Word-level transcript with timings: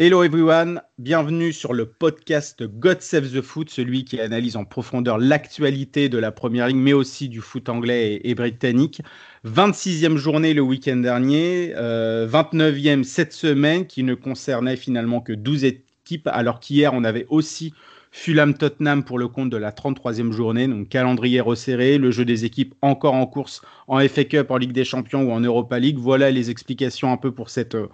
Hello 0.00 0.22
everyone, 0.22 0.80
bienvenue 0.98 1.52
sur 1.52 1.74
le 1.74 1.84
podcast 1.84 2.62
God 2.62 3.00
Save 3.00 3.32
the 3.32 3.40
Foot, 3.40 3.68
celui 3.68 4.04
qui 4.04 4.20
analyse 4.20 4.54
en 4.54 4.64
profondeur 4.64 5.18
l'actualité 5.18 6.08
de 6.08 6.18
la 6.18 6.30
première 6.30 6.68
ligue, 6.68 6.76
mais 6.76 6.92
aussi 6.92 7.28
du 7.28 7.40
foot 7.40 7.68
anglais 7.68 8.20
et, 8.22 8.36
britannique. 8.36 9.02
26e 9.44 10.16
journée 10.16 10.54
le 10.54 10.62
week-end 10.62 10.98
dernier, 10.98 11.72
euh, 11.74 12.28
29e 12.28 13.02
cette 13.02 13.32
semaine, 13.32 13.88
qui 13.88 14.04
ne 14.04 14.14
concernait 14.14 14.76
finalement 14.76 15.20
que 15.20 15.32
12 15.32 15.64
équipes, 15.64 16.28
alors 16.28 16.60
qu'hier 16.60 16.94
on 16.94 17.02
avait 17.02 17.26
aussi 17.28 17.74
Fulham-Tottenham 18.12 19.02
pour 19.02 19.18
le 19.18 19.26
compte 19.26 19.50
de 19.50 19.56
la 19.56 19.72
33e 19.72 20.30
journée, 20.30 20.68
donc 20.68 20.88
calendrier 20.90 21.40
resserré, 21.40 21.98
le 21.98 22.12
jeu 22.12 22.24
des 22.24 22.44
équipes 22.44 22.76
encore 22.82 23.14
en 23.14 23.26
course 23.26 23.62
en 23.88 23.98
FA 24.06 24.22
Cup, 24.22 24.52
en 24.52 24.58
Ligue 24.58 24.70
des 24.70 24.84
Champions 24.84 25.24
ou 25.24 25.32
en 25.32 25.40
Europa 25.40 25.76
League. 25.80 25.98
Voilà 25.98 26.30
les 26.30 26.50
explications 26.50 27.10
un 27.10 27.16
peu 27.16 27.32
pour 27.32 27.50
cette... 27.50 27.74
Euh, 27.74 27.88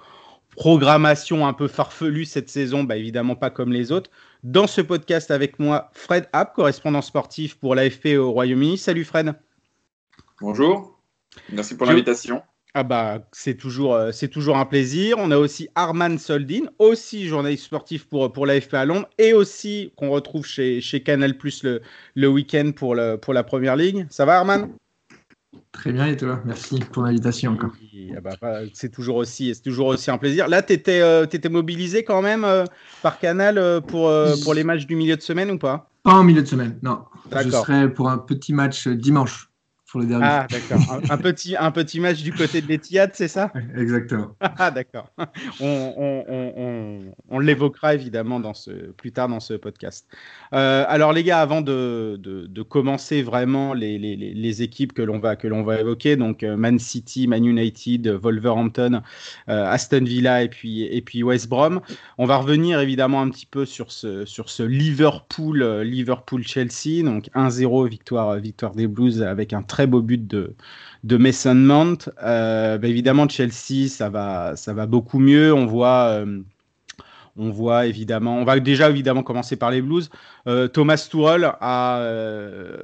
programmation 0.56 1.46
un 1.46 1.52
peu 1.52 1.68
farfelue 1.68 2.24
cette 2.24 2.48
saison, 2.48 2.84
bah 2.84 2.96
évidemment 2.96 3.36
pas 3.36 3.50
comme 3.50 3.72
les 3.72 3.92
autres. 3.92 4.10
Dans 4.42 4.66
ce 4.66 4.80
podcast 4.80 5.30
avec 5.30 5.58
moi, 5.58 5.90
Fred 5.92 6.28
App, 6.32 6.54
correspondant 6.54 7.02
sportif 7.02 7.56
pour 7.56 7.74
l'AFP 7.74 8.16
au 8.18 8.30
Royaume-Uni. 8.32 8.78
Salut 8.78 9.04
Fred. 9.04 9.34
Bonjour, 10.40 11.00
merci 11.50 11.76
pour 11.76 11.86
l'invitation. 11.86 12.42
Ah 12.76 12.82
bah 12.82 13.20
c'est 13.30 13.54
toujours, 13.54 13.94
euh, 13.94 14.10
c'est 14.10 14.26
toujours 14.26 14.56
un 14.56 14.66
plaisir. 14.66 15.16
On 15.20 15.30
a 15.30 15.38
aussi 15.38 15.68
Arman 15.76 16.18
Soldin, 16.18 16.64
aussi 16.80 17.28
journaliste 17.28 17.64
sportif 17.64 18.04
pour, 18.04 18.32
pour 18.32 18.46
l'AFP 18.46 18.74
à 18.74 18.84
Londres 18.84 19.08
et 19.16 19.32
aussi 19.32 19.92
qu'on 19.96 20.10
retrouve 20.10 20.44
chez, 20.44 20.80
chez 20.80 21.00
Canal 21.00 21.38
Plus 21.38 21.62
le, 21.62 21.82
le 22.16 22.28
week-end 22.28 22.72
pour, 22.74 22.96
le, 22.96 23.16
pour 23.16 23.32
la 23.32 23.44
Première 23.44 23.76
Ligue. 23.76 24.06
Ça 24.10 24.24
va 24.24 24.38
Arman? 24.38 24.74
Très 25.74 25.92
bien 25.92 26.06
et 26.06 26.16
toi? 26.16 26.40
Merci 26.46 26.78
pour 26.92 27.02
l'invitation 27.02 27.52
encore. 27.52 27.72
Ah 28.16 28.20
bah, 28.40 28.60
c'est 28.72 28.90
toujours 28.90 29.16
aussi, 29.16 29.54
c'est 29.54 29.60
toujours 29.60 29.88
aussi 29.88 30.10
un 30.10 30.18
plaisir. 30.18 30.48
Là, 30.48 30.62
tu 30.62 30.72
étais, 30.72 31.00
euh, 31.00 31.26
mobilisé 31.50 32.04
quand 32.04 32.22
même 32.22 32.44
euh, 32.44 32.64
par 33.02 33.18
Canal 33.18 33.58
euh, 33.58 33.80
pour, 33.80 34.10
pour 34.44 34.54
les 34.54 34.64
matchs 34.64 34.86
du 34.86 34.94
milieu 34.94 35.16
de 35.16 35.20
semaine 35.20 35.50
ou 35.50 35.58
pas? 35.58 35.90
Pas 36.04 36.12
en 36.14 36.24
milieu 36.24 36.42
de 36.42 36.46
semaine, 36.46 36.78
non. 36.82 37.00
Je 37.30 37.50
serai 37.50 37.92
pour 37.92 38.08
un 38.08 38.18
petit 38.18 38.52
match 38.52 38.86
dimanche 38.86 39.50
pour 39.94 40.00
le 40.00 40.08
dernier. 40.08 40.26
Ah 40.28 40.46
d'accord. 40.50 40.80
un, 40.90 41.14
un, 41.14 41.18
petit, 41.18 41.54
un 41.56 41.70
petit 41.70 42.00
match 42.00 42.20
du 42.20 42.32
côté 42.32 42.60
de 42.60 42.66
l'Etihad, 42.66 43.12
c'est 43.14 43.28
ça? 43.28 43.52
Exactement. 43.76 44.34
Ah 44.40 44.72
d'accord. 44.72 45.08
On, 45.60 45.94
on, 45.96 46.24
on, 46.26 46.98
on 47.28 47.38
l'évoquera 47.38 47.94
évidemment 47.94 48.40
dans 48.40 48.54
ce, 48.54 48.72
plus 48.72 49.12
tard 49.12 49.28
dans 49.28 49.38
ce 49.38 49.54
podcast. 49.54 50.08
Euh, 50.52 50.84
alors 50.88 51.12
les 51.12 51.22
gars, 51.22 51.40
avant 51.40 51.60
de, 51.60 52.18
de, 52.20 52.48
de 52.48 52.62
commencer 52.62 53.22
vraiment 53.22 53.72
les, 53.72 54.00
les, 54.00 54.16
les, 54.16 54.62
équipes 54.62 54.94
que 54.94 55.02
l'on 55.02 55.20
va, 55.20 55.36
que 55.36 55.46
va 55.46 55.78
évoquer, 55.78 56.16
donc 56.16 56.42
euh, 56.42 56.56
Man 56.56 56.80
City, 56.80 57.28
Man 57.28 57.44
United, 57.44 58.08
Wolverhampton, 58.08 59.00
euh, 59.48 59.70
Aston 59.70 60.02
Villa 60.02 60.42
et 60.42 60.48
puis, 60.48 60.82
et 60.82 61.02
puis 61.02 61.22
West 61.22 61.48
Brom, 61.48 61.80
on 62.18 62.24
va 62.24 62.38
revenir 62.38 62.80
évidemment 62.80 63.22
un 63.22 63.30
petit 63.30 63.46
peu 63.46 63.64
sur 63.64 63.92
ce, 63.92 64.24
sur 64.24 64.50
ce 64.50 64.64
Liverpool, 64.64 65.82
Liverpool 65.82 66.42
Chelsea, 66.42 67.04
donc 67.04 67.30
1-0 67.36 67.88
victoire, 67.88 68.34
victoire 68.40 68.74
des 68.74 68.88
Blues 68.88 69.22
avec 69.22 69.52
un 69.52 69.62
très 69.62 69.83
beau 69.86 70.02
but 70.02 70.26
de, 70.26 70.54
de 71.04 71.16
Mason 71.16 71.54
Mount. 71.54 72.10
Euh, 72.22 72.78
bah 72.78 72.88
évidemment, 72.88 73.28
Chelsea, 73.28 73.88
ça 73.88 74.08
va, 74.10 74.56
ça 74.56 74.72
va 74.72 74.86
beaucoup 74.86 75.18
mieux. 75.18 75.52
On 75.52 75.66
voit, 75.66 76.08
euh, 76.08 76.40
on 77.36 77.50
voit 77.50 77.86
évidemment, 77.86 78.36
on 78.38 78.44
va 78.44 78.58
déjà 78.60 78.90
évidemment 78.90 79.22
commencer 79.22 79.56
par 79.56 79.70
les 79.70 79.82
Blues. 79.82 80.10
Euh, 80.46 80.68
Thomas 80.68 81.08
Tuchel 81.10 81.52
a, 81.60 82.00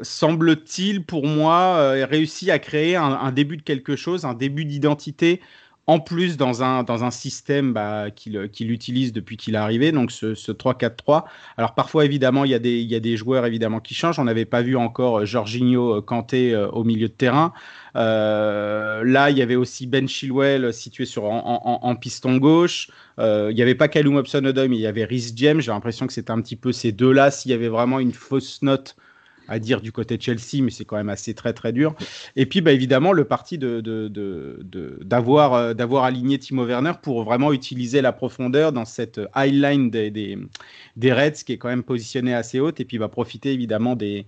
semble-t-il, 0.03 1.05
pour 1.05 1.27
moi, 1.27 1.77
euh, 1.79 2.07
réussi 2.09 2.51
à 2.51 2.59
créer 2.59 2.97
un, 2.97 3.33
début 3.33 3.57
de 3.57 3.63
quelque 3.63 3.97
chose, 3.97 4.25
un 4.25 4.35
début 4.35 4.65
d'identité. 4.65 5.41
En 5.87 5.99
plus, 5.99 6.37
dans 6.37 6.63
un, 6.63 6.85
dans 6.85 7.03
un 7.03 7.11
système 7.11 7.73
bah, 7.73 8.11
qu'il 8.11 8.49
qu 8.51 8.65
utilise 8.65 9.13
depuis 9.13 9.37
qu'il 9.37 9.55
est 9.55 9.59
arrivé, 9.59 9.91
donc 9.91 10.13
ce, 10.13 10.35
ce 10.35 10.53
3-4-3. 10.53 11.25
Alors 11.57 11.75
parfois, 11.75 12.05
évidemment, 12.05 12.45
il 12.45 12.53
y, 12.53 12.55
a 12.55 12.61
des, 12.61 12.81
y 12.81 12.95
a 12.95 13.01
des 13.01 13.17
joueurs 13.17 13.45
évidemment 13.45 13.81
qui 13.81 13.95
changent. 13.95 14.19
On 14.19 14.25
n'avait 14.25 14.45
pas 14.45 14.63
vu 14.63 14.77
encore 14.77 15.27
Jorginho 15.27 16.01
Kanté 16.03 16.55
euh, 16.55 16.69
au 16.69 16.85
milieu 16.85 17.09
de 17.09 17.13
terrain. 17.13 17.53
Euh, 17.97 19.03
là, 19.05 19.31
il 19.31 19.39
y 19.39 19.43
avait 19.43 19.57
aussi 19.57 19.87
Ben 19.87 20.09
Chilwell 20.09 20.73
situé 20.73 21.07
sur, 21.07 21.25
en, 21.25 21.81
en, 21.83 21.97
piston 21.97 22.37
gauche. 22.37 22.89
Euh, 23.19 23.49
il 23.51 23.57
n'y 23.57 23.63
avait 23.63 23.75
pas 23.75 23.89
Callum 23.89 24.17
Hobson-Odoi, 24.17 24.69
mais 24.69 24.77
il 24.77 24.83
y 24.83 24.87
avait 24.87 25.05
Rhys 25.05 25.33
James. 25.37 25.61
J'ai 25.61 25.73
l'impression 25.73 26.07
que 26.07 26.13
c'était 26.13 26.31
un 26.31 26.41
petit 26.41 26.57
peu 26.57 26.73
ces 26.73 26.93
deux-là. 26.93 27.31
S'il 27.31 27.51
y 27.51 27.55
avait 27.55 27.69
vraiment 27.69 27.99
une 27.99 28.13
fausse 28.13 28.63
note 28.63 28.97
à 29.51 29.59
dire 29.59 29.81
du 29.83 29.93
côté 29.93 30.17
de 30.17 30.23
Chelsea, 30.23 30.63
mais 30.63 30.71
c'est 30.71 30.85
quand 30.85 30.97
même 30.97 31.09
assez 31.11 31.35
très 31.35 31.53
très 31.53 31.73
dur. 31.73 31.95
Et 32.37 32.47
puis 32.47 32.61
bah, 32.61 32.73
évidemment 32.73 33.13
le 33.13 33.25
parti 33.25 33.59
de, 33.59 33.81
d'avoir, 35.03 35.55
euh, 35.55 35.75
d'avoir 35.75 36.05
aligné 36.05 36.39
Timo 36.39 36.65
Werner 36.65 36.93
pour 37.03 37.25
vraiment 37.25 37.53
utiliser 37.53 38.01
la 38.01 38.13
profondeur 38.13 38.73
dans 38.73 38.85
cette 38.85 39.21
high 39.37 39.53
line 39.53 39.91
des, 39.91 40.11
des, 40.11 41.13
Reds 41.13 41.43
qui 41.45 41.53
est 41.53 41.59
quand 41.59 41.69
même 41.69 41.83
positionnée 41.83 42.33
assez 42.33 42.61
haute 42.61 42.79
et 42.81 42.85
puis 42.85 42.97
va 42.97 43.09
profiter 43.09 43.53
évidemment 43.53 43.97
des, 43.97 44.27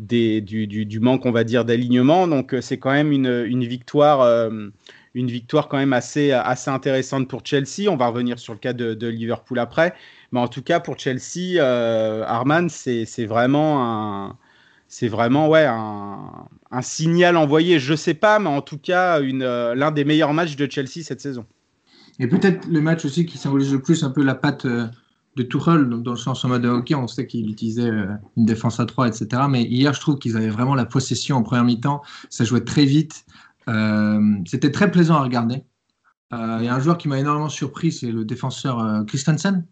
des, 0.00 0.40
du, 0.40 0.66
du, 0.66 1.00
manque, 1.00 1.24
on 1.24 1.30
va 1.30 1.44
dire, 1.44 1.64
d'alignement. 1.64 2.26
Donc, 2.26 2.56
c'est 2.60 2.78
quand 2.78 2.90
même 2.90 3.12
une, 3.12 3.44
une 3.46 3.64
victoire. 3.64 4.20
Euh, 4.22 4.68
une 5.16 5.28
victoire 5.28 5.68
quand 5.68 5.76
même 5.76 5.92
assez, 5.92 6.32
assez 6.32 6.70
intéressante 6.70 7.28
pour 7.28 7.46
Chelsea. 7.46 7.88
On 7.88 7.94
va 7.96 8.08
revenir 8.08 8.40
sur 8.40 8.52
le 8.52 8.58
cas 8.58 8.72
de, 8.72 8.94
de 8.94 9.06
Liverpool 9.06 9.60
après. 9.60 9.94
Mais 10.32 10.40
en 10.40 10.48
tout 10.48 10.62
cas, 10.62 10.80
pour 10.80 10.98
Chelsea, 10.98 11.60
euh, 11.60 12.24
Arman, 12.26 12.68
c'est 12.68 13.24
vraiment 13.24 13.84
un, 13.84 14.36
c'est 14.94 15.08
vraiment 15.08 15.48
ouais, 15.48 15.64
un, 15.66 16.46
un, 16.70 16.82
signal 16.82 17.36
envoyé. 17.36 17.80
Je 17.80 17.96
sais 17.96 18.14
pas, 18.14 18.38
mais 18.38 18.48
en 18.48 18.62
tout 18.62 18.78
cas, 18.78 19.20
euh, 19.20 19.74
l'un 19.74 19.90
des 19.90 20.04
meilleurs 20.04 20.32
matchs 20.32 20.54
de 20.54 20.70
Chelsea 20.70 21.02
cette 21.02 21.20
saison. 21.20 21.44
Et 22.20 22.28
peut-être 22.28 22.68
le 22.68 22.80
match 22.80 23.04
aussi 23.04 23.26
qui 23.26 23.36
symbolise 23.36 23.72
le 23.72 23.82
plus 23.82 24.04
un 24.04 24.10
peu 24.10 24.22
la 24.22 24.36
patte 24.36 24.66
euh, 24.66 24.86
de 25.34 25.42
Tuchel, 25.42 25.88
dans 25.88 26.12
le 26.12 26.16
sens 26.16 26.44
en 26.44 26.48
mode 26.48 26.64
hockey, 26.64 26.94
on 26.94 27.08
sait 27.08 27.26
qu'il 27.26 27.50
utilisait 27.50 27.90
euh, 27.90 28.06
une 28.36 28.44
défense 28.44 28.78
à 28.78 28.86
3, 28.86 29.08
etc. 29.08 29.42
Mais 29.50 29.64
hier, 29.64 29.92
je 29.94 30.00
trouve 30.00 30.16
qu'ils 30.16 30.36
avaient 30.36 30.48
vraiment 30.48 30.76
la 30.76 30.84
possession 30.84 31.38
en 31.38 31.42
première 31.42 31.64
mi-temps. 31.64 32.00
Ça 32.30 32.44
jouait 32.44 32.64
très 32.64 32.84
vite. 32.84 33.24
Euh, 33.68 34.20
C'était 34.46 34.70
très 34.70 34.92
plaisant 34.92 35.16
à 35.16 35.22
regarder. 35.22 35.64
Il 36.30 36.64
y 36.64 36.68
a 36.68 36.74
un 36.74 36.80
joueur 36.80 36.98
qui 36.98 37.06
m'a 37.06 37.18
énormément 37.18 37.48
surpris, 37.48 37.92
c'est 37.92 38.10
le 38.10 38.24
défenseur 38.24 38.80
euh, 38.80 39.04
Christensen, 39.04 39.66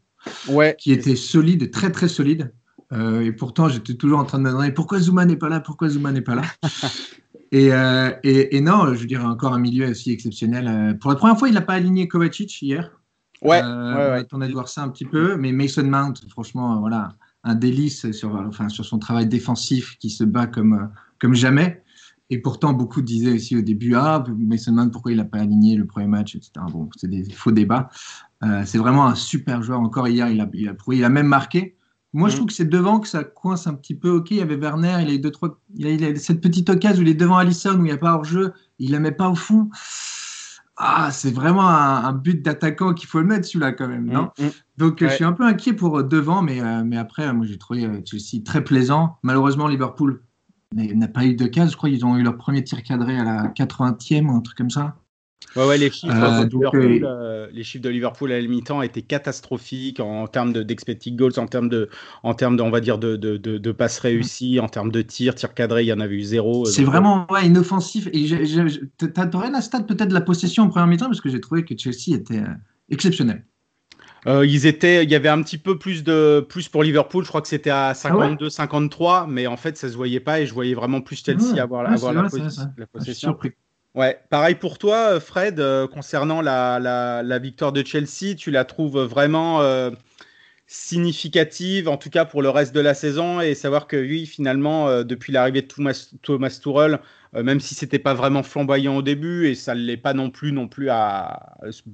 ouais. 0.48 0.76
qui 0.78 0.92
était 0.92 1.16
solide, 1.16 1.72
très 1.72 1.90
très 1.90 2.06
solide. 2.06 2.52
Euh, 2.92 3.20
et 3.20 3.32
pourtant, 3.32 3.68
j'étais 3.68 3.94
toujours 3.94 4.18
en 4.18 4.24
train 4.24 4.38
de 4.38 4.44
me 4.44 4.50
demander 4.50 4.72
pourquoi 4.72 4.98
Zuma 5.00 5.24
n'est 5.24 5.36
pas 5.36 5.48
là, 5.48 5.60
pourquoi 5.60 5.88
Zuma 5.88 6.12
n'est 6.12 6.20
pas 6.20 6.34
là? 6.34 6.42
et, 7.52 7.72
euh, 7.72 8.10
et, 8.22 8.56
et, 8.56 8.60
non, 8.60 8.94
je 8.94 9.06
dirais 9.06 9.24
encore 9.24 9.54
un 9.54 9.58
milieu 9.58 9.88
aussi 9.90 10.12
exceptionnel. 10.12 10.68
Euh, 10.68 10.94
pour 10.94 11.10
la 11.10 11.16
première 11.16 11.38
fois, 11.38 11.48
il 11.48 11.54
n'a 11.54 11.62
pas 11.62 11.74
aligné 11.74 12.08
Kovacic 12.08 12.60
hier. 12.60 12.90
Ouais, 13.40 13.62
ouais, 13.62 14.10
ouais. 14.10 14.26
On 14.32 14.40
a 14.40 14.46
dû 14.46 14.52
voir 14.52 14.68
ça 14.68 14.82
un 14.82 14.88
petit 14.88 15.04
peu, 15.04 15.36
mais 15.36 15.52
Mason 15.52 15.84
Mount, 15.84 16.14
franchement, 16.28 16.78
voilà, 16.80 17.16
un 17.42 17.54
délice 17.54 18.12
sur, 18.12 18.36
enfin, 18.36 18.68
sur 18.68 18.84
son 18.84 18.98
travail 18.98 19.26
défensif 19.26 19.96
qui 19.98 20.10
se 20.10 20.22
bat 20.22 20.46
comme, 20.46 20.90
comme 21.18 21.34
jamais. 21.34 21.82
Et 22.32 22.38
pourtant, 22.38 22.72
beaucoup 22.72 23.02
disaient 23.02 23.32
aussi 23.32 23.56
au 23.56 23.60
début, 23.60 23.94
ah, 23.94 24.24
Mason 24.38 24.72
Mount, 24.72 24.90
pourquoi 24.90 25.12
il 25.12 25.18
n'a 25.18 25.24
pas 25.24 25.40
aligné 25.40 25.76
le 25.76 25.86
premier 25.86 26.06
match, 26.06 26.34
etc. 26.34 26.52
Bon, 26.70 26.88
c'est 26.96 27.08
des 27.08 27.24
faux 27.30 27.52
débats. 27.52 27.90
Euh, 28.42 28.62
c'est 28.64 28.78
vraiment 28.78 29.06
un 29.06 29.14
super 29.14 29.62
joueur. 29.62 29.80
Encore 29.80 30.08
hier, 30.08 30.28
il 30.28 30.40
a, 30.40 30.48
il 30.54 30.68
a, 30.68 30.72
prouvé, 30.72 30.96
il 30.96 31.04
a 31.04 31.10
même 31.10 31.26
marqué. 31.26 31.76
Moi, 32.14 32.28
je 32.28 32.36
trouve 32.36 32.48
que 32.48 32.52
c'est 32.52 32.68
devant 32.68 33.00
que 33.00 33.08
ça 33.08 33.24
coince 33.24 33.66
un 33.66 33.74
petit 33.74 33.94
peu. 33.94 34.10
Ok, 34.10 34.32
il 34.32 34.36
y 34.36 34.42
avait 34.42 34.56
Werner, 34.56 34.98
il 35.00 35.08
a 35.08 35.12
eu 35.14 35.18
deux, 35.18 35.30
trois, 35.30 35.58
il 35.74 35.86
a, 35.86 35.90
il 35.90 36.04
a 36.04 36.14
cette 36.16 36.42
petite 36.42 36.68
occasion 36.68 37.00
où 37.00 37.06
il 37.06 37.10
est 37.10 37.14
devant 37.14 37.36
Allison, 37.36 37.74
où 37.74 37.78
il 37.78 37.84
n'y 37.84 37.90
a 37.90 37.96
pas 37.96 38.12
hors-jeu, 38.12 38.52
il 38.78 38.90
la 38.90 39.00
met 39.00 39.12
pas 39.12 39.30
au 39.30 39.34
fond. 39.34 39.70
Ah, 40.76 41.10
c'est 41.10 41.30
vraiment 41.30 41.68
un, 41.68 42.04
un 42.04 42.12
but 42.12 42.42
d'attaquant 42.42 42.92
qu'il 42.92 43.08
faut 43.08 43.20
le 43.20 43.26
mettre 43.26 43.46
celui-là 43.46 43.72
quand 43.72 43.88
même, 43.88 44.06
non? 44.06 44.30
mmh, 44.38 44.44
mmh. 44.44 44.50
Donc, 44.78 45.00
ouais. 45.00 45.08
je 45.08 45.14
suis 45.14 45.24
un 45.24 45.32
peu 45.32 45.44
inquiet 45.44 45.72
pour 45.72 46.02
devant, 46.02 46.42
mais, 46.42 46.60
euh, 46.60 46.82
mais 46.84 46.98
après, 46.98 47.32
moi, 47.32 47.46
j'ai 47.46 47.56
trouvé 47.56 47.88
Chelsea 48.04 48.42
très 48.44 48.62
plaisant. 48.62 49.18
Malheureusement, 49.22 49.68
Liverpool 49.68 50.22
n'a 50.74 51.08
pas 51.08 51.24
eu 51.24 51.34
de 51.34 51.46
cas. 51.46 51.66
Je 51.66 51.76
crois 51.76 51.88
qu'ils 51.88 52.04
ont 52.04 52.16
eu 52.16 52.22
leur 52.22 52.36
premier 52.36 52.64
tir 52.64 52.82
cadré 52.82 53.18
à 53.18 53.24
la 53.24 53.48
80e 53.48 54.26
ou 54.26 54.36
un 54.36 54.40
truc 54.40 54.56
comme 54.56 54.70
ça. 54.70 54.96
Ouais, 55.56 55.66
ouais, 55.66 55.78
les 55.78 55.90
chiffres, 55.90 56.14
euh, 56.14 56.44
de 56.44 56.54
Liverpool, 56.54 57.04
euh, 57.04 57.46
les 57.52 57.62
chiffres 57.62 57.84
de 57.84 57.88
Liverpool 57.88 58.32
à 58.32 58.40
la 58.40 58.46
mi-temps 58.46 58.82
étaient 58.82 59.02
catastrophiques 59.02 60.00
en, 60.00 60.22
en 60.22 60.26
termes 60.26 60.52
d'expected 60.52 61.16
goals, 61.16 61.38
en 61.38 61.46
termes 61.46 61.68
de, 61.68 61.88
en 62.22 62.34
termes 62.34 62.56
de, 62.56 62.62
on 62.62 62.70
va 62.70 62.80
dire 62.80 62.98
de, 62.98 63.16
de, 63.16 63.36
de, 63.36 63.58
de 63.58 63.72
passes 63.72 63.98
réussies, 63.98 64.60
en 64.60 64.68
termes 64.68 64.90
de 64.90 65.02
tirs, 65.02 65.34
tirs 65.34 65.54
cadrés, 65.54 65.82
il 65.84 65.88
y 65.88 65.92
en 65.92 66.00
avait 66.00 66.14
eu 66.14 66.22
zéro. 66.22 66.64
C'est 66.64 66.84
vraiment 66.84 67.26
ouais, 67.30 67.46
inoffensif. 67.46 68.08
Et 68.12 68.26
t'aurais 69.30 69.50
la 69.50 69.60
stat 69.60 69.82
peut-être 69.82 70.08
de 70.08 70.14
la 70.14 70.20
possession 70.20 70.64
en 70.64 70.68
première 70.68 70.86
mi-temps 70.86 71.06
parce 71.06 71.20
que 71.20 71.30
j'ai 71.30 71.40
trouvé 71.40 71.64
que 71.64 71.76
Chelsea 71.76 72.14
était 72.14 72.38
euh, 72.38 72.54
exceptionnel. 72.90 73.44
Euh, 74.26 74.46
ils 74.46 74.66
étaient, 74.66 75.02
il 75.02 75.10
y 75.10 75.16
avait 75.16 75.28
un 75.28 75.42
petit 75.42 75.58
peu 75.58 75.78
plus 75.78 76.04
de 76.04 76.46
plus 76.48 76.68
pour 76.68 76.84
Liverpool. 76.84 77.24
Je 77.24 77.28
crois 77.28 77.42
que 77.42 77.48
c'était 77.48 77.70
à 77.70 77.88
Ah 77.88 77.94
52, 77.94 78.50
53, 78.50 79.26
mais 79.26 79.46
en 79.48 79.56
fait, 79.56 79.76
ça 79.76 79.88
se 79.88 79.96
voyait 79.96 80.20
pas 80.20 80.40
et 80.40 80.46
je 80.46 80.54
voyais 80.54 80.74
vraiment 80.74 81.00
plus 81.00 81.22
Chelsea 81.24 81.54
Ouais, 81.54 81.60
avoir, 81.60 81.88
ouais, 81.88 81.94
avoir 81.94 82.12
la, 82.12 82.22
vrai, 82.22 82.38
la 82.40 82.84
Ah, 82.84 82.86
possession. 82.86 83.36
Ouais, 83.94 84.18
pareil 84.30 84.54
pour 84.54 84.78
toi, 84.78 85.16
euh, 85.16 85.20
Fred, 85.20 85.60
euh, 85.60 85.86
concernant 85.86 86.40
la, 86.40 86.78
la, 86.78 87.38
victoire 87.38 87.72
de 87.72 87.84
Chelsea, 87.84 88.34
tu 88.36 88.50
la 88.50 88.64
trouves 88.64 88.98
vraiment 89.02 89.60
euh, 89.60 89.90
significative, 90.66 91.88
en 91.88 91.98
tout 91.98 92.08
cas 92.08 92.24
pour 92.24 92.40
le 92.40 92.48
reste 92.48 92.74
de 92.74 92.80
la 92.80 92.94
saison, 92.94 93.40
et 93.42 93.54
savoir 93.54 93.86
que 93.86 93.96
oui, 93.96 94.24
finalement, 94.24 95.04
depuis 95.04 95.32
l'arrivée 95.32 95.62
de 95.62 95.66
Thomas, 95.66 96.10
Thomas 96.22 96.58
Tuchel, 96.62 97.00
même 97.34 97.60
si 97.60 97.74
c'était 97.74 97.98
pas 97.98 98.14
vraiment 98.14 98.42
flamboyant 98.42 98.96
au 98.96 99.02
début, 99.02 99.48
et 99.48 99.54
ça 99.54 99.74
ne 99.74 99.80
l'est 99.80 99.98
pas 99.98 100.14
non 100.14 100.30
plus, 100.30 100.52
non 100.52 100.68
plus 100.68 100.88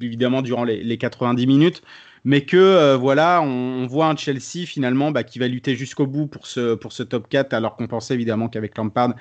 évidemment 0.00 0.42
durant 0.42 0.64
les, 0.64 0.84
les 0.84 0.98
90 0.98 1.46
minutes, 1.48 1.82
mais 2.24 2.44
que 2.44 2.94
voilà, 2.94 3.42
on, 3.42 3.82
on 3.82 3.86
voit 3.88 4.06
un 4.06 4.16
Chelsea 4.16 4.66
finalement 4.66 5.10
bah, 5.10 5.24
qui 5.24 5.40
va 5.40 5.48
lutter 5.48 5.74
jusqu'au 5.74 6.06
bout 6.06 6.28
pour 6.28 6.46
ce, 6.46 6.74
pour 6.74 6.92
ce 6.92 7.02
top 7.02 7.28
4, 7.28 7.54
alors 7.54 7.76
qu'on 7.76 7.88
pensait 7.88 8.14
évidemment 8.14 8.48
qu'avec 8.48 8.76
Lampard, 8.78 9.14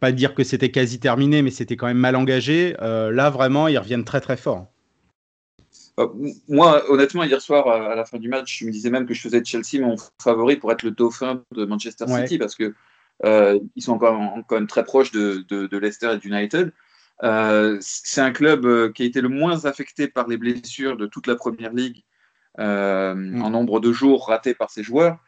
pas 0.00 0.12
dire 0.12 0.34
que 0.34 0.44
c'était 0.44 0.70
quasi 0.70 1.00
terminé, 1.00 1.42
mais 1.42 1.50
c'était 1.50 1.76
quand 1.76 1.86
même 1.86 1.98
mal 1.98 2.16
engagé. 2.16 2.76
Euh, 2.82 3.10
là, 3.10 3.30
vraiment, 3.30 3.68
ils 3.68 3.78
reviennent 3.78 4.04
très 4.04 4.20
très 4.20 4.36
fort. 4.36 4.66
Euh, 5.98 6.08
Moi, 6.48 6.82
honnêtement, 6.90 7.24
hier 7.24 7.40
soir, 7.40 7.68
à 7.68 7.94
la 7.94 8.04
fin 8.04 8.18
du 8.18 8.28
match, 8.28 8.58
je 8.60 8.66
me 8.66 8.70
disais 8.70 8.90
même 8.90 9.06
que 9.06 9.14
je 9.14 9.20
faisais 9.20 9.40
de 9.40 9.46
Chelsea 9.46 9.80
mon 9.80 9.96
favori 10.22 10.56
pour 10.56 10.70
être 10.72 10.82
le 10.82 10.90
dauphin 10.90 11.42
de 11.52 11.64
Manchester 11.64 12.04
Ouais. 12.04 12.22
City 12.22 12.38
parce 12.38 12.54
que 12.54 12.74
euh, 13.24 13.58
ils 13.74 13.82
sont 13.82 13.92
encore, 13.92 14.20
quand 14.46 14.56
même 14.56 14.66
très 14.66 14.84
proches 14.84 15.10
de, 15.12 15.44
de, 15.48 15.66
de 15.66 15.78
Leicester 15.78 16.12
et 16.12 16.18
d'United. 16.18 16.72
Euh, 17.22 17.78
c'est 17.80 18.20
un 18.20 18.30
club 18.30 18.92
qui 18.92 19.02
a 19.02 19.06
été 19.06 19.22
le 19.22 19.30
moins 19.30 19.64
affecté 19.64 20.06
par 20.06 20.28
les 20.28 20.36
blessures 20.36 20.98
de 20.98 21.06
toute 21.06 21.26
la 21.26 21.34
première 21.34 21.72
ligue 21.72 22.04
euh, 22.58 23.14
en 23.40 23.50
nombre 23.50 23.80
de 23.80 23.92
jours 23.92 24.28
ratés 24.28 24.54
par 24.54 24.70
ses 24.70 24.82
joueurs. 24.82 25.18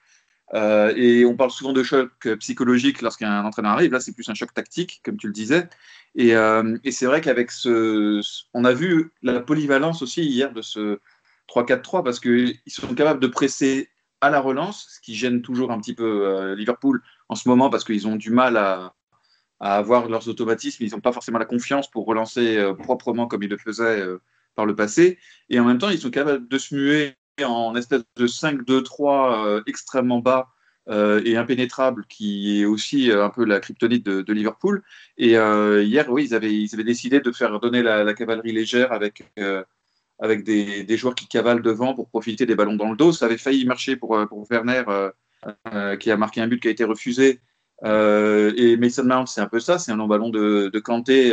Euh, 0.55 0.93
et 0.97 1.25
on 1.25 1.37
parle 1.37 1.51
souvent 1.51 1.73
de 1.73 1.83
choc 1.83 2.29
psychologique 2.41 3.03
lorsqu'un 3.03 3.45
entraîneur 3.45 3.73
arrive. 3.73 3.93
Là, 3.93 4.01
c'est 4.01 4.13
plus 4.13 4.29
un 4.29 4.35
choc 4.35 4.53
tactique, 4.55 5.01
comme 5.05 5.17
tu 5.17 5.27
le 5.27 5.33
disais. 5.33 5.69
Et, 6.15 6.35
euh, 6.35 6.77
c'est 6.91 7.07
vrai 7.07 7.21
qu'avec 7.21 7.51
ce, 7.51 8.21
on 8.55 8.65
a 8.65 8.73
vu 8.73 9.13
la 9.23 9.41
polyvalence 9.41 10.03
aussi 10.03 10.23
hier 10.25 10.53
de 10.53 10.63
ce 10.63 11.01
3-4-3 11.49 12.03
parce 12.03 12.21
qu'ils 12.21 12.59
sont 12.67 12.95
capables 12.95 13.21
de 13.21 13.27
presser 13.27 13.91
à 14.21 14.31
la 14.31 14.41
relance, 14.41 14.87
ce 14.97 15.01
qui 15.01 15.15
gêne 15.15 15.43
toujours 15.43 15.71
un 15.71 15.79
petit 15.79 15.95
peu 15.95 16.27
euh, 16.27 16.55
Liverpool 16.57 17.03
en 17.29 17.35
ce 17.35 17.49
moment 17.49 17.71
parce 17.71 17.85
qu'ils 17.85 18.09
ont 18.09 18.17
du 18.17 18.31
mal 18.31 18.57
à, 18.57 18.95
avoir 19.61 20.09
leurs 20.09 20.29
automatismes. 20.29 20.85
Ils 20.85 20.93
n'ont 20.93 21.01
pas 21.01 21.13
forcément 21.13 21.39
la 21.39 21.45
confiance 21.45 21.91
pour 21.91 22.07
relancer 22.07 22.65
proprement 22.79 23.27
comme 23.27 23.43
ils 23.43 23.51
le 23.51 23.59
faisaient 23.59 24.05
par 24.55 24.67
le 24.67 24.77
passé. 24.77 25.19
Et 25.51 25.59
en 25.59 25.65
même 25.65 25.79
temps, 25.79 25.91
ils 25.91 25.99
sont 25.99 26.11
capables 26.11 26.47
de 26.47 26.59
se 26.59 26.77
muer 26.77 27.17
en 27.45 27.75
espèce 27.77 28.03
de 28.17 28.27
5-2-3 28.27 29.47
euh, 29.47 29.63
extrêmement 29.67 30.19
bas 30.19 30.49
euh, 30.89 31.21
et 31.25 31.37
impénétrable, 31.37 32.05
qui 32.09 32.61
est 32.61 32.65
aussi 32.65 33.11
euh, 33.11 33.25
un 33.25 33.31
peu 33.31 33.45
la 33.45 33.61
kryptonite 33.61 34.05
de, 34.05 34.33
Liverpool. 34.33 34.83
Et 35.17 35.33
hier, 35.33 36.07
oui, 36.11 36.27
ils 36.27 36.35
avaient, 36.35 36.53
ils 36.53 36.75
avaient 36.75 36.85
décidé 36.85 37.21
de 37.21 37.33
faire 37.33 37.61
donner 37.61 37.83
la, 37.83 38.15
cavalerie 38.15 38.53
légère 38.53 38.93
avec, 38.93 39.25
avec 40.19 40.45
des, 40.45 40.85
des 40.85 40.97
joueurs 40.97 41.15
qui 41.15 41.27
cavalent 41.27 41.63
devant 41.63 41.95
pour 41.95 42.09
profiter 42.09 42.47
des 42.47 42.55
ballons 42.55 42.77
dans 42.77 42.91
le 42.91 42.97
dos. 42.97 43.13
Ça 43.13 43.27
avait 43.27 43.39
failli 43.39 43.67
marcher 43.67 43.97
pour, 43.97 44.19
pour 44.29 44.47
Werner, 44.51 44.85
qui 46.01 46.11
a 46.11 46.17
marqué 46.17 46.41
un 46.41 46.49
but 46.49 46.61
qui 46.61 46.69
a 46.69 46.71
été 46.71 46.85
refusé. 46.85 47.41
Et 47.85 48.77
Mason 48.79 49.05
Mount, 49.05 49.27
c'est 49.27 49.41
un 49.41 49.49
peu 49.49 49.61
ça, 49.61 49.79
c'est 49.79 49.93
un 49.93 49.97
long 49.97 50.07
ballon 50.07 50.31
de, 50.31 50.71
de 50.73 50.79
Kanté 50.79 51.31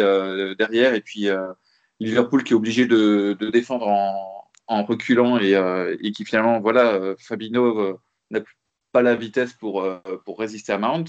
derrière, 0.58 0.96
et 0.96 1.02
puis 1.02 1.28
Liverpool 2.00 2.44
qui 2.44 2.54
est 2.54 2.56
obligé 2.56 2.88
de, 2.88 3.38
de 3.40 3.50
défendre 3.50 3.88
en, 3.88 4.35
en 4.68 4.84
reculant 4.84 5.38
et, 5.38 5.56
euh, 5.56 5.96
et 6.02 6.12
qui 6.12 6.26
finalement, 6.26 6.60
voilà, 6.60 6.94
euh, 6.94 7.16
Fabinho 7.20 7.80
euh, 7.80 8.00
n'a 8.32 8.42
plus- 8.42 8.56
pas 8.92 9.02
la 9.02 9.16
vitesse 9.16 9.54
pour, 9.54 9.86
pour 10.24 10.40
résister 10.40 10.72
à 10.72 10.78
Mount. 10.78 11.04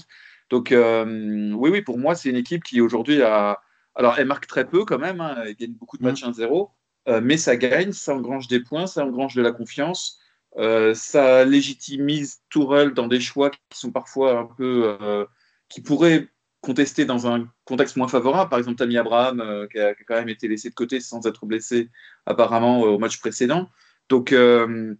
Donc, 0.49 0.73
oui, 0.73 1.69
oui, 1.69 1.81
pour 1.81 1.97
moi, 1.97 2.15
c'est 2.15 2.29
une 2.29 2.35
équipe 2.35 2.63
qui 2.63 2.81
aujourd'hui 2.81 3.21
a. 3.21 3.59
Alors, 3.95 4.19
elle 4.19 4.27
marque 4.27 4.45
très 4.45 4.67
peu 4.67 4.83
quand 4.83 4.99
même, 4.99 5.21
hein, 5.21 5.41
elle 5.45 5.55
gagne 5.55 5.71
beaucoup 5.73 5.97
de 5.97 6.03
matchs 6.03 6.21
1-0, 6.23 6.69
euh, 7.07 7.21
mais 7.23 7.37
ça 7.37 7.55
gagne, 7.55 7.93
ça 7.93 8.13
engrange 8.13 8.47
des 8.49 8.59
points, 8.59 8.87
ça 8.87 9.05
engrange 9.05 9.35
de 9.35 9.41
la 9.41 9.53
confiance, 9.53 10.19
euh, 10.57 10.93
ça 10.93 11.45
légitimise 11.45 12.41
Tourelle 12.49 12.93
dans 12.93 13.07
des 13.07 13.21
choix 13.21 13.49
qui 13.51 13.59
sont 13.79 13.91
parfois 13.91 14.37
un 14.39 14.45
peu. 14.45 14.97
euh, 15.01 15.25
qui 15.69 15.81
pourraient 15.81 16.27
contester 16.67 17.05
dans 17.05 17.27
un 17.27 17.47
contexte 17.63 17.95
moins 17.95 18.09
favorable. 18.09 18.49
Par 18.49 18.59
exemple, 18.59 18.75
Tammy 18.75 18.97
Abraham, 18.97 19.39
euh, 19.39 19.67
qui, 19.67 19.79
a, 19.79 19.95
quand 20.05 20.15
même 20.15 20.27
été 20.27 20.49
laissé 20.49 20.69
de 20.69 20.75
côté 20.75 20.99
sans 20.99 21.25
être 21.25 21.45
blessé 21.45 21.89
apparemment 22.25 22.83
euh, 22.83 22.89
au 22.89 22.99
match 22.99 23.21
précédent. 23.21 23.69
Donc 24.09 24.33
euh, 24.33 24.93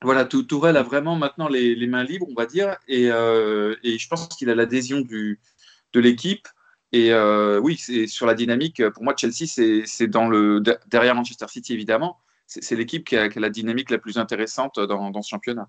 voilà, 0.00 0.24
Tou- 0.24 0.44
Tourelle 0.44 0.78
a 0.78 0.82
vraiment 0.82 1.16
maintenant 1.16 1.48
les, 1.48 1.86
mains 1.86 2.04
libres, 2.04 2.26
on 2.30 2.34
va 2.34 2.46
dire, 2.46 2.78
et, 2.88 3.10
euh, 3.12 3.74
je 3.84 4.08
pense 4.08 4.28
qu'il 4.28 4.48
a 4.48 4.54
l'adhésion 4.54 5.02
de 5.02 6.00
l'équipe. 6.00 6.48
Et 6.92 7.12
oui, 7.62 7.76
c'est 7.76 8.06
sur 8.08 8.26
la 8.26 8.34
dynamique. 8.34 8.82
Pour 8.90 9.04
moi, 9.04 9.14
Chelsea, 9.16 9.46
c'est 9.46 10.06
derrière 10.06 11.14
Manchester 11.14 11.46
City 11.48 11.74
évidemment. 11.74 12.18
C'est 12.46 12.74
l'équipe 12.74 13.06
qui 13.06 13.16
a, 13.16 13.28
la 13.28 13.50
dynamique 13.50 13.90
la 13.90 13.98
plus 13.98 14.16
intéressante 14.16 14.80
dans 14.80 15.22
ce 15.22 15.28
championnat. 15.28 15.68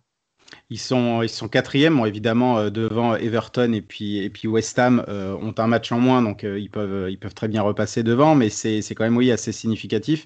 Ils 0.69 0.79
sont, 0.79 1.21
ils 1.21 1.49
quatrièmes, 1.49 2.05
évidemment, 2.05 2.57
euh, 2.59 2.69
devant 2.69 3.15
Everton 3.15 3.73
et 3.73 3.81
puis, 3.81 4.31
West 4.47 4.79
Ham 4.79 5.03
euh, 5.07 5.33
ont 5.35 5.53
un 5.57 5.67
match 5.67 5.91
en 5.91 5.99
moins, 5.99 6.21
donc 6.21 6.43
euh, 6.43 6.59
ils, 6.59 6.69
peuvent, 6.69 7.09
ils 7.09 7.17
peuvent 7.17 7.33
très 7.33 7.47
bien 7.47 7.61
repasser 7.61 8.03
devant, 8.03 8.35
mais 8.35 8.49
c'est 8.49 8.81
c'est 8.81 8.95
quand 8.95 9.03
même, 9.03 9.17
oui, 9.17 9.31
assez 9.31 9.51
significatif. 9.51 10.25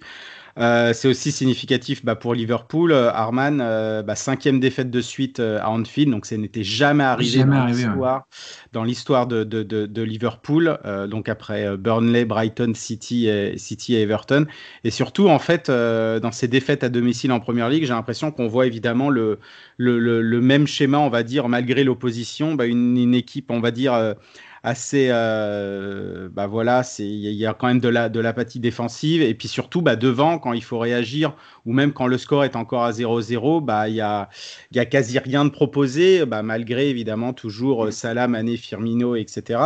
Euh, 0.58 0.94
c'est 0.94 1.10
aussi 1.10 1.34
significatif 1.34 2.06
bah, 2.06 2.16
pour 2.16 2.34
Liverpool. 2.34 2.94
Euh, 2.94 3.12
Arman, 3.12 3.60
euh, 3.60 4.04
bah, 4.04 4.16
cinquième 4.16 4.62
défaite 4.62 4.90
de 4.90 5.02
suite 5.02 5.42
à 5.42 5.70
Anfield, 5.70 6.12
donc 6.12 6.26
ça 6.26 6.38
n'était 6.38 6.64
jamais 6.64 7.04
arrivé 7.04 7.40
Jamais 7.40 7.58
dans 7.58 7.66
ouais. 8.82 8.88
l'histoire 8.88 9.28
de, 9.28 9.44
de, 9.44 9.64
de, 9.64 9.86
de 9.86 10.02
Liverpool. 10.02 10.78
Donc 11.10 11.28
après 11.28 11.76
Burnley, 11.78 12.24
Brighton, 12.26 12.74
City 12.74 13.28
et, 13.28 13.58
City 13.58 13.96
et 13.96 14.02
Everton. 14.02 14.46
Et 14.84 14.92
surtout, 14.92 15.28
en 15.28 15.40
fait, 15.40 15.70
dans 15.70 16.32
ces 16.32 16.48
défaites 16.48 16.84
à 16.84 16.90
domicile 16.90 17.32
en 17.32 17.40
Première 17.40 17.70
Ligue, 17.70 17.84
j'ai 17.84 17.94
l'impression 17.94 18.32
qu'on 18.32 18.48
voit 18.48 18.66
évidemment 18.66 19.10
le, 19.10 19.40
le, 19.78 20.00
le, 20.00 20.22
le 20.22 20.42
même 20.42 20.68
schéma, 20.68 21.00
on 21.00 21.10
va 21.10 21.24
dire, 21.24 21.50
malgré 21.50 21.84
l'opposition, 21.84 22.56
bah, 22.56 22.66
une, 22.66 22.98
une 22.98 23.16
équipe, 23.16 23.52
on 23.52 23.60
va 23.60 23.72
dire. 23.72 24.16
Assez 24.66 25.08
euh, 25.12 26.30
bah 26.32 26.48
voilà 26.48 26.82
il 27.00 27.06
y, 27.34 27.46
a- 27.46 27.54
quand 27.54 27.68
même 27.68 27.80
de 27.80 27.88
la 27.90 28.10
de 28.10 28.20
l'apathie 28.20 28.60
défensive 28.60 29.22
et 29.22 29.34
puis 29.36 29.48
surtout 29.48 29.82
bah 29.82 29.96
devant 29.96 30.40
quand 30.40 30.54
il 30.54 30.64
faut 30.64 30.80
réagir 30.80 31.36
ou 31.66 31.74
même 31.74 31.94
quand 31.94 32.08
le 32.08 32.18
score 32.18 32.44
est 32.44 32.56
encore 32.56 32.84
à 32.84 32.92
0-0 32.92 33.62
bah 33.62 33.88
il 33.90 33.96
y 33.96 34.02
a 34.02 34.30
il 34.72 34.78
y 34.78 34.80
a 34.80 34.86
quasi 34.86 35.20
rien 35.20 35.46
de 35.46 35.50
proposé 35.52 36.26
bah 36.26 36.44
malgré 36.44 36.90
évidemment 36.90 37.34
toujours 37.34 37.86
euh, 37.86 37.92
Salah 37.92 38.28
Mané 38.28 38.58
Firmino 38.58 39.16
etc 39.16 39.60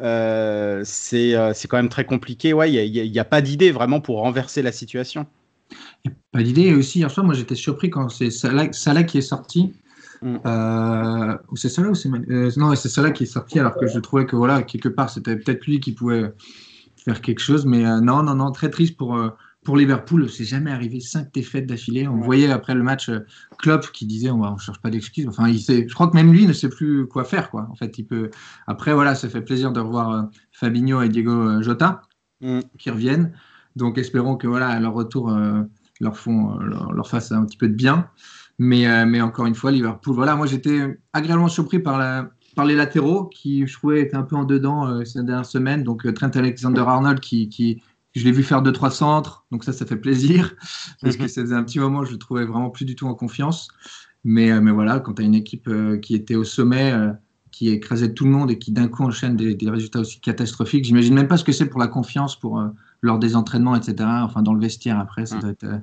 euh, 0.00 0.82
c'est 0.84 1.34
c'est 1.54 1.68
quand 1.68 1.76
même 1.78 1.88
très 1.88 2.04
compliqué 2.04 2.52
ouais 2.52 2.72
il 2.72 2.74
y 2.96 3.18
a, 3.18 3.20
a- 3.20 3.22
a 3.22 3.24
pas 3.24 3.40
d'idée 3.40 3.70
vraiment 3.72 4.00
pour 4.00 4.18
renverser 4.20 4.62
la 4.62 4.72
situation 4.72 5.26
Pas 6.32 6.42
d'idée. 6.42 6.62
Et 6.64 6.74
aussi, 6.74 6.98
hier 6.98 7.10
soir, 7.10 7.24
moi, 7.24 7.34
j'étais 7.34 7.54
surpris 7.54 7.90
quand 7.90 8.08
c'est 8.08 8.30
Salah, 8.30 8.72
Salah 8.72 9.04
qui 9.04 9.18
est 9.18 9.22
sorti. 9.22 9.72
Mm. 10.22 10.36
Euh, 10.46 11.36
c'est 11.54 11.68
Salah 11.68 11.90
ou 11.90 11.94
c'est 11.94 12.08
euh, 12.10 12.50
Non, 12.56 12.74
c'est 12.74 12.88
Salah 12.88 13.10
qui 13.10 13.24
est 13.24 13.26
sorti, 13.26 13.58
alors 13.58 13.76
que 13.76 13.86
je 13.86 13.98
trouvais 13.98 14.26
que, 14.26 14.36
voilà, 14.36 14.62
quelque 14.62 14.88
part, 14.88 15.10
c'était 15.10 15.36
peut-être 15.36 15.66
lui 15.66 15.80
qui 15.80 15.92
pouvait 15.92 16.32
faire 17.04 17.20
quelque 17.20 17.40
chose. 17.40 17.66
Mais 17.66 17.84
euh, 17.86 18.00
non, 18.00 18.22
non, 18.22 18.34
non, 18.34 18.50
très 18.52 18.70
triste 18.70 18.96
pour, 18.96 19.16
euh, 19.16 19.30
pour 19.64 19.76
Liverpool. 19.76 20.28
C'est 20.30 20.44
jamais 20.44 20.70
arrivé. 20.70 21.00
Cinq 21.00 21.32
défaites 21.32 21.66
d'affilée. 21.66 22.06
On 22.08 22.18
Ouais. 22.18 22.24
voyait 22.24 22.50
après 22.50 22.74
le 22.74 22.82
match 22.82 23.10
Klopp 23.58 23.86
qui 23.92 24.06
disait 24.06 24.30
on 24.30 24.52
ne 24.52 24.58
cherche 24.58 24.80
pas 24.80 24.90
d'excuses. 24.90 25.26
Enfin, 25.28 25.48
il 25.48 25.60
sait, 25.60 25.86
je 25.88 25.94
crois 25.94 26.08
que 26.08 26.14
même 26.14 26.32
lui 26.32 26.46
ne 26.46 26.52
sait 26.52 26.68
plus 26.68 27.06
quoi 27.06 27.24
faire. 27.24 27.50
Quoi. 27.50 27.66
En 27.70 27.74
fait, 27.74 27.98
il 27.98 28.04
peut... 28.04 28.30
Après, 28.66 28.92
voilà, 28.94 29.14
ça 29.14 29.28
fait 29.28 29.42
plaisir 29.42 29.72
de 29.72 29.80
revoir 29.80 30.28
Fabinho 30.52 31.02
et 31.02 31.08
Diego 31.08 31.62
Jota 31.62 32.02
Mm. 32.40 32.60
qui 32.78 32.90
reviennent. 32.90 33.32
Donc 33.76 33.96
espérons 33.96 34.36
que 34.36 34.46
voilà, 34.46 34.68
à 34.68 34.78
leur 34.80 34.92
retour, 34.92 35.34
leur, 36.00 36.16
font, 36.18 36.58
leur, 36.58 36.92
leur 36.92 37.08
fasse 37.08 37.32
un 37.32 37.44
petit 37.46 37.56
peu 37.56 37.68
de 37.68 37.74
bien. 37.74 38.08
Mais, 38.58 38.86
euh, 38.86 39.04
mais 39.06 39.20
encore 39.20 39.46
une 39.46 39.54
fois, 39.54 39.72
Liverpool, 39.72 40.14
voilà, 40.14 40.36
moi 40.36 40.46
j'étais 40.46 40.98
agréablement 41.12 41.48
surpris 41.48 41.80
par, 41.80 41.98
la, 41.98 42.30
par 42.54 42.64
les 42.64 42.76
latéraux 42.76 43.26
qui, 43.26 43.66
je 43.66 43.72
trouvais, 43.72 44.02
étaient 44.02 44.16
un 44.16 44.22
peu 44.22 44.36
en 44.36 44.44
dedans 44.44 44.86
euh, 44.86 45.04
ces 45.04 45.22
dernières 45.22 45.46
semaines. 45.46 45.82
Donc 45.82 46.06
euh, 46.06 46.12
Trent 46.12 46.30
Alexander-Arnold 46.32 47.20
qui, 47.20 47.48
qui, 47.48 47.82
je 48.14 48.24
l'ai 48.24 48.32
vu 48.32 48.44
faire 48.44 48.62
deux 48.62 48.72
trois 48.72 48.92
centres, 48.92 49.44
donc 49.50 49.64
ça, 49.64 49.72
ça 49.72 49.86
fait 49.86 49.96
plaisir 49.96 50.54
parce 51.02 51.16
que 51.16 51.26
ça 51.26 51.42
faisait 51.42 51.56
un 51.56 51.64
petit 51.64 51.80
moment, 51.80 52.04
je 52.04 52.12
le 52.12 52.18
trouvais 52.18 52.44
vraiment 52.44 52.70
plus 52.70 52.84
du 52.84 52.94
tout 52.94 53.06
en 53.06 53.14
confiance. 53.14 53.68
Mais, 54.24 54.58
mais 54.60 54.70
voilà, 54.70 55.00
quand 55.00 55.14
tu 55.14 55.22
as 55.22 55.24
une 55.26 55.34
équipe 55.34 55.68
euh, 55.68 55.98
qui 55.98 56.14
était 56.14 56.34
au 56.34 56.44
sommet, 56.44 56.92
euh, 56.92 57.12
qui 57.52 57.68
écrasait 57.68 58.14
tout 58.14 58.24
le 58.24 58.30
monde 58.30 58.50
et 58.50 58.58
qui 58.58 58.72
d'un 58.72 58.88
coup 58.88 59.04
enchaîne 59.04 59.36
des, 59.36 59.54
des 59.54 59.70
résultats 59.70 60.00
aussi 60.00 60.20
catastrophiques, 60.20 60.86
j'imagine 60.86 61.14
même 61.14 61.28
pas 61.28 61.36
ce 61.36 61.44
que 61.44 61.52
c'est 61.52 61.66
pour 61.66 61.78
la 61.78 61.88
confiance, 61.88 62.38
pour 62.38 62.58
euh, 62.58 62.68
lors 63.04 63.18
des 63.18 63.36
entraînements, 63.36 63.76
etc. 63.76 64.08
Enfin, 64.22 64.42
dans 64.42 64.54
le 64.54 64.60
vestiaire 64.60 64.98
après, 64.98 65.26
ça 65.26 65.36
Mm. 65.36 65.40
doit 65.40 65.50
être, 65.50 65.64
euh, 65.64 65.78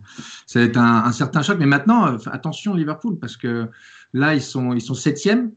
ça 0.48 0.60
doit 0.60 0.68
être 0.68 0.78
un, 0.78 1.04
un 1.06 1.12
certain 1.12 1.42
choc. 1.44 1.58
Mais 1.60 1.68
maintenant, 1.68 2.08
euh, 2.08 2.18
attention 2.32 2.74
Liverpool, 2.74 3.18
parce 3.20 3.38
que 3.38 3.70
là, 4.14 4.34
ils 4.34 4.42
sont, 4.42 4.74
ils 4.74 4.82
sont 4.82 4.96
septièmes. 4.96 5.52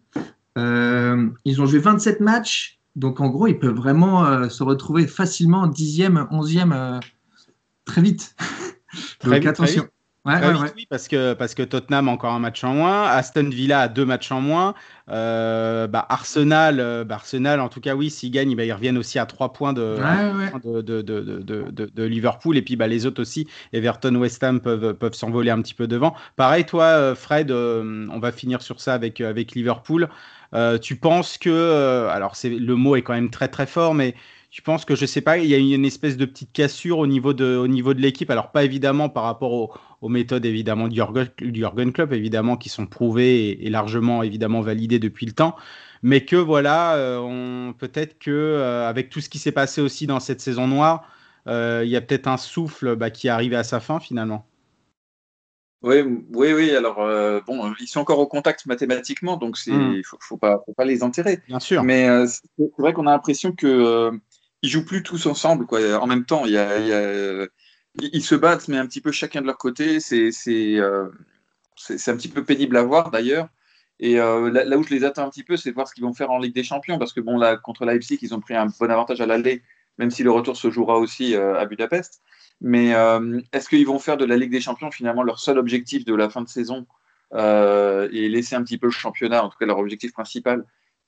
Euh, 0.58 1.28
ils 1.44 1.60
ont 1.62 1.66
joué 1.66 1.78
27 1.80 2.20
matchs. 2.20 2.78
Donc, 2.96 3.20
en 3.20 3.28
gros, 3.28 3.46
ils 3.46 3.58
peuvent 3.58 3.74
vraiment 3.74 4.24
euh, 4.24 4.48
se 4.48 4.62
retrouver 4.62 5.06
facilement 5.06 5.66
dixième, 5.66 6.26
onzième, 6.30 6.72
euh, 6.72 7.00
très 7.86 8.02
vite. 8.02 8.36
Très 9.18 9.30
Donc, 9.30 9.38
vite, 9.40 9.48
attention. 9.48 9.88
Vite. 10.24 10.32
Ouais, 10.32 10.40
Très 10.40 10.46
ouais, 10.46 10.52
vite, 10.52 10.62
ouais. 10.62 10.72
oui, 10.76 10.86
parce 10.88 11.08
que, 11.08 11.34
parce 11.34 11.54
que 11.54 11.62
Tottenham 11.62 12.08
a 12.08 12.12
encore 12.12 12.32
un 12.32 12.38
match 12.38 12.64
en 12.64 12.74
moins, 12.74 13.04
Aston 13.04 13.48
Villa 13.50 13.80
a 13.82 13.88
deux 13.88 14.04
matchs 14.06 14.32
en 14.32 14.40
moins, 14.40 14.74
euh, 15.10 15.86
bah, 15.86 16.06
Arsenal, 16.08 16.80
euh, 16.80 17.04
bah, 17.04 17.16
Arsenal, 17.16 17.60
en 17.60 17.68
tout 17.68 17.80
cas, 17.80 17.94
oui, 17.94 18.10
s'ils 18.10 18.30
gagnent, 18.30 18.56
bah, 18.56 18.64
ils 18.64 18.72
reviennent 18.72 18.98
aussi 18.98 19.18
à 19.18 19.26
trois 19.26 19.52
points 19.52 19.72
de, 19.72 19.96
de, 20.64 21.02
de, 21.02 21.70
de, 21.70 22.04
Liverpool, 22.04 22.56
et 22.56 22.62
puis 22.62 22.76
bah, 22.76 22.86
les 22.86 23.06
autres 23.06 23.20
aussi, 23.20 23.46
Everton, 23.72 24.14
West 24.16 24.42
Ham 24.42 24.60
peuvent, 24.60 24.94
peuvent 24.94 25.14
s'envoler 25.14 25.50
un 25.50 25.60
petit 25.60 25.74
peu 25.74 25.86
devant. 25.86 26.14
Pareil, 26.36 26.64
toi, 26.64 26.84
euh, 26.84 27.14
Fred, 27.14 27.50
euh, 27.50 28.06
on 28.10 28.18
va 28.18 28.32
finir 28.32 28.62
sur 28.62 28.80
ça 28.80 28.94
avec, 28.94 29.20
euh, 29.20 29.28
avec 29.28 29.52
Liverpool. 29.54 30.08
Euh, 30.54 30.78
tu 30.78 30.96
penses 30.96 31.38
que, 31.38 31.50
euh, 31.50 32.08
alors 32.08 32.36
c'est, 32.36 32.48
le 32.50 32.76
mot 32.76 32.96
est 32.96 33.02
quand 33.02 33.14
même 33.14 33.30
très 33.30 33.48
très 33.48 33.66
fort, 33.66 33.94
mais 33.94 34.14
tu 34.54 34.62
penses 34.62 34.84
que, 34.84 34.94
je 34.94 35.04
sais 35.04 35.20
pas, 35.20 35.38
il 35.38 35.46
y 35.46 35.54
a 35.54 35.58
une 35.58 35.84
espèce 35.84 36.16
de 36.16 36.24
petite 36.24 36.52
cassure 36.52 36.98
au 36.98 37.08
niveau 37.08 37.32
de, 37.32 37.56
au 37.56 37.66
niveau 37.66 37.92
de 37.92 38.00
l'équipe, 38.00 38.30
alors 38.30 38.52
pas 38.52 38.62
évidemment 38.62 39.08
par 39.08 39.24
rapport 39.24 39.52
au 39.52 39.72
aux 40.00 40.08
méthodes 40.08 40.44
évidemment 40.44 40.86
du 40.86 40.96
Jurgen, 40.96 41.90
Klopp 41.92 42.12
évidemment 42.12 42.56
qui 42.58 42.68
sont 42.68 42.86
prouvées 42.86 43.48
et, 43.48 43.66
et 43.66 43.70
largement 43.70 44.22
évidemment 44.22 44.60
validées 44.60 44.98
depuis 44.98 45.24
le 45.24 45.32
temps 45.32 45.56
mais 46.02 46.26
que 46.26 46.36
voilà 46.36 46.94
euh, 46.96 47.72
peut-être 47.72 48.18
que 48.18 48.30
euh, 48.30 48.86
avec 48.86 49.08
tout 49.08 49.20
ce 49.22 49.30
qui 49.30 49.38
s'est 49.38 49.50
passé 49.50 49.80
aussi 49.80 50.06
dans 50.06 50.20
cette 50.20 50.42
saison 50.42 50.68
noire 50.68 51.08
euh, 51.48 51.82
il 51.86 51.90
y 51.90 51.96
a 51.96 52.02
peut-être 52.02 52.28
un 52.28 52.36
souffle 52.36 52.96
bah, 52.96 53.08
qui 53.10 53.28
est 53.28 53.30
arrivé 53.30 53.56
à 53.56 53.64
sa 53.64 53.80
fin 53.80 53.98
finalement 53.98 54.46
Oui, 55.82 56.00
oui, 56.32 56.52
oui. 56.54 56.70
Alors, 56.70 57.00
euh, 57.00 57.40
bon, 57.46 57.72
ils 57.80 57.86
sont 57.86 58.00
encore 58.00 58.18
au 58.18 58.26
contact 58.26 58.64
mathématiquement, 58.66 59.36
donc 59.36 59.56
c'est, 59.58 59.70
Mm. 59.70 60.02
faut, 60.04 60.16
faut 60.20 60.36
pas, 60.38 60.62
faut 60.64 60.74
pas 60.74 60.84
les 60.84 61.02
enterrer. 61.02 61.40
bien 61.48 61.60
sûr 61.60 61.82
Mais 61.82 62.08
euh, 62.08 62.26
c'est 62.26 62.70
vrai 62.78 62.92
qu'on 62.92 63.06
a 63.06 63.10
l'impression 63.10 63.52
que 63.52 64.10
ils 64.64 64.70
jouent 64.70 64.84
plus 64.84 65.02
tous 65.02 65.26
ensemble, 65.26 65.66
quoi. 65.66 65.80
En 66.00 66.06
même 66.06 66.24
temps, 66.24 66.46
il 66.46 66.52
y 66.52 66.56
a, 66.56 66.70
euh, 66.70 67.46
ils 67.98 68.22
se 68.22 68.34
battent, 68.34 68.68
mais 68.68 68.78
un 68.78 68.86
petit 68.86 69.02
peu 69.02 69.12
chacun 69.12 69.42
de 69.42 69.46
leur 69.46 69.58
côté. 69.58 70.00
C'est, 70.00 70.30
euh, 70.78 71.08
un 71.90 72.16
petit 72.16 72.28
peu 72.28 72.44
pénible 72.44 72.76
à 72.78 72.82
voir 72.82 73.10
d'ailleurs. 73.10 73.48
Et 74.00 74.18
euh, 74.18 74.50
là, 74.50 74.78
où 74.78 74.82
je 74.82 74.88
les 74.88 75.04
attends 75.04 75.26
un 75.26 75.30
petit 75.30 75.44
peu, 75.44 75.58
c'est 75.58 75.68
de 75.68 75.74
voir 75.74 75.86
ce 75.86 75.94
qu'ils 75.94 76.02
vont 76.02 76.14
faire 76.14 76.30
en 76.30 76.38
Ligue 76.38 76.54
des 76.54 76.64
Champions, 76.64 76.98
parce 76.98 77.12
que 77.12 77.20
bon, 77.20 77.36
là, 77.36 77.56
contre 77.56 77.84
Leipzig, 77.84 78.18
ils 78.22 78.34
ont 78.34 78.40
pris 78.40 78.54
un 78.54 78.66
bon 78.66 78.90
avantage 78.90 79.20
à 79.20 79.26
l'aller, 79.26 79.62
même 79.98 80.10
si 80.10 80.22
le 80.22 80.30
retour 80.30 80.56
se 80.56 80.70
jouera 80.70 80.98
aussi 80.98 81.36
euh, 81.36 81.58
à 81.58 81.66
Budapest. 81.66 82.22
Mais 82.62 82.90
est-ce 83.52 83.68
qu'ils 83.68 83.86
vont 83.86 83.98
faire 83.98 84.16
de 84.16 84.24
la 84.24 84.36
Ligue 84.36 84.50
des 84.50 84.60
Champions 84.60 84.90
finalement 84.90 85.24
leur 85.24 85.38
seul 85.40 85.58
objectif 85.58 86.04
de 86.06 86.14
la 86.14 86.30
fin 86.30 86.40
de 86.40 86.48
saison 86.48 86.86
et 87.34 88.28
laisser 88.28 88.54
un 88.54 88.62
petit 88.62 88.78
peu 88.78 88.86
le 88.86 88.92
championnat, 88.92 89.44
en 89.44 89.50
tout 89.50 89.58
cas 89.58 89.66
leur 89.66 89.78
objectif 89.78 90.12
principal, 90.12 90.64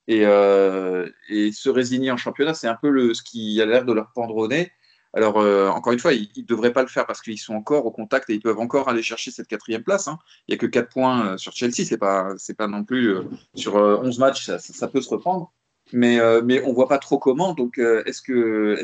et, 0.09 0.25
euh, 0.25 1.09
et 1.29 1.53
se 1.53 1.69
résigner 1.69 2.11
en 2.11 2.17
championnat, 2.17 2.55
c'est 2.55 2.69
un 2.69 2.77
peu 2.77 2.91
le, 2.91 3.15
ce 3.15 3.23
qui 3.23 3.61
a 3.61 3.67
l'air 3.67 3.85
de 3.85 3.93
leur 3.93 4.13
pendre 4.13 4.37
au 4.37 4.49
nez. 4.49 4.73
Alors, 5.17 5.39
euh, 5.39 5.69
encore 5.69 5.95
une 5.95 5.99
fois, 5.99 6.13
ils 6.13 6.31
ne 6.37 6.43
devraient 6.43 6.75
pas 6.75 6.83
le 6.83 6.89
faire 6.89 7.07
parce 7.07 7.23
qu'ils 7.23 7.39
sont 7.39 7.55
encore 7.55 7.87
au 7.87 7.91
contact 7.91 8.29
et 8.29 8.35
ils 8.35 8.41
peuvent 8.43 8.59
encore 8.59 8.91
aller 8.91 9.03
chercher 9.03 9.31
cette 9.31 9.49
quatrième 9.49 9.83
place. 9.83 10.09
hein. 10.09 10.19
Il 10.47 10.53
n'y 10.53 10.57
a 10.57 10.59
que 10.59 10.67
4 10.67 10.91
points 10.91 11.27
euh, 11.27 11.37
sur 11.39 11.53
Chelsea, 11.53 11.87
c'est 11.87 11.97
pas, 11.97 12.35
c'est 12.37 12.55
pas 12.57 12.67
non 12.67 12.85
plus 12.85 13.17
sur 13.55 13.77
euh, 13.77 13.99
11 14.03 14.19
matchs, 14.19 14.51
ça, 14.59 14.89
peut 14.89 15.01
se 15.01 15.09
reprendre. 15.09 15.51
Mais, 15.93 16.19
mais 16.43 16.63
on 16.65 16.71
ne 16.71 16.75
voit 16.75 16.89
pas 16.89 16.99
trop 16.99 17.19
comment. 17.19 17.55
Donc, 17.55 17.79
est-ce 17.79 18.21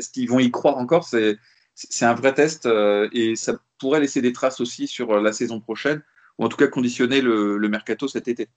qu'ils 0.09 0.29
vont 0.29 0.39
y 0.39 0.49
croire 0.51 0.77
encore? 0.77 1.03
C'est, 1.05 1.37
un 2.01 2.13
vrai 2.15 2.33
test 2.33 2.67
et 3.11 3.35
ça 3.35 3.59
pourrait 3.77 3.99
laisser 3.99 4.21
des 4.21 4.31
traces 4.31 4.61
aussi 4.61 4.87
sur 4.87 5.19
la 5.19 5.33
saison 5.33 5.59
prochaine 5.59 6.01
ou 6.39 6.45
en 6.45 6.49
tout 6.49 6.57
cas 6.57 6.67
conditionner 6.67 7.21
le, 7.21 7.57
le 7.57 7.69
mercato 7.69 8.07
cet 8.07 8.27
été. 8.29 8.47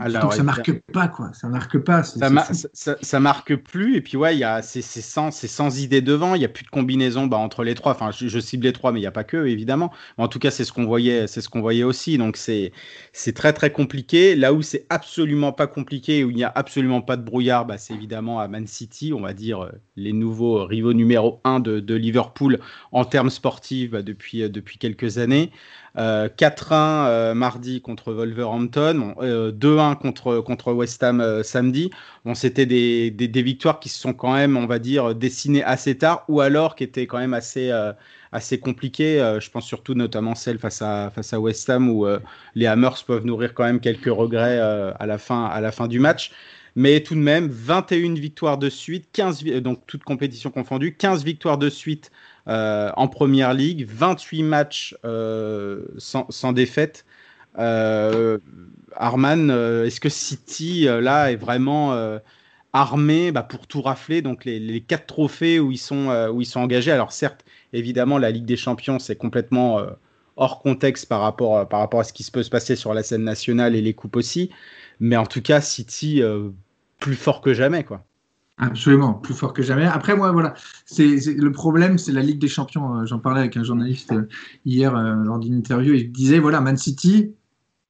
Alors, 0.00 0.22
Donc 0.22 0.32
ça 0.34 0.42
marque 0.42 0.72
pas, 0.92 1.08
quoi. 1.08 1.32
Ça 1.34 1.48
marque 1.48 1.78
pas. 1.78 2.02
ça, 2.02 2.22
c'est 2.24 2.30
ma- 2.30 2.44
fou. 2.46 2.54
ça, 2.54 2.68
ça- 2.72 2.96
ça 3.00 3.20
marque 3.20 3.54
plus 3.54 3.96
et 3.96 4.00
puis 4.00 4.16
ouais 4.16 4.34
il 4.34 4.38
y 4.40 4.44
a 4.44 4.60
c'est 4.62 4.82
c'est 4.82 5.02
sans 5.02 5.30
c'est 5.30 5.46
sans 5.46 5.78
idée 5.80 6.00
devant 6.00 6.34
il 6.34 6.42
y 6.42 6.44
a 6.44 6.48
plus 6.48 6.64
de 6.64 6.68
combinaison 6.70 7.26
bah, 7.26 7.36
entre 7.36 7.62
les 7.64 7.74
trois 7.76 7.92
enfin 7.92 8.10
je, 8.10 8.26
je 8.28 8.40
cible 8.40 8.64
les 8.64 8.72
trois 8.72 8.90
mais 8.92 8.98
il 9.00 9.02
y 9.02 9.06
a 9.06 9.12
pas 9.12 9.24
que 9.24 9.46
évidemment 9.46 9.92
mais 10.16 10.24
en 10.24 10.28
tout 10.28 10.38
cas 10.40 10.50
c'est 10.50 10.64
ce 10.64 10.72
qu'on 10.72 10.84
voyait 10.86 11.26
c'est 11.28 11.40
ce 11.40 11.48
qu'on 11.48 11.60
voyait 11.60 11.84
aussi 11.84 12.18
donc 12.18 12.36
c'est 12.36 12.72
c'est 13.12 13.34
très 13.34 13.52
très 13.52 13.70
compliqué 13.72 14.34
là 14.34 14.52
où 14.52 14.62
c'est 14.62 14.86
absolument 14.90 15.52
pas 15.52 15.66
compliqué 15.68 16.24
où 16.24 16.30
il 16.30 16.36
n'y 16.36 16.44
a 16.44 16.52
absolument 16.54 17.02
pas 17.02 17.16
de 17.16 17.22
brouillard 17.22 17.66
bah, 17.66 17.78
c'est 17.78 17.94
évidemment 17.94 18.40
à 18.40 18.48
Man 18.48 18.66
City 18.66 19.12
on 19.12 19.20
va 19.20 19.32
dire 19.34 19.60
euh, 19.64 19.70
les 19.98 20.12
nouveaux 20.12 20.64
rivaux 20.64 20.92
numéro 20.92 21.40
un 21.44 21.60
de, 21.60 21.80
de 21.80 21.94
Liverpool 21.94 22.60
en 22.92 23.04
termes 23.04 23.30
sportifs 23.30 23.90
bah, 23.90 24.02
depuis 24.02 24.42
euh, 24.42 24.48
depuis 24.48 24.78
quelques 24.78 25.18
années 25.18 25.50
euh, 25.98 26.28
4-1 26.28 26.72
euh, 26.72 27.34
mardi 27.34 27.80
contre 27.80 28.12
Wolverhampton, 28.12 28.94
bon, 28.94 29.14
euh, 29.22 29.52
2-1 29.52 29.96
contre, 29.96 30.40
contre 30.40 30.72
West 30.72 31.02
Ham 31.02 31.20
euh, 31.20 31.42
samedi. 31.42 31.90
Bon, 32.24 32.34
c'était 32.34 32.66
des, 32.66 33.10
des, 33.10 33.42
victoires 33.42 33.80
qui 33.80 33.88
se 33.88 33.98
sont 33.98 34.12
quand 34.12 34.34
même, 34.34 34.56
on 34.56 34.66
va 34.66 34.78
dire, 34.78 35.14
dessinées 35.14 35.64
assez 35.64 35.98
tard 35.98 36.24
ou 36.28 36.40
alors 36.40 36.76
qui 36.76 36.84
étaient 36.84 37.06
quand 37.06 37.18
même 37.18 37.34
assez, 37.34 37.70
euh, 37.70 37.92
assez 38.32 38.58
compliquées. 38.58 39.20
Euh, 39.20 39.40
je 39.40 39.50
pense 39.50 39.66
surtout 39.66 39.94
notamment 39.94 40.34
celle 40.34 40.58
face 40.58 40.82
à, 40.82 41.10
face 41.14 41.32
à 41.32 41.40
West 41.40 41.68
Ham 41.70 41.88
où 41.88 42.06
euh, 42.06 42.18
les 42.54 42.66
Hammers 42.66 43.04
peuvent 43.06 43.24
nourrir 43.24 43.54
quand 43.54 43.64
même 43.64 43.80
quelques 43.80 44.06
regrets 44.06 44.58
euh, 44.58 44.92
à, 44.98 45.06
la 45.06 45.18
fin, 45.18 45.46
à 45.46 45.60
la 45.60 45.72
fin 45.72 45.88
du 45.88 46.00
match. 46.00 46.32
Mais 46.78 47.02
tout 47.02 47.14
de 47.16 47.20
même, 47.20 47.48
21 47.48 48.14
victoires 48.14 48.56
de 48.56 48.70
suite, 48.70 49.08
15, 49.12 49.42
vi- 49.42 49.60
donc 49.60 49.84
toutes 49.86 50.04
compétitions 50.04 50.50
confondues, 50.52 50.94
15 50.96 51.24
victoires 51.24 51.58
de 51.58 51.68
suite 51.70 52.12
euh, 52.46 52.92
en 52.96 53.08
première 53.08 53.52
ligue, 53.52 53.84
28 53.88 54.44
matchs 54.44 54.96
euh, 55.04 55.84
sans, 55.98 56.26
sans 56.30 56.52
défaite. 56.52 57.04
Euh, 57.58 58.38
Arman, 58.96 59.50
est-ce 59.86 60.00
que 60.00 60.08
City 60.08 60.84
là 60.84 61.32
est 61.32 61.36
vraiment 61.36 61.96
armé 62.72 63.32
bah, 63.32 63.42
pour 63.42 63.66
tout 63.66 63.82
rafler 63.82 64.22
Donc 64.22 64.44
les, 64.44 64.60
les 64.60 64.80
quatre 64.80 65.06
trophées 65.06 65.60
où 65.60 65.72
ils 65.72 65.78
sont 65.78 66.08
où 66.32 66.40
ils 66.40 66.46
sont 66.46 66.60
engagés? 66.60 66.92
Alors 66.92 67.12
certes, 67.12 67.44
évidemment, 67.72 68.18
la 68.18 68.30
Ligue 68.30 68.44
des 68.46 68.56
Champions 68.56 68.98
c'est 69.00 69.16
complètement 69.16 69.80
hors 70.36 70.62
contexte 70.62 71.06
par 71.08 71.20
rapport 71.22 71.68
par 71.68 71.80
rapport 71.80 72.00
à 72.00 72.04
ce 72.04 72.12
qui 72.12 72.22
se 72.22 72.30
peut 72.30 72.42
se 72.44 72.50
passer 72.50 72.76
sur 72.76 72.94
la 72.94 73.02
scène 73.02 73.24
nationale 73.24 73.74
et 73.76 73.82
les 73.82 73.94
coupes 73.94 74.16
aussi. 74.16 74.50
Mais 75.00 75.16
en 75.16 75.26
tout 75.26 75.42
cas, 75.42 75.60
City 75.60 76.22
plus 76.98 77.14
fort 77.16 77.40
que 77.40 77.54
jamais 77.54 77.84
quoi. 77.84 78.04
Absolument, 78.60 79.14
plus 79.14 79.34
fort 79.34 79.52
que 79.52 79.62
jamais. 79.62 79.84
Après, 79.84 80.16
moi, 80.16 80.32
voilà, 80.32 80.54
c'est 80.84 81.16
le 81.32 81.52
problème, 81.52 81.96
c'est 81.96 82.10
la 82.10 82.22
Ligue 82.22 82.40
des 82.40 82.48
Champions. 82.48 82.96
Euh, 82.96 83.06
J'en 83.06 83.20
parlais 83.20 83.38
avec 83.40 83.56
un 83.56 83.62
journaliste 83.62 84.10
euh, 84.12 84.26
hier 84.64 84.96
euh, 84.96 85.14
lors 85.22 85.38
d'une 85.38 85.54
interview. 85.54 85.94
Il 85.94 86.10
disait 86.10 86.40
voilà, 86.40 86.60
Man 86.60 86.76
City 86.76 87.34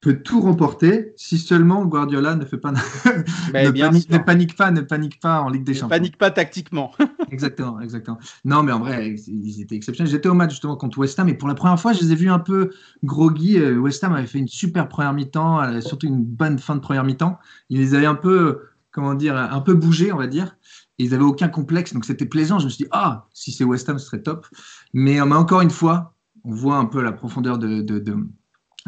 peut 0.02 0.18
tout 0.22 0.42
remporter 0.42 1.14
si 1.16 1.38
seulement 1.38 1.86
Guardiola 1.86 2.36
ne 2.36 2.44
fait 2.44 2.58
pas 2.58 2.70
ne, 3.54 3.70
bien 3.70 3.88
panique, 3.88 4.10
ne 4.10 4.18
pas, 4.52 4.70
ne 4.70 4.82
panique 4.82 5.20
pas 5.20 5.40
en 5.40 5.48
Ligue 5.48 5.64
des 5.64 5.72
Ne 5.72 5.78
Champions. 5.78 5.88
panique 5.88 6.18
pas 6.18 6.30
tactiquement. 6.30 6.92
Exactement, 7.30 7.80
exactement. 7.80 8.18
Non, 8.44 8.62
mais 8.62 8.72
en 8.72 8.78
vrai, 8.78 9.14
ils 9.26 9.60
étaient 9.60 9.74
exceptionnels. 9.74 10.10
J'étais 10.10 10.28
au 10.28 10.34
match 10.34 10.50
justement 10.50 10.76
contre 10.76 10.98
West 10.98 11.18
Ham 11.18 11.28
et 11.28 11.34
pour 11.34 11.48
la 11.48 11.54
première 11.54 11.78
fois, 11.80 11.92
je 11.92 12.00
les 12.00 12.12
ai 12.12 12.14
vus 12.14 12.30
un 12.30 12.38
peu 12.38 12.70
groggy. 13.04 13.60
West 13.60 14.02
Ham 14.04 14.12
avait 14.12 14.26
fait 14.26 14.38
une 14.38 14.48
super 14.48 14.88
première 14.88 15.12
mi-temps, 15.12 15.80
surtout 15.82 16.06
une 16.06 16.22
bonne 16.24 16.58
fin 16.58 16.74
de 16.74 16.80
première 16.80 17.04
mi-temps. 17.04 17.38
Ils 17.68 17.78
les 17.80 17.94
avaient 17.94 18.06
un 18.06 18.14
peu, 18.14 18.60
comment 18.98 19.14
dire, 19.14 19.36
un 19.36 19.60
peu 19.60 19.74
bougés, 19.74 20.12
on 20.12 20.16
va 20.18 20.26
dire. 20.26 20.56
Et 20.98 21.04
ils 21.04 21.10
n'avaient 21.12 21.22
aucun 21.22 21.48
complexe, 21.48 21.94
donc 21.94 22.04
c'était 22.04 22.26
plaisant. 22.26 22.58
Je 22.58 22.64
me 22.64 22.70
suis 22.70 22.84
dit, 22.84 22.90
ah, 22.92 23.26
si 23.32 23.52
c'est 23.52 23.62
West 23.64 23.88
Ham, 23.88 23.98
ce 23.98 24.06
serait 24.06 24.22
top. 24.22 24.46
Mais, 24.92 25.20
euh, 25.20 25.24
mais 25.24 25.36
encore 25.36 25.60
une 25.60 25.70
fois, 25.70 26.14
on 26.44 26.52
voit 26.52 26.76
un 26.76 26.86
peu 26.86 27.00
la 27.02 27.12
profondeur 27.12 27.58
de, 27.58 27.80
de, 27.82 28.00
de, 28.00 28.16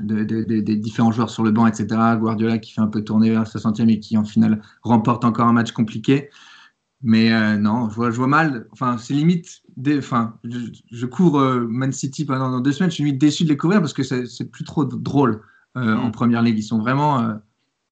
de- 0.02 0.24
de- 0.24 0.42
de- 0.44 0.60
des 0.60 0.76
différents 0.76 1.12
joueurs 1.12 1.30
sur 1.30 1.44
le 1.44 1.52
banc, 1.52 1.66
etc. 1.68 1.86
Guardiola 2.18 2.58
qui 2.58 2.72
fait 2.72 2.80
un 2.80 2.88
peu 2.88 3.02
tourner 3.04 3.30
vers 3.30 3.46
60e 3.46 3.88
et 3.88 4.00
qui 4.00 4.16
en 4.18 4.24
finale 4.24 4.60
remporte 4.82 5.24
encore 5.24 5.46
un 5.46 5.52
match 5.52 5.70
compliqué. 5.72 6.28
Mais 7.02 7.32
euh, 7.32 7.56
non, 7.56 7.88
je 7.88 7.94
vois, 7.94 8.10
je 8.10 8.16
vois 8.16 8.26
mal. 8.26 8.66
Enfin, 8.72 8.98
c'est 8.98 9.14
limite. 9.14 9.62
Des, 9.76 9.98
enfin, 9.98 10.34
je, 10.44 10.58
je 10.90 11.06
couvre 11.06 11.38
euh, 11.40 11.66
Man 11.68 11.92
City 11.92 12.24
pendant 12.24 12.60
deux 12.60 12.72
semaines. 12.72 12.90
Je 12.90 12.96
suis 12.96 13.04
limite 13.04 13.20
déçu 13.20 13.44
de 13.44 13.48
les 13.50 13.56
couvrir 13.56 13.80
parce 13.80 13.92
que 13.94 14.02
c'est 14.02 14.50
plus 14.50 14.64
trop 14.64 14.84
drôle 14.84 15.40
euh, 15.76 15.94
Mm. 15.96 16.00
en 16.00 16.10
première 16.10 16.42
ligue. 16.42 16.58
Ils 16.58 16.62
sont 16.64 16.78
vraiment 16.78 17.38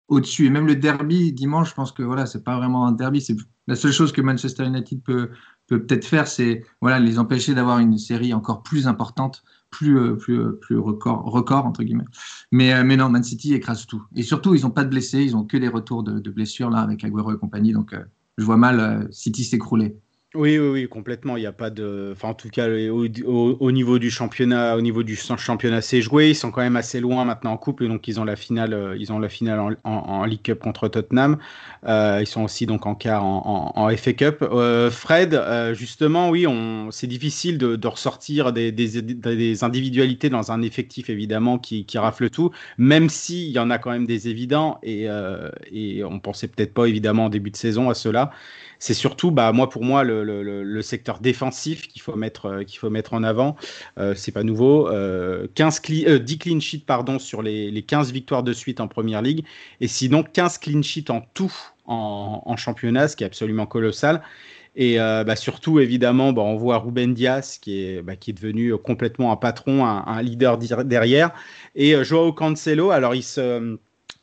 au-dessus. 0.08 0.46
Et 0.46 0.50
même 0.50 0.66
le 0.66 0.76
derby 0.76 1.32
dimanche, 1.32 1.70
je 1.70 1.74
pense 1.74 1.92
que 1.92 2.02
voilà, 2.02 2.26
c'est 2.26 2.42
pas 2.42 2.56
vraiment 2.56 2.86
un 2.86 2.92
derby. 2.92 3.20
C'est 3.20 3.36
la 3.66 3.76
seule 3.76 3.92
chose 3.92 4.12
que 4.12 4.20
Manchester 4.20 4.64
United 4.64 5.02
peut 5.02 5.30
peut 5.66 5.84
peut-être 5.84 6.06
faire, 6.06 6.26
c'est 6.26 6.64
voilà 6.80 6.98
les 6.98 7.18
empêcher 7.18 7.54
d'avoir 7.54 7.78
une 7.78 7.98
série 7.98 8.32
encore 8.32 8.62
plus 8.62 8.88
importante, 8.88 9.44
plus 9.70 9.98
euh, 9.98 10.16
plus 10.16 10.40
euh, 10.40 10.58
plus 10.60 10.78
record 10.78 11.24
record 11.24 11.66
entre 11.66 11.84
guillemets. 11.84 12.06
Mais 12.50 12.72
euh, 12.72 12.84
mais 12.84 12.96
non, 12.96 13.10
Man 13.10 13.22
City 13.22 13.54
écrase 13.54 13.86
tout. 13.86 14.02
Et 14.16 14.22
surtout, 14.22 14.54
ils 14.54 14.66
ont 14.66 14.70
pas 14.70 14.84
de 14.84 14.88
blessés. 14.88 15.22
Ils 15.22 15.36
ont 15.36 15.44
que 15.44 15.58
des 15.58 15.68
retours 15.68 16.02
de, 16.02 16.30
blessures 16.30 16.70
là 16.70 16.80
avec 16.80 17.04
Aguero 17.04 17.32
et 17.34 17.38
compagnie. 17.38 17.72
Donc 17.72 17.94
je 18.38 18.44
vois 18.44 18.56
mal 18.56 19.08
City 19.12 19.44
s'écrouler. 19.44 19.96
Oui, 20.34 20.58
oui, 20.58 20.68
oui, 20.68 20.88
complètement. 20.90 21.38
Il 21.38 21.40
n'y 21.40 21.46
a 21.46 21.52
pas 21.52 21.70
de. 21.70 22.10
Enfin, 22.12 22.28
en 22.28 22.34
tout 22.34 22.50
cas, 22.50 22.68
au, 22.68 23.06
au- 23.24 23.56
au 23.60 23.72
niveau 23.72 23.98
du 23.98 24.10
championnat, 24.10 24.76
au 24.76 24.82
niveau 24.82 25.02
du 25.02 25.16
championnat, 25.16 25.80
c'est 25.80 26.02
joué. 26.02 26.28
Ils 26.28 26.34
sont 26.34 26.50
quand 26.50 26.60
même 26.60 26.76
assez 26.76 27.00
loin 27.00 27.24
maintenant 27.24 27.52
en 27.52 27.56
coupe, 27.56 27.80
et 27.80 27.88
donc 27.88 28.06
ils 28.08 28.20
ont 28.20 28.24
la 28.24 28.36
finale. 28.36 28.74
euh, 28.74 28.94
Ils 28.98 29.10
en, 29.10 30.24
League 30.26 30.42
Cup 30.42 30.58
contre 30.58 30.88
Tottenham. 30.88 31.38
Euh, 31.86 32.18
ils 32.20 32.26
sont 32.26 32.42
aussi 32.42 32.66
donc 32.66 32.84
en 32.84 32.94
quart 32.94 33.24
en, 33.24 33.88
FA 33.96 34.12
Cup. 34.12 34.42
Euh, 34.42 34.90
Fred, 34.90 35.40
justement, 35.74 36.28
oui. 36.28 36.44
C'est 36.90 37.06
difficile 37.06 37.56
de, 37.56 37.86
ressortir 37.86 38.52
des, 38.52 39.64
individualités 39.64 40.28
dans 40.28 40.52
un 40.52 40.60
effectif 40.60 41.08
évidemment 41.08 41.58
qui, 41.58 41.86
rafle 41.96 42.28
tout, 42.28 42.50
même 42.76 43.08
s'il 43.08 43.48
y 43.50 43.58
en 43.58 43.70
a 43.70 43.78
quand 43.78 43.90
même 43.90 44.06
des 44.06 44.28
évidents 44.28 44.78
et, 44.82 45.06
et 45.72 46.04
on 46.04 46.20
pensait 46.20 46.48
peut-être 46.48 46.74
pas 46.74 46.84
évidemment 46.86 47.24
en 47.26 47.28
début 47.30 47.50
de 47.50 47.56
saison 47.56 47.88
à 47.90 47.94
cela 47.94 48.30
c'est 48.78 48.94
surtout, 48.94 49.30
bah, 49.30 49.52
moi, 49.52 49.68
pour 49.68 49.84
moi, 49.84 50.04
le, 50.04 50.24
le, 50.24 50.42
le, 50.42 50.82
secteur 50.82 51.18
défensif 51.20 51.88
qu'il 51.88 52.00
faut 52.00 52.14
mettre 52.16 52.62
qu'il 52.64 52.78
faut 52.78 52.90
mettre 52.90 53.14
en 53.14 53.22
avant. 53.22 53.56
Euh, 53.98 54.14
c'est 54.14 54.32
pas 54.32 54.44
nouveau. 54.44 54.88
15 55.54 55.82
10 55.82 56.38
clean 56.38 56.60
sheets 56.60 56.84
pardon 56.86 57.18
sur 57.18 57.42
les, 57.42 57.70
les, 57.70 57.82
15 57.82 58.12
victoires 58.12 58.42
de 58.42 58.52
suite 58.52 58.80
en 58.80 58.88
première 58.88 59.22
ligue 59.22 59.44
et 59.80 59.88
sinon 59.88 60.22
15 60.22 60.58
clean 60.58 60.82
sheets 60.82 61.10
en 61.10 61.22
tout 61.34 61.52
en, 61.86 62.56
championnat, 62.56 63.08
ce 63.08 63.16
qui 63.16 63.24
est 63.24 63.26
absolument 63.26 63.66
colossal. 63.66 64.22
Et 64.76 65.00
euh, 65.00 65.24
bah, 65.24 65.34
surtout, 65.34 65.80
évidemment, 65.80 66.32
bah, 66.32 66.42
on 66.42 66.56
voit 66.56 66.78
Ruben 66.78 67.14
Diaz 67.14 67.58
qui 67.60 67.82
est, 67.82 68.02
bah, 68.02 68.14
qui 68.14 68.30
est 68.30 68.34
devenu 68.34 68.76
complètement 68.76 69.32
un 69.32 69.36
patron, 69.36 69.84
un, 69.84 70.04
un 70.06 70.22
leader 70.22 70.58
derrière. 70.58 71.32
Et 71.74 71.94
euh, 71.94 72.04
Joao 72.04 72.32
Cancelo, 72.32 72.90
alors 72.90 73.14
il 73.14 73.24
se, 73.24 73.78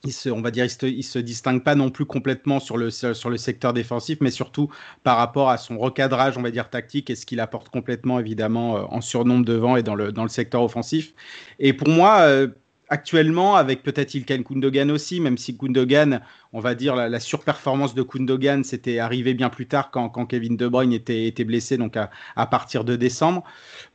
il 0.05 0.13
se, 0.13 0.29
on 0.29 0.41
va 0.41 0.51
dire, 0.51 0.65
il 0.65 1.03
se, 1.03 1.11
se 1.11 1.19
distingue 1.19 1.63
pas 1.63 1.75
non 1.75 1.89
plus 1.89 2.05
complètement 2.05 2.59
sur 2.59 2.77
le, 2.77 2.89
sur 2.91 3.29
le 3.29 3.37
secteur 3.37 3.73
défensif, 3.73 4.19
mais 4.21 4.31
surtout 4.31 4.69
par 5.03 5.17
rapport 5.17 5.49
à 5.49 5.57
son 5.57 5.77
recadrage, 5.77 6.37
on 6.37 6.41
va 6.41 6.51
dire, 6.51 6.69
tactique 6.69 7.09
et 7.09 7.15
ce 7.15 7.25
qu'il 7.25 7.39
apporte 7.39 7.69
complètement, 7.69 8.19
évidemment, 8.19 8.77
euh, 8.77 8.81
en 8.89 9.01
surnombre 9.01 9.45
devant 9.45 9.75
et 9.75 9.83
dans 9.83 9.95
le, 9.95 10.11
dans 10.11 10.23
le 10.23 10.29
secteur 10.29 10.63
offensif. 10.63 11.13
Et 11.59 11.73
pour 11.73 11.89
moi, 11.89 12.47
actuellement, 12.89 13.55
avec 13.55 13.83
peut-être 13.83 14.13
Ilkan 14.13 14.43
Kundogan 14.43 14.91
aussi, 14.91 15.19
même 15.19 15.37
si 15.37 15.57
Kundogan, 15.57 16.21
on 16.53 16.59
va 16.59 16.75
dire 16.75 16.95
la, 16.95 17.19
surperformance 17.19 17.95
de 17.95 18.01
Kundogan, 18.03 18.63
c'était 18.63 18.99
arrivé 18.99 19.33
bien 19.33 19.49
plus 19.49 19.67
tard 19.67 19.91
quand, 19.91 20.09
Kevin 20.25 20.55
De 20.55 20.67
Bruyne 20.67 20.93
était, 20.93 21.43
blessé, 21.43 21.77
donc 21.77 21.97
à, 21.97 22.45
partir 22.45 22.83
de 22.83 22.95
décembre. 22.95 23.43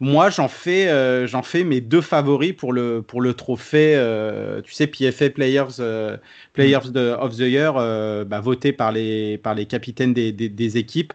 Moi, 0.01 0.31
j'en 0.31 0.49
fais, 0.49 0.89
euh, 0.89 1.27
mes 1.65 1.81
deux 1.81 2.01
favoris 2.01 2.53
pour 2.53 2.73
le, 2.73 3.33
trophée, 3.37 3.95
euh, 3.97 4.61
tu 4.63 4.73
sais, 4.73 4.87
PFA 4.87 5.31
Players, 5.31 5.79
euh, 5.79 6.17
of 6.59 7.37
the 7.37 7.41
Year, 7.41 7.75
bah, 8.27 8.41
voté 8.41 8.73
par 8.73 8.93
les, 8.93 9.41
capitaines 9.69 10.13
des, 10.13 10.77
équipes. 10.77 11.13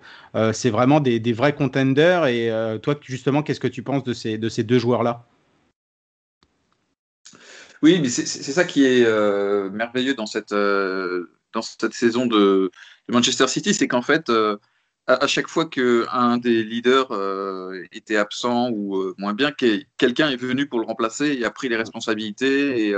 C'est 0.53 0.69
vraiment 0.69 0.99
des, 0.99 1.33
vrais 1.33 1.53
contenders. 1.53 2.25
Et 2.27 2.49
toi, 2.81 2.95
justement, 3.01 3.43
qu'est-ce 3.43 3.59
que 3.59 3.67
tu 3.67 3.83
penses 3.83 4.03
de 4.03 4.13
ces 4.13 4.63
deux 4.63 4.79
joueurs-là? 4.79 5.25
Oui, 7.85 7.99
mais 8.01 8.09
c'est 8.09 8.25
ça 8.25 8.63
qui 8.63 8.83
est 8.83 9.05
euh, 9.05 9.69
merveilleux 9.69 10.15
dans 10.15 10.25
cette, 10.25 10.53
euh, 10.53 11.29
dans 11.53 11.61
cette 11.61 11.93
saison 11.93 12.25
de, 12.25 12.71
Manchester 13.09 13.47
City, 13.47 13.75
c'est 13.75 13.87
qu'en 13.87 14.01
fait, 14.01 14.27
euh, 14.31 14.57
à, 15.05 15.27
chaque 15.27 15.47
fois 15.47 15.67
qu'un 15.67 16.37
des 16.37 16.63
leaders 16.63 17.11
était 17.91 18.17
absent 18.17 18.71
ou 18.71 19.13
moins 19.19 19.35
bien, 19.35 19.51
quelqu'un 19.51 20.29
est 20.29 20.35
venu 20.35 20.67
pour 20.67 20.79
le 20.79 20.87
remplacer 20.87 21.27
et 21.27 21.45
a 21.45 21.51
pris 21.51 21.69
les 21.69 21.75
responsabilités 21.75 22.89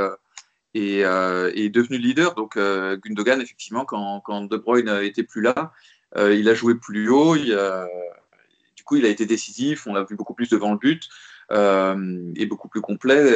et, 0.73 1.01
est 1.01 1.69
devenu 1.69 1.97
leader. 1.97 2.35
Donc 2.35 2.57
Gundogan, 2.57 3.41
effectivement, 3.41 3.83
quand, 3.83 4.21
quand 4.21 4.43
De 4.43 4.55
Bruyne 4.55 5.01
n'était 5.01 5.23
plus 5.23 5.41
là, 5.41 5.73
il 6.15 6.47
a 6.47 6.53
joué 6.53 6.75
plus 6.75 7.09
haut, 7.09 7.35
du 7.35 8.83
coup, 8.85 8.95
il 8.95 9.05
a 9.05 9.09
été 9.09 9.25
décisif, 9.25 9.85
on 9.85 9.93
l'a 9.93 10.05
vu 10.05 10.15
beaucoup 10.15 10.33
plus 10.33 10.47
devant 10.47 10.71
le 10.71 10.77
but 10.77 11.09
et 12.39 12.45
beaucoup 12.45 12.69
plus 12.69 12.79
complet 12.79 13.35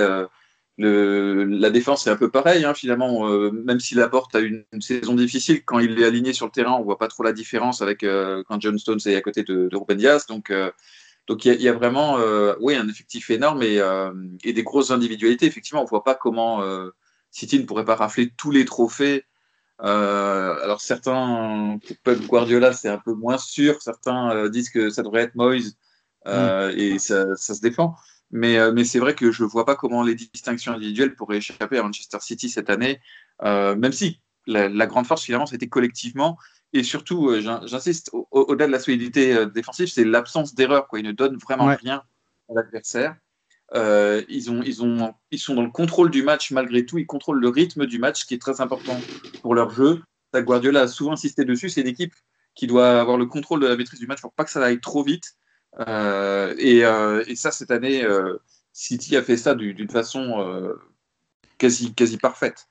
la 0.77 1.69
défense, 1.69 2.03
c'est 2.03 2.09
un 2.09 2.15
peu 2.15 2.29
pareil, 2.29 2.65
hein, 2.65 2.73
finalement. 2.73 3.27
Euh, 3.27 3.51
même 3.51 3.79
si 3.79 3.95
Laporte 3.95 4.35
a 4.35 4.39
une, 4.39 4.63
une, 4.71 4.81
saison 4.81 5.13
difficile, 5.13 5.63
quand 5.63 5.79
il 5.79 6.01
est 6.01 6.05
aligné 6.05 6.33
sur 6.33 6.45
le 6.45 6.51
terrain, 6.51 6.73
on 6.73 6.83
voit 6.83 6.97
pas 6.97 7.07
trop 7.07 7.23
la 7.23 7.33
différence 7.33 7.81
avec 7.81 8.03
euh, 8.03 8.43
quand 8.47 8.59
John 8.61 8.77
Stones 8.79 8.99
est 9.05 9.15
à 9.15 9.21
côté 9.21 9.43
de, 9.43 9.67
de 9.69 9.77
Ruben 9.77 9.97
Diaz. 9.97 10.25
Donc, 10.27 10.49
euh, 10.49 10.71
donc 11.27 11.45
il 11.45 11.61
y, 11.61 11.69
a 11.69 11.73
vraiment, 11.73 12.17
oui, 12.59 12.75
un 12.75 12.89
effectif 12.89 13.29
énorme 13.29 13.61
et, 13.61 13.79
et, 14.43 14.53
des 14.53 14.63
grosses 14.63 14.91
individualités. 14.91 15.45
Effectivement, 15.45 15.81
on 15.81 15.85
voit 15.85 16.03
pas 16.03 16.15
comment 16.15 16.61
City 17.29 17.59
ne 17.59 17.65
pourrait 17.65 17.85
pas 17.85 17.95
rafler 17.95 18.33
tous 18.35 18.51
les 18.51 18.65
trophées. 18.65 19.23
alors 19.79 20.81
certains, 20.81 21.77
Pep 22.03 22.25
Guardiola, 22.25 22.73
c'est 22.73 22.89
un 22.89 22.97
peu 22.97 23.13
moins 23.13 23.37
sûr. 23.37 23.81
Certains 23.81 24.49
disent 24.49 24.71
que 24.71 24.89
ça 24.89 25.03
devrait 25.03 25.21
être 25.21 25.35
Moyes 25.35 25.77
mm. 26.25 26.71
et 26.75 26.99
ça, 26.99 27.35
ça, 27.35 27.53
se 27.53 27.61
défend. 27.61 27.95
Mais, 28.31 28.57
euh, 28.57 28.71
mais 28.71 28.83
c'est 28.83 28.99
vrai 28.99 29.13
que 29.13 29.31
je 29.31 29.43
ne 29.43 29.49
vois 29.49 29.65
pas 29.65 29.75
comment 29.75 30.03
les 30.03 30.15
distinctions 30.15 30.73
individuelles 30.73 31.15
pourraient 31.15 31.37
échapper 31.37 31.77
à 31.77 31.83
Manchester 31.83 32.17
City 32.21 32.49
cette 32.49 32.69
année, 32.69 32.99
euh, 33.43 33.75
même 33.75 33.91
si 33.91 34.21
la, 34.47 34.69
grande 34.87 35.05
force 35.05 35.23
finalement 35.23 35.45
c'était 35.45 35.67
collectivement. 35.67 36.37
Et 36.73 36.83
surtout, 36.83 37.29
euh, 37.29 37.41
j'insiste, 37.41 38.11
au-delà 38.31 38.67
de 38.67 38.71
la 38.71 38.79
solidité 38.79 39.45
défensive, 39.47 39.87
c'est 39.87 40.05
l'absence 40.05 40.55
d'erreur. 40.55 40.87
Ils 40.93 41.03
ne 41.03 41.11
donnent 41.11 41.37
vraiment 41.37 41.65
rien 41.65 42.03
à 42.49 42.53
l'adversaire. 42.53 43.17
ils, 43.75 44.49
ont, 44.49 44.61
ils, 44.63 44.81
ont, 44.81 45.13
ils 45.31 45.39
sont 45.39 45.55
dans 45.55 45.63
le 45.63 45.69
contrôle 45.69 46.09
du 46.09 46.23
match 46.23 46.51
malgré 46.51 46.85
tout. 46.85 46.97
Ils 46.97 47.05
contrôlent 47.05 47.41
le 47.41 47.49
rythme 47.49 47.85
du 47.85 47.99
match, 47.99 48.25
qui 48.25 48.35
est 48.35 48.41
très 48.41 48.61
important 48.61 48.99
pour 49.41 49.53
leur 49.53 49.71
jeu. 49.71 50.01
Guardiola 50.33 50.81
a 50.83 50.87
souvent 50.87 51.11
insisté 51.11 51.43
dessus. 51.43 51.69
C'est 51.69 51.81
une 51.81 51.87
équipe 51.87 52.13
qui 52.55 52.67
doit 52.67 53.01
avoir 53.01 53.17
le 53.17 53.25
contrôle 53.25 53.59
de 53.59 53.67
la 53.67 53.75
maîtrise 53.75 53.99
du 53.99 54.07
match 54.07 54.21
pour 54.21 54.31
pas 54.31 54.45
que 54.45 54.51
ça 54.51 54.63
aille 54.63 54.79
trop 54.79 55.03
vite. 55.03 55.35
Euh, 55.79 56.53
euh, 56.59 57.23
et, 57.27 57.35
ça, 57.35 57.51
cette 57.51 57.71
année, 57.71 58.03
euh, 58.03 58.37
City 58.73 59.15
a 59.15 59.23
fait 59.23 59.37
ça 59.37 59.55
d'une 59.55 59.89
façon 59.89 60.75
quasi, 61.57 61.93
quasi 61.93 62.17
parfaite. 62.17 62.67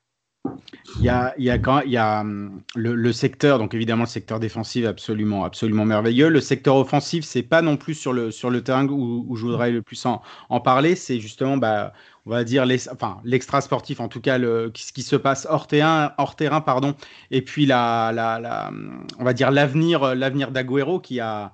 Il 0.97 1.05
y 1.05 1.11
a, 1.11 1.35
il 1.37 1.45
y 1.45 1.51
a, 1.51 1.59
quand, 1.59 1.81
il 1.81 1.91
y 1.91 1.99
a 1.99 2.21
hum, 2.21 2.63
le, 2.75 3.13
secteur, 3.13 3.59
donc 3.59 3.75
évidemment 3.75 4.05
le 4.05 4.09
secteur 4.09 4.41
défensif 4.41 4.87
absolument, 4.87 5.45
absolument 5.45 5.85
merveilleux. 5.85 6.31
Le 6.31 6.41
secteur 6.41 6.77
offensif, 6.77 7.25
c'est 7.25 7.43
pas 7.43 7.61
non 7.61 7.77
plus 7.77 7.95
sur 7.95 8.15
le, 8.15 8.31
sur 8.31 8.49
le 8.49 8.63
terrain 8.63 8.87
où, 8.89 9.37
je 9.37 9.45
voudrais 9.45 9.71
le 9.71 9.83
plus 9.83 10.05
en, 10.07 10.23
en 10.49 10.61
parler. 10.61 10.97
C'est 10.97 11.21
justement, 11.21 11.59
bah, 11.59 11.93
on 12.25 12.31
va 12.31 12.45
dire, 12.45 12.65
les, 12.65 12.89
enfin, 12.89 13.21
l'extra 13.25 13.61
sportif, 13.61 14.01
en 14.01 14.09
tout 14.09 14.23
cas, 14.23 14.39
ce 14.39 14.93
qui 14.93 15.03
se 15.03 15.17
passe 15.17 15.47
hors 15.49 15.67
terrain, 15.67 16.15
hors 16.17 16.37
terrain 16.37 16.63
pardon, 16.63 16.95
et 17.31 17.43
puis 17.43 17.67
la, 17.67 18.11
la, 18.15 18.41
la 18.41 18.71
on 19.19 19.25
va 19.25 19.35
dire 19.35 19.51
l'avenir, 19.51 20.15
l'avenir 20.15 20.51
d'Aguero 20.51 21.01
qui 21.01 21.21
a, 21.21 21.53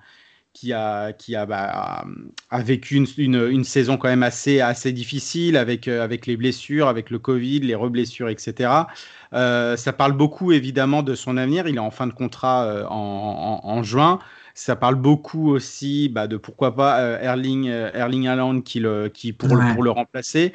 qui 0.57 0.73
a, 0.73 1.13
qui 1.13 1.37
a, 1.37 1.45
bah, 1.45 2.05
vécu 2.51 2.97
une, 3.19 3.65
saison 3.65 3.99
quand 3.99 4.09
même 4.09 4.23
assez, 4.23 4.63
assez 4.63 4.91
difficile 4.91 5.59
avec, 5.59 5.87
euh, 5.87 6.03
avec 6.03 6.27
les 6.27 6.39
blessures, 6.39 6.89
avec 6.89 7.11
le 7.11 7.19
Covid, 7.19 7.61
les 7.61 7.75
reblessures, 7.75 8.31
etc. 8.31 8.71
Euh, 9.35 9.77
ça 9.77 9.93
parle 9.93 10.13
beaucoup 10.13 10.53
évidemment 10.53 11.03
de 11.03 11.15
son 11.15 11.37
avenir. 11.37 11.69
Il 11.69 11.77
est 11.77 11.79
en 11.79 11.91
fin 11.91 12.07
de 12.07 12.15
contrat 12.15 12.65
euh, 12.65 12.87
en, 12.89 13.83
juin. 13.83 14.19
Ça 14.59 14.75
parle 14.75 14.95
beaucoup 14.95 15.51
aussi 15.51 16.09
bah, 16.09 16.27
de 16.27 16.39
pourquoi 16.39 16.75
pas 16.75 17.01
euh, 17.01 17.21
Erling, 17.21 17.69
euh, 17.69 17.91
Erling 17.93 18.27
Haaland 18.27 18.63
qui, 18.63 18.81
le, 18.81 19.11
qui 19.11 19.35
pour, 19.35 19.55
le, 19.55 19.75
pour 19.75 19.83
le 19.83 19.91
remplacer. 19.91 20.55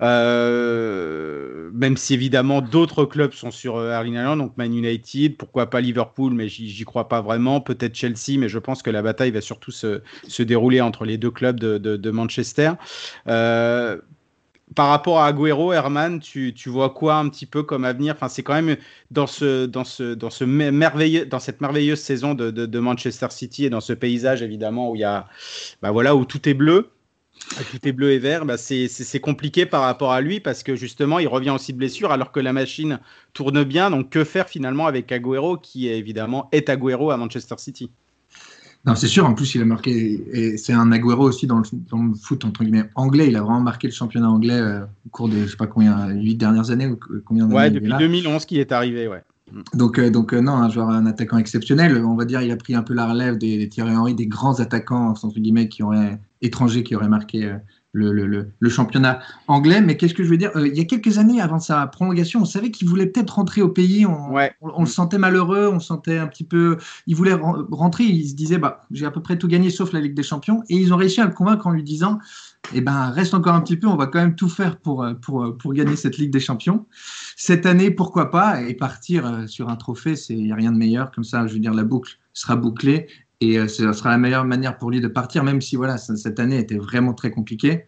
Euh, 0.00 1.68
même 1.74 1.98
si 1.98 2.14
évidemment 2.14 2.62
d'autres 2.62 3.04
clubs 3.04 3.34
sont 3.34 3.50
sur 3.50 3.78
Erling 3.78 4.16
Haaland, 4.16 4.38
donc 4.38 4.56
Man 4.56 4.72
United, 4.72 5.36
pourquoi 5.36 5.68
pas 5.68 5.82
Liverpool, 5.82 6.32
mais 6.32 6.48
j'y 6.48 6.84
crois 6.84 7.06
pas 7.06 7.20
vraiment. 7.20 7.60
Peut-être 7.60 7.94
Chelsea, 7.94 8.38
mais 8.38 8.48
je 8.48 8.58
pense 8.58 8.82
que 8.82 8.88
la 8.88 9.02
bataille 9.02 9.30
va 9.30 9.42
surtout 9.42 9.72
se, 9.72 10.00
se 10.26 10.42
dérouler 10.42 10.80
entre 10.80 11.04
les 11.04 11.18
deux 11.18 11.30
clubs 11.30 11.60
de, 11.60 11.76
de, 11.76 11.98
de 11.98 12.10
Manchester. 12.10 12.72
Par 14.74 14.88
rapport 14.88 15.20
à 15.20 15.26
Agüero, 15.26 15.72
Herman, 15.72 16.20
tu, 16.20 16.52
tu, 16.54 16.68
vois 16.68 16.90
quoi 16.90 17.16
un 17.16 17.28
petit 17.28 17.46
peu 17.46 17.62
comme 17.62 17.84
avenir? 17.84 18.14
Enfin, 18.14 18.28
C'est 18.28 18.42
quand 18.42 18.54
même 18.54 18.76
dans, 19.10 19.26
ce, 19.26 19.66
dans, 19.66 19.84
ce, 19.84 20.14
dans, 20.14 20.30
ce 20.30 20.44
merveilleux, 20.44 21.26
dans 21.26 21.38
cette 21.38 21.60
merveilleuse 21.60 22.00
saison 22.00 22.34
de, 22.34 22.50
de, 22.50 22.78
Manchester 22.78 23.28
City 23.30 23.66
et 23.66 23.70
dans 23.70 23.80
ce 23.80 23.92
paysage 23.92 24.42
évidemment 24.42 24.90
où, 24.90 24.96
il 24.96 25.00
y 25.00 25.04
a, 25.04 25.26
bah 25.82 25.90
voilà, 25.90 26.16
où 26.16 26.24
tout 26.24 26.48
est 26.48 26.54
bleu. 26.54 26.90
Tout 27.70 27.88
est 27.88 27.92
bleu 27.92 28.12
et 28.12 28.18
vert, 28.18 28.46
bah 28.46 28.56
c'est 28.56 29.20
compliqué 29.20 29.66
par 29.66 29.82
rapport 29.82 30.12
à 30.12 30.20
lui 30.20 30.40
parce 30.40 30.62
que 30.62 30.76
justement 30.76 31.18
il 31.18 31.26
revient 31.26 31.50
aussi 31.50 31.72
de 31.72 31.78
blessure 31.78 32.12
alors 32.12 32.32
que 32.32 32.40
la 32.40 32.52
machine 32.52 33.00
tourne 33.32 33.64
bien. 33.64 33.90
Donc 33.90 34.10
que 34.10 34.24
faire 34.24 34.48
finalement 34.48 34.86
avec 34.86 35.10
Agüero 35.12 35.58
qui 35.58 35.88
évidemment 35.88 36.48
est 36.52 36.68
Agüero 36.68 37.10
à 37.10 37.16
Manchester 37.16 37.56
City? 37.58 37.90
Non, 38.86 38.94
c'est 38.94 39.06
sûr. 39.06 39.24
En 39.24 39.32
plus, 39.32 39.54
il 39.54 39.62
a 39.62 39.64
marqué, 39.64 40.22
et 40.32 40.58
c'est 40.58 40.74
un 40.74 40.92
Agüero 40.92 41.24
aussi 41.24 41.46
dans 41.46 41.58
le, 41.58 41.64
dans 41.90 42.02
le, 42.02 42.14
foot 42.14 42.44
entre 42.44 42.64
guillemets 42.64 42.90
anglais. 42.94 43.28
Il 43.28 43.36
a 43.36 43.40
vraiment 43.40 43.60
marqué 43.60 43.88
le 43.88 43.94
championnat 43.94 44.28
anglais 44.28 44.58
euh, 44.58 44.80
au 45.06 45.08
cours 45.10 45.28
des, 45.28 45.42
je 45.42 45.52
sais 45.52 45.56
pas 45.56 45.66
combien, 45.66 46.08
huit 46.08 46.36
dernières 46.36 46.70
années 46.70 46.86
ou 46.86 46.98
combien 47.24 47.50
Ouais, 47.50 47.70
depuis 47.70 47.92
2011 47.98 48.44
qu'il 48.44 48.58
est 48.58 48.72
arrivé, 48.72 49.08
ouais. 49.08 49.22
Donc, 49.72 49.98
euh, 49.98 50.10
donc 50.10 50.34
euh, 50.34 50.40
non, 50.40 50.52
un 50.52 50.68
joueur, 50.68 50.90
un 50.90 51.06
attaquant 51.06 51.38
exceptionnel. 51.38 52.04
On 52.04 52.14
va 52.14 52.26
dire, 52.26 52.42
il 52.42 52.50
a 52.50 52.56
pris 52.56 52.74
un 52.74 52.82
peu 52.82 52.92
la 52.92 53.06
relève 53.06 53.38
des, 53.38 53.56
des 53.56 53.68
Thierry 53.68 53.96
Henry, 53.96 54.14
des 54.14 54.26
grands 54.26 54.60
attaquants 54.60 55.08
entre 55.08 55.38
guillemets 55.38 55.68
qui 55.68 55.82
auraient 55.82 56.18
étrangers 56.42 56.82
qui 56.82 56.94
auraient 56.94 57.08
marqué 57.08 57.54
le, 57.94 58.12
le, 58.12 58.50
le, 58.58 58.68
championnat 58.68 59.20
anglais. 59.48 59.80
Mais 59.80 59.96
qu'est-ce 59.96 60.12
que 60.12 60.24
je 60.24 60.28
veux 60.28 60.36
dire 60.36 60.50
euh, 60.56 60.66
Il 60.66 60.76
y 60.76 60.80
a 60.80 60.84
quelques 60.84 61.18
années, 61.18 61.40
avant 61.40 61.60
sa 61.60 61.86
prolongation, 61.86 62.42
on 62.42 62.44
savait 62.44 62.70
qu'il 62.70 62.88
voulait 62.88 63.06
peut-être 63.06 63.36
rentrer 63.36 63.62
au 63.62 63.68
pays. 63.68 64.04
On, 64.04 64.34
on, 64.60 64.80
le 64.80 64.86
sentait 64.86 65.18
malheureux, 65.18 65.70
on 65.72 65.80
sentait 65.80 66.18
un 66.18 66.26
petit 66.26 66.44
peu. 66.44 66.76
Il 67.06 67.16
voulait 67.16 67.32
rentrer. 67.32 68.04
Il 68.04 68.28
se 68.28 68.34
disait, 68.34 68.58
bah, 68.58 68.82
j'ai 68.90 69.06
à 69.06 69.10
peu 69.10 69.22
près 69.22 69.38
tout 69.38 69.48
gagné 69.48 69.70
sauf 69.70 69.92
la 69.92 70.00
Ligue 70.00 70.14
des 70.14 70.22
Champions. 70.22 70.62
Et 70.68 70.76
ils 70.76 70.92
ont 70.92 70.96
réussi 70.96 71.20
à 71.20 71.24
le 71.24 71.32
convaincre 71.32 71.66
en 71.66 71.70
lui 71.70 71.84
disant, 71.84 72.18
eh 72.74 72.80
ben, 72.80 73.10
reste 73.10 73.32
encore 73.32 73.54
un 73.54 73.60
petit 73.60 73.76
peu. 73.76 73.86
On 73.86 73.96
va 73.96 74.08
quand 74.08 74.20
même 74.20 74.34
tout 74.34 74.48
faire 74.48 74.78
pour 74.78 75.06
pour 75.22 75.56
pour 75.56 75.72
gagner 75.72 75.96
cette 75.96 76.18
Ligue 76.18 76.32
des 76.32 76.40
Champions. 76.40 76.86
Cette 77.36 77.64
année, 77.66 77.90
pourquoi 77.90 78.30
pas 78.30 78.62
Et 78.62 78.74
partir 78.74 79.26
euh, 79.26 79.46
sur 79.46 79.68
un 79.68 79.76
trophée, 79.76 80.16
c'est 80.16 80.34
il 80.34 80.46
y 80.46 80.52
a 80.52 80.56
rien 80.56 80.72
de 80.72 80.78
meilleur. 80.78 81.10
Comme 81.10 81.24
ça, 81.24 81.46
je 81.46 81.54
veux 81.54 81.60
dire, 81.60 81.74
la 81.74 81.84
boucle 81.84 82.18
sera 82.32 82.56
bouclée 82.56 83.06
et 83.40 83.58
euh, 83.58 83.68
ce 83.68 83.92
sera 83.92 84.10
la 84.10 84.18
meilleure 84.18 84.44
manière 84.44 84.78
pour 84.78 84.90
lui 84.90 85.00
de 85.00 85.08
partir, 85.08 85.44
même 85.44 85.60
si 85.60 85.76
voilà, 85.76 85.98
cette 85.98 86.40
année 86.40 86.58
était 86.58 86.78
vraiment 86.78 87.14
très 87.14 87.30
compliquée. 87.30 87.86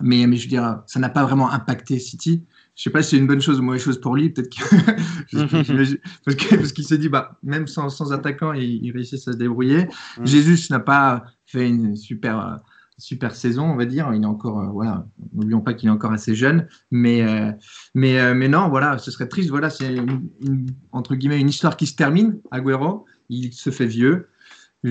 Mais, 0.00 0.26
mais 0.26 0.36
je 0.36 0.42
veux 0.42 0.50
dire, 0.50 0.82
ça 0.86 1.00
n'a 1.00 1.08
pas 1.08 1.24
vraiment 1.24 1.50
impacté 1.50 1.98
City. 1.98 2.44
je 2.74 2.82
sais 2.82 2.90
pas 2.90 3.02
si 3.02 3.10
c'est 3.10 3.16
une 3.16 3.26
bonne 3.26 3.40
chose 3.40 3.56
ou 3.56 3.60
une 3.60 3.66
mauvaise 3.66 3.82
chose 3.82 4.00
pour 4.00 4.14
lui, 4.14 4.28
peut-être 4.28 4.50
que 4.50 5.96
parce 6.56 6.72
qu'il 6.72 6.84
s'est 6.84 6.98
dit 6.98 7.08
bah 7.08 7.38
même 7.42 7.66
sans, 7.66 7.88
sans 7.88 8.12
attaquant 8.12 8.52
il, 8.52 8.84
il 8.84 8.92
réussit 8.92 9.14
à 9.14 9.32
se 9.32 9.36
débrouiller. 9.36 9.88
Mm. 10.18 10.26
Jésus 10.26 10.58
n'a 10.70 10.80
pas 10.80 11.24
fait 11.46 11.66
une 11.66 11.96
super 11.96 12.60
super 12.98 13.34
saison, 13.34 13.64
on 13.64 13.76
va 13.76 13.84
dire. 13.84 14.10
Il 14.14 14.22
est 14.22 14.26
encore, 14.26 14.60
euh, 14.60 14.68
voilà, 14.68 15.06
n'oublions 15.32 15.60
pas 15.60 15.74
qu'il 15.74 15.88
est 15.88 15.92
encore 15.92 16.12
assez 16.12 16.34
jeune, 16.34 16.68
mais, 16.90 17.22
euh, 17.22 17.52
mais, 17.94 18.18
euh, 18.20 18.34
mais 18.34 18.48
non, 18.48 18.68
voilà, 18.68 18.98
ce 18.98 19.10
serait 19.10 19.28
triste. 19.28 19.50
Voilà, 19.50 19.70
c'est 19.70 19.94
une, 19.94 20.66
entre 20.92 21.14
guillemets 21.14 21.40
une 21.40 21.48
histoire 21.48 21.76
qui 21.76 21.86
se 21.86 21.94
termine. 21.94 22.40
Agüero, 22.50 23.04
il 23.28 23.52
se 23.52 23.70
fait 23.70 23.86
vieux. 23.86 24.28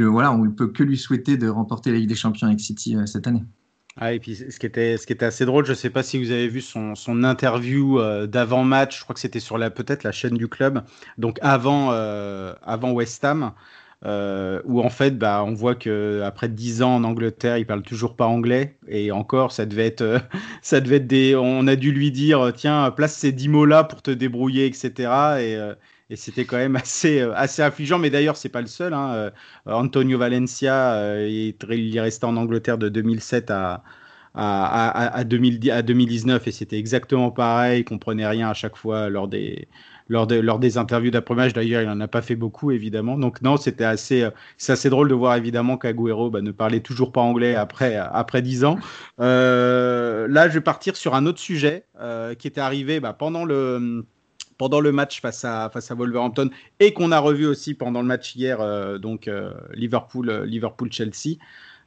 Voilà, 0.03 0.31
on 0.31 0.45
ne 0.45 0.49
peut 0.49 0.67
que 0.67 0.83
lui 0.83 0.97
souhaiter 0.97 1.37
de 1.37 1.47
remporter 1.47 1.91
la 1.91 1.97
Ligue 1.97 2.09
des 2.09 2.15
Champions 2.15 2.47
avec 2.47 2.59
City 2.59 2.97
cette 3.05 3.27
année. 3.27 3.43
Ah, 3.97 4.11
et 4.11 4.19
puis 4.19 4.35
ce 4.35 4.59
qui 4.59 4.65
était, 4.65 4.97
ce 4.97 5.07
qui 5.07 5.13
était 5.13 5.25
assez 5.25 5.45
drôle, 5.45 5.65
je 5.65 5.71
ne 5.71 5.75
sais 5.75 5.89
pas 5.89 6.03
si 6.03 6.17
vous 6.17 6.31
avez 6.31 6.49
vu 6.49 6.59
son, 6.59 6.95
son 6.95 7.23
interview 7.23 8.01
d'avant-match, 8.27 8.99
je 8.99 9.03
crois 9.03 9.13
que 9.13 9.21
c'était 9.21 9.39
sur 9.39 9.57
peut-être 9.73 10.03
la 10.03 10.11
chaîne 10.11 10.35
du 10.35 10.49
club, 10.49 10.83
donc 11.17 11.39
avant, 11.41 11.91
avant 11.91 12.91
West 12.91 13.23
Ham. 13.23 13.53
Euh, 14.05 14.61
où 14.65 14.81
en 14.81 14.89
fait, 14.89 15.17
bah, 15.17 15.43
on 15.43 15.53
voit 15.53 15.73
que 15.73 16.21
après 16.23 16.47
10 16.47 16.83
ans 16.83 16.95
en 16.95 17.03
Angleterre, 17.03 17.57
il 17.57 17.65
parle 17.65 17.81
toujours 17.81 18.15
pas 18.15 18.27
anglais. 18.27 18.77
Et 18.87 19.11
encore, 19.11 19.51
ça 19.51 19.65
devait 19.65 19.87
être, 19.87 20.01
euh, 20.01 20.19
ça 20.61 20.79
devait 20.81 20.97
être 20.97 21.07
des. 21.07 21.35
On 21.35 21.67
a 21.67 21.75
dû 21.75 21.91
lui 21.91 22.11
dire, 22.11 22.51
tiens, 22.55 22.91
place 22.91 23.15
ces 23.15 23.31
10 23.31 23.49
mots-là 23.49 23.83
pour 23.83 24.01
te 24.01 24.11
débrouiller, 24.11 24.65
etc. 24.67 24.89
Et, 24.89 25.55
euh, 25.55 25.73
et 26.09 26.15
c'était 26.15 26.45
quand 26.45 26.57
même 26.57 26.75
assez, 26.75 27.21
assez 27.21 27.61
affligeant. 27.61 27.99
Mais 27.99 28.09
d'ailleurs, 28.09 28.37
c'est 28.37 28.49
pas 28.49 28.61
le 28.61 28.67
seul. 28.67 28.93
Hein. 28.93 29.31
Antonio 29.65 30.17
Valencia, 30.17 31.19
il, 31.27 31.55
il 31.69 31.97
est 31.97 32.01
resté 32.01 32.25
en 32.25 32.37
Angleterre 32.37 32.77
de 32.77 32.89
2007 32.89 33.51
à, 33.51 33.83
à, 34.33 34.87
à, 34.89 35.17
à, 35.17 35.23
2010, 35.23 35.71
à 35.71 35.81
2019 35.81 36.47
et 36.47 36.51
c'était 36.51 36.77
exactement 36.77 37.31
pareil. 37.31 37.81
Il 37.81 37.85
comprenait 37.85 38.27
rien 38.27 38.49
à 38.49 38.53
chaque 38.53 38.77
fois 38.77 39.09
lors 39.09 39.27
des 39.27 39.67
lors, 40.09 40.27
lors 40.27 40.59
des 40.59 40.77
interviews 40.77 41.11
d'après-match. 41.11 41.53
D'ailleurs, 41.53 41.81
il 41.81 41.87
n'en 41.87 41.99
a 41.99 42.07
pas 42.07 42.21
fait 42.21 42.35
beaucoup, 42.35 42.71
évidemment. 42.71 43.17
Donc, 43.17 43.41
non, 43.41 43.57
c'était 43.57 43.85
assez, 43.85 44.23
euh, 44.23 44.31
c'est 44.57 44.73
assez 44.73 44.89
drôle 44.89 45.09
de 45.09 45.13
voir, 45.13 45.35
évidemment, 45.35 45.77
qu'Aguero 45.77 46.29
bah, 46.29 46.41
ne 46.41 46.51
parlait 46.51 46.79
toujours 46.79 47.11
pas 47.11 47.21
anglais 47.21 47.55
après, 47.55 47.95
après 47.95 48.41
10 48.41 48.65
ans. 48.65 48.77
Euh, 49.19 50.27
là, 50.29 50.47
je 50.49 50.53
vais 50.55 50.61
partir 50.61 50.95
sur 50.95 51.15
un 51.15 51.25
autre 51.25 51.39
sujet 51.39 51.85
euh, 51.99 52.35
qui 52.35 52.47
était 52.47 52.61
arrivé 52.61 52.99
bah, 52.99 53.13
pendant 53.13 53.45
le 53.45 54.05
pendant 54.57 54.79
le 54.79 54.91
match 54.91 55.21
face 55.21 55.45
à, 55.45 55.69
face 55.71 55.91
à 55.91 55.95
Wolverhampton 55.95 56.49
et 56.79 56.93
qu'on 56.93 57.11
a 57.11 57.19
revu 57.19 57.45
aussi 57.45 57.73
pendant 57.73 58.01
le 58.01 58.07
match 58.07 58.35
hier, 58.35 58.59
donc 58.99 59.29
Liverpool, 59.73 60.43
Liverpool 60.45 60.91
Chelsea. 60.91 61.37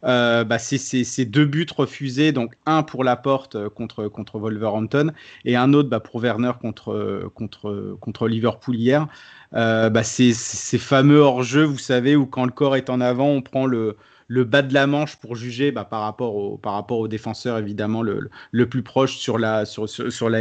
Euh, 0.04 0.44
bah, 0.44 0.58
c'est 0.58 0.78
ces 0.78 1.24
deux 1.24 1.44
buts 1.44 1.66
refusés, 1.76 2.30
donc 2.30 2.54
un 2.66 2.84
pour 2.84 3.02
la 3.02 3.16
porte 3.16 3.56
euh, 3.56 3.68
contre, 3.68 4.06
contre 4.06 4.38
Wolverhampton 4.38 5.12
et 5.44 5.56
un 5.56 5.72
autre 5.72 5.88
bah, 5.88 5.98
pour 5.98 6.20
Werner 6.20 6.52
contre, 6.60 7.30
contre, 7.34 7.96
contre 8.00 8.28
Liverpool 8.28 8.76
hier. 8.76 9.08
Euh, 9.54 9.90
bah, 9.90 10.04
c'est 10.04 10.32
ces 10.32 10.78
fameux 10.78 11.20
hors-jeu, 11.20 11.64
vous 11.64 11.78
savez, 11.78 12.14
où 12.14 12.26
quand 12.26 12.44
le 12.44 12.52
corps 12.52 12.76
est 12.76 12.90
en 12.90 13.00
avant, 13.00 13.28
on 13.28 13.42
prend 13.42 13.66
le, 13.66 13.96
le 14.28 14.44
bas 14.44 14.60
de 14.60 14.74
la 14.74 14.86
manche 14.86 15.16
pour 15.16 15.34
juger 15.34 15.72
bah, 15.72 15.84
par, 15.84 16.02
rapport 16.02 16.36
au, 16.36 17.08
défenseur 17.08 17.58
évidemment 17.58 18.02
le, 18.02 18.68
plus 18.68 18.82
proche 18.82 19.16
sur 19.16 19.38
la, 19.38 19.64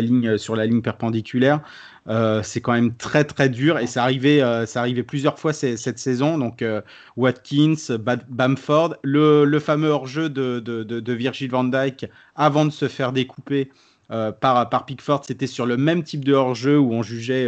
ligne, 0.01 0.81
perpendiculaire. 0.81 1.61
Euh, 2.09 2.41
c'est 2.43 2.61
quand 2.61 2.73
même 2.73 2.95
très 2.95 3.23
très 3.23 3.49
dur 3.49 3.79
et 3.79 3.87
ça 3.87 4.03
arrivait, 4.03 4.41
euh, 4.41 4.65
plusieurs 5.07 5.39
fois 5.39 5.53
cette 5.53 5.99
saison. 5.99 6.37
Donc 6.37 6.61
euh, 6.61 6.81
Watkins, 7.15 7.97
Bamford, 8.29 8.97
le, 9.03 9.59
fameux 9.59 9.89
hors-jeu 9.89 10.29
de, 10.29 11.13
Virgil 11.13 11.49
van 11.49 11.63
Dijk 11.63 12.07
avant 12.35 12.65
de 12.65 12.71
se 12.71 12.87
faire 12.87 13.13
découper 13.13 13.71
par, 14.09 14.69
par 14.69 14.85
Pickford, 14.85 15.23
c'était 15.25 15.47
sur 15.47 15.65
le 15.65 15.75
même 15.75 16.03
type 16.03 16.23
de 16.23 16.33
hors-jeu 16.33 16.77
où 16.77 16.93
on 16.93 17.03
jugeait 17.03 17.47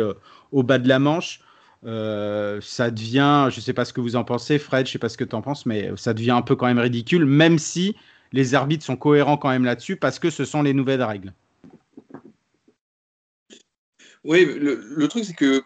au 0.51 0.63
bas 0.63 0.77
de 0.77 0.87
la 0.87 0.99
manche. 0.99 1.41
Euh, 1.85 2.59
ça 2.61 2.91
devient, 2.91 3.47
je 3.51 3.57
ne 3.57 3.61
sais 3.61 3.73
pas 3.73 3.85
ce 3.85 3.93
que 3.93 4.01
vous 4.01 4.15
en 4.15 4.23
pensez, 4.23 4.59
Fred, 4.59 4.85
je 4.85 4.89
ne 4.89 4.93
sais 4.93 4.99
pas 4.99 5.09
ce 5.09 5.17
que 5.17 5.23
tu 5.23 5.35
en 5.35 5.41
penses, 5.41 5.65
mais 5.65 5.91
ça 5.95 6.13
devient 6.13 6.31
un 6.31 6.41
peu 6.41 6.55
quand 6.55 6.67
même 6.67 6.79
ridicule, 6.79 7.25
même 7.25 7.57
si 7.57 7.95
les 8.31 8.53
arbitres 8.53 8.85
sont 8.85 8.97
cohérents 8.97 9.37
quand 9.37 9.49
même 9.49 9.65
là-dessus, 9.65 9.95
parce 9.95 10.19
que 10.19 10.29
ce 10.29 10.45
sont 10.45 10.61
les 10.61 10.73
nouvelles 10.73 11.03
règles. 11.03 11.33
Oui, 14.25 14.45
le, 14.45 15.07
truc, 15.07 15.23
c'est 15.23 15.33
que 15.33 15.63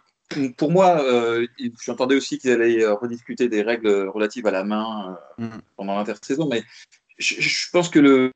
pour 0.58 0.72
moi, 0.72 1.04
euh, 1.04 1.48
j'entendais 1.84 2.16
aussi 2.16 2.38
qu'ils 2.38 2.52
allaient 2.52 2.84
euh, 2.84 2.94
rediscuter 2.94 3.50
des 3.50 3.62
règles 3.62 4.08
relatives 4.08 4.46
à 4.48 4.52
la 4.52 4.64
main 4.64 5.18
euh, 5.40 5.46
mm. 5.46 5.62
pendant 5.76 5.96
l'intersaison, 5.98 6.48
mais 6.48 6.64
je, 7.18 7.70
pense 7.72 7.90
que 7.90 8.00
le, 8.00 8.32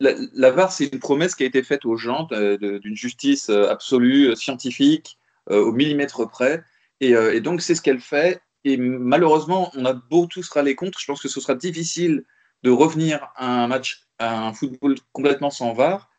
la, 0.00 0.12
la, 0.34 0.50
VAR, 0.50 0.72
c'est 0.72 0.92
une 0.92 0.98
promesse 0.98 1.34
qui 1.34 1.42
a 1.42 1.46
été 1.46 1.62
faite 1.62 1.84
aux 1.84 1.96
gens 1.96 2.28
d'une 2.30 2.96
justice 2.96 3.50
absolue, 3.50 4.34
scientifique, 4.36 5.18
euh, 5.18 5.25
au 5.50 5.72
millimètre 5.72 6.28
près. 6.28 6.62
Euh, 7.02 7.32
et, 7.32 7.40
donc, 7.40 7.62
c'est 7.62 7.74
ce 7.74 7.82
qu'elle 7.82 8.00
fait. 8.00 8.40
Et 8.64 8.76
malheureusement, 8.76 9.70
on 9.74 9.84
a 9.84 9.92
beau 9.92 10.26
tous 10.26 10.48
râler 10.48 10.74
contre. 10.74 10.98
Je 10.98 11.06
pense 11.06 11.22
que 11.22 11.28
ce 11.28 11.40
sera 11.40 11.54
difficile 11.54 12.24
de 12.62 12.70
revenir 12.70 13.28
à 13.36 13.62
un 13.62 13.68
match, 13.68 14.06
à 14.18 14.46
un 14.46 14.52
football 14.52 14.96
complètement 15.12 15.50
sans 15.50 15.72
VAR, 15.72 16.10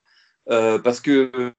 euh, 0.49 0.79
parce 0.79 1.01
que 1.01 1.53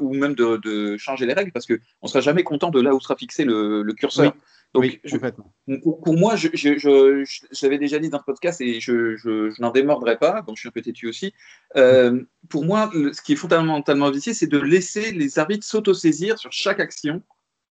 ou 0.00 0.12
même 0.12 0.34
de, 0.34 0.96
changer 0.98 1.24
les 1.24 1.32
règles, 1.32 1.52
parce 1.52 1.66
qu'on 1.66 1.78
ne 2.02 2.08
sera 2.08 2.20
jamais 2.20 2.42
content 2.42 2.68
de 2.68 2.82
là 2.82 2.94
où 2.94 3.00
sera 3.00 3.16
fixé 3.16 3.44
le, 3.44 3.82
curseur. 3.94 4.34
Donc, 4.72 5.82
pour, 5.82 6.16
moi, 6.16 6.36
je, 6.36 6.48
je, 6.54 7.24
l'avais 7.62 7.78
déjà 7.78 7.98
dit 7.98 8.08
dans 8.08 8.18
le 8.18 8.24
podcast 8.24 8.60
et 8.60 8.80
je, 8.80 9.60
n'en 9.60 9.70
démordrai 9.70 10.16
pas, 10.16 10.42
donc 10.42 10.56
je 10.56 10.60
suis 10.60 10.68
un 10.68 10.72
peu 10.72 10.82
têtu 10.82 11.08
aussi. 11.08 11.34
Euh, 11.76 12.22
pour 12.48 12.64
moi, 12.64 12.90
ce 12.92 13.20
qui 13.20 13.32
est 13.32 13.36
fondamentalement 13.36 14.10
vicié, 14.10 14.32
c'est 14.32 14.46
de 14.46 14.58
laisser 14.58 15.10
les 15.10 15.38
arbitres 15.40 15.66
s'autosaisir 15.66 16.38
sur 16.38 16.52
chaque 16.52 16.78
action 16.78 17.22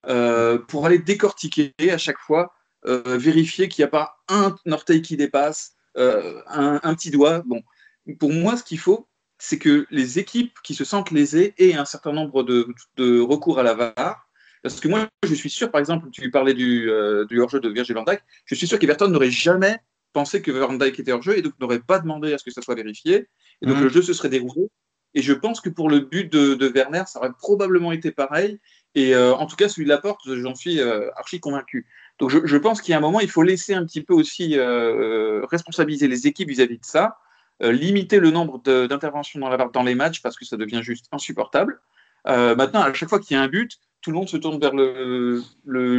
euh, 0.08 0.58
pour 0.58 0.84
aller 0.84 0.98
décortiquer 0.98 1.74
à 1.90 1.98
chaque 1.98 2.18
fois, 2.18 2.52
euh, 2.86 3.18
vérifier 3.18 3.68
qu'il 3.68 3.82
n'y 3.82 3.86
a 3.86 3.90
pas 3.90 4.16
un 4.28 4.56
orteil 4.70 5.00
qui 5.00 5.16
dépasse, 5.16 5.74
un, 5.96 6.80
un, 6.82 6.94
petit 6.94 7.10
doigt. 7.10 7.42
Bon, 7.46 7.62
pour 8.18 8.32
moi, 8.32 8.56
ce 8.56 8.64
qu'il 8.64 8.78
faut, 8.78 9.06
c'est 9.38 9.58
que 9.58 9.86
les 9.90 10.18
équipes 10.18 10.54
qui 10.64 10.74
se 10.74 10.84
sentent 10.84 11.12
lésées 11.12 11.54
aient 11.58 11.74
un 11.74 11.84
certain 11.84 12.12
nombre 12.12 12.42
de, 12.42 12.66
de 12.96 13.20
recours 13.20 13.58
à 13.58 13.62
la 13.62 13.74
VAR 13.74 14.29
parce 14.62 14.80
que 14.80 14.88
moi, 14.88 15.08
je 15.26 15.34
suis 15.34 15.50
sûr, 15.50 15.70
par 15.70 15.78
exemple, 15.78 16.08
tu 16.10 16.30
parlais 16.30 16.54
du, 16.54 16.90
euh, 16.90 17.24
du 17.24 17.40
hors-jeu 17.40 17.60
de 17.60 17.68
Virgil 17.68 17.94
van 17.94 18.04
Dijk, 18.04 18.20
je 18.44 18.54
suis 18.54 18.66
sûr 18.66 18.78
qu'Everton 18.78 19.08
n'aurait 19.08 19.30
jamais 19.30 19.78
pensé 20.12 20.42
que 20.42 20.50
Van 20.50 20.72
Dijk 20.72 21.00
était 21.00 21.12
hors-jeu 21.12 21.38
et 21.38 21.42
donc 21.42 21.54
n'aurait 21.60 21.80
pas 21.80 21.98
demandé 21.98 22.32
à 22.34 22.38
ce 22.38 22.44
que 22.44 22.50
ça 22.50 22.60
soit 22.60 22.74
vérifié. 22.74 23.28
Et 23.62 23.66
donc 23.66 23.76
mhm. 23.76 23.84
le 23.84 23.88
jeu 23.88 24.02
se 24.02 24.12
serait 24.12 24.28
déroulé. 24.28 24.68
Et 25.14 25.22
je 25.22 25.32
pense 25.32 25.60
que 25.60 25.70
pour 25.70 25.88
le 25.88 26.00
but 26.00 26.30
de, 26.32 26.68
Werner, 26.68 27.02
ça 27.06 27.18
aurait 27.18 27.32
probablement 27.32 27.90
été 27.90 28.12
pareil. 28.12 28.60
Et 28.94 29.14
euh, 29.14 29.34
en 29.34 29.46
tout 29.46 29.56
cas, 29.56 29.68
celui 29.68 29.84
de 29.84 29.88
la 29.88 29.98
porte, 29.98 30.20
j'en 30.26 30.54
suis 30.54 30.80
euh, 30.80 31.10
archi 31.16 31.40
convaincu. 31.40 31.86
Donc 32.18 32.30
je, 32.30 32.56
pense 32.58 32.82
qu'il 32.82 32.92
y 32.92 32.94
a 32.94 32.98
un 32.98 33.00
moment, 33.00 33.20
il 33.20 33.30
faut 33.30 33.42
laisser 33.42 33.72
un 33.72 33.84
petit 33.86 34.02
peu 34.02 34.12
aussi 34.12 34.58
responsabiliser 34.58 36.06
les 36.06 36.26
équipes 36.26 36.50
vis-à-vis 36.50 36.78
de 36.78 36.84
ça, 36.84 37.16
limiter 37.60 38.20
le 38.20 38.30
nombre 38.30 38.60
d'interventions 38.62 39.40
dans, 39.40 39.68
dans 39.68 39.82
les 39.82 39.94
matchs 39.94 40.20
parce 40.20 40.36
que 40.36 40.44
ça 40.44 40.58
devient 40.58 40.80
juste 40.82 41.06
insupportable. 41.12 41.80
Maintenant, 42.26 42.80
à 42.80 42.92
chaque 42.92 43.08
fois 43.08 43.20
qu'il 43.20 43.36
y 43.36 43.40
a 43.40 43.42
un 43.42 43.48
but, 43.48 43.78
tout 44.02 44.10
le 44.10 44.16
monde 44.16 44.28
se 44.28 44.36
tourne 44.36 44.58
vers 44.58 44.74
le, 44.74 45.42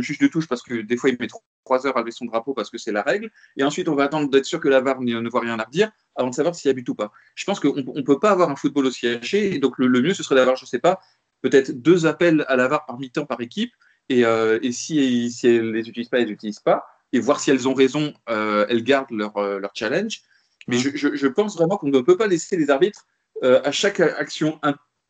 juge 0.01 0.19
de 0.19 0.27
touche 0.27 0.47
parce 0.47 0.61
que 0.61 0.81
des 0.81 0.97
fois 0.97 1.09
il 1.09 1.17
met 1.19 1.27
trois 1.63 1.85
heures 1.85 1.97
à 1.97 2.01
lever 2.01 2.11
son 2.11 2.25
drapeau 2.25 2.53
parce 2.53 2.69
que 2.69 2.77
c'est 2.77 2.91
la 2.91 3.01
règle. 3.01 3.29
Et 3.57 3.63
ensuite, 3.63 3.87
on 3.87 3.95
va 3.95 4.03
attendre 4.03 4.29
d'être 4.29 4.45
sûr 4.45 4.59
que 4.59 4.67
la 4.67 4.81
VAR 4.81 5.01
ne, 5.01 5.29
voit 5.29 5.41
rien 5.41 5.59
à 5.59 5.63
redire 5.63 5.91
avant 6.15 6.29
de 6.29 6.35
savoir 6.35 6.55
s'il 6.55 6.69
y 6.69 6.71
a 6.71 6.73
but 6.73 6.87
ou 6.89 6.95
pas. 6.95 7.11
Je 7.35 7.45
pense 7.45 7.59
qu'on 7.59 7.75
ne 7.75 8.01
peut 8.01 8.19
pas 8.19 8.31
avoir 8.31 8.49
un 8.49 8.55
football 8.55 8.87
aussi 8.87 9.07
haché. 9.07 9.53
Et 9.53 9.59
donc, 9.59 9.77
le, 9.77 9.87
mieux, 10.01 10.13
ce 10.13 10.23
serait 10.23 10.35
d'avoir, 10.35 10.55
je 10.55 10.65
ne 10.65 10.67
sais 10.67 10.79
pas, 10.79 10.99
peut-être 11.41 11.71
deux 11.71 12.05
appels 12.05 12.45
à 12.47 12.55
la 12.55 12.67
VAR 12.67 12.85
par 12.85 12.99
mi-temps 12.99 13.25
par 13.25 13.41
équipe. 13.41 13.71
Et, 14.09 14.25
euh, 14.25 14.59
si, 14.71 15.31
si 15.31 15.47
elles 15.47 15.67
ne 15.67 15.71
les 15.71 15.87
utilisent 15.87 16.09
pas, 16.09 16.17
elles 16.17 16.23
ne 16.23 16.29
les 16.29 16.33
utilisent 16.33 16.59
pas. 16.59 16.85
Et 17.13 17.19
voir 17.19 17.39
si 17.39 17.51
elles 17.51 17.67
ont 17.67 17.73
raison, 17.73 18.13
euh, 18.29 18.65
elles 18.69 18.83
gardent 18.83 19.11
leur, 19.11 19.37
euh, 19.37 19.59
leur 19.59 19.71
challenge. 19.75 20.21
Mais 20.67 20.77
je, 20.77 21.27
pense 21.27 21.55
vraiment 21.57 21.77
qu'on 21.77 21.89
ne 21.89 22.01
peut 22.01 22.17
pas 22.17 22.27
laisser 22.27 22.55
les 22.55 22.69
arbitres 22.69 23.05
à 23.41 23.71
chaque 23.71 23.99
action 23.99 24.59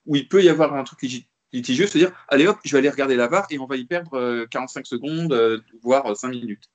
où 0.05 0.15
il 0.15 0.27
peut 0.27 0.43
y 0.43 0.49
avoir 0.49 0.73
un 0.73 0.83
truc 0.83 1.01
litigieux, 1.53 1.87
se 1.87 1.97
dire 1.97 2.11
allez 2.27 2.47
hop, 2.47 2.57
je 2.63 2.71
vais 2.71 2.79
aller 2.79 2.89
regarder 2.89 3.15
la 3.15 3.27
VAR 3.27 3.45
et 3.49 3.59
on 3.59 3.65
va 3.65 3.75
y 3.75 3.85
perdre 3.85 4.45
45 4.49 4.79
euh, 4.79 4.83
secondes, 4.83 5.33
euh, 5.33 5.59
voire 5.81 6.15
5 6.15 6.29
minutes. 6.29 6.69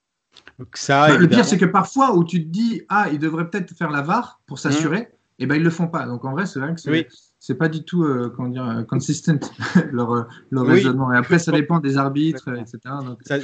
ça, 0.74 1.08
bah, 1.08 1.16
le 1.16 1.28
pire, 1.28 1.44
c'est 1.44 1.58
que 1.58 1.64
parfois 1.64 2.14
où 2.14 2.24
tu 2.24 2.42
te 2.42 2.48
dis 2.48 2.82
ah, 2.88 3.08
ils 3.12 3.18
devraient 3.18 3.48
peut-être 3.48 3.74
faire 3.76 3.90
la 3.90 4.02
VAR 4.02 4.40
pour 4.46 4.58
s'assurer, 4.58 5.00
mmh. 5.00 5.02
et 5.02 5.08
eh 5.40 5.46
ben 5.46 5.54
ils 5.56 5.62
le 5.62 5.70
font 5.70 5.88
pas. 5.88 6.06
Donc 6.06 6.24
en 6.24 6.32
vrai, 6.32 6.46
c'est 6.46 6.60
vrai 6.60 6.74
que 6.74 6.80
c'est 6.80 7.08
c'est 7.46 7.54
pas 7.54 7.68
du 7.68 7.84
tout 7.84 8.02
euh, 8.02 8.32
comment 8.34 8.48
dire 8.48 8.68
euh, 8.68 8.82
consistent 8.82 9.30
leur, 9.92 10.10
euh, 10.10 10.24
raisonnement. 10.50 11.12
Et 11.12 11.16
après, 11.16 11.38
ça 11.38 11.52
dépend 11.52 11.78
des 11.78 11.96
arbitres, 11.96 12.48
etc. 12.48 12.80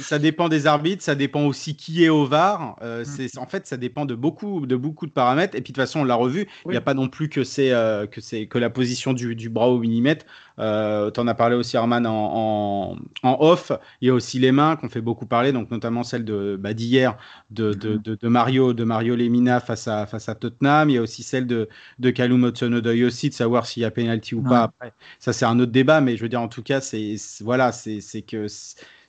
Ça, 0.01 0.19
dépend 0.19 0.49
des 0.49 0.67
arbitres, 0.67 1.01
ça 1.01 1.15
dépend 1.15 1.45
aussi 1.45 1.77
qui 1.77 2.03
est 2.03 2.09
au 2.09 2.25
VAR. 2.25 2.75
Mm. 2.81 3.05
c'est 3.05 3.37
en 3.37 3.45
fait, 3.45 3.65
ça 3.65 3.77
dépend 3.77 4.05
de 4.05 4.13
beaucoup 4.13 4.65
de 4.65 4.75
beaucoup 4.75 5.05
de 5.05 5.11
paramètres. 5.11 5.55
Et 5.55 5.61
puis 5.61 5.71
de 5.71 5.75
toute 5.77 5.83
façon, 5.83 6.01
on 6.01 6.03
l'a 6.03 6.15
revu. 6.15 6.49
Il 6.65 6.71
n'y 6.71 6.77
a 6.77 6.81
pas 6.81 6.93
non 6.93 7.07
plus 7.07 7.29
que 7.29 7.45
c'est 7.45 7.69
que 8.11 8.19
c'est 8.19 8.47
que 8.47 8.57
la 8.57 8.69
position 8.69 9.13
du, 9.13 9.35
du 9.35 9.49
bras 9.49 9.69
au 9.69 9.79
millimètre. 9.79 10.25
Euh, 10.59 11.09
tu 11.11 11.19
en 11.19 11.27
as 11.27 11.33
parlé 11.33 11.55
aussi, 11.55 11.77
Arman, 11.77 12.05
en, 12.05 12.95
en, 13.23 13.37
off. 13.39 13.71
Il 14.01 14.07
y 14.07 14.11
a 14.11 14.13
aussi 14.13 14.39
les 14.39 14.51
mains 14.51 14.75
qu'on 14.75 14.89
fait 14.89 15.01
beaucoup 15.01 15.25
parler, 15.25 15.51
donc 15.51 15.71
notamment 15.71 16.03
celle 16.03 16.25
de 16.25 16.57
bah, 16.59 16.73
d'hier 16.73 17.17
de, 17.49 17.73
de, 17.73 17.95
mm. 17.95 18.17
de, 18.17 18.27
Mario 18.27 18.73
de 18.73 18.83
Mario 18.83 19.15
Lemina 19.15 19.59
face 19.59 19.87
à 19.87 20.05
face 20.05 20.29
à 20.29 20.35
Tottenham. 20.35 20.89
Il 20.89 20.93
y 20.93 20.97
a 20.97 21.01
aussi 21.01 21.23
celle 21.23 21.47
de 21.47 21.69
de 21.99 22.09
Kalum 22.11 22.43
aussi 22.43 23.29
de 23.29 23.33
savoir 23.33 23.65
s'il 23.65 23.81
y 23.81 23.85
a 23.85 23.91
penalty 23.91 24.35
ou 24.35 24.43
pas 24.43 24.63
après. 24.63 24.93
Ça, 25.19 25.33
c'est 25.33 25.45
un 25.45 25.59
autre 25.59 25.71
débat, 25.71 26.01
mais 26.01 26.17
je 26.17 26.21
veux 26.21 26.29
dire, 26.29 26.41
en 26.41 26.47
tout 26.47 26.63
cas, 26.63 26.81
c'est 26.81 27.15
voilà, 27.41 27.71
c'est 27.71 28.21
que 28.21 28.47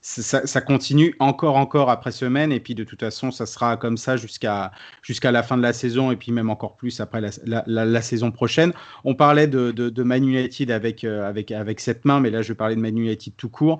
ça, 0.06 0.60
continue 0.60 1.14
encore, 1.18 1.56
encore 1.56 1.88
après 1.88 2.12
semaine, 2.12 2.52
et 2.52 2.60
puis 2.60 2.74
de 2.74 2.84
toute 2.84 3.00
façon, 3.00 3.30
ça 3.30 3.46
sera 3.46 3.78
comme 3.78 3.96
ça 3.96 4.18
jusqu'à 4.18 4.70
jusqu'à 5.00 5.32
la 5.32 5.42
fin 5.42 5.56
de 5.56 5.62
la 5.62 5.72
saison, 5.72 6.10
et 6.10 6.16
puis 6.16 6.30
même 6.30 6.50
encore 6.50 6.76
plus 6.76 7.00
après 7.00 7.22
la, 7.22 7.64
la, 7.66 8.02
saison 8.02 8.30
prochaine. 8.30 8.74
On 9.04 9.14
parlait 9.14 9.46
de, 9.46 9.70
de, 9.70 9.88
de 9.88 10.02
Man 10.02 10.22
United 10.22 10.70
avec, 10.70 11.04
euh, 11.04 11.26
avec, 11.26 11.50
avec 11.50 11.80
cette 11.80 12.04
main, 12.04 12.20
mais 12.20 12.28
là, 12.28 12.42
je 12.42 12.52
parler 12.52 12.76
de 12.76 12.80
Man 12.80 12.98
United 12.98 13.34
tout 13.36 13.48
court. 13.48 13.78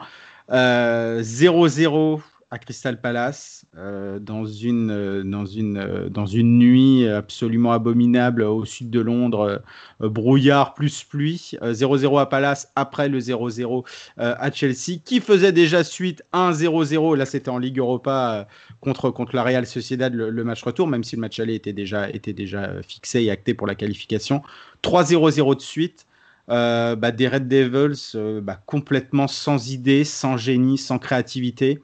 0-0 0.49 2.21
Crystal 2.59 3.01
Palace 3.01 3.65
euh, 3.77 4.19
dans, 4.19 4.45
une, 4.45 4.91
euh, 4.91 5.23
euh, 5.25 6.09
dans 6.09 6.27
une 6.27 6.59
nuit 6.59 7.07
absolument 7.09 7.73
abominable 7.73 8.43
au 8.43 8.65
sud 8.65 8.91
de 8.91 9.01
Londres, 9.01 9.63
brouillard 10.01 10.75
plus 10.75 11.05
pluie. 11.05 11.53
0-0 11.63 12.21
à 12.21 12.27
Palace 12.27 12.71
après 12.77 13.09
le 13.09 13.19
0-0 13.19 13.85
à 14.17 14.53
Chelsea, 14.53 15.01
qui 15.05 15.21
faisait 15.21 15.53
déjà 15.53 15.85
suite 15.85 16.23
1-0-0. 16.33 17.17
Là, 17.17 17.27
c'était 17.27 17.49
en 17.49 17.59
Ligue 17.59 17.79
Europa 17.79 18.47
contre, 18.81 19.11
contre 19.11 19.35
la 19.37 19.43
Real 19.43 19.67
Sociedad, 19.67 20.15
le, 20.15 20.45
match 20.45 20.63
retour, 20.63 20.87
même 20.87 21.05
si 21.05 21.17
le 21.17 21.21
match 21.21 21.41
aller 21.41 21.55
était 21.55 21.73
déjà, 21.73 22.11
était 22.11 22.33
déjà 22.33 22.83
fixé 22.83 23.23
et 23.23 23.31
acté 23.31 23.55
pour 23.55 23.67
la 23.67 23.75
qualification. 23.75 24.43
3-0-0 24.83 25.57
de 25.57 25.61
suite. 25.61 26.07
bah, 26.49 26.97
des 26.97 27.29
Red 27.29 27.49
Devils 27.49 28.41
bah, 28.43 28.61
complètement 28.67 29.29
sans 29.29 29.71
idée, 29.71 30.05
sans 30.05 30.37
génie, 30.37 30.79
sans 30.79 30.99
créativité 30.99 31.81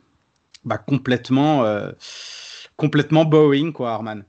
bah, 0.65 0.79
complètement, 0.79 1.65
euh, 1.65 1.93
complètement 2.77 3.29
quoi, 3.73 3.93
Arman. 3.93 4.25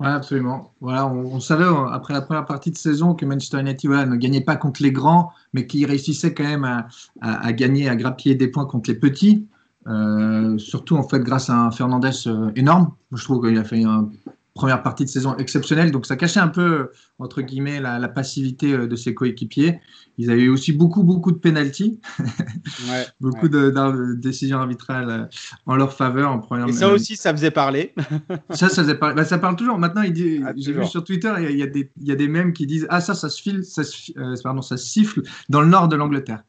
Oui, 0.00 0.08
absolument. 0.08 0.74
Voilà, 0.80 1.06
on, 1.06 1.38
savait 1.38 1.64
euh, 1.64 1.86
après 1.86 2.14
la 2.14 2.20
première 2.20 2.46
partie 2.46 2.70
de 2.70 2.76
saison 2.76 3.14
que 3.14 3.24
Manchester 3.24 3.60
United 3.60 3.90
ne 3.90 4.16
gagnait 4.16 4.40
pas 4.40 4.56
contre 4.56 4.82
les 4.82 4.90
grands, 4.90 5.30
mais 5.52 5.66
qu'il 5.66 5.86
réussissait 5.86 6.34
quand 6.34 6.44
même 6.44 6.64
à, 6.64 6.88
à, 7.20 7.52
gagner, 7.52 7.88
à 7.88 7.94
grappiller 7.94 8.34
des 8.34 8.48
points 8.48 8.66
contre 8.66 8.90
les 8.90 8.96
petits. 8.96 9.46
Euh, 9.86 10.56
surtout 10.56 10.96
en 10.96 11.02
fait 11.02 11.20
grâce 11.20 11.50
à 11.50 11.58
un 11.58 11.70
Fernandez 11.70 12.10
énorme. 12.56 12.92
Je 13.12 13.22
trouve 13.22 13.46
qu'il 13.46 13.58
a 13.58 13.64
fait 13.64 13.84
un 13.84 14.08
première 14.54 14.82
partie 14.82 15.04
de 15.04 15.10
saison 15.10 15.36
exceptionnelle. 15.36 15.90
Donc 15.90 16.06
ça 16.06 16.16
cachait 16.16 16.40
un 16.40 16.48
peu, 16.48 16.90
entre 17.18 17.42
guillemets, 17.42 17.80
la, 17.80 18.08
passivité 18.08 18.72
euh, 18.72 18.86
de 18.86 18.96
ses 18.96 19.12
coéquipiers. 19.12 19.80
Ils 20.16 20.30
avaient 20.30 20.42
eu 20.42 20.48
aussi 20.48 20.72
beaucoup, 20.72 21.02
beaucoup 21.02 21.32
de 21.32 21.38
pénalties, 21.38 22.00
beaucoup 23.20 23.48
De, 23.48 24.14
décisions 24.14 24.58
arbitrales 24.58 25.10
euh, 25.10 25.24
en 25.66 25.74
leur 25.74 25.92
faveur 25.92 26.30
en 26.30 26.38
première. 26.38 26.68
Et 26.68 26.72
ça 26.72 26.88
aussi, 26.88 27.16
ça 27.16 27.32
faisait 27.32 27.50
parler. 27.50 27.94
ça, 28.50 28.68
ça 28.68 28.82
faisait 28.82 28.94
parler. 28.94 29.16
Bah, 29.16 29.24
ça 29.24 29.38
parle 29.38 29.56
toujours. 29.56 29.78
Maintenant, 29.78 30.02
il 30.02 30.44
ah, 30.46 30.52
j'ai 30.56 30.72
vu 30.72 30.86
sur 30.86 31.02
Twitter, 31.02 31.32
il 31.50 31.58
y, 31.58 31.62
a, 31.62 31.66
des, 31.66 31.90
il 32.00 32.06
y, 32.06 32.12
a, 32.12 32.16
des, 32.16 32.28
mèmes 32.28 32.52
qui 32.52 32.66
disent 32.66 32.86
ah 32.90 33.00
ça, 33.00 33.14
ça 33.14 33.28
se 33.28 33.42
file, 33.42 33.64
ça 33.64 33.82
euh, 34.16 34.36
pardon, 34.42 34.62
ça 34.62 34.76
siffle 34.76 35.22
dans 35.48 35.60
le 35.60 35.68
nord 35.68 35.88
de 35.88 35.96
l'Angleterre. 35.96 36.44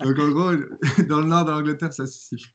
Donc 0.00 0.18
en 0.18 0.28
gros, 0.28 0.52
dans 1.08 1.20
le 1.20 1.26
nord 1.26 1.44
de 1.44 1.50
l'Angleterre, 1.50 1.92
ça 1.92 2.06
se 2.06 2.18
siffle. 2.18 2.50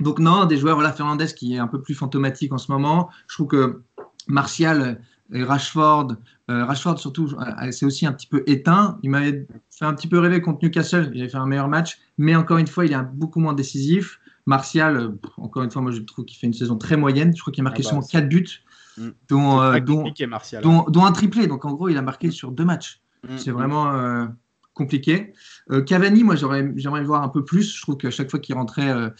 Donc 0.00 0.18
non, 0.18 0.44
des 0.46 0.56
joueurs, 0.56 0.76
voilà, 0.76 0.92
Fernandez 0.92 1.26
qui 1.26 1.54
est 1.54 1.58
un 1.58 1.66
peu 1.66 1.80
plus 1.80 1.94
fantomatique 1.94 2.52
en 2.52 2.58
ce 2.58 2.70
moment. 2.72 3.10
Je 3.28 3.34
trouve 3.34 3.48
que 3.48 3.82
Martial 4.28 5.00
et 5.32 5.44
Rashford, 5.44 6.16
euh, 6.50 6.64
Rashford 6.64 6.98
surtout, 6.98 7.32
euh, 7.38 7.70
c'est 7.70 7.86
aussi 7.86 8.06
un 8.06 8.12
petit 8.12 8.26
peu 8.26 8.42
éteint. 8.46 8.98
Il 9.02 9.10
m'avait 9.10 9.46
fait 9.70 9.84
un 9.84 9.94
petit 9.94 10.08
peu 10.08 10.18
rêver 10.18 10.40
contre 10.40 10.64
Newcastle. 10.64 11.10
Il 11.14 11.20
avait 11.20 11.30
fait 11.30 11.38
un 11.38 11.46
meilleur 11.46 11.68
match, 11.68 11.98
mais 12.18 12.34
encore 12.34 12.58
une 12.58 12.66
fois, 12.66 12.86
il 12.86 12.92
est 12.92 13.02
beaucoup 13.14 13.40
moins 13.40 13.52
décisif. 13.52 14.18
Martial, 14.46 14.96
euh, 14.96 15.08
encore 15.36 15.62
une 15.62 15.70
fois, 15.70 15.82
moi 15.82 15.92
je 15.92 16.00
trouve 16.00 16.24
qu'il 16.24 16.38
fait 16.38 16.46
une 16.46 16.54
saison 16.54 16.76
très 16.76 16.96
moyenne. 16.96 17.32
Je 17.36 17.40
crois 17.40 17.52
qu'il 17.52 17.62
a 17.62 17.64
marqué 17.64 17.82
ah 17.86 17.94
bah, 17.94 18.02
seulement 18.02 18.06
4 18.06 18.28
buts, 18.28 18.62
mm. 18.98 19.08
dont, 19.28 19.80
dont, 20.88 21.04
un 21.04 21.12
triplé. 21.12 21.46
Donc 21.46 21.64
en 21.64 21.72
gros, 21.72 21.88
il 21.88 21.96
a 21.96 22.02
marqué 22.02 22.30
sur 22.30 22.50
deux 22.50 22.64
matchs. 22.64 23.00
Mm. 23.28 23.36
C'est 23.36 23.52
vraiment 23.52 24.26
compliqué. 24.80 25.32
Cavani, 25.86 26.24
moi 26.24 26.34
j'aimerais 26.34 27.00
le 27.00 27.06
voir 27.06 27.22
un 27.22 27.28
peu 27.28 27.44
plus. 27.44 27.76
Je 27.76 27.82
trouve 27.82 27.96
qu'à 27.96 28.10
chaque 28.10 28.30
fois 28.30 28.40
qu'il 28.40 28.54
rentrait, 28.56 29.12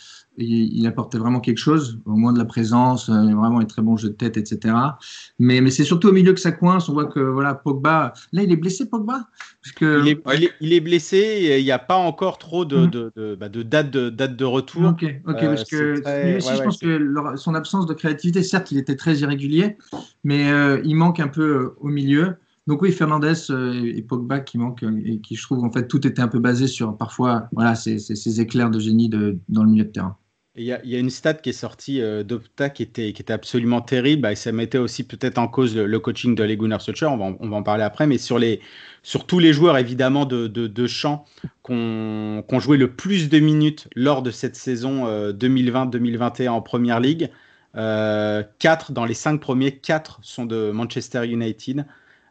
il, 0.43 0.87
apportait 0.87 1.19
vraiment 1.19 1.41
quelque 1.41 1.59
chose, 1.59 2.01
au 2.05 2.17
moins 2.17 2.33
de 2.33 2.39
la 2.39 2.45
présence, 2.45 3.09
euh, 3.09 3.35
vraiment 3.35 3.61
un 3.61 3.65
très 3.65 3.83
bon 3.83 3.97
jeu 3.97 4.09
de 4.09 4.15
tête, 4.15 4.37
etc. 4.37 4.75
Mais, 5.39 5.61
mais 5.61 5.71
c'est 5.71 5.85
surtout 5.85 6.09
au 6.09 6.13
milieu 6.13 6.33
que 6.33 6.41
ça 6.41 6.53
coince. 6.53 6.89
On 6.89 6.93
voit 6.93 7.07
que 7.07 7.21
voilà, 7.21 7.55
Pogba, 7.55 8.13
là 8.33 8.43
il 8.43 8.53
est 8.53 8.57
blessé, 8.57 8.89
Pogba? 8.89 9.29
Parce 9.63 9.73
que... 9.75 10.03
il, 10.61 10.73
est, 10.73 10.81
blessé, 10.81 11.57
il 11.59 11.65
n'y 11.65 11.71
a 11.71 11.79
pas 11.79 11.97
encore 11.97 12.39
trop 12.39 12.65
de, 12.65 12.87
mmh. 12.87 12.91
de, 12.91 13.13
de, 13.17 13.35
bah, 13.35 13.49
de 13.49 13.63
date, 13.63 13.91
de 13.91 14.11
date 14.11 14.37
de 14.37 14.45
retour. 14.45 14.85
Ok, 14.85 15.05
ok, 15.27 15.37
euh, 15.43 15.49
parce 15.49 15.65
que 15.65 16.27
lui 16.27 16.37
aussi, 16.37 16.57
je 16.57 16.63
pense 16.63 16.79
que 16.79 17.37
son 17.37 17.55
absence 17.55 17.87
de 17.87 17.95
créativité, 17.95 18.43
certes, 18.43 18.71
il 18.71 18.79
était 18.79 18.97
très 18.97 19.17
irrégulier, 19.19 19.77
mais 20.25 20.51
euh, 20.51 20.81
il 20.85 20.97
manque 20.97 21.21
un 21.21 21.29
peu 21.29 21.75
au 21.81 21.89
milieu. 21.89 22.37
Donc 22.71 22.83
oui, 22.83 22.93
Fernandez 22.93 23.51
et 23.51 24.01
Pogba 24.01 24.39
qui 24.39 24.57
manquent 24.57 24.85
et 25.05 25.19
qui 25.19 25.35
je 25.35 25.43
trouve 25.43 25.65
en 25.65 25.73
fait 25.73 25.89
tout 25.89 26.07
était 26.07 26.23
un 26.23 26.29
peu 26.29 26.39
basé 26.39 26.69
sur 26.69 26.97
parfois 26.97 27.49
voilà 27.51 27.75
ces, 27.75 28.41
éclairs 28.41 28.71
de 28.71 28.79
génie 28.79 29.09
dans 29.09 29.65
le 29.65 29.69
milieu 29.69 29.83
de 29.83 29.91
terrain. 29.91 30.17
Il 30.55 30.65
y, 30.65 30.73
a 30.73 30.99
une 30.99 31.11
stat 31.11 31.35
qui 31.35 31.51
est 31.51 31.53
sortie 31.53 32.01
euh, 32.01 32.23
d'Opta 32.23 32.71
qui 32.71 32.85
était, 32.85 33.33
absolument 33.33 33.81
terrible. 33.81 34.23
Bah, 34.23 34.33
et 34.33 34.37
ça 34.37 34.53
mettait 34.53 34.79
aussi 34.79 35.03
peut-être 35.03 35.39
en 35.39 35.49
cause 35.49 35.77
le, 35.77 35.99
coaching 35.99 36.37
de 36.37 36.55
Gunnar 36.55 36.81
Solskjaer. 36.81 37.11
On 37.11 37.17
va, 37.49 37.57
en 37.57 37.63
parler 37.65 37.83
après. 37.83 38.07
Mais 38.07 38.19
sur, 38.19 38.39
tous 39.27 39.39
les 39.41 39.53
joueurs, 39.53 39.77
évidemment, 39.77 40.25
de, 40.25 40.47
de, 40.47 40.69
de 40.69 40.87
champ 40.87 41.25
qui 41.65 41.73
ont, 41.73 42.61
joué 42.61 42.77
le 42.77 42.93
plus 42.93 43.29
de 43.29 43.39
minutes 43.41 43.89
lors 43.97 44.23
de 44.23 44.31
cette 44.31 44.55
saison 44.55 45.07
2020-2021 45.33 46.43
euh, 46.43 46.49
en 46.49 46.63
Première 46.63 47.01
Ligue, 47.01 47.31
euh, 47.77 48.43
4 48.59 48.93
dans 48.93 49.05
les 49.05 49.15
5 49.15 49.41
premiers, 49.41 49.73
4 49.77 50.19
sont 50.23 50.47
de 50.47 50.71
Manchester 50.73 51.27
United. 51.27 51.87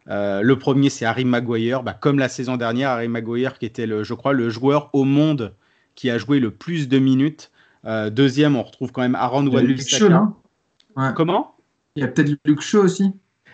Euh, 0.10 0.42
le 0.42 0.58
premier, 0.58 0.90
c'est 0.90 1.06
Harry 1.06 1.26
Maguire. 1.26 1.84
Bah, 1.84 1.94
comme 1.94 2.20
la 2.20 2.30
saison 2.30 2.58
dernière, 2.58 2.90
Harry 2.90 3.08
Maguire, 3.08 3.60
qui 3.60 3.66
était, 3.66 3.86
le, 3.86 4.04
je 4.04 4.14
crois, 4.14 4.34
le 4.34 4.50
joueur 4.50 4.90
au 4.94 5.04
monde 5.04 5.54
qui 5.96 6.10
a 6.10 6.18
joué 6.18 6.40
le 6.40 6.52
plus 6.52 6.88
de 6.88 6.98
minutes. 6.98 7.52
Euh, 7.86 8.10
deuxième, 8.10 8.56
on 8.56 8.64
retrouve 8.64 8.92
quand 8.92 9.02
même 9.02 9.16
Aaron 9.16 9.46
Wan-Bissaka. 9.48 10.34
Comment? 11.16 11.56
Il 11.96 12.02
y 12.02 12.04
a 12.04 12.08
peut-être 12.08 12.38
Luke 12.46 12.62
Shaw 12.62 12.84
aussi. 12.84 13.12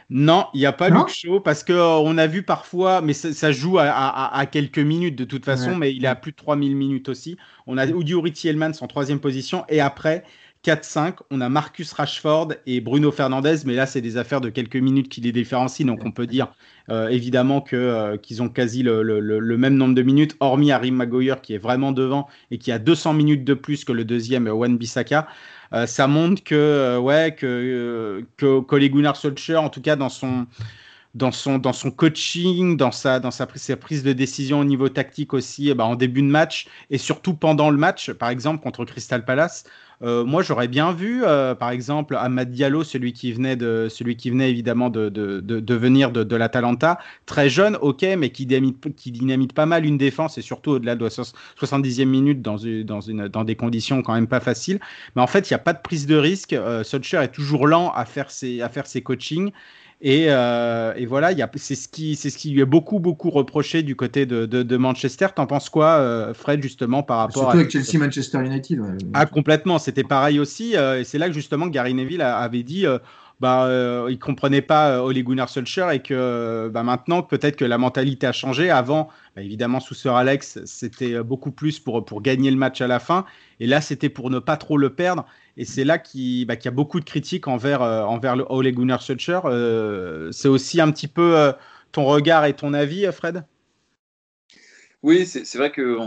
Non, 0.10 0.46
il 0.54 0.60
n'y 0.60 0.68
a 0.68 0.72
pas 0.72 0.90
Luke 0.90 1.10
Shaw 1.10 1.40
parce 1.40 1.64
qu'on 1.64 1.74
euh, 1.74 2.02
on 2.04 2.18
a 2.18 2.28
vu 2.28 2.44
parfois, 2.44 3.02
mais 3.02 3.14
ça, 3.14 3.52
joue 3.52 3.78
à, 3.80 4.46
quelques 4.52 4.80
minutes 4.80 5.16
de 5.16 5.26
toute 5.26 5.46
façon, 5.46 5.76
mais 5.76 5.94
il 5.94 6.06
est 6.06 6.08
à 6.08 6.16
plus 6.16 6.32
de 6.32 6.38
3000 6.38 6.76
minutes 6.76 7.10
aussi. 7.10 7.38
On 7.66 7.78
a 7.78 7.88
Udi 7.88 8.32
Tielmans 8.32 8.72
en 8.82 8.88
troisième 8.88 9.20
position 9.20 9.66
et 9.68 9.82
après 9.82 10.24
4-5, 10.66 11.18
on 11.30 11.42
a 11.42 11.50
Marcus 11.50 11.94
Rashford 11.94 12.54
et 12.66 12.82
Bruno 12.82 13.12
Fernandez, 13.12 13.58
mais 13.66 13.76
là 13.76 13.86
c'est 13.86 14.02
des 14.02 14.18
affaires 14.18 14.42
de 14.42 14.50
quelques 14.50 14.78
minutes 14.78 15.10
qui 15.10 15.22
les 15.22 15.32
différencient, 15.32 15.86
donc 15.86 16.00
on 16.04 16.12
peut 16.12 16.26
dire 16.26 16.48
euh, 16.90 17.08
évidemment 17.10 17.64
euh, 17.74 18.18
qu'ils 18.18 18.42
ont 18.42 18.50
quasi 18.50 18.82
le, 18.82 19.58
même 19.58 19.76
nombre 19.76 19.94
de 19.94 20.02
minutes, 20.02 20.36
hormis 20.40 20.72
Harry 20.72 20.90
Maguire 20.90 21.42
qui 21.42 21.54
est 21.54 21.60
vraiment 21.60 21.92
devant 21.92 22.28
et 22.50 22.58
qui 22.58 22.72
a 22.72 22.80
200 22.80 23.14
minutes 23.14 23.44
de 23.44 23.54
plus 23.54 23.86
que 23.86 23.92
le 23.92 24.06
deuxième 24.06 24.48
Wan 24.48 24.76
Bissaka. 24.76 25.28
Euh, 25.74 25.86
ça 25.86 26.08
montre 26.08 26.44
que 26.44 26.98
ouais 26.98 27.36
que 27.38 28.26
que, 28.38 28.88
Gunnar 28.88 29.18
Solskjaer, 29.18 29.62
en 29.62 29.70
tout 29.70 29.82
cas 29.82 29.96
dans 29.96 30.10
son 30.10 30.48
dans 31.16 31.32
son, 31.32 31.58
dans 31.58 31.74
son 31.74 31.92
coaching, 31.92 32.78
dans, 32.78 32.92
sa, 32.92 33.20
dans 33.20 33.32
sa, 33.32 33.48
prise 33.48 34.04
de 34.04 34.14
décision 34.14 34.60
au 34.60 34.66
niveau 34.66 34.90
tactique 34.90 35.34
aussi, 35.34 35.70
eh 35.70 35.74
ben, 35.74 35.86
en 35.86 35.96
début 35.96 36.22
de 36.22 36.28
match 36.28 36.68
et 36.90 36.98
surtout 36.98 37.34
pendant 37.34 37.70
le 37.70 37.78
match, 37.78 38.12
par 38.12 38.30
exemple 38.30 38.62
contre 38.62 38.86
Crystal 38.86 39.26
Palace, 39.26 39.64
euh, 40.02 40.26
moi, 40.26 40.42
j'aurais 40.44 40.68
bien 40.68 40.92
vu, 40.92 41.24
euh, 41.24 41.56
par 41.56 41.70
exemple, 41.70 42.16
Ahmad 42.18 42.52
Diallo, 42.52 42.84
celui 42.84 43.14
qui 43.14 43.32
venait, 43.32 43.56
de, 43.56 43.88
celui 43.90 44.18
qui 44.18 44.30
venait 44.30 44.50
évidemment 44.50 44.90
de, 44.90 45.10
de, 45.10 45.74
venir 45.74 46.12
de, 46.12 46.36
l'Atalanta, 46.36 47.00
très 47.26 47.50
jeune, 47.50 47.78
ok, 47.82 48.06
mais 48.18 48.30
qui 48.30 48.46
dynamite, 48.46 48.96
qui 48.96 49.12
dynamite 49.12 49.54
pas 49.54 49.66
mal 49.66 49.86
une 49.86 49.98
défense 49.98 50.38
et 50.38 50.42
surtout 50.42 50.72
au-delà 50.72 50.96
de 50.96 51.04
la 51.04 51.10
70e 51.10 52.06
minute 52.06 52.42
dans, 52.42 52.58
dans, 52.84 53.02
une, 53.02 53.28
dans 53.28 53.44
des 53.44 53.56
conditions 53.56 54.02
quand 54.02 54.14
même 54.14 54.28
pas 54.28 54.40
faciles. 54.40 54.80
Mais 55.16 55.22
en 55.22 55.28
fait, 55.28 55.50
il 55.50 55.54
n'y 55.54 55.56
a 55.56 55.60
pas 55.60 55.74
de 55.74 55.82
prise 55.82 56.08
de 56.08 56.16
risque. 56.16 56.54
Euh, 56.54 56.84
est 56.84 57.32
toujours 57.32 57.68
lent 57.68 57.92
à 57.92 58.06
faire 58.06 58.32
ses, 58.32 58.62
à 58.62 58.70
faire 58.70 58.88
ses 58.88 59.02
coachings. 59.02 59.52
Et, 60.08 60.26
euh, 60.28 60.94
et, 60.96 61.08
voilà, 61.08 61.32
c'est 61.56 61.74
ce, 61.74 61.88
qui, 61.88 62.16
ce 62.16 62.28
qui 62.28 62.52
lui 62.52 62.62
est 62.62 62.66
beaucoup, 62.66 63.00
beaucoup 63.00 63.32
reproché 63.32 63.82
du 63.82 63.96
côté 63.96 64.28
de, 64.28 64.46
de, 64.46 64.62
de 64.62 64.78
Manchester. 64.78 65.26
T'en 65.36 65.48
penses 65.48 65.68
quoi, 65.68 65.94
euh, 65.94 66.32
Fred, 66.36 66.62
justement, 66.62 67.02
par 67.02 67.18
rapport 67.18 67.42
Surtout 67.42 67.58
avec 67.58 67.72
Chelsea-Manchester 67.72 68.38
United. 68.46 68.80
Ah, 69.16 69.26
complètement. 69.26 69.80
C'était 69.80 70.04
pareil 70.04 70.40
aussi. 70.40 70.78
Euh, 70.78 71.00
et 71.00 71.06
c'est 71.06 71.18
là 71.18 71.28
que, 71.28 71.34
justement, 71.34 71.66
Gary 71.66 71.96
Neville 71.96 72.22
avait 72.22 72.62
dit 72.62 72.86
bah, 73.40 73.66
euh, 73.66 74.08
il 74.10 74.20
comprenait 74.20 74.62
pas 74.62 74.92
euh, 74.92 75.02
Ole 75.02 75.22
Gunnar 75.24 75.50
Solskjaer 75.50 75.92
et 75.92 76.02
que 76.02 76.70
bah, 76.74 76.84
maintenant 76.84 77.22
peut-être 77.22 77.56
que 77.56 77.66
la 77.66 77.78
mentalité 77.78 78.28
a 78.28 78.32
changé. 78.32 78.70
Avant, 78.70 79.10
bah, 79.36 79.42
évidemment 79.42 79.80
sous 79.80 79.94
Sir 79.94 80.16
Alex, 80.16 80.60
c'était 80.66 81.22
beaucoup 81.24 81.52
plus 81.52 81.80
pour 81.80 82.06
pour 82.06 82.22
gagner 82.22 82.52
le 82.52 82.58
match 82.58 82.82
à 82.82 82.88
la 82.88 83.00
fin, 83.00 83.26
et 83.60 83.68
là 83.68 83.82
c'était 83.82 84.10
pour 84.10 84.30
ne 84.30 84.40
pas 84.40 84.58
trop 84.58 84.78
le 84.78 84.92
perdre. 84.92 85.26
Et 85.58 85.66
c'est 85.66 85.86
là 85.86 85.98
qu'il 85.98 86.46
bah, 86.46 86.56
y 86.64 86.68
a 86.68 86.72
beaucoup 86.72 87.00
de 87.00 87.06
critiques 87.06 87.48
envers 87.48 87.82
euh, 87.82 88.04
envers 88.04 88.36
le 88.36 88.46
Ole 88.50 88.72
Gunnar 88.72 89.02
Solskjaer. 89.02 89.42
Euh, 89.46 90.32
c'est 90.32 90.50
aussi 90.50 90.82
un 90.82 90.92
petit 90.92 91.08
peu 91.08 91.38
euh, 91.38 91.54
ton 91.92 92.06
regard 92.06 92.46
et 92.46 92.54
ton 92.54 92.74
avis, 92.74 93.10
Fred? 93.14 93.46
Oui, 95.02 95.26
c'est 95.28 95.58
vrai 95.58 95.72
que 95.72 95.98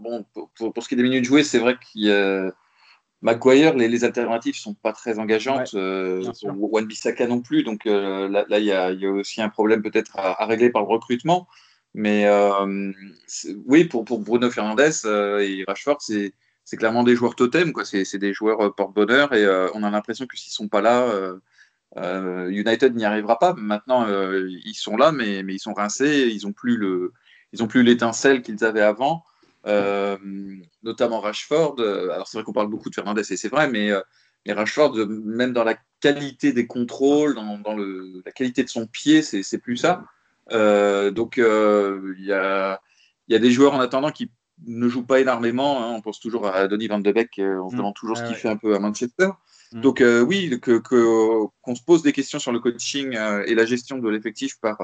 bon, 0.00 0.24
pour, 0.32 0.72
pour, 0.72 0.82
ce 0.82 0.88
qui 0.88 0.94
est 0.94 0.96
des 0.96 1.02
minutes 1.02 1.24
jouées, 1.24 1.42
c'est 1.42 1.58
vrai 1.58 1.76
qu'il 1.76 2.08
Maguire, 3.24 3.74
les, 3.74 3.88
les 3.88 4.04
alternatives 4.04 4.54
sont 4.54 4.74
pas 4.74 4.92
très 4.92 5.18
engageantes. 5.18 5.72
Ouais, 5.72 5.80
euh. 5.80 6.32
Wan 6.44 6.84
Bissaka 6.84 7.26
non 7.26 7.40
plus. 7.40 7.62
Donc 7.62 7.86
euh, 7.86 8.28
là, 8.28 8.58
il 8.58 8.66
y, 8.66 8.70
a, 8.70 8.90
il 8.92 9.00
y 9.00 9.06
a 9.06 9.10
aussi 9.10 9.40
un 9.40 9.48
problème 9.48 9.82
peut-être 9.82 10.18
à, 10.18 10.42
à 10.42 10.44
régler 10.46 10.68
par 10.68 10.82
le 10.82 10.88
recrutement. 10.88 11.48
Mais 11.94 12.26
euh, 12.26 12.92
oui, 13.64 13.86
pour, 13.86 14.04
pour 14.04 14.18
Bruno 14.20 14.50
Fernandes 14.50 14.92
euh, 15.06 15.38
et 15.38 15.64
Rashford, 15.66 16.00
c'est 16.02 16.76
clairement 16.76 17.02
des 17.02 17.16
joueurs 17.16 17.34
totems. 17.34 17.72
quoi. 17.72 17.86
C'est 17.86 18.18
des 18.18 18.34
joueurs 18.34 18.74
porte-bonheur 18.74 19.32
et 19.32 19.48
on 19.74 19.82
a 19.82 19.90
l'impression 19.90 20.26
que 20.26 20.36
s'ils 20.36 20.52
sont 20.52 20.68
pas 20.68 20.82
là, 20.82 21.08
United 22.48 22.94
n'y 22.94 23.06
arrivera 23.06 23.38
pas. 23.38 23.54
Maintenant, 23.54 24.06
ils 24.06 24.74
sont 24.74 24.98
là, 24.98 25.12
mais, 25.12 25.42
mais 25.42 25.54
ils 25.54 25.60
sont 25.60 25.72
rincés. 25.72 26.30
Ils 26.30 26.46
ont 26.46 26.52
plus 26.52 26.76
le, 26.76 27.14
ils 27.54 27.62
ont 27.62 27.68
plus 27.68 27.82
l'étincelle 27.82 28.42
qu'ils 28.42 28.64
avaient 28.64 28.82
avant. 28.82 29.24
Euh, 29.66 30.16
notamment 30.82 31.20
Rashford. 31.20 31.76
Euh, 31.78 32.10
Alors 32.10 32.28
c'est 32.28 32.36
vrai 32.36 32.44
qu'on 32.44 32.52
parle 32.52 32.68
beaucoup 32.68 32.90
de 32.90 32.94
Fernandez 32.94 33.22
et 33.32 33.36
c'est 33.36 33.48
vrai, 33.48 33.68
mais, 33.70 33.90
euh, 33.90 34.00
mais 34.46 34.52
Rashford, 34.52 34.96
euh, 34.98 35.06
même 35.06 35.52
dans 35.52 35.64
la 35.64 35.76
qualité 36.00 36.52
des 36.52 36.66
contrôles, 36.66 37.34
dans, 37.34 37.58
dans 37.58 37.74
le, 37.74 38.22
la 38.26 38.32
qualité 38.32 38.62
de 38.62 38.68
son 38.68 38.86
pied, 38.86 39.22
c'est 39.22 39.58
plus 39.58 39.78
ça. 39.78 40.04
Euh, 40.52 41.10
donc 41.10 41.38
il 41.38 42.24
y, 42.24 42.32
a, 42.32 42.78
y 43.28 43.34
a 43.34 43.38
des 43.38 43.50
joueurs 43.50 43.72
en 43.74 43.80
attendant 43.80 44.10
qui 44.10 44.30
ne 44.66 44.86
jouent 44.88 45.06
pas 45.06 45.20
énormément. 45.20 45.82
hein. 45.82 45.92
On 45.96 46.02
pense 46.02 46.20
toujours 46.20 46.46
à 46.46 46.68
Donny 46.68 46.86
Van 46.88 46.98
de 46.98 47.10
Beek, 47.10 47.30
on 47.38 47.70
se 47.70 47.74
Mm. 47.74 47.78
demande 47.78 47.94
toujours 47.94 48.16
Ah 48.18 48.20
ce 48.20 48.24
qu'il 48.26 48.34
ouais. 48.34 48.40
fait 48.40 48.48
un 48.50 48.56
peu 48.58 48.74
à 48.74 48.78
Manchester. 48.78 49.28
Mm. 49.72 49.80
Donc 49.80 50.02
oui, 50.28 50.60
que, 50.60 50.78
que- 50.78 51.46
qu'on 51.62 51.74
se 51.74 51.82
pose 51.82 52.02
des 52.02 52.12
questions 52.12 52.38
sur 52.38 52.52
le 52.52 52.60
coaching 52.60 53.16
et 53.46 53.54
la 53.54 53.64
gestion 53.64 53.96
de 53.98 54.08
l'effectif 54.10 54.60
par 54.60 54.76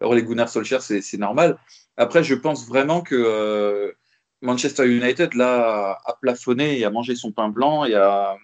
Ole 0.00 0.22
Gunnar 0.22 0.48
Solskjaer, 0.48 0.82
c'est 0.82 1.02
c'est 1.02 1.18
normal. 1.18 1.56
Après, 1.96 2.22
je 2.24 2.34
pense 2.34 2.66
vraiment 2.68 3.00
que 3.00 3.94
Manchester 4.40 4.86
United 4.86 5.34
là 5.34 5.98
a 6.04 6.14
plafonné 6.20 6.78
et 6.78 6.84
a 6.84 6.90
mangé 6.90 7.14
son 7.16 7.32
pain 7.32 7.48
blanc 7.48 7.84
et 7.84 7.94
a, 7.94 8.36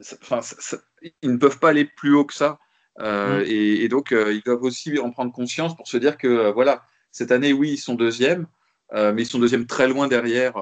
ça- 0.00 0.16
enfin, 0.22 0.40
ça- 0.42 0.56
ça- 0.60 0.78
ils 1.22 1.32
ne 1.32 1.36
peuvent 1.36 1.58
pas 1.58 1.70
aller 1.70 1.84
plus 1.84 2.14
haut 2.14 2.24
que 2.24 2.34
ça. 2.34 2.58
Euh, 3.00 3.40
Mm. 3.40 3.44
et, 3.46 3.84
et 3.84 3.88
donc, 3.88 4.12
euh, 4.12 4.32
ils 4.34 4.42
doivent 4.42 4.62
aussi 4.62 4.98
en 4.98 5.10
prendre 5.10 5.32
conscience 5.32 5.74
pour 5.76 5.88
se 5.88 5.96
dire 5.96 6.18
que 6.18 6.28
euh, 6.28 6.52
voilà, 6.52 6.82
cette 7.10 7.32
année, 7.32 7.52
oui, 7.52 7.70
ils 7.72 7.78
sont 7.78 7.94
deuxièmes, 7.94 8.46
euh, 8.92 9.12
mais 9.12 9.22
ils 9.22 9.26
sont 9.26 9.38
deuxièmes 9.38 9.66
très 9.66 9.88
loin 9.88 10.08
derrière, 10.08 10.54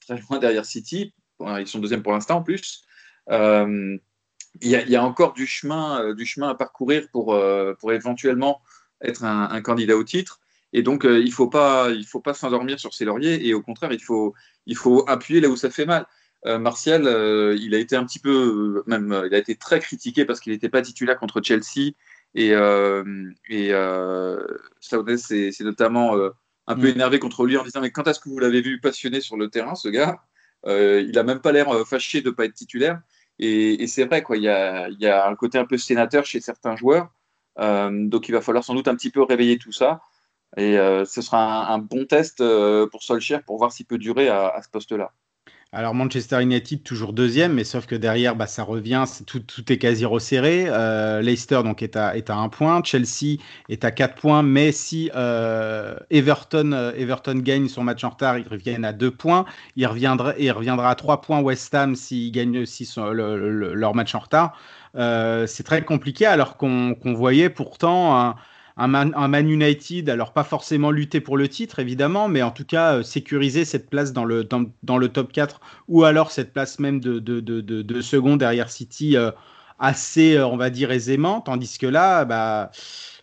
très 0.00 0.18
loin 0.20 0.38
derrière 0.38 0.64
City. 0.66 1.14
Ils 1.40 1.66
sont 1.66 1.78
deuxièmes 1.78 2.02
pour 2.02 2.12
l'instant 2.12 2.36
en 2.38 2.42
plus. 2.42 2.84
Il 4.60 4.68
y, 4.68 4.76
a, 4.76 4.82
il 4.82 4.90
y 4.90 4.96
a 4.96 5.02
encore 5.02 5.32
du 5.32 5.46
chemin, 5.46 6.12
du 6.14 6.26
chemin 6.26 6.50
à 6.50 6.54
parcourir 6.54 7.08
pour, 7.10 7.36
pour 7.80 7.92
éventuellement 7.92 8.60
être 9.00 9.24
un, 9.24 9.48
un 9.50 9.62
candidat 9.62 9.96
au 9.96 10.04
titre. 10.04 10.40
Et 10.72 10.82
donc, 10.82 11.04
euh, 11.04 11.18
il 11.20 11.26
ne 11.26 11.30
faut 11.30 11.48
pas, 11.48 11.90
il 11.90 12.06
faut 12.06 12.20
pas 12.20 12.34
s'endormir 12.34 12.80
sur 12.80 12.94
ses 12.94 13.04
lauriers. 13.04 13.46
Et 13.46 13.54
au 13.54 13.62
contraire, 13.62 13.92
il 13.92 14.02
faut, 14.02 14.34
il 14.66 14.76
faut 14.76 15.04
appuyer 15.08 15.40
là 15.40 15.48
où 15.48 15.56
ça 15.56 15.70
fait 15.70 15.86
mal. 15.86 16.06
Euh, 16.46 16.58
Martial, 16.58 17.06
euh, 17.06 17.56
il 17.60 17.74
a 17.74 17.78
été 17.78 17.94
un 17.94 18.04
petit 18.04 18.18
peu, 18.18 18.82
même, 18.86 19.22
il 19.26 19.34
a 19.34 19.38
été 19.38 19.54
très 19.56 19.80
critiqué 19.80 20.24
parce 20.24 20.40
qu'il 20.40 20.52
n'était 20.52 20.68
pas 20.68 20.82
titulaire 20.82 21.18
contre 21.18 21.40
Chelsea. 21.42 21.92
Et, 22.34 22.52
et 23.50 23.68
s'est 25.18 25.64
notamment 25.64 26.14
un 26.66 26.74
peu 26.76 26.86
Mm. 26.88 26.94
énervé 26.94 27.18
contre 27.18 27.44
lui 27.44 27.58
en 27.58 27.64
disant 27.64 27.80
Mais 27.82 27.90
quand 27.90 28.08
est-ce 28.08 28.20
que 28.20 28.30
vous 28.30 28.38
l'avez 28.38 28.62
vu 28.62 28.80
passionné 28.80 29.20
sur 29.20 29.36
le 29.36 29.50
terrain, 29.50 29.74
ce 29.74 29.88
gars? 29.88 30.22
Il 30.66 31.18
a 31.18 31.22
même 31.22 31.40
pas 31.40 31.52
l'air 31.52 31.86
fâché 31.86 32.22
de 32.22 32.30
ne 32.30 32.34
pas 32.34 32.46
être 32.46 32.54
titulaire. 32.54 33.00
Et, 33.38 33.82
et 33.82 33.86
c'est 33.86 34.04
vrai, 34.04 34.22
quoi, 34.22 34.36
il 34.36 34.44
y 34.44 34.48
a, 34.48 34.88
il 34.88 35.00
y 35.00 35.06
a 35.06 35.28
un 35.28 35.34
côté 35.36 35.58
un 35.58 35.66
peu 35.66 35.76
sénateur 35.76 36.24
chez 36.24 36.40
certains 36.40 36.76
joueurs. 36.76 37.12
Donc 37.58 38.28
il 38.28 38.32
va 38.32 38.40
falloir 38.40 38.64
sans 38.64 38.74
doute 38.74 38.88
un 38.88 38.96
petit 38.96 39.10
peu 39.10 39.22
réveiller 39.22 39.58
tout 39.58 39.72
ça. 39.72 40.00
Et 40.56 40.78
euh, 40.78 41.04
ce 41.04 41.22
sera 41.22 41.72
un, 41.72 41.78
bon 41.78 42.04
test 42.04 42.40
euh, 42.40 42.86
pour 42.86 43.02
Solskjaer 43.02 43.42
pour 43.42 43.56
voir 43.58 43.72
s'il 43.72 43.86
peut 43.86 43.98
durer 43.98 44.28
à, 44.28 44.60
ce 44.62 44.68
poste-là. 44.68 45.12
Alors 45.74 45.94
Manchester 45.94 46.42
United 46.42 46.82
toujours 46.82 47.14
deuxième, 47.14 47.54
mais 47.54 47.64
sauf 47.64 47.86
que 47.86 47.94
derrière, 47.94 48.36
bah, 48.36 48.46
ça 48.46 48.62
revient, 48.62 49.04
tout, 49.26 49.72
est 49.72 49.78
quasi 49.78 50.04
resserré. 50.04 50.66
Euh, 50.68 51.22
Leicester 51.22 51.62
donc 51.64 51.82
est 51.82 51.96
à, 51.96 52.12
un 52.28 52.48
point, 52.50 52.82
Chelsea 52.84 53.38
est 53.70 53.82
à 53.86 53.90
quatre 53.90 54.16
points, 54.16 54.42
mais 54.42 54.70
si 54.72 55.10
Everton, 56.10 56.92
Everton 56.94 57.38
gagne 57.38 57.68
son 57.68 57.84
match 57.84 58.04
en 58.04 58.10
retard, 58.10 58.36
ils 58.36 58.46
reviennent 58.46 58.84
à 58.84 58.92
deux 58.92 59.10
points. 59.10 59.46
Il 59.76 59.86
reviendra, 59.86 60.34
il 60.38 60.52
reviendra 60.52 60.90
à 60.90 60.94
trois 60.94 61.22
points 61.22 61.40
West 61.40 61.74
Ham 61.74 61.96
s'ils 61.96 62.32
gagnent 62.32 62.58
aussi 62.58 62.84
son- 62.84 63.08
le- 63.08 63.50
le- 63.50 63.72
leur 63.72 63.94
match 63.94 64.14
en 64.14 64.18
retard. 64.18 64.58
C'est 64.94 65.64
très 65.64 65.82
compliqué 65.86 66.26
alors 66.26 66.58
qu'on 66.58 66.94
voyait 67.14 67.48
pourtant 67.48 68.34
un 68.76 68.88
Man, 68.88 69.12
un 69.16 69.28
Man 69.28 69.48
United, 69.48 70.08
alors 70.08 70.32
pas 70.32 70.44
forcément 70.44 70.90
lutter 70.90 71.20
pour 71.20 71.36
le 71.36 71.48
titre 71.48 71.78
évidemment, 71.78 72.28
mais 72.28 72.42
en 72.42 72.50
tout 72.50 72.64
cas 72.64 72.96
euh, 72.96 73.02
sécuriser 73.02 73.64
cette 73.64 73.90
place 73.90 74.12
dans 74.12 74.24
le, 74.24 74.44
dans, 74.44 74.64
dans 74.82 74.98
le 74.98 75.08
top 75.08 75.32
4 75.32 75.60
ou 75.88 76.04
alors 76.04 76.30
cette 76.30 76.52
place 76.52 76.78
même 76.78 77.00
de, 77.00 77.18
de, 77.18 77.40
de, 77.40 77.60
de, 77.60 77.82
de 77.82 78.00
second 78.00 78.36
derrière 78.36 78.70
City 78.70 79.16
euh, 79.16 79.30
assez, 79.78 80.36
euh, 80.36 80.46
on 80.46 80.56
va 80.56 80.70
dire, 80.70 80.90
aisément, 80.90 81.40
tandis 81.40 81.78
que 81.78 81.86
là, 81.86 82.24
bah, 82.24 82.70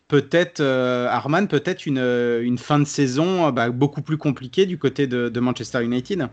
peut-être, 0.08 0.60
euh, 0.60 1.08
Arman, 1.08 1.48
peut-être 1.48 1.86
une, 1.86 2.00
une 2.00 2.58
fin 2.58 2.80
de 2.80 2.86
saison 2.86 3.50
bah, 3.52 3.70
beaucoup 3.70 4.02
plus 4.02 4.18
compliquée 4.18 4.66
du 4.66 4.78
côté 4.78 5.08
de, 5.08 5.40
Manchester 5.40 5.84
United. 5.84 6.28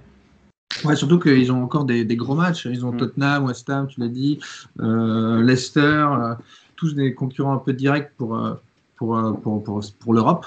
Ouais, 0.85 0.97
surtout 0.97 1.21
qu'ils 1.21 1.53
ont 1.53 1.63
encore 1.63 1.85
des, 1.85 2.05
des 2.05 2.17
gros 2.17 2.35
matchs. 2.35 2.67
Ils 2.67 2.85
ont 2.85 2.93
Mm. 2.93 2.97
Tottenham, 2.97 3.45
West 3.45 3.71
Ham, 3.71 3.87
tu 3.87 4.01
l'as 4.01 4.09
dit, 4.09 4.41
Leicester, 4.79 6.07
tous 6.75 6.95
des 6.95 7.15
concurrents 7.15 7.55
un 7.55 7.59
peu 7.59 7.73
directs 7.73 8.13
pour, 8.17 8.37
pour, 8.97 9.17
euh, 9.17 9.33
pour, 9.33 9.63
pour, 9.63 9.81
pour 9.99 10.15
l'Europe. 10.15 10.47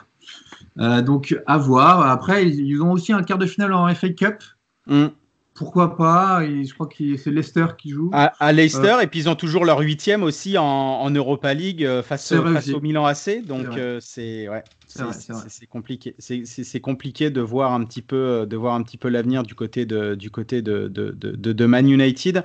Euh, 0.79 1.01
donc, 1.01 1.35
à 1.45 1.57
voir. 1.57 2.01
Après, 2.01 2.47
ils, 2.47 2.59
ils 2.59 2.81
ont 2.81 2.91
aussi 2.91 3.13
un 3.13 3.23
quart 3.23 3.37
de 3.37 3.45
finale 3.45 3.73
en 3.73 3.93
FA 3.93 4.09
Cup. 4.09 4.43
Mm. 4.87 5.07
Pourquoi 5.53 5.97
pas? 5.97 6.45
Et 6.45 6.63
Je 6.63 6.73
crois 6.73 6.87
que 6.87 7.17
c'est 7.17 7.31
Leicester 7.31 7.65
qui 7.77 7.89
joue. 7.89 8.09
À, 8.13 8.31
à 8.39 8.53
Leicester, 8.53 8.95
et 9.01 9.07
puis 9.07 9.19
ils 9.19 9.29
ont 9.29 9.35
toujours 9.35 9.65
leur 9.65 9.79
huitième 9.79 10.23
aussi 10.23 10.57
en, 10.57 10.63
en 10.63 11.09
Europa 11.09 11.53
League 11.53 11.83
euh, 11.83 12.01
face, 12.01 12.33
face 12.33 12.69
au 12.69 12.79
Milan 12.79 13.05
AC. 13.05 13.45
Donc 13.45 13.65
euh, 13.75 13.99
c'est 14.01 14.47
ouais, 14.47 14.63
C'est 14.89 15.67
compliqué. 15.67 16.15
C'est- 16.17 16.79
compliqué 16.79 17.29
de 17.29 17.41
voir 17.41 17.73
un 17.73 17.83
petit 17.83 18.01
peu, 18.01 18.15
euh, 18.15 18.45
de 18.45 18.55
voir 18.57 18.73
un 18.75 18.81
petit 18.83 18.97
peu 18.97 19.09
l'avenir 19.09 19.43
du 19.43 19.53
côté 19.53 19.85
de 19.85 20.15
du 20.15 20.31
côté 20.31 20.61
de, 20.61 20.87
de, 20.87 21.11
de, 21.11 21.65
Man 21.65 21.87
United. 21.87 22.43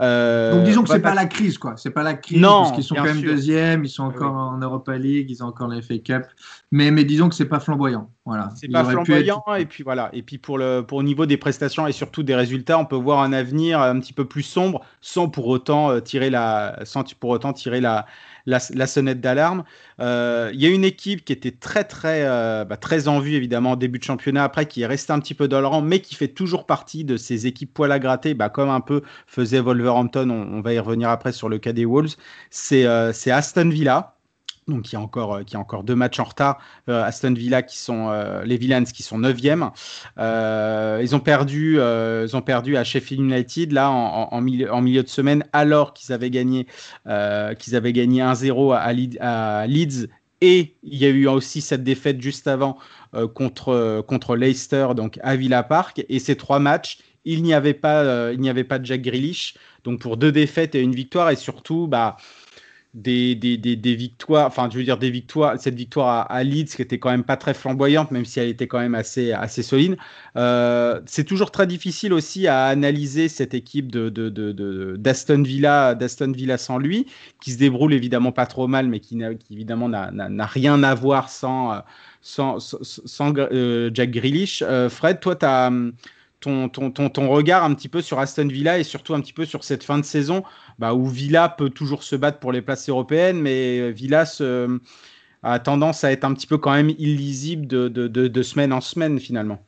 Euh, 0.00 0.54
Donc 0.54 0.64
disons 0.64 0.82
que 0.82 0.88
c'est 0.90 1.00
pas 1.00 1.10
pas- 1.10 1.14
la 1.14 1.26
crise, 1.26 1.56
quoi. 1.58 1.76
C'est 1.76 1.90
pas 1.90 2.02
la 2.02 2.14
crise 2.14 2.38
Non, 2.40 2.62
parce 2.62 2.72
qu'ils 2.72 2.84
sont 2.84 2.94
quand 2.94 3.04
même 3.04 3.18
sûr. 3.20 3.30
deuxième, 3.30 3.84
ils 3.84 3.88
sont 3.88 4.08
Oui, 4.08 4.14
encore 4.14 4.34
en 4.34 4.58
Europa 4.58 4.96
League, 4.98 5.30
ils 5.30 5.42
ont 5.42 5.46
encore 5.46 5.68
la 5.68 5.80
FA 5.80 5.98
Cup. 5.98 6.24
Mais, 6.70 6.90
mais 6.90 7.04
disons 7.04 7.28
que 7.30 7.34
c'est 7.34 7.46
pas 7.46 7.60
flamboyant. 7.60 8.10
Voilà. 8.26 8.50
C'est 8.56 8.68
pas 8.68 8.84
flamboyant 8.84 9.42
être- 9.48 9.60
et 9.60 9.64
puis 9.64 9.82
voilà 9.82 10.10
et 10.12 10.22
puis 10.22 10.36
pour 10.36 10.58
le 10.58 10.82
pour 10.82 10.98
au 10.98 11.02
niveau 11.02 11.24
des 11.24 11.38
prestations 11.38 11.86
et 11.86 11.92
surtout 11.92 12.22
des 12.22 12.34
résultats 12.34 12.78
on 12.78 12.84
peut 12.84 12.94
voir 12.96 13.20
un 13.22 13.32
avenir 13.32 13.80
un 13.80 13.98
petit 14.00 14.12
peu 14.12 14.26
plus 14.26 14.42
sombre 14.42 14.82
sans 15.00 15.30
pour 15.30 15.46
autant 15.46 15.90
euh, 15.90 16.00
tirer 16.00 16.28
la 16.28 16.78
sans 16.84 17.04
pour 17.18 17.30
autant 17.30 17.54
tirer 17.54 17.80
la 17.80 18.04
la, 18.48 18.86
sonnette 18.86 19.20
d'alarme. 19.20 19.64
Euh, 20.00 20.50
Il 20.54 20.60
y 20.60 20.66
a 20.66 20.70
une 20.70 20.84
équipe 20.84 21.24
qui 21.24 21.32
était 21.32 21.50
très 21.52 21.84
très 21.84 22.22
euh, 22.24 22.64
bah, 22.64 22.76
très 22.76 23.08
en 23.08 23.20
vue 23.20 23.34
évidemment 23.34 23.72
au 23.72 23.76
début 23.76 23.98
de 23.98 24.04
championnat 24.04 24.44
après 24.44 24.66
qui 24.66 24.82
est 24.82 24.86
restée 24.86 25.12
un 25.12 25.20
petit 25.20 25.34
peu 25.34 25.48
dans 25.48 25.60
le 25.60 25.66
rang 25.66 25.82
mais 25.82 26.00
qui 26.00 26.14
fait 26.14 26.28
toujours 26.28 26.66
partie 26.66 27.04
de 27.04 27.16
ces 27.16 27.46
équipes 27.46 27.72
poil 27.74 27.92
à 27.92 27.98
gratter 27.98 28.34
bah, 28.34 28.48
comme 28.48 28.70
un 28.70 28.80
peu 28.80 29.02
faisait 29.26 29.60
Wolverhampton. 29.60 30.30
On, 30.30 30.58
on 30.58 30.60
va 30.60 30.72
y 30.72 30.78
revenir 30.78 31.10
après 31.10 31.32
sur 31.32 31.48
le 31.48 31.58
cas 31.58 31.72
des 31.72 31.84
Wolves. 31.84 32.16
C'est 32.50 32.86
euh, 32.86 33.12
c'est 33.12 33.30
Aston 33.30 33.68
Villa 33.68 34.17
donc 34.68 34.82
qui 34.82 34.96
a 34.96 35.00
encore 35.00 35.36
euh, 35.36 35.42
a 35.52 35.58
encore 35.58 35.82
deux 35.82 35.94
matchs 35.94 36.20
en 36.20 36.24
retard. 36.24 36.58
Euh, 36.88 37.02
Aston 37.02 37.32
Villa 37.32 37.62
qui 37.62 37.78
sont 37.78 38.08
euh, 38.08 38.44
les 38.44 38.56
Villains 38.56 38.84
qui 38.84 39.02
sont 39.02 39.18
9e. 39.18 39.70
Euh, 40.18 41.00
ils 41.02 41.16
ont 41.16 41.20
perdu 41.20 41.78
ils 41.78 42.36
ont 42.36 42.42
perdu 42.42 42.76
à 42.76 42.84
Sheffield 42.84 43.22
United 43.22 43.72
là 43.72 43.90
en, 43.90 44.40
milieu, 44.40 44.72
en 44.72 44.80
milieu 44.80 45.02
de 45.02 45.08
semaine 45.08 45.44
alors 45.52 45.92
qu'ils 45.92 46.12
avaient 46.12 46.30
gagné 46.30 46.66
qu'ils 47.06 47.76
avaient 47.76 47.92
gagné 47.92 48.22
1-0 48.22 48.74
à, 48.74 49.66
Leeds- 49.66 50.08
et 50.40 50.76
il 50.82 50.96
y 50.96 51.04
a 51.04 51.08
eu 51.08 51.26
aussi 51.26 51.60
cette 51.60 51.82
défaite 51.82 52.20
juste 52.20 52.46
avant 52.46 52.78
contre 53.34 54.02
contre 54.06 54.36
Leicester 54.36 54.88
donc 54.94 55.18
à 55.22 55.36
Villa 55.36 55.62
Park 55.62 56.04
et 56.08 56.18
ces 56.18 56.36
trois 56.36 56.58
matchs 56.58 56.98
il 57.24 57.42
n'y 57.42 57.54
avait 57.54 57.74
pas 57.74 58.32
il 58.32 58.48
avait 58.48 58.64
pas 58.64 58.78
de 58.78 58.86
Jack 58.86 59.02
Grealish 59.02 59.54
donc 59.84 60.00
pour 60.00 60.16
deux 60.16 60.32
défaites 60.32 60.74
et 60.74 60.80
une 60.80 60.94
victoire 60.94 61.30
et 61.30 61.36
surtout 61.36 61.86
bah 61.86 62.16
des, 62.94 63.34
des, 63.34 63.58
des, 63.58 63.76
des, 63.76 63.94
victoires, 63.94 64.46
enfin, 64.46 64.68
je 64.72 64.78
veux 64.78 64.84
dire, 64.84 64.98
des 64.98 65.10
victoires, 65.10 65.58
cette 65.58 65.74
victoire 65.74 66.26
à, 66.30 66.42
Leeds 66.42 66.74
qui 66.74 66.82
était 66.82 66.98
quand 66.98 67.10
même 67.10 67.24
pas 67.24 67.36
très 67.36 67.52
flamboyante, 67.54 68.10
même 68.10 68.24
si 68.24 68.40
elle 68.40 68.48
était 68.48 68.66
quand 68.66 68.78
même 68.78 68.94
assez, 68.94 69.32
assez 69.32 69.62
solide. 69.62 69.96
Euh, 70.36 71.00
c'est 71.06 71.24
toujours 71.24 71.50
très 71.50 71.66
difficile 71.66 72.12
aussi 72.12 72.46
à 72.46 72.64
analyser 72.66 73.28
cette 73.28 73.54
équipe 73.54 73.92
de, 73.92 74.08
de, 74.08 74.30
de, 74.30 74.96
d'Aston 74.96 75.42
Villa, 75.42 75.94
d'Aston 75.94 76.32
Villa 76.32 76.56
sans 76.56 76.78
lui, 76.78 77.06
qui 77.42 77.52
se 77.52 77.58
débrouille 77.58 77.94
évidemment 77.94 78.32
pas 78.32 78.46
trop 78.46 78.66
mal, 78.66 78.88
mais 78.88 79.00
qui, 79.00 79.20
évidemment 79.50 79.88
n'a, 79.88 80.46
rien 80.46 80.82
à 80.82 80.94
voir 80.94 81.28
sans, 81.28 81.82
sans 82.22 83.32
euh, 83.36 83.90
Jack 83.92 84.10
Grealish. 84.10 84.62
Euh, 84.66 84.88
Fred, 84.88 85.20
toi, 85.20 85.36
tu 85.36 85.46
as. 85.46 85.70
Ton, 86.40 86.68
ton, 86.68 86.92
ton, 86.92 87.10
ton, 87.10 87.28
regard 87.28 87.64
un 87.64 87.74
petit 87.74 87.88
peu 87.88 88.00
sur 88.00 88.20
Aston 88.20 88.46
Villa 88.46 88.78
et 88.78 88.84
surtout 88.84 89.14
un 89.14 89.20
petit 89.20 89.32
peu 89.32 89.44
sur 89.44 89.64
cette 89.64 89.82
fin 89.82 89.98
de 89.98 90.04
saison 90.04 90.44
bah, 90.78 90.94
où 90.94 91.06
Villa 91.06 91.48
peut 91.48 91.68
toujours 91.68 92.04
se 92.04 92.14
battre 92.14 92.38
pour 92.38 92.52
les 92.52 92.62
places 92.62 92.88
européennes, 92.88 93.40
mais 93.40 93.90
Villa 93.90 94.24
se, 94.24 94.78
a 95.42 95.58
tendance 95.58 96.04
à 96.04 96.12
être 96.12 96.24
un 96.24 96.34
petit 96.34 96.46
peu 96.46 96.58
quand 96.58 96.72
même 96.72 96.90
illisible 96.90 97.66
de, 97.66 97.88
de, 97.88 98.06
de, 98.06 98.28
de 98.28 98.42
semaine 98.42 98.72
en 98.72 98.80
semaine 98.80 99.18
finalement. 99.18 99.60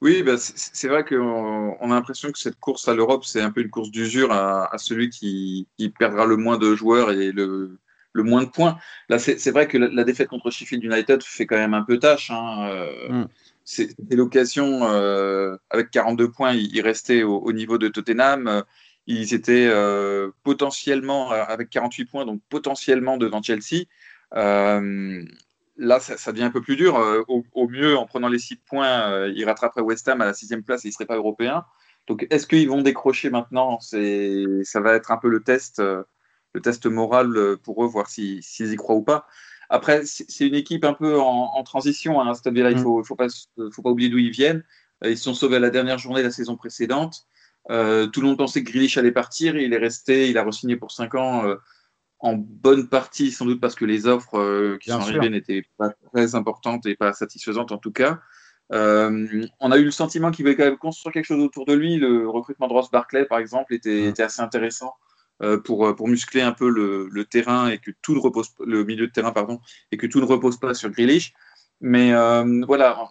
Oui, 0.00 0.22
bah, 0.22 0.34
c'est 0.36 0.88
vrai 0.88 1.02
qu'on 1.02 1.78
a 1.80 1.94
l'impression 1.94 2.30
que 2.30 2.38
cette 2.38 2.60
course 2.60 2.88
à 2.88 2.94
l'Europe, 2.94 3.24
c'est 3.24 3.40
un 3.40 3.50
peu 3.50 3.62
une 3.62 3.70
course 3.70 3.90
d'usure 3.90 4.32
à, 4.32 4.70
celui 4.76 5.08
qui, 5.08 5.66
perdra 5.98 6.26
le 6.26 6.36
moins 6.36 6.58
de 6.58 6.74
joueurs 6.74 7.10
et 7.10 7.32
le, 7.32 7.78
moins 8.14 8.42
de 8.42 8.50
points. 8.50 8.76
Là, 9.08 9.18
c'est 9.18 9.50
vrai 9.50 9.66
que 9.66 9.78
la, 9.78 10.04
défaite 10.04 10.28
contre 10.28 10.50
Sheffield 10.50 10.84
United 10.84 11.22
fait 11.22 11.46
quand 11.46 11.56
même 11.56 11.72
un 11.72 11.82
peu 11.82 11.98
tâche. 11.98 12.30
Hein. 12.30 12.68
Euh, 12.68 13.08
mm. 13.08 13.28
C'était 13.64 14.16
l'occasion, 14.16 14.84
euh, 14.84 15.56
avec 15.70 15.90
42 15.90 16.30
points, 16.30 16.52
ils 16.52 16.80
restaient 16.82 17.22
au, 17.22 17.52
niveau 17.52 17.78
de 17.78 17.88
Tottenham. 17.88 18.62
Ils 19.06 19.34
étaient 19.34 19.68
euh, 19.68 20.30
potentiellement, 20.42 21.30
avec 21.30 21.70
48 21.70 22.04
points, 22.06 22.26
donc 22.26 22.40
potentiellement 22.48 23.16
devant 23.16 23.42
Chelsea 23.42 23.84
là, 25.76 26.00
ça, 26.00 26.32
devient 26.32 26.44
un 26.44 26.50
peu 26.50 26.60
plus 26.60 26.76
dur. 26.76 26.96
Euh, 26.96 27.22
au, 27.28 27.68
mieux, 27.68 27.96
en 27.96 28.06
prenant 28.06 28.28
les 28.28 28.38
six 28.38 28.56
points, 28.56 29.10
euh, 29.10 29.32
ils 29.34 29.44
rattraperaient 29.44 29.82
West 29.82 30.08
Ham 30.08 30.20
à 30.20 30.26
la 30.26 30.34
sixième 30.34 30.62
place 30.62 30.84
et 30.84 30.88
ils 30.88 30.90
ne 30.90 30.94
seraient 30.94 31.06
pas 31.06 31.16
européens. 31.16 31.64
Donc, 32.06 32.26
est-ce 32.30 32.46
qu'ils 32.46 32.68
vont 32.68 32.82
décrocher 32.82 33.30
maintenant? 33.30 33.80
Ça 33.80 34.80
va 34.80 34.94
être 34.94 35.10
un 35.10 35.16
peu 35.16 35.28
le 35.28 35.42
test, 35.42 35.78
euh, 35.78 36.02
le 36.52 36.60
test 36.60 36.86
moral 36.86 37.56
pour 37.62 37.84
eux, 37.84 37.88
voir 37.88 38.08
s'ils 38.08 38.42
y 38.60 38.76
croient 38.76 38.96
ou 38.96 39.02
pas. 39.02 39.26
Après, 39.70 40.02
c'est 40.04 40.46
une 40.46 40.54
équipe 40.54 40.84
un 40.84 40.94
peu 40.94 41.18
en, 41.18 41.62
transition. 41.64 42.20
Hein, 42.20 42.32
il 42.44 42.52
ne 42.52 42.74
mm. 42.74 42.78
faut, 42.78 43.02
faut, 43.04 43.16
pas, 43.16 43.28
faut 43.72 43.82
pas 43.82 43.90
oublier 43.90 44.10
d'où 44.10 44.18
ils 44.18 44.30
viennent. 44.30 44.64
Ils 45.04 45.18
se 45.18 45.24
sont 45.24 45.34
sauvés 45.34 45.56
à 45.56 45.60
la 45.60 45.70
dernière 45.70 45.98
journée 45.98 46.20
de 46.20 46.26
la 46.26 46.32
saison 46.32 46.56
précédente. 46.56 47.26
tout 47.68 47.72
le 47.72 48.22
monde 48.22 48.38
pensait 48.38 48.62
que 48.62 48.70
Grealish 48.70 48.96
allait 48.98 49.12
partir. 49.12 49.56
Il 49.56 49.72
est 49.72 49.78
resté, 49.78 50.30
il 50.30 50.38
a 50.38 50.44
re-signé 50.44 50.76
pour 50.76 50.92
5 50.92 51.14
ans 51.14 51.56
en 52.24 52.36
bonne 52.36 52.88
partie, 52.88 53.30
sans 53.30 53.44
doute 53.44 53.60
parce 53.60 53.74
que 53.74 53.84
les 53.84 54.06
offres 54.06 54.38
euh, 54.38 54.78
qui 54.80 54.90
sont 54.90 54.98
arrivées 54.98 55.28
n'étaient 55.28 55.64
pas 55.76 55.90
très 56.10 56.34
importantes 56.34 56.86
et 56.86 56.96
pas 56.96 57.12
satisfaisantes 57.12 57.70
en 57.70 57.76
tout 57.76 57.92
cas. 57.92 58.18
Euh, 58.72 59.46
on 59.60 59.70
a 59.70 59.76
eu 59.76 59.84
le 59.84 59.90
sentiment 59.90 60.30
qu'il 60.30 60.46
voulait 60.46 60.56
quand 60.56 60.64
même 60.64 60.78
construire 60.78 61.12
quelque 61.12 61.26
chose 61.26 61.44
autour 61.44 61.66
de 61.66 61.74
lui. 61.74 61.96
Le 61.98 62.26
recrutement 62.26 62.66
de 62.66 62.72
Ross 62.72 62.90
Barclay, 62.90 63.26
par 63.26 63.38
exemple, 63.38 63.74
était, 63.74 64.04
était 64.04 64.22
assez 64.22 64.40
intéressant 64.40 64.86
euh, 64.86 65.13
pour, 65.64 65.94
pour 65.96 66.08
muscler 66.08 66.40
un 66.40 66.52
peu 66.52 66.68
le, 66.68 67.24
terrain 67.24 67.68
et 67.68 67.78
que 67.78 67.90
tout 68.02 68.14
ne 68.14 68.20
repose 68.20 68.50
le 68.64 68.84
milieu 68.84 69.06
de 69.06 69.12
terrain 69.12 69.32
pardon 69.32 69.60
et 69.92 69.96
que 69.96 70.06
tout 70.06 70.20
ne 70.20 70.24
repose 70.24 70.58
pas 70.58 70.74
sur 70.74 70.90
Grealish. 70.90 71.34
Mais 71.80 72.12
voilà, 72.66 73.10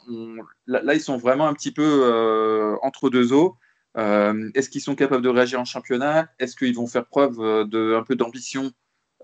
là, 0.67 0.93
ils 0.93 1.01
sont 1.01 1.17
vraiment 1.17 1.47
un 1.47 1.53
petit 1.53 1.71
peu 1.71 2.78
entre 2.82 3.09
deux 3.09 3.34
eaux. 3.34 3.57
Est-ce 3.95 4.69
qu'ils 4.69 4.82
sont 4.82 4.95
capables 4.95 5.24
de 5.24 5.30
réagir 5.30 5.59
en 5.59 5.65
championnat? 5.65 6.30
Est-ce 6.39 6.55
qu'ils 6.55 6.76
vont 6.76 6.88
faire 6.88 7.05
preuve 7.05 7.38
de 7.69 7.95
un 7.95 8.03
peu 8.03 8.15
d'ambition 8.15 8.71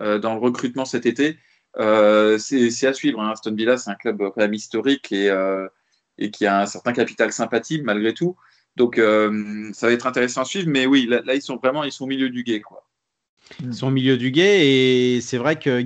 euh, 0.01 0.19
dans 0.19 0.33
le 0.33 0.39
recrutement 0.39 0.85
cet 0.85 1.05
été? 1.05 1.37
Euh, 1.77 2.37
c'est 2.37 2.87
à 2.87 2.93
suivre. 2.93 3.19
Hein. 3.19 3.31
Aston 3.31 3.53
Villa, 3.53 3.77
c'est 3.77 3.89
un 3.89 3.95
club 3.95 4.17
quand 4.17 4.37
même 4.37 4.53
historique 4.53 5.11
et, 5.11 5.29
euh, 5.29 5.67
et 6.17 6.31
qui 6.31 6.45
a 6.45 6.61
un 6.61 6.65
certain 6.65 6.93
capital 6.93 7.31
sympathie 7.31 7.81
malgré 7.81 8.13
tout. 8.13 8.35
Donc, 8.75 8.95
ça 8.95 9.87
va 9.87 9.93
être 9.93 10.07
intéressant 10.07 10.41
à 10.41 10.45
suivre. 10.45 10.69
Mais 10.69 10.85
oui, 10.85 11.07
là, 11.07 11.33
ils 11.33 11.41
sont 11.41 11.57
vraiment 11.57 11.83
ils 11.83 11.91
sont 11.91 12.05
au 12.05 12.07
milieu 12.07 12.29
du 12.29 12.43
guet. 12.43 12.61
Quoi. 12.61 12.88
Sont 13.71 13.87
au 13.87 13.91
milieu 13.91 14.15
du 14.15 14.31
guet 14.31 14.67
et 14.67 15.21
c'est 15.21 15.37
vrai 15.37 15.57
que 15.57 15.83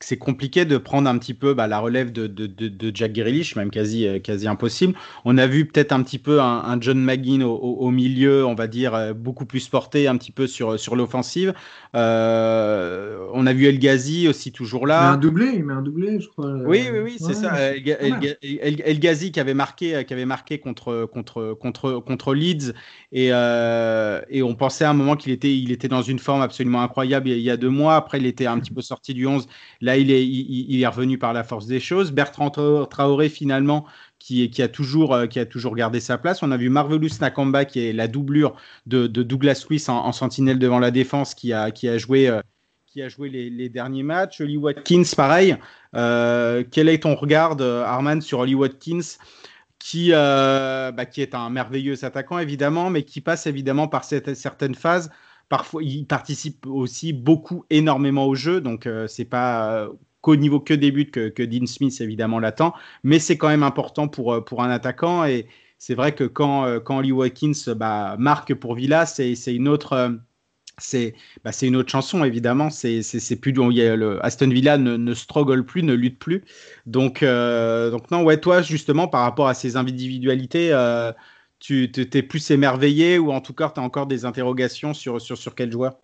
c'est 0.00 0.16
compliqué 0.16 0.64
de 0.64 0.78
prendre 0.78 1.10
un 1.10 1.18
petit 1.18 1.34
peu 1.34 1.52
bah, 1.52 1.66
la 1.66 1.80
relève 1.80 2.12
de, 2.12 2.26
de, 2.26 2.46
de, 2.46 2.92
Jack 2.94 3.12
Grealish, 3.12 3.56
même 3.56 3.70
quasi, 3.70 4.06
euh, 4.06 4.20
quasi 4.20 4.46
impossible. 4.46 4.94
On 5.24 5.36
a 5.38 5.46
vu 5.46 5.66
peut-être 5.66 5.92
un 5.92 6.02
petit 6.02 6.18
peu 6.18 6.40
un, 6.40 6.78
John 6.80 7.02
McGinn 7.02 7.42
au, 7.42 7.56
au, 7.56 7.90
milieu, 7.90 8.46
on 8.46 8.54
va 8.54 8.68
dire, 8.68 8.94
euh, 8.94 9.12
beaucoup 9.12 9.44
plus 9.44 9.68
porté 9.68 10.06
un 10.06 10.16
petit 10.16 10.30
peu 10.30 10.46
sur, 10.46 10.78
sur 10.78 10.96
l'offensive. 10.96 11.52
Euh, 11.94 13.18
on 13.32 13.46
a 13.46 13.52
vu 13.52 13.66
El 13.66 13.78
Ghazi 13.78 14.28
aussi 14.28 14.52
toujours 14.52 14.86
là. 14.86 15.00
Il 15.00 15.08
met 15.08 15.14
un 15.14 15.18
doublé, 15.18 15.52
il 15.56 15.64
met 15.64 15.74
un 15.74 15.82
doublé, 15.82 16.20
je 16.20 16.28
crois. 16.28 16.52
Oui, 16.64 16.84
oui, 16.92 16.98
oui, 17.00 17.16
c'est 17.18 17.34
ça. 17.34 17.54
El, 17.60 18.98
Ghazi 19.00 19.32
qui 19.32 19.40
avait 19.40 19.54
marqué, 19.54 20.04
qui 20.06 20.14
avait 20.14 20.26
marqué 20.26 20.58
contre, 20.58 21.06
contre, 21.12 21.54
contre, 21.60 21.98
contre 21.98 22.34
Leeds 22.34 22.72
et, 23.12 23.26
et 23.26 24.42
on 24.42 24.54
pensait 24.54 24.84
à 24.84 24.90
un 24.90 24.94
moment 24.94 25.16
qu'il 25.16 25.32
était, 25.32 25.54
il 25.54 25.72
était 25.72 25.88
dans 25.88 26.02
une 26.02 26.18
forme 26.18 26.40
absolument 26.42 26.67
incroyable 26.76 27.28
il 27.28 27.40
y 27.40 27.50
a 27.50 27.56
deux 27.56 27.70
mois. 27.70 27.96
Après, 27.96 28.18
il 28.18 28.26
était 28.26 28.46
un 28.46 28.58
petit 28.58 28.72
peu 28.72 28.82
sorti 28.82 29.14
du 29.14 29.26
11. 29.26 29.48
Là, 29.80 29.96
il 29.96 30.10
est, 30.10 30.26
il, 30.26 30.80
est 30.80 30.86
revenu 30.86 31.18
par 31.18 31.32
la 31.32 31.44
force 31.44 31.66
des 31.66 31.80
choses. 31.80 32.12
Bertrand 32.12 32.50
Traoré, 32.50 33.28
finalement, 33.28 33.86
qui, 34.18 34.50
qui, 34.50 34.62
a 34.62 34.68
toujours, 34.68 35.14
euh, 35.14 35.26
qui 35.26 35.38
a 35.38 35.46
toujours 35.46 35.74
gardé 35.74 36.00
sa 36.00 36.18
place. 36.18 36.42
On 36.42 36.50
a 36.50 36.56
vu 36.56 36.68
Marvelous 36.68 37.08
Nakamba, 37.20 37.64
qui 37.64 37.86
est 37.86 37.92
la 37.92 38.08
doublure 38.08 38.56
de, 38.86 39.06
Douglas 39.06 39.64
Luiz 39.68 39.88
en, 39.88 40.12
sentinelle 40.12 40.58
devant 40.58 40.78
la 40.78 40.90
défense, 40.90 41.34
qui 41.34 41.52
a, 41.52 41.70
qui 41.70 41.88
a 41.88 41.98
joué. 41.98 42.28
Euh, 42.28 42.40
qui 42.86 43.02
a 43.02 43.08
joué 43.08 43.28
les, 43.28 43.68
derniers 43.68 44.02
matchs. 44.02 44.40
Oli 44.40 44.56
Watkins, 44.56 45.04
pareil. 45.16 45.56
Euh, 45.94 46.64
quel 46.70 46.88
est 46.88 47.02
ton 47.02 47.14
regard, 47.14 47.60
Arman, 47.60 48.20
sur 48.20 48.40
Oli 48.40 48.54
Watkins 48.54 49.18
qui, 49.78 50.10
bah, 50.10 51.06
qui 51.06 51.22
est 51.22 51.34
un 51.34 51.50
merveilleux 51.50 52.04
attaquant, 52.04 52.38
évidemment, 52.38 52.90
mais 52.90 53.02
qui 53.02 53.20
passe 53.20 53.46
évidemment 53.46 53.88
par 53.88 54.04
cette, 54.04 54.34
certaines 54.34 54.74
phases 54.74 55.10
Parfois, 55.48 55.82
il 55.82 56.06
participe 56.06 56.66
aussi 56.66 57.12
beaucoup, 57.12 57.64
énormément 57.70 58.26
au 58.26 58.34
jeu. 58.34 58.60
Donc, 58.60 58.86
euh, 58.86 59.06
c'est 59.08 59.24
pas 59.24 59.72
euh, 59.72 59.88
qu'au 60.20 60.36
niveau 60.36 60.60
que 60.60 60.74
des 60.74 60.90
buts 60.90 61.10
que, 61.10 61.42
Dean 61.42 61.66
Smith, 61.66 61.98
évidemment, 62.00 62.38
l'attend. 62.38 62.74
Mais 63.02 63.18
c'est 63.18 63.38
quand 63.38 63.48
même 63.48 63.62
important 63.62 64.08
pour, 64.08 64.34
euh, 64.34 64.40
pour 64.42 64.62
un 64.62 64.70
attaquant. 64.70 65.24
Et 65.24 65.46
c'est 65.78 65.94
vrai 65.94 66.14
que 66.14 66.24
quand, 66.24 66.80
quand 66.80 67.00
Lee 67.00 67.12
Watkins 67.12 67.74
bah, 67.76 68.16
marque 68.18 68.52
pour 68.54 68.74
Villa, 68.74 69.06
c'est 69.06 69.34
une 69.46 69.68
autre. 69.68 70.18
c'est 70.76 71.14
bah, 71.44 71.50
une 71.62 71.76
autre 71.76 71.90
chanson 71.90 72.24
évidemment 72.24 72.70
c'est 72.70 73.40
plus 73.40 73.52
le 73.52 74.24
Aston 74.24 74.48
Villa 74.48 74.78
ne, 74.78 74.96
ne 74.96 75.14
struggle 75.14 75.64
plus 75.64 75.82
ne 75.82 75.92
lutte 75.92 76.18
plus 76.18 76.44
donc 76.86 77.24
donc 77.24 78.10
non 78.10 78.22
ouais 78.22 78.38
toi 78.38 78.62
justement 78.62 79.08
par 79.08 79.22
rapport 79.22 79.48
à 79.48 79.54
ces 79.54 79.76
individualités 79.76 80.72
tu 81.60 81.90
t'es 81.90 82.22
plus 82.22 82.50
émerveillé 82.50 83.18
ou 83.18 83.32
en 83.32 83.40
tout 83.40 83.54
cas 83.54 83.70
tu 83.70 83.80
as 83.80 83.82
encore 83.82 84.06
des 84.06 84.24
interrogations 84.24 84.94
sur, 84.94 85.20
sur, 85.20 85.36
sur 85.38 85.54
quel 85.54 85.70
joueur? 85.72 85.98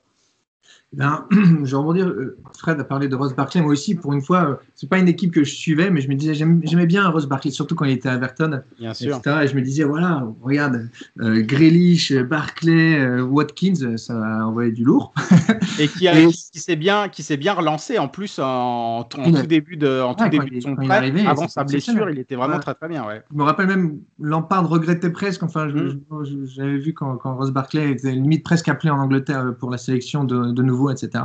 Ben, 0.93 1.27
je 1.31 1.71
vais 1.71 1.77
rebondir. 1.77 2.07
Euh, 2.07 2.37
Fred 2.57 2.79
a 2.79 2.85
parlé 2.85 3.09
de 3.09 3.17
Ross 3.17 3.35
Barkley. 3.35 3.61
Moi 3.61 3.73
aussi, 3.73 3.95
pour 3.95 4.13
une 4.13 4.23
fois, 4.23 4.45
euh, 4.45 4.55
c'est 4.75 4.89
pas 4.89 4.99
une 4.99 5.09
équipe 5.09 5.33
que 5.33 5.45
je 5.45 5.55
suivais, 5.55 5.91
mais 5.91 6.01
je 6.01 6.09
me 6.09 6.15
disais, 6.15 6.35
j'aimais 6.35 6.87
bien 6.87 7.09
Ross 7.09 7.27
Barkley, 7.27 7.51
surtout 7.51 7.75
quand 7.75 7.85
il 7.85 7.93
était 7.93 8.09
à 8.09 8.15
Everton. 8.15 8.63
Bien 8.79 8.95
sûr. 8.95 9.21
Et 9.43 9.49
je 9.49 9.55
me 9.55 9.61
disais, 9.61 9.85
voilà, 9.85 10.27
regarde, 10.43 10.89
euh, 11.21 11.43
Grealish, 11.43 12.13
Barkley, 12.13 12.99
euh, 12.99 13.23
Watkins, 13.23 13.97
ça 13.97 14.15
a 14.15 14.45
envoyé 14.45 14.73
du 14.73 14.85
lourd. 14.85 15.13
Et 15.79 15.89
qui, 15.89 16.09
qui 16.53 16.61
s'est 16.61 16.77
bien, 16.77 17.09
qui 17.09 17.23
s'est 17.23 17.37
bien 17.37 17.55
relancé 17.55 17.99
en 17.99 18.09
plus 18.09 18.39
en, 18.39 19.05
tout 19.05 19.21
début 19.47 19.77
de, 19.77 20.01
en 20.01 20.15
tout 20.15 20.29
début 20.29 20.51
de 20.51 20.61
son 20.61 20.77
prêt, 20.77 21.13
avant 21.27 21.49
sa 21.49 21.65
blessure, 21.65 22.09
il 22.11 22.19
était 22.19 22.37
vraiment 22.37 22.59
très 22.61 22.75
très 22.75 22.89
bien. 22.89 23.05
Ouais. 23.05 23.23
Je 23.31 23.37
me 23.37 23.43
rappelle 23.43 23.67
même, 23.67 23.99
Lampard 24.21 24.69
regrettait 24.69 25.11
presque. 25.11 25.43
Enfin, 25.43 25.67
mm. 25.67 26.01
j'avais 26.45 26.79
vu 26.79 26.95
quand, 26.95 27.17
quand 27.17 27.35
Ross 27.37 27.51
Barkley 27.51 27.91
était 27.91 28.13
limite 28.13 28.45
presque 28.45 28.69
appelé 28.69 28.91
en 28.91 28.99
Angleterre 28.99 29.55
pour 29.59 29.71
la 29.71 29.79
sélection 29.79 30.25
de, 30.25 30.54
de 30.55 30.63
nouveau 30.63 30.91
etc. 30.91 31.25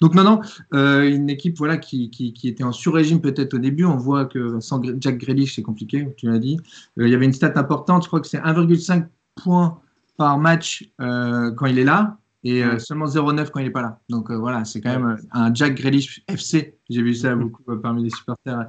Donc 0.00 0.14
non, 0.14 0.40
euh, 0.74 1.08
une 1.08 1.30
équipe 1.30 1.56
voilà, 1.58 1.76
qui, 1.76 2.10
qui, 2.10 2.48
était 2.48 2.64
en 2.64 2.72
sur-régime 2.72 3.20
peut-être 3.20 3.54
au 3.54 3.58
début. 3.58 3.84
On 3.84 3.96
voit 3.96 4.26
que 4.26 4.60
sans 4.60 4.80
Jack 5.00 5.18
Grealish, 5.18 5.56
c'est 5.56 5.62
compliqué, 5.62 6.08
tu 6.16 6.30
l'as 6.30 6.38
dit. 6.38 6.58
Euh, 6.98 7.06
il 7.06 7.10
y 7.10 7.14
avait 7.14 7.24
une 7.24 7.32
stat 7.32 7.52
importante, 7.56 8.02
je 8.02 8.08
crois 8.08 8.20
que 8.20 8.26
c'est 8.26 8.40
1,5 8.40 9.06
points 9.34 9.78
par 10.16 10.38
match 10.38 10.90
euh, 11.00 11.50
quand 11.52 11.66
il 11.66 11.78
est 11.78 11.84
là 11.84 12.18
et 12.44 12.62
seulement 12.78 13.06
0,9 13.06 13.50
quand 13.50 13.58
il 13.58 13.64
n'est 13.64 13.70
pas 13.70 13.82
là. 13.82 13.98
Donc 14.08 14.30
voilà, 14.30 14.64
c'est 14.64 14.80
quand 14.80 14.96
même 14.96 15.18
un 15.32 15.52
Jack 15.52 15.74
Grealish 15.74 16.22
FC. 16.28 16.78
J'ai 16.88 17.02
vu 17.02 17.12
ça 17.12 17.34
beaucoup 17.34 17.64
parmi 17.82 18.04
les 18.04 18.10
supporters. 18.10 18.68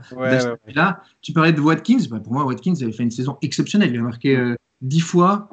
Là, 0.74 1.04
tu 1.22 1.32
parlais 1.32 1.54
de 1.54 1.62
Watkins. 1.62 2.00
Bah, 2.10 2.20
pour 2.20 2.34
moi, 2.34 2.44
Watkins 2.44 2.74
avait 2.82 2.92
fait 2.92 3.04
une 3.04 3.12
saison 3.12 3.38
exceptionnelle. 3.44 3.94
Il 3.94 4.00
a 4.00 4.02
marqué 4.02 4.56
10 4.82 5.00
fois. 5.02 5.50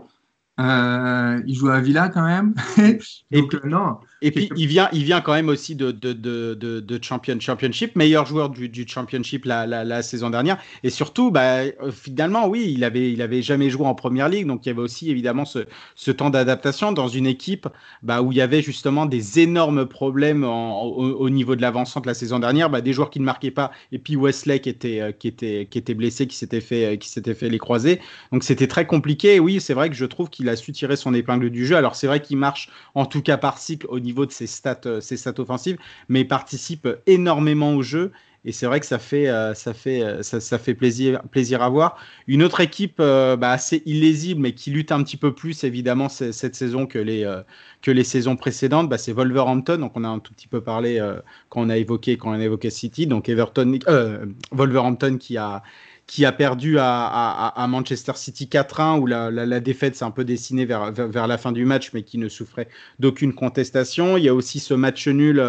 il 0.59 1.55
joue 1.55 1.69
à 1.69 1.81
Villa 1.81 2.09
quand 2.09 2.25
même. 2.25 2.55
et 3.31 3.43
puis, 3.43 3.59
non. 3.67 3.99
Et 4.23 4.31
puis, 4.31 4.49
il 4.57 4.67
vient, 4.67 4.89
il 4.93 5.05
vient 5.05 5.21
quand 5.21 5.33
même 5.33 5.49
aussi 5.49 5.75
de, 5.75 5.91
de, 5.91 6.13
de, 6.13 6.55
de 6.55 7.03
champion, 7.03 7.39
Championship, 7.41 7.97
meilleur 7.97 8.27
joueur 8.27 8.49
du, 8.49 8.69
du 8.69 8.87
Championship 8.89 9.45
la, 9.45 9.67
la, 9.67 10.03
saison 10.03 10.31
dernière. 10.31 10.59
Et 10.83 10.91
surtout, 10.91 11.31
bah, 11.31 11.59
euh, 11.61 11.91
finalement, 11.91 12.47
oui, 12.47 12.73
il 12.75 12.85
avait, 12.85 13.13
il 13.13 13.21
avait 13.23 13.43
jamais 13.43 13.71
joué 13.71 13.87
en 13.87 13.95
première 13.95 14.29
ligue. 14.29 14.47
Donc, 14.47 14.65
il 14.65 14.69
y 14.69 14.73
avait 14.73 14.81
aussi 14.81 15.11
évidemment 15.11 15.45
ce, 15.45 15.67
ce 15.95 16.11
temps 16.11 16.31
d'adaptation 16.31 16.93
dans 16.93 17.09
une 17.09 17.27
équipe 17.27 17.69
bah, 18.03 18.23
où 18.23 18.33
il 18.33 18.39
y 18.39 18.41
avait 18.41 18.63
justement 18.63 19.07
des 19.07 19.41
énormes 19.41 19.87
problèmes 19.87 20.45
au, 20.45 21.31
niveau 21.31 21.57
de 21.57 21.63
l'avancante 21.63 22.07
la 22.07 22.15
saison 22.15 22.39
dernière. 22.39 22.71
Bah, 22.71 22.81
des 22.81 22.93
joueurs 22.93 23.11
qui 23.11 23.21
ne 23.21 23.25
marquaient 23.25 23.51
pas. 23.51 23.73
Et 23.93 23.99
puis, 23.99 24.17
Wesley 24.17 24.61
qui 24.61 24.69
était, 24.69 25.01
euh, 25.01 25.13
qui 25.13 25.29
était, 25.29 25.67
qui 25.71 25.79
était 25.79 25.95
blessé, 25.95 26.27
qui 26.27 26.37
s'était 26.37 26.61
fait, 26.61 26.99
qui 26.99 27.09
s'était 27.09 27.35
fait 27.35 27.49
les 27.49 27.59
croiser. 27.59 28.01
Donc, 28.33 28.45
c'était 28.45 28.69
très 28.69 28.87
compliqué. 28.87 29.41
Oui, 29.41 29.61
c'est 29.61 29.75
vrai 29.75 29.91
que 29.91 29.97
je 29.97 30.05
trouve 30.05 30.31
qu'il 30.31 30.49
a 30.49 30.57
su 30.57 30.73
tirer 30.73 30.97
son 30.97 31.15
épingle 31.15 31.51
du 31.51 31.67
jeu. 31.67 31.77
Alors, 31.77 31.95
c'est 31.95 32.07
vrai 32.07 32.21
qu'il 32.21 32.37
marche 32.37 32.71
en 32.95 33.07
tout 33.07 33.23
cas 33.23 33.37
par 33.37 33.59
cycle 33.59 33.87
au 33.89 34.01
niveau 34.05 34.27
de 34.27 34.31
ses 34.31 34.47
stats, 34.47 34.81
euh, 34.87 35.01
ses 35.01 35.17
stats 35.17 35.39
offensives, 35.39 35.79
mais 36.09 36.21
il 36.21 36.29
participe 36.29 36.89
énormément 37.07 37.75
au 37.75 37.83
jeu. 37.83 38.13
Et 38.47 38.53
c'est 38.53 38.67
vrai 38.67 38.79
que 38.79 38.85
ça 38.85 38.99
fait, 38.99 39.27
euh, 39.29 39.55
ça 39.55 39.73
fait, 39.73 40.03
euh, 40.03 40.23
ça, 40.23 40.59
fait 40.59 40.75
plaisir, 40.75 41.23
plaisir 41.31 41.63
à 41.63 41.71
voir. 41.71 41.97
Une 42.27 42.43
autre 42.43 42.61
équipe 42.61 42.99
bah, 42.99 43.51
assez 43.51 43.83
illisible, 43.87 44.43
mais 44.43 44.53
qui 44.53 44.71
lutte 44.71 44.93
un 44.93 45.03
petit 45.03 45.17
peu 45.17 45.35
plus, 45.35 45.65
évidemment, 45.65 46.11
cette 46.11 46.55
saison 46.55 46.87
que 46.87 46.99
les, 46.99 47.25
que 47.81 47.91
les 47.91 48.05
saisons 48.05 48.37
précédentes, 48.37 48.91
bah, 48.91 48.99
c'est 48.99 49.13
Wolverhampton. 49.13 49.79
Donc, 49.79 49.93
on 49.95 50.05
a 50.05 50.09
un 50.09 50.19
tout 50.19 50.35
petit 50.35 50.47
peu 50.47 50.61
parlé 50.61 51.01
quand 51.49 51.63
on 51.63 51.71
a 51.71 51.79
évoqué, 51.79 52.19
quand 52.19 52.31
on 52.31 52.35
a 52.35 52.45
évoqué 52.45 52.69
City. 52.69 53.07
Donc, 53.07 53.31
Everton, 53.31 53.79
Wolverhampton 54.53 55.17
qui 55.17 55.39
a, 55.39 55.63
qui 56.07 56.25
a 56.25 56.33
perdu 56.33 56.77
à, 56.79 57.67
Manchester 57.69 58.13
City 58.17 58.47
4-1, 58.47 58.99
où 58.99 59.07
la, 59.07 59.61
défaite 59.61 59.97
s'est 59.97 60.05
un 60.05 60.11
peu 60.11 60.25
dessinée 60.25 60.67
vers, 60.67 60.93
vers, 60.93 61.27
la 61.27 61.39
fin 61.39 61.53
du 61.53 61.65
match, 61.65 61.91
mais 61.95 62.03
qui 62.03 62.19
ne 62.19 62.29
souffrait 62.29 62.69
d'aucune 62.99 63.35
contestation. 63.35 64.17
Il 64.17 64.25
y 64.25 64.29
a 64.29 64.35
aussi 64.35 64.61
ce 64.61 64.75
match 64.75 65.09
nul 65.09 65.41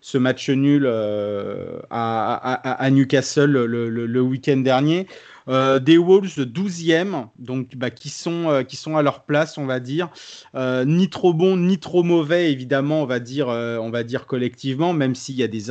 ce 0.00 0.18
match 0.18 0.48
nul 0.48 0.84
euh, 0.86 1.78
à, 1.90 2.88
Newcastle 2.90 3.50
le, 3.50 4.20
week-end 4.20 4.58
dernier. 4.58 5.06
Euh, 5.48 5.78
des 5.78 5.98
Wolves 5.98 6.38
12e, 6.38 7.26
donc 7.38 7.74
bah, 7.74 7.90
qui, 7.90 8.08
sont, 8.08 8.50
euh, 8.50 8.62
qui 8.62 8.76
sont 8.76 8.96
à 8.96 9.02
leur 9.02 9.24
place, 9.24 9.58
on 9.58 9.66
va 9.66 9.80
dire. 9.80 10.08
ni 10.54 11.10
trop 11.10 11.34
bon, 11.34 11.56
ni 11.56 11.78
trop 11.78 12.02
mauvais, 12.02 12.52
évidemment, 12.52 13.02
on 13.02 13.06
va 13.06 13.20
dire, 13.20 13.48
on 13.48 13.90
va 13.90 14.02
dire 14.02 14.26
collectivement, 14.26 14.92
même 14.92 15.14
s'il 15.14 15.36
y 15.36 15.42
a 15.42 15.48
des, 15.48 15.64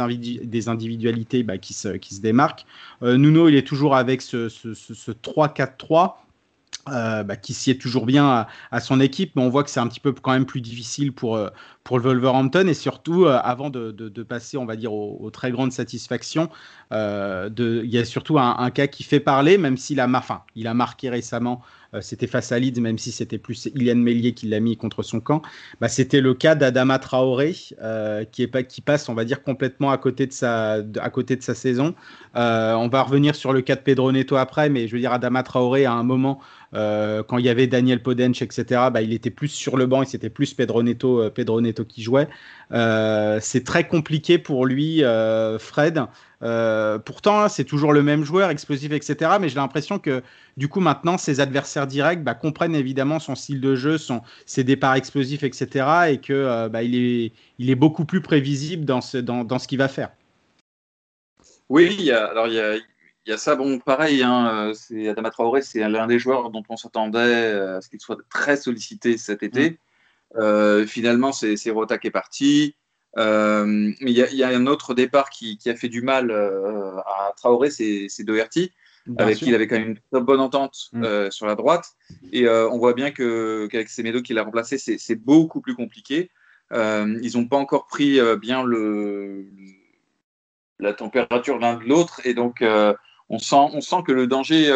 des 0.44 0.70
individualités 0.70 1.44
bah, 1.44 1.58
qui, 1.58 1.74
se, 1.74 1.90
qui 1.90 2.16
se 2.16 2.22
démarquent. 2.22 2.66
Nuno, 3.02 3.48
il 3.48 3.56
est 3.56 3.68
toujours 3.68 3.96
avec 3.96 4.22
ce, 4.22 4.50
ce, 4.50 4.74
ce 4.74 5.12
3-4-3. 5.12 6.14
Euh, 6.92 7.24
bah, 7.24 7.36
qui 7.36 7.54
sied 7.54 7.78
toujours 7.78 8.06
bien 8.06 8.48
à, 8.72 8.80
son 8.80 9.00
équipe, 9.00 9.36
mais 9.36 9.42
on 9.42 9.50
voit 9.50 9.64
que 9.64 9.70
c'est 9.70 9.80
un 9.80 9.88
petit 9.88 10.00
peu 10.00 10.12
quand 10.14 10.32
même 10.32 10.46
plus 10.46 10.62
difficile 10.62 11.14
pour, 11.14 11.36
euh, 11.36 11.50
pour 11.84 11.98
le 11.98 12.04
Wolverhampton 12.04 12.68
et 12.68 12.74
surtout 12.74 13.26
euh, 13.26 13.40
avant 13.44 13.70
de, 13.70 13.92
de, 13.92 14.24
passer, 14.24 14.58
on 14.58 14.66
va 14.66 14.76
dire, 14.76 14.94
aux, 14.94 15.30
très 15.32 15.52
grandes 15.52 15.72
satisfactions, 15.72 16.50
il 16.92 17.82
y 17.86 17.98
a 17.98 18.06
surtout 18.06 18.40
un, 18.40 18.70
cas 18.72 18.88
qui 18.88 19.04
fait 19.04 19.20
parler, 19.20 19.58
même 19.58 19.78
s'il 19.78 20.00
a, 20.00 20.08
enfin, 20.10 20.44
il 20.56 20.68
a 20.68 20.74
marqué 20.74 21.10
récemment 21.10 21.62
euh, 21.62 21.79
c'était 22.02 22.28
face 22.28 22.52
à 22.52 22.60
Leeds, 22.60 22.80
même 22.80 22.98
si 22.98 23.12
c'était 23.12 23.38
plus 23.38 23.68
Ilian 23.76 23.96
Mélier 23.96 24.34
qui 24.34 24.48
l'a 24.48 24.60
mis 24.60 24.78
contre 24.78 25.02
son 25.02 25.20
camp. 25.20 25.42
Bah, 25.82 25.88
c'était 25.88 26.22
le 26.22 26.34
cas 26.34 26.56
d'Adama 26.56 27.00
Traoré, 27.00 27.56
euh, 27.82 28.26
qui, 28.26 28.44
est 28.44 28.68
qui 28.68 28.82
passe, 28.82 29.10
on 29.10 29.16
va 29.16 29.26
dire, 29.26 29.42
complètement 29.42 29.92
à 29.92 29.98
côté 29.98 30.28
de 30.28 30.32
sa, 30.32 30.84
à 31.00 31.10
côté 31.10 31.36
de 31.36 31.42
sa 31.42 31.56
saison. 31.56 31.96
Euh, 32.36 32.74
on 32.74 32.90
va 32.90 33.02
revenir 33.02 33.36
sur 33.36 33.54
le 33.54 33.62
cas 33.62 33.76
de 33.76 33.82
Pedro 33.82 34.12
Neto 34.12 34.36
après, 34.36 34.70
mais 34.70 34.88
je 34.88 34.94
veux 34.94 35.00
dire, 35.00 35.14
Adama 35.14 35.44
Traoré, 35.44 35.86
à 35.86 35.94
un 35.94 36.04
moment, 36.04 36.40
quand 36.72 37.38
il 37.40 37.46
y 37.46 37.50
avait 37.50 37.66
Daniel 37.66 38.04
Podench, 38.04 38.44
etc., 38.44 38.64
bah, 38.94 39.02
il 39.02 39.12
était 39.12 39.32
plus 39.32 39.48
sur 39.48 39.76
le 39.76 39.88
banc 39.88 40.04
et 40.04 40.06
c'était 40.06 40.30
plus 40.30 40.54
Pedro 40.54 40.84
Neto, 40.84 41.32
Pedro 41.32 41.62
Neto 41.62 41.84
qui 41.84 42.04
jouait. 42.04 42.28
c'est 42.70 43.64
très 43.66 43.88
compliqué 43.88 44.38
pour 44.38 44.68
lui, 44.68 45.02
Fred. 45.58 46.06
Euh, 46.42 47.00
pourtant, 47.00 47.50
c'est 47.50 47.66
toujours 47.66 47.92
le 47.92 48.02
même 48.02 48.24
joueur, 48.24 48.50
explosif, 48.50 48.92
etc. 48.92 49.32
Mais 49.40 49.50
j'ai 49.50 49.56
l'impression 49.56 50.00
que 50.00 50.24
du 50.58 50.68
coup, 50.68 50.80
maintenant, 50.80 51.18
ses 51.18 51.40
adversaires 51.40 51.88
directs 51.88 52.24
bah, 52.24 52.34
comprennent 52.34 52.76
évidemment 52.76 53.20
son 53.20 53.36
style 53.36 53.60
de 53.62 53.76
jeu, 53.76 53.98
son, 53.98 54.22
ses 54.46 54.64
départs 54.64 54.96
explosifs, 54.96 55.44
etc. 55.44 55.86
Et 56.10 56.18
que 56.20 56.34
euh, 56.34 56.70
bah, 56.70 56.84
il, 56.84 56.96
est, 56.96 57.34
il 57.58 57.70
est 57.70 57.76
beaucoup 57.76 58.06
plus 58.06 58.22
prévisible 58.22 58.86
dans 58.86 59.02
ce, 59.02 59.18
dans, 59.18 59.44
dans 59.44 59.60
ce 59.60 59.68
qu'il 59.68 59.78
va 59.78 59.88
faire. 59.88 60.12
Oui, 61.68 61.96
il 62.00 62.06
y 62.06 62.12
a, 62.12 62.26
alors 62.26 62.48
il 62.48 62.54
y 62.54 62.60
a, 62.60 62.76
il 62.76 62.84
y 63.28 63.32
a 63.32 63.38
ça. 63.38 63.56
Bon, 63.56 63.80
pareil, 63.80 64.24
hein, 64.24 64.72
c'est 64.74 65.10
Adama 65.10 65.30
Traoré, 65.30 65.62
c'est 65.62 65.88
l'un 65.88 66.08
des 66.08 66.20
joueurs 66.20 66.50
dont 66.50 66.64
on 66.70 66.78
s'attendait 66.78 67.52
à 67.52 67.82
ce 67.82 67.90
qu'il 67.90 68.00
soit 68.00 68.18
très 68.30 68.58
sollicité 68.58 69.18
cet 69.18 69.44
été. 69.44 69.72
Mm. 69.72 69.76
Euh, 70.38 70.86
finalement, 70.86 71.32
c'est 71.32 71.70
Rota 71.70 71.98
qui 71.98 72.08
est 72.08 72.12
parti. 72.12 72.76
Euh, 73.18 73.92
il 74.02 74.10
y, 74.10 74.44
a 74.44 74.48
un 74.50 74.68
autre 74.68 74.94
départ 74.94 75.30
qui, 75.30 75.58
a 75.66 75.76
fait 75.76 75.90
du 75.90 76.02
mal 76.02 76.30
euh, 76.32 76.98
à 77.00 77.34
Traoré, 77.36 77.70
c'est 77.72 78.24
Doherty, 78.24 78.72
avec 79.18 79.38
qui 79.38 79.48
il 79.48 79.56
avait 79.56 79.68
quand 79.68 79.80
même 79.80 79.90
une 79.90 80.00
très 80.12 80.22
bonne 80.22 80.40
entente 80.40 80.90
mm. 80.94 81.04
euh, 81.04 81.32
sur 81.32 81.48
la 81.48 81.56
droite. 81.56 81.94
Et 82.32 82.48
on 82.48 82.78
voit 82.78 82.94
bien 82.94 83.12
qu'avec 83.12 83.90
Semedo 83.90 84.22
qui 84.22 84.34
l'a 84.34 84.44
remplacé, 84.44 84.78
c'est 84.78 85.16
beaucoup 85.16 85.62
plus 85.62 85.76
compliqué. 85.76 86.30
ils 86.72 87.32
n'ont 87.36 87.48
pas 87.48 87.58
encore 87.58 87.88
pris 87.88 88.20
bien 88.38 88.64
le, 88.64 89.46
la 90.80 90.94
température 90.94 91.58
l'un 91.58 91.76
de 91.78 91.86
l'autre. 91.86 92.22
Et 92.26 92.34
donc, 92.34 92.64
on, 93.30 93.40
sent, 93.40 93.56
on 93.74 93.82
sent 93.82 94.04
que 94.06 94.12
le 94.12 94.28
danger 94.28 94.72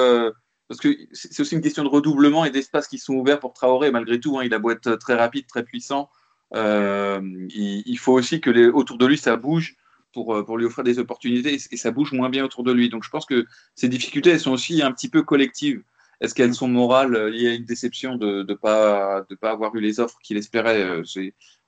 parce 0.69 0.79
que 0.79 0.97
c'est 1.11 1.39
aussi 1.39 1.53
une 1.53 1.61
question 1.61 1.83
de 1.83 1.89
redoublement 1.89 2.45
et 2.45 2.49
d'espace 2.49 2.87
qui 2.87 2.97
sont 2.97 3.13
ouverts 3.13 3.39
pour 3.39 3.53
Traoré. 3.53 3.91
Malgré 3.91 4.19
tout, 4.19 4.39
hein, 4.39 4.43
il 4.43 4.53
a 4.55 4.59
beau 4.59 4.71
être 4.71 4.95
très 4.95 5.13
rapide, 5.13 5.45
très 5.45 5.63
puissant, 5.63 6.09
euh, 6.55 7.21
il, 7.49 7.97
faut 7.97 8.13
aussi 8.13 8.41
que 8.41 8.71
autour 8.71 8.97
de 8.97 9.05
lui, 9.05 9.17
ça 9.17 9.35
bouge 9.35 9.75
pour, 10.13 10.35
euh, 10.35 10.43
pour 10.43 10.57
lui 10.57 10.65
offrir 10.65 10.83
des 10.83 10.99
opportunités 10.99 11.57
et, 11.71 11.77
ça 11.77 11.91
bouge 11.91 12.11
moins 12.11 12.29
bien 12.29 12.45
autour 12.45 12.63
de 12.63 12.71
lui. 12.71 12.89
Donc 12.89 13.03
je 13.03 13.09
pense 13.09 13.25
que 13.25 13.45
ces 13.75 13.89
difficultés, 13.89 14.31
elles 14.31 14.39
sont 14.39 14.51
aussi 14.51 14.81
un 14.81 14.91
petit 14.91 15.09
peu 15.09 15.23
collectives. 15.23 15.83
Est-ce 16.21 16.35
qu'elles 16.35 16.53
sont 16.53 16.67
morales? 16.67 17.31
Y 17.33 17.47
a 17.47 17.53
une 17.53 17.65
déception 17.65 18.15
de 18.15 18.45
ne 18.47 18.53
pas, 18.53 19.25
avoir 19.41 19.75
eu 19.75 19.81
les 19.81 19.99
offres 19.99 20.17
qu'il 20.23 20.37
espérait. 20.37 20.81
Euh, 20.83 21.03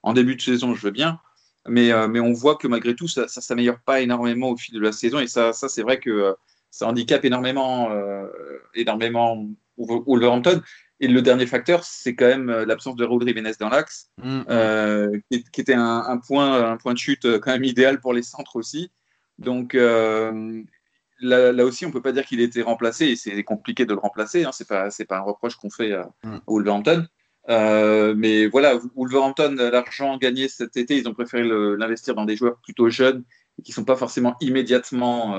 en 0.04 0.14
début 0.14 0.36
de 0.36 0.42
saison, 0.42 0.76
je 0.76 0.82
veux 0.82 0.92
bien. 0.92 1.20
Mais, 1.68 1.92
on 1.94 2.34
voit 2.34 2.56
que 2.56 2.68
malgré 2.68 2.96
tout, 2.96 3.08
ça 3.08 3.24
ne 3.24 3.28
s'améliore 3.28 3.80
pas 3.80 4.02
énormément 4.02 4.52
au 4.52 4.58
fil 4.58 4.76
de 4.76 4.80
la 4.80 4.92
saison. 4.92 5.20
Et 5.20 5.28
ça, 5.28 5.52
ça 5.52 5.68
c'est 5.68 5.82
vrai 5.82 6.00
que 6.00 6.36
ça 6.76 6.88
handicape 6.88 7.24
énormément, 7.24 7.90
euh, 7.92 8.28
énormément 8.74 9.48
Wolverhampton. 9.78 10.62
Et 11.02 11.08
le 11.08 11.22
dernier 11.22 11.46
facteur, 11.46 11.84
c'est 11.84 12.16
quand 12.16 12.28
même 12.28 12.50
euh, 12.50 12.66
l'absence 12.66 12.96
de 12.96 13.04
Rodri 13.04 13.30
Jiménez 13.30 13.52
dans 13.60 13.70
l'axe, 13.70 14.12
mm, 14.24 14.30
mm. 14.30 14.46
euh, 14.50 15.20
qui, 15.30 15.62
était 15.62 15.74
un, 15.74 16.18
point, 16.26 16.72
un 16.72 16.78
point 16.78 16.94
de 16.94 16.98
chute 16.98 17.26
euh, 17.26 17.40
quand 17.40 17.52
même 17.52 17.66
idéal 17.66 18.00
pour 18.00 18.14
les 18.14 18.24
centres 18.24 18.56
aussi. 18.56 18.92
Donc 19.38 19.74
là, 19.74 21.66
aussi, 21.66 21.86
on 21.86 21.90
ne 21.90 21.94
peut 21.94 22.02
pas 22.02 22.14
dire 22.14 22.26
qu'il 22.26 22.40
été 22.40 22.62
remplacé, 22.62 23.08
et 23.08 23.16
c'est 23.18 23.44
compliqué 23.44 23.86
de 23.86 23.94
le 23.94 24.00
remplacer. 24.00 24.46
Hein, 24.46 24.52
ce 24.54 24.64
n'est 24.64 24.68
pas, 24.68 24.88
pas 25.10 25.18
un 25.18 25.22
reproche 25.22 25.56
qu'on 25.56 25.70
fait 25.70 25.92
à, 25.92 26.10
mm. 26.24 26.38
Wolverhampton. 26.48 27.06
mais 27.50 28.48
voilà, 28.48 28.80
Wolverhampton, 28.96 29.56
l'argent 29.58 30.18
gagné 30.18 30.48
cet 30.48 30.78
été, 30.78 30.98
ils 30.98 31.10
ont 31.10 31.14
préféré 31.14 31.44
l'investir 31.78 32.16
dans 32.16 32.24
des 32.24 32.38
joueurs 32.38 32.58
plutôt 32.64 32.90
jeunes 32.90 33.26
et 33.60 33.64
qui 33.64 33.72
ne 33.72 33.76
sont 33.76 33.86
pas 33.86 33.98
forcément 33.98 34.38
immédiatement 34.40 35.36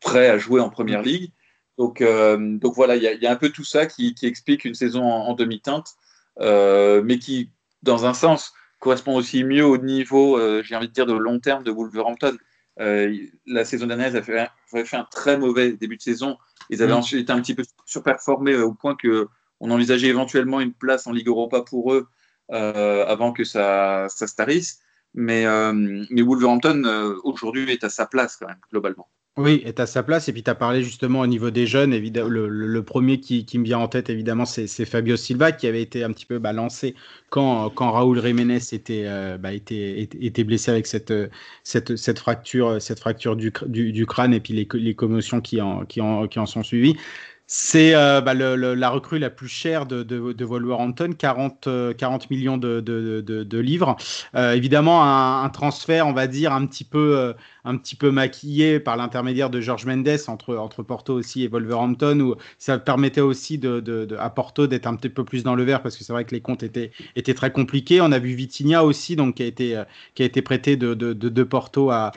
prêts 0.00 0.28
à 0.28 0.38
jouer 0.38 0.62
en 0.62 0.70
première 0.70 1.02
ligue. 1.02 1.30
Donc, 1.78 2.00
euh, 2.00 2.56
donc 2.58 2.74
voilà, 2.74 2.96
il 2.96 3.02
y, 3.02 3.26
a 3.26 3.30
un 3.30 3.36
peu 3.36 3.50
tout 3.50 3.64
ça 3.64 3.86
qui, 3.86 4.14
explique 4.22 4.64
une 4.64 4.74
saison 4.74 5.02
en, 5.04 5.34
demi-teinte, 5.34 5.94
euh, 6.40 7.02
mais 7.04 7.18
qui, 7.18 7.50
dans 7.82 8.06
un 8.06 8.14
sens, 8.14 8.52
correspond 8.78 9.16
aussi 9.16 9.44
mieux 9.44 9.64
au 9.64 9.78
niveau, 9.78 10.38
euh, 10.38 10.62
j'ai 10.62 10.76
envie 10.76 10.88
de 10.88 10.92
dire, 10.92 11.06
de 11.06 11.14
long 11.14 11.40
terme 11.40 11.64
de 11.64 11.70
Wolverhampton. 11.70 12.36
la 12.76 13.64
saison 13.64 13.86
dernière, 13.86 14.08
ils 14.08 14.16
avaient 14.16 14.48
fait, 14.84 14.96
un 14.96 15.06
très 15.10 15.36
mauvais 15.36 15.72
début 15.72 15.96
de 15.96 16.02
saison. 16.02 16.36
Ils 16.70 16.82
avaient 16.82 16.92
mm. 16.92 16.96
ensuite 16.96 17.20
été 17.22 17.32
un 17.32 17.40
petit 17.40 17.54
peu 17.54 17.64
surperformés 17.86 18.56
au 18.56 18.72
point 18.72 18.96
qu'on 18.96 19.70
envisageait 19.70 20.08
éventuellement 20.08 20.60
une 20.60 20.74
place 20.74 21.06
en 21.06 21.12
Ligue 21.12 21.28
Europa 21.28 21.62
pour 21.62 21.92
eux 21.92 22.06
avant 22.50 23.32
que 23.32 23.44
ça, 23.44 24.06
ça 24.08 24.26
se 24.28 24.36
tarisse. 24.36 24.80
Mais, 25.14 25.44
mais 26.10 26.22
Wolverhampton, 26.22 26.84
aujourd'hui, 27.24 27.70
est 27.72 27.82
à 27.82 27.88
sa 27.88 28.06
place 28.06 28.36
quand 28.36 28.46
même, 28.46 28.60
globalement. 28.70 29.08
Oui, 29.36 29.62
est 29.64 29.80
à 29.80 29.86
sa 29.86 30.04
place. 30.04 30.28
Et 30.28 30.32
puis, 30.32 30.44
tu 30.44 30.50
as 30.50 30.54
parlé 30.54 30.84
justement 30.84 31.18
au 31.18 31.26
niveau 31.26 31.50
des 31.50 31.66
jeunes. 31.66 31.92
Évidemment, 31.92 32.28
le, 32.28 32.82
premier 32.84 33.18
qui, 33.18 33.44
me 33.58 33.64
vient 33.64 33.80
en 33.80 33.88
tête, 33.88 34.08
évidemment, 34.08 34.44
c'est 34.44 34.84
Fabio 34.84 35.16
Silva, 35.16 35.50
qui 35.50 35.66
avait 35.66 35.82
été 35.82 36.04
un 36.04 36.12
petit 36.12 36.24
peu 36.24 36.38
balancé 36.38 36.94
quand, 37.30 37.68
quand 37.70 37.90
Raúl 37.90 38.24
Jiménez 38.24 38.60
était, 38.70 39.02
euh, 39.06 39.36
bah, 39.36 39.52
était, 39.52 40.02
était, 40.02 40.44
blessé 40.44 40.70
avec 40.70 40.86
cette, 40.86 41.12
cette, 41.64 41.96
cette 41.96 42.20
fracture, 42.20 42.80
cette 42.80 43.00
fracture 43.00 43.34
du, 43.34 43.52
du, 43.66 44.06
crâne 44.06 44.34
et 44.34 44.40
puis 44.40 44.54
les, 44.54 44.68
les 44.72 44.94
commotions 44.94 45.40
qui 45.40 45.60
en, 45.60 45.84
qui, 45.84 46.00
en, 46.00 46.28
qui 46.28 46.38
en 46.38 46.46
sont 46.46 46.62
suivies. 46.62 46.96
C'est 47.46 47.94
euh, 47.94 48.22
bah, 48.22 48.32
la 48.32 48.88
recrue 48.88 49.18
la 49.18 49.28
plus 49.28 49.48
chère 49.48 49.84
de, 49.84 50.44
Wolverhampton, 50.44 51.10
40, 51.12 51.68
40 51.96 52.30
millions 52.30 52.56
de, 52.56 53.58
livres. 53.58 53.96
Euh, 54.34 54.54
évidemment, 54.54 55.04
un, 55.04 55.48
transfert, 55.50 56.06
on 56.06 56.14
va 56.14 56.26
dire, 56.26 56.54
un 56.54 56.64
petit 56.64 56.84
peu, 56.84 57.34
maquillé 58.10 58.80
par 58.80 58.96
l'intermédiaire 58.96 59.50
de 59.50 59.60
George 59.60 59.84
Mendes 59.84 60.08
entre, 60.26 60.82
Porto 60.82 61.12
aussi 61.12 61.44
et 61.44 61.48
Wolverhampton, 61.48 62.18
où 62.20 62.34
ça 62.58 62.78
permettait 62.78 63.20
aussi 63.20 63.58
de, 63.58 64.08
à 64.18 64.30
Porto 64.30 64.66
d'être 64.66 64.86
un 64.86 64.96
petit 64.96 65.10
peu 65.10 65.24
plus 65.24 65.42
dans 65.42 65.54
le 65.54 65.64
vert 65.64 65.82
parce 65.82 65.98
que 65.98 66.04
c'est 66.04 66.14
vrai 66.14 66.24
que 66.24 66.34
les 66.34 66.40
comptes 66.40 66.62
étaient, 66.62 66.92
très 67.34 67.52
compliqués. 67.52 68.00
On 68.00 68.10
a 68.12 68.18
vu 68.18 68.34
Vitinha 68.34 68.84
aussi, 68.84 69.16
donc 69.16 69.34
qui 69.34 69.42
a 69.42 69.46
été, 69.46 70.42
prêté 70.42 70.76
de, 70.78 71.42
Porto 71.42 71.90
à, 71.90 72.12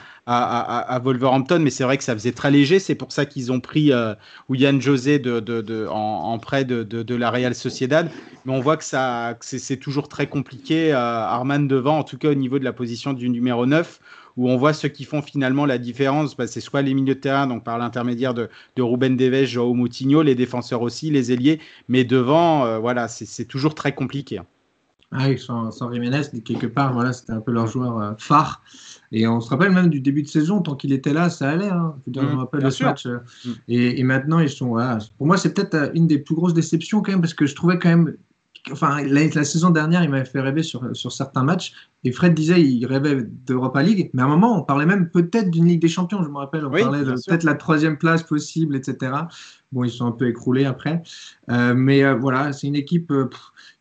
Wolverhampton, 1.03 1.59
mais 1.59 1.69
c'est 1.69 1.83
vrai 1.83 1.97
que 1.97 2.05
ça 2.05 2.13
faisait 2.13 2.31
très 2.31 2.49
léger. 2.49 2.79
C'est 2.79 2.95
pour 2.95 3.11
ça 3.11 3.25
qu'ils 3.25 3.51
ont 3.51 3.59
pris 3.59 3.91
euh, 3.91 4.15
William 4.47 4.79
José 4.79 5.16
de, 5.19 5.87
en, 5.87 6.33
en 6.33 6.39
prêt 6.39 6.65
de, 6.65 7.15
la 7.15 7.31
Real 7.31 7.55
Sociedad. 7.55 8.09
Mais 8.45 8.53
on 8.53 8.59
voit 8.59 8.77
que, 8.77 8.83
ça, 8.83 9.37
c'est 9.41 9.77
toujours 9.77 10.07
très 10.07 10.27
compliqué. 10.27 10.93
Euh, 10.93 10.97
Arman 10.97 11.67
devant, 11.67 11.99
en 11.99 12.03
tout 12.03 12.17
cas 12.17 12.29
au 12.29 12.35
niveau 12.35 12.59
de 12.59 12.63
la 12.63 12.73
position 12.73 13.13
du 13.13 13.29
numéro 13.29 13.65
9 13.65 13.99
où 14.37 14.49
on 14.49 14.55
voit 14.55 14.73
ceux 14.73 14.87
qui 14.87 15.03
font 15.03 15.23
finalement 15.23 15.65
la 15.65 15.79
différence, 15.79 16.37
bah, 16.37 16.45
c'est 16.45 16.61
soit 16.61 16.83
les 16.83 16.93
milieux 16.93 17.15
de 17.15 17.19
terrain, 17.19 17.47
donc 17.47 17.63
par 17.63 17.79
l'intermédiaire 17.79 18.35
de, 18.35 18.49
de 18.75 18.81
Ruben 18.83 19.17
Deves, 19.17 19.45
Joao 19.45 19.73
Moutinho, 19.73 20.21
les 20.21 20.35
défenseurs 20.35 20.83
aussi, 20.83 21.09
les 21.09 21.31
ailiers, 21.31 21.59
mais 21.89 22.03
devant, 22.03 22.63
euh, 22.63 22.77
voilà, 22.77 23.07
c'est 23.07 23.45
toujours 23.45 23.73
très 23.73 23.93
compliqué. 23.95 24.39
Ah 25.11 25.35
sans, 25.37 25.71
sans 25.71 25.91
Jiménez, 25.91 26.21
quelque 26.45 26.67
part, 26.67 26.93
voilà, 26.93 27.13
c'était 27.13 27.31
un 27.31 27.41
peu 27.41 27.51
leur 27.51 27.67
joueur 27.67 27.99
euh, 27.99 28.11
phare. 28.17 28.61
Et 29.11 29.27
on 29.27 29.39
se 29.39 29.49
rappelle 29.49 29.71
même 29.71 29.89
du 29.89 30.01
début 30.01 30.23
de 30.23 30.27
saison, 30.27 30.61
tant 30.61 30.75
qu'il 30.75 30.91
était 30.91 31.13
là, 31.13 31.29
ça 31.29 31.49
allait. 31.49 31.69
Hein. 31.69 31.95
Je, 32.13 32.19
mmh, 32.19 32.35
rappelle 32.35 32.61
le 32.61 32.85
match. 32.85 33.05
Euh, 33.05 33.19
mmh. 33.45 33.49
et, 33.69 34.03
maintenant, 34.03 34.39
ils 34.39 34.49
sont. 34.49 34.75
Pour 35.17 35.27
moi, 35.27 35.37
c'est 35.37 35.53
peut-être 35.53 35.91
une 35.93 36.07
des 36.07 36.19
plus 36.19 36.35
grosses 36.35 36.53
déceptions 36.53 37.01
quand 37.01 37.11
même, 37.11 37.21
parce 37.21 37.33
que 37.33 37.45
je 37.45 37.55
trouvais 37.55 37.79
quand 37.79 37.89
même 37.89 38.13
enfin, 38.71 39.03
la, 39.03 39.27
la 39.27 39.43
saison 39.43 39.69
dernière, 39.69 40.03
il 40.03 40.09
m'avait 40.09 40.25
fait 40.25 40.41
rêver 40.41 40.63
sur, 40.63 40.95
sur 40.95 41.11
certains 41.11 41.43
matchs. 41.43 41.73
Et 42.03 42.11
Fred 42.11 42.33
disait 42.33 42.61
il 42.61 42.85
rêvait 42.85 43.23
d'Europa 43.45 43.81
League. 43.81 44.09
Mais 44.13 44.21
à 44.21 44.25
un 44.25 44.29
moment, 44.29 44.57
on 44.57 44.63
parlait 44.63 44.85
même 44.85 45.09
peut-être 45.09 45.49
d'une 45.49 45.67
Ligue 45.67 45.81
des 45.81 45.87
Champions. 45.87 46.23
Je 46.23 46.29
me 46.29 46.37
rappelle, 46.37 46.65
on 46.65 46.71
Oui, 46.71 46.81
parlait 46.81 47.03
de 47.03 47.11
peut-être 47.11 47.43
la 47.43 47.55
troisième 47.55 47.97
place 47.97 48.23
possible, 48.23 48.75
etc. 48.75 49.11
Bon, 49.73 49.83
ils 49.83 49.91
sont 49.91 50.05
un 50.05 50.11
peu 50.11 50.27
écroulés 50.27 50.63
après. 50.63 51.03
Euh, 51.49 51.73
mais 51.75 52.03
euh, 52.03 52.15
voilà, 52.15 52.53
c'est 52.53 52.67
une 52.67 52.75
équipe 52.75 53.11
euh, 53.11 53.29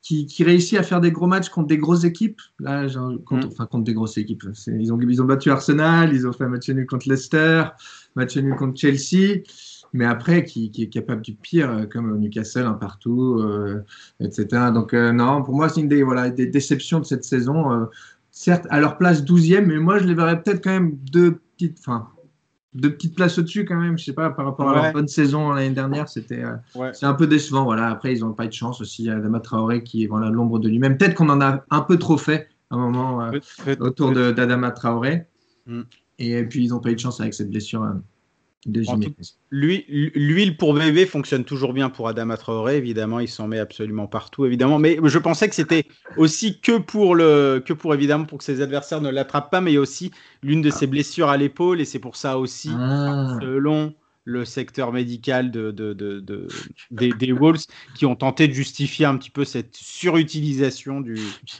qui, 0.02 0.26
qui 0.26 0.42
réussit 0.42 0.76
à 0.78 0.82
faire 0.82 1.00
des 1.00 1.12
gros 1.12 1.28
matchs 1.28 1.48
contre 1.48 1.68
des 1.68 1.78
grosses 1.78 2.02
équipes. 2.02 2.40
Là, 2.58 2.88
genre, 2.88 3.12
contre, 3.24 3.46
Mm. 3.46 3.50
enfin, 3.52 3.66
contre 3.66 3.84
des 3.84 3.94
grosses 3.94 4.18
équipes. 4.18 4.42
Ils 4.66 4.92
ont, 4.92 5.00
ils 5.00 5.22
ont 5.22 5.26
battu 5.26 5.50
Arsenal, 5.50 6.12
ils 6.12 6.26
ont 6.26 6.32
fait 6.32 6.44
un 6.44 6.48
match 6.48 6.68
nul 6.68 6.86
contre 6.86 7.08
Leicester, 7.08 7.64
match 8.16 8.36
nul 8.36 8.56
contre 8.56 8.78
Chelsea. 8.80 9.42
Mais 9.92 10.04
après, 10.04 10.44
qui, 10.44 10.72
qui 10.72 10.82
est 10.82 10.88
capable 10.88 11.22
du 11.22 11.34
pire, 11.34 11.86
comme 11.90 12.18
Newcastle, 12.18 12.66
un 12.66 12.74
partout, 12.74 13.38
euh, 13.38 13.82
etc. 14.20 14.70
Donc, 14.74 14.92
non, 14.92 15.42
pour 15.44 15.54
moi, 15.54 15.68
c'est 15.68 15.80
une 15.80 15.88
des, 15.88 16.02
voilà, 16.02 16.30
des 16.30 16.46
déceptions 16.46 16.98
de 16.98 17.04
cette 17.04 17.24
saison. 17.24 17.86
certes, 18.32 18.66
à 18.68 18.80
leur 18.80 18.98
place 18.98 19.22
12e, 19.22 19.64
mais 19.64 19.78
moi, 19.78 19.98
je 19.98 20.04
les 20.04 20.14
verrais 20.14 20.42
peut-être 20.42 20.62
quand 20.62 20.72
même 20.72 20.96
deux 21.12 21.38
petites, 21.56 21.78
enfin, 21.78 22.08
deux 22.76 22.92
petites 22.94 23.14
places 23.14 23.38
au-dessus 23.38 23.64
quand 23.64 23.76
même. 23.76 23.98
Je 23.98 24.04
sais 24.04 24.12
pas, 24.12 24.30
par 24.30 24.44
rapport 24.46 24.68
à 24.70 24.74
leur 24.74 24.92
bonne 24.92 25.08
saison 25.08 25.52
l'année 25.52 25.70
dernière, 25.74 26.08
c'était. 26.08 26.42
euh, 26.42 26.56
Ouais. 26.74 26.90
c'est 26.94 27.06
un 27.06 27.14
peu 27.14 27.26
décevant. 27.26 27.64
Voilà. 27.64 27.88
Après, 27.88 28.12
ils 28.14 28.20
n'ont 28.20 28.32
pas 28.32 28.44
eu 28.44 28.48
de 28.48 28.52
chance 28.52 28.80
aussi. 28.80 29.02
Il 29.04 29.06
y 29.06 29.10
a 29.10 29.16
Adama 29.16 29.40
Traoré 29.40 29.82
qui 29.82 30.04
est 30.04 30.06
voilà, 30.06 30.30
l'ombre 30.30 30.58
de 30.58 30.68
lui-même. 30.68 30.96
Peut-être 30.98 31.14
qu'on 31.14 31.28
en 31.28 31.40
a 31.40 31.64
un 31.70 31.80
peu 31.80 31.96
trop 31.98 32.16
fait 32.18 32.48
à 32.70 32.76
un 32.76 32.78
moment 32.78 33.22
euh, 33.22 33.38
autour 33.80 34.12
d'Adama 34.12 34.70
Traoré. 34.70 35.26
Mm. 35.66 35.82
Et 36.18 36.42
puis, 36.44 36.64
ils 36.64 36.68
n'ont 36.70 36.80
pas 36.80 36.90
eu 36.90 36.94
de 36.94 37.00
chance 37.00 37.20
avec 37.20 37.34
cette 37.34 37.50
blessure 37.50 37.82
euh, 37.82 37.92
de 38.66 38.82
l'huile 39.50 40.56
pour 40.56 40.74
bébé 40.74 41.06
fonctionne 41.06 41.44
toujours 41.44 41.72
bien 41.72 41.88
pour 41.88 42.08
Adama 42.08 42.36
Traoré, 42.36 42.76
évidemment, 42.76 43.20
il 43.20 43.28
s'en 43.28 43.46
met 43.48 43.58
absolument 43.58 44.06
partout, 44.06 44.44
évidemment. 44.44 44.78
Mais 44.78 44.98
je 45.02 45.18
pensais 45.18 45.48
que 45.48 45.54
c'était 45.54 45.84
aussi 46.16 46.60
que 46.60 46.78
pour 46.78 47.14
le, 47.14 47.62
que 47.64 47.72
pour 47.72 47.94
évidemment 47.94 48.24
pour 48.24 48.38
que 48.38 48.44
ses 48.44 48.60
adversaires 48.60 49.00
ne 49.00 49.10
l'attrapent 49.10 49.50
pas, 49.50 49.60
mais 49.60 49.72
il 49.72 49.74
y 49.74 49.78
a 49.78 49.80
aussi 49.80 50.10
l'une 50.42 50.62
de 50.62 50.70
ses 50.70 50.86
blessures 50.86 51.28
à 51.28 51.36
l'épaule 51.36 51.80
et 51.80 51.84
c'est 51.84 51.98
pour 52.00 52.16
ça 52.16 52.38
aussi, 52.38 52.70
Ah. 52.78 53.38
selon 53.40 53.94
le 54.26 54.44
secteur 54.44 54.92
médical 54.92 55.52
de, 55.52 55.70
de- 55.70 55.92
de- 55.92 56.18
de- 56.18 56.48
des, 56.90 57.12
des 57.12 57.32
Wolves, 57.32 57.64
qui 57.94 58.06
ont 58.06 58.16
tenté 58.16 58.48
de 58.48 58.52
justifier 58.52 59.06
un 59.06 59.16
petit 59.16 59.30
peu 59.30 59.44
cette 59.44 59.76
surutilisation 59.76 61.00
du, 61.00 61.14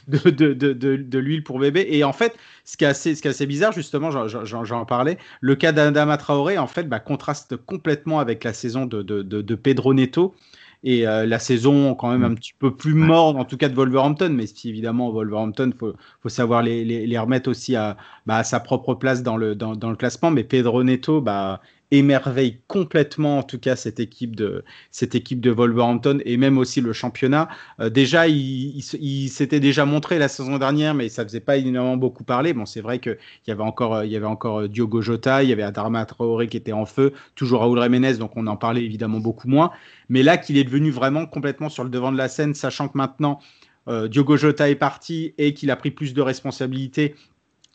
de, 0.09 1.17
l'huile 1.17 1.43
pour 1.43 1.59
bébé. 1.59 1.87
Et 1.89 2.03
en 2.03 2.11
fait, 2.11 2.35
ce 2.65 2.75
qui 2.75 2.83
est 2.83 2.87
assez, 2.87 3.15
ce 3.15 3.21
qui 3.21 3.29
est 3.29 3.31
assez 3.31 3.45
bizarre, 3.47 3.71
justement, 3.71 4.11
j'en- 4.11 4.85
parlais, 4.85 5.17
le 5.39 5.55
cas 5.55 5.71
d'Adama 5.71 6.17
Traoré, 6.17 6.57
en 6.57 6.67
fait, 6.67 6.83
bah, 6.89 6.99
contraste 6.99 7.55
complètement 7.55 8.19
avec 8.19 8.43
la 8.43 8.51
saison 8.53 8.85
de, 8.85 9.55
Pedro 9.55 9.93
Neto. 9.93 10.35
Et 10.83 11.07
euh, 11.07 11.25
la 11.25 11.39
saison 11.39 11.95
quand 11.95 12.11
même 12.11 12.23
un 12.23 12.35
petit 12.35 12.53
peu 12.57 12.75
plus 12.75 12.93
morne, 12.93 13.35
en 13.37 13.45
tout 13.45 13.57
cas 13.57 13.67
de 13.67 13.73
Wolverhampton, 13.73 14.29
mais 14.29 14.45
si 14.45 14.69
évidemment 14.69 15.09
Wolverhampton, 15.11 15.71
faut, 15.77 15.93
faut 16.21 16.29
savoir 16.29 16.61
les, 16.61 16.85
les, 16.85 17.07
les 17.07 17.17
remettre 17.17 17.49
aussi 17.49 17.75
à, 17.75 17.97
bah, 18.27 18.37
à 18.37 18.43
sa 18.43 18.59
propre 18.59 18.93
place 18.93 19.23
dans 19.23 19.37
le, 19.37 19.55
dans, 19.55 19.75
dans 19.75 19.89
le 19.89 19.95
classement. 19.95 20.29
Mais 20.29 20.43
Pedro 20.43 20.83
Neto, 20.83 21.19
bah, 21.19 21.61
émerveille 21.91 22.59
complètement 22.67 23.39
en 23.39 23.43
tout 23.43 23.59
cas 23.59 23.75
cette 23.75 23.99
équipe 23.99 24.35
de 24.35 24.63
cette 24.91 25.15
équipe 25.15 25.39
de 25.39 25.51
Wolverhampton 25.51 26.19
et 26.25 26.37
même 26.37 26.57
aussi 26.57 26.81
le 26.81 26.93
championnat. 26.93 27.47
Euh, 27.79 27.89
déjà, 27.89 28.27
il, 28.27 28.81
s'était 29.29 29.59
déjà 29.59 29.85
montré 29.85 30.19
la 30.19 30.27
saison 30.27 30.57
dernière, 30.57 30.93
mais 30.93 31.09
ça 31.09 31.23
faisait 31.23 31.39
pas 31.39 31.57
énormément 31.57 31.97
beaucoup 31.97 32.23
parler. 32.23 32.53
Bon, 32.53 32.65
c'est 32.65 32.81
vrai 32.81 32.99
que 32.99 33.17
il 33.45 33.49
y 33.49 33.51
avait 33.51 33.63
encore 33.63 34.03
il 34.03 34.11
y 34.11 34.15
avait 34.15 34.25
encore 34.25 34.61
euh, 34.61 34.67
Diogo 34.67 35.01
Jota, 35.01 35.43
il 35.43 35.49
y 35.49 35.53
avait 35.53 35.63
Adama 35.63 36.05
Traoré 36.05 36.47
qui 36.47 36.57
était 36.57 36.73
en 36.73 36.85
feu, 36.85 37.13
toujours 37.35 37.61
Raúl 37.61 37.81
Jiménez, 37.81 38.15
donc 38.15 38.31
on 38.35 38.47
en 38.47 38.57
parlait 38.57 38.83
évidemment 38.83 39.19
beaucoup 39.19 39.47
moins. 39.47 39.71
Mais 40.09 40.23
là, 40.23 40.37
qu'il 40.37 40.57
est 40.57 40.63
devenu 40.63 40.91
vraiment 40.91 41.25
complètement 41.25 41.69
sur 41.69 41.83
le 41.83 41.89
devant 41.89 42.11
de 42.11 42.17
la 42.17 42.27
scène, 42.27 42.53
sachant 42.53 42.87
que 42.87 42.97
maintenant 42.97 43.39
euh, 43.87 44.07
Diogo 44.07 44.35
Jota 44.35 44.69
est 44.69 44.75
parti 44.75 45.33
et 45.37 45.53
qu'il 45.53 45.71
a 45.71 45.75
pris 45.75 45.91
plus 45.91 46.13
de 46.13 46.21
responsabilités 46.21 47.15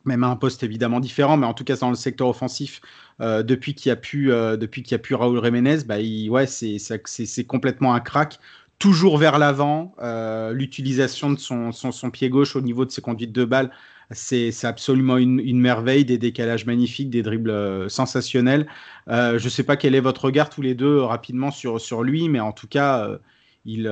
même 0.05 0.25
à 0.25 0.29
un 0.29 0.37
poste 0.37 0.63
évidemment 0.63 1.01
différent, 1.01 1.37
mais 1.37 1.47
en 1.47 1.55
tout 1.55 1.65
cas 1.65 1.77
dans 1.77 1.91
le 1.91 1.97
secteur 1.97 2.29
offensif, 2.29 2.81
euh, 3.21 3.43
depuis 3.43 3.75
qu'il 3.75 3.91
y 3.91 3.93
a 3.93 3.97
pu, 3.97 4.33
euh, 4.33 4.57
depuis 4.57 4.83
qu'il 4.83 4.95
a 4.95 4.99
pu 4.99 5.15
bah, 5.15 6.47
c'est, 6.47 7.45
complètement 7.47 7.95
un 7.95 8.01
crack. 8.01 8.39
Toujours 8.79 9.17
vers 9.17 9.39
l'avant, 9.39 9.95
euh, 10.03 10.53
l'utilisation 10.53 11.31
de 11.31 11.39
son, 11.39 12.11
pied 12.13 12.29
gauche 12.31 12.57
au 12.57 12.61
niveau 12.61 12.85
de 12.85 12.91
ses 12.91 13.01
conduites 13.01 13.33
de 13.33 13.45
balle, 13.45 13.71
c'est, 14.11 14.53
absolument 14.65 15.17
une, 15.19 15.61
merveille, 15.61 16.05
des 16.05 16.19
décalages 16.19 16.67
magnifiques, 16.67 17.09
des 17.09 17.23
dribbles 17.23 17.51
euh, 17.51 17.89
sensationnels. 17.89 18.67
Je 19.07 19.43
ne 19.43 19.49
sais 19.49 19.63
pas 19.63 19.77
quel 19.77 19.95
est 19.95 20.01
votre 20.01 20.25
regard 20.25 20.51
tous 20.51 20.63
les 20.63 20.75
deux 20.75 21.01
rapidement 21.01 21.51
sur, 21.51 21.81
sur 21.81 22.03
lui, 22.03 22.29
mais 22.29 22.41
en 22.41 22.53
tout 22.53 22.67
cas, 22.67 23.09
il, 23.65 23.89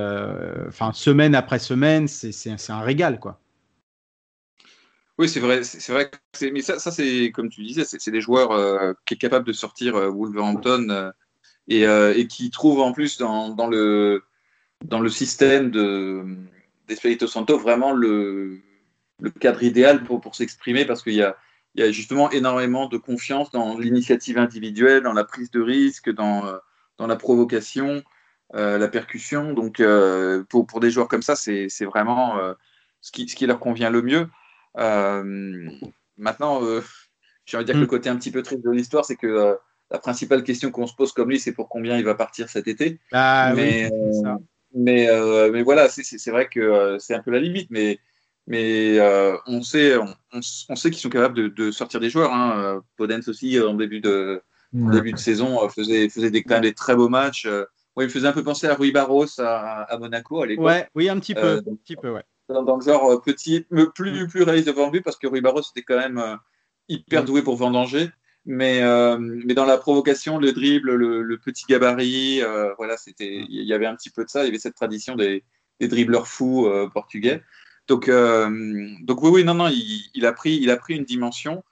semaine 0.93 1.35
après 1.35 1.59
semaine, 1.59 2.07
c'est 2.07 2.69
un 2.69 2.81
régal, 2.81 3.19
quoi. 3.19 3.39
Oui, 5.21 5.29
c'est 5.29 5.39
vrai. 5.39 5.63
C'est 5.63 5.91
vrai. 5.93 6.09
Mais 6.51 6.61
ça, 6.61 6.79
ça 6.79 6.89
c'est 6.89 7.31
comme 7.31 7.49
tu 7.49 7.61
disais, 7.61 7.83
c'est 7.85 8.09
des 8.09 8.21
joueurs 8.21 8.53
euh, 8.53 8.93
qui 9.05 9.13
est 9.13 9.17
capable 9.17 9.45
de 9.45 9.53
sortir 9.53 9.95
euh, 9.95 10.09
Wolverhampton 10.09 10.87
euh, 10.89 11.11
et, 11.67 11.83
et 12.19 12.25
qui 12.25 12.49
trouvent 12.49 12.79
en 12.79 12.91
plus 12.91 13.19
dans, 13.19 13.67
le 13.67 14.23
dans 14.83 14.99
le 14.99 15.09
système 15.09 15.69
de 15.69 16.25
Santo 17.27 17.59
vraiment 17.59 17.91
le, 17.91 18.61
le 19.19 19.29
cadre 19.29 19.61
idéal 19.61 20.03
pour, 20.03 20.21
pour 20.21 20.33
s'exprimer 20.33 20.85
parce 20.85 21.03
qu'il 21.03 21.13
y 21.13 21.21
a, 21.21 21.37
il 21.75 21.85
y 21.85 21.87
a 21.87 21.91
justement 21.91 22.31
énormément 22.31 22.87
de 22.87 22.97
confiance 22.97 23.51
dans 23.51 23.77
l'initiative 23.77 24.39
individuelle, 24.39 25.03
dans 25.03 25.13
la 25.13 25.23
prise 25.23 25.51
de 25.51 25.61
risque, 25.61 26.09
dans, 26.09 26.51
dans 26.97 27.05
la 27.05 27.15
provocation, 27.15 28.01
la 28.53 28.87
percussion. 28.87 29.53
Donc, 29.53 29.83
pour, 30.49 30.65
pour 30.65 30.79
des 30.79 30.89
joueurs 30.89 31.07
comme 31.07 31.21
ça, 31.21 31.35
c'est 31.35 31.85
vraiment 31.85 32.39
ce, 33.01 33.11
qui, 33.11 33.29
ce 33.29 33.35
qui 33.35 33.45
leur 33.45 33.59
convient 33.59 33.91
le 33.91 34.01
mieux. 34.01 34.27
Euh, 34.77 35.69
maintenant, 36.17 36.63
euh, 36.63 36.81
j'ai 37.45 37.57
envie 37.57 37.65
de 37.65 37.71
dire 37.71 37.75
que 37.75 37.81
le 37.81 37.87
côté 37.87 38.09
un 38.09 38.15
petit 38.15 38.31
peu 38.31 38.41
triste 38.41 38.63
de 38.63 38.71
l'histoire, 38.71 39.05
c'est 39.05 39.15
que 39.15 39.27
euh, 39.27 39.55
la 39.89 39.99
principale 39.99 40.43
question 40.43 40.71
qu'on 40.71 40.87
se 40.87 40.95
pose 40.95 41.11
comme 41.11 41.29
lui, 41.29 41.39
c'est 41.39 41.51
pour 41.51 41.69
combien 41.69 41.97
il 41.97 42.05
va 42.05 42.15
partir 42.15 42.49
cet 42.49 42.67
été. 42.67 42.99
Bah, 43.11 43.53
mais, 43.53 43.89
oui, 43.91 44.11
c'est 44.13 44.21
ça. 44.21 44.37
mais, 44.73 45.07
mais 45.51 45.63
voilà, 45.63 45.89
c'est- 45.89 46.31
vrai 46.31 46.47
que 46.47 46.97
c'est 46.99 47.13
un 47.13 47.21
peu 47.21 47.31
la 47.31 47.39
limite, 47.39 47.69
mais, 47.71 47.99
mais 48.47 48.97
euh, 48.99 49.35
on 49.47 49.61
sait, 49.61 49.95
on, 50.31 50.75
sait 50.75 50.91
qu'ils 50.91 51.01
sont 51.01 51.09
capables 51.09 51.35
de, 51.35 51.47
de 51.49 51.71
sortir 51.71 51.99
des 51.99 52.09
joueurs. 52.09 52.33
Hein. 52.33 52.81
Podence 52.95 53.27
aussi, 53.27 53.59
en 53.59 53.73
début 53.73 53.99
de, 53.99 54.41
Ouais. 54.73 54.93
début 54.93 55.11
de 55.11 55.17
saison, 55.17 55.67
faisait, 55.67 56.07
faisait 56.07 56.31
des, 56.31 56.43
quand 56.43 56.53
même 56.55 56.61
des 56.61 56.73
très 56.73 56.95
beaux 56.95 57.09
matchs. 57.09 57.45
Ouais, 57.45 58.05
il 58.05 58.07
me 58.07 58.09
faisait 58.09 58.27
un 58.27 58.31
peu 58.31 58.41
penser 58.43 58.67
à 58.67 58.75
Rui 58.75 58.93
Barros 58.93 59.25
à, 59.39 59.81
à 59.83 59.97
Monaco 59.97 60.41
à 60.41 60.45
l'époque. 60.45 60.65
Ouais, 60.65 60.87
oui, 60.95 61.09
un 61.09 61.19
petit 61.19 61.35
peu, 61.35 61.41
Euh, 61.41 61.57
un 61.57 61.75
petit 61.75 61.97
peu, 61.97 62.09
ouais. 62.09 62.23
Dans, 62.51 62.63
dans 62.63 62.77
le 62.77 62.83
genre 62.83 63.11
euh, 63.11 63.19
petit, 63.19 63.65
plus, 63.95 64.27
plus 64.27 64.43
réaliste 64.43 64.67
devant 64.67 64.89
but, 64.89 65.01
parce 65.01 65.17
que 65.17 65.27
Rui 65.27 65.41
Barros 65.41 65.61
était 65.61 65.83
quand 65.83 65.97
même 65.97 66.17
euh, 66.17 66.35
hyper 66.89 67.23
Mm. 67.23 67.25
doué 67.25 67.41
pour 67.41 67.55
vendanger. 67.55 68.09
Mais, 68.45 68.81
euh, 68.81 69.17
mais 69.19 69.53
dans 69.53 69.65
la 69.65 69.77
provocation, 69.77 70.37
le 70.39 70.51
dribble, 70.51 70.95
le, 70.95 71.21
le 71.21 71.37
petit 71.37 71.65
gabarit, 71.69 72.41
euh, 72.41 72.73
voilà, 72.77 72.97
c'était, 72.97 73.45
il 73.47 73.63
y 73.63 73.73
avait 73.73 73.85
un 73.85 73.95
petit 73.95 74.09
peu 74.09 74.25
de 74.25 74.29
ça. 74.29 74.43
Il 74.43 74.47
y 74.47 74.49
avait 74.49 74.57
cette 74.59 74.75
tradition 74.75 75.15
des, 75.15 75.43
des 75.79 75.87
dribbleurs 75.87 76.27
fous 76.27 76.67
portugais. 76.93 77.43
Donc, 77.87 78.09
donc 78.09 79.21
oui, 79.23 79.29
oui, 79.31 79.43
non, 79.43 79.53
non, 79.53 79.67
il, 79.67 80.09
il 80.15 80.25
a 80.25 80.33
pris, 80.33 80.55
il 80.55 80.69
a 80.71 80.77
pris 80.77 80.95
une 80.95 81.03
dimension. 81.03 81.63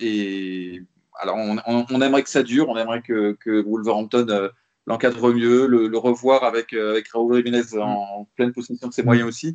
et 0.00 0.82
alors, 1.20 1.36
on, 1.36 1.56
on- 1.66 1.86
on 1.90 2.00
aimerait 2.02 2.22
que 2.22 2.28
ça 2.30 2.42
dure, 2.42 2.68
on 2.68 2.76
aimerait 2.76 3.02
que, 3.02 3.32
que 3.40 3.62
Wolverhampton 3.62 4.50
l'encadre 4.88 5.32
mieux, 5.32 5.66
le, 5.66 5.86
le 5.86 5.98
revoir 5.98 6.44
avec, 6.44 6.72
euh, 6.72 6.92
avec 6.92 7.08
Raúl 7.12 7.36
Jiménez 7.44 7.62
en, 7.80 8.28
pleine 8.36 8.52
possession 8.52 8.88
de 8.88 8.92
ses 8.92 9.02
moyens 9.02 9.28
aussi. 9.28 9.54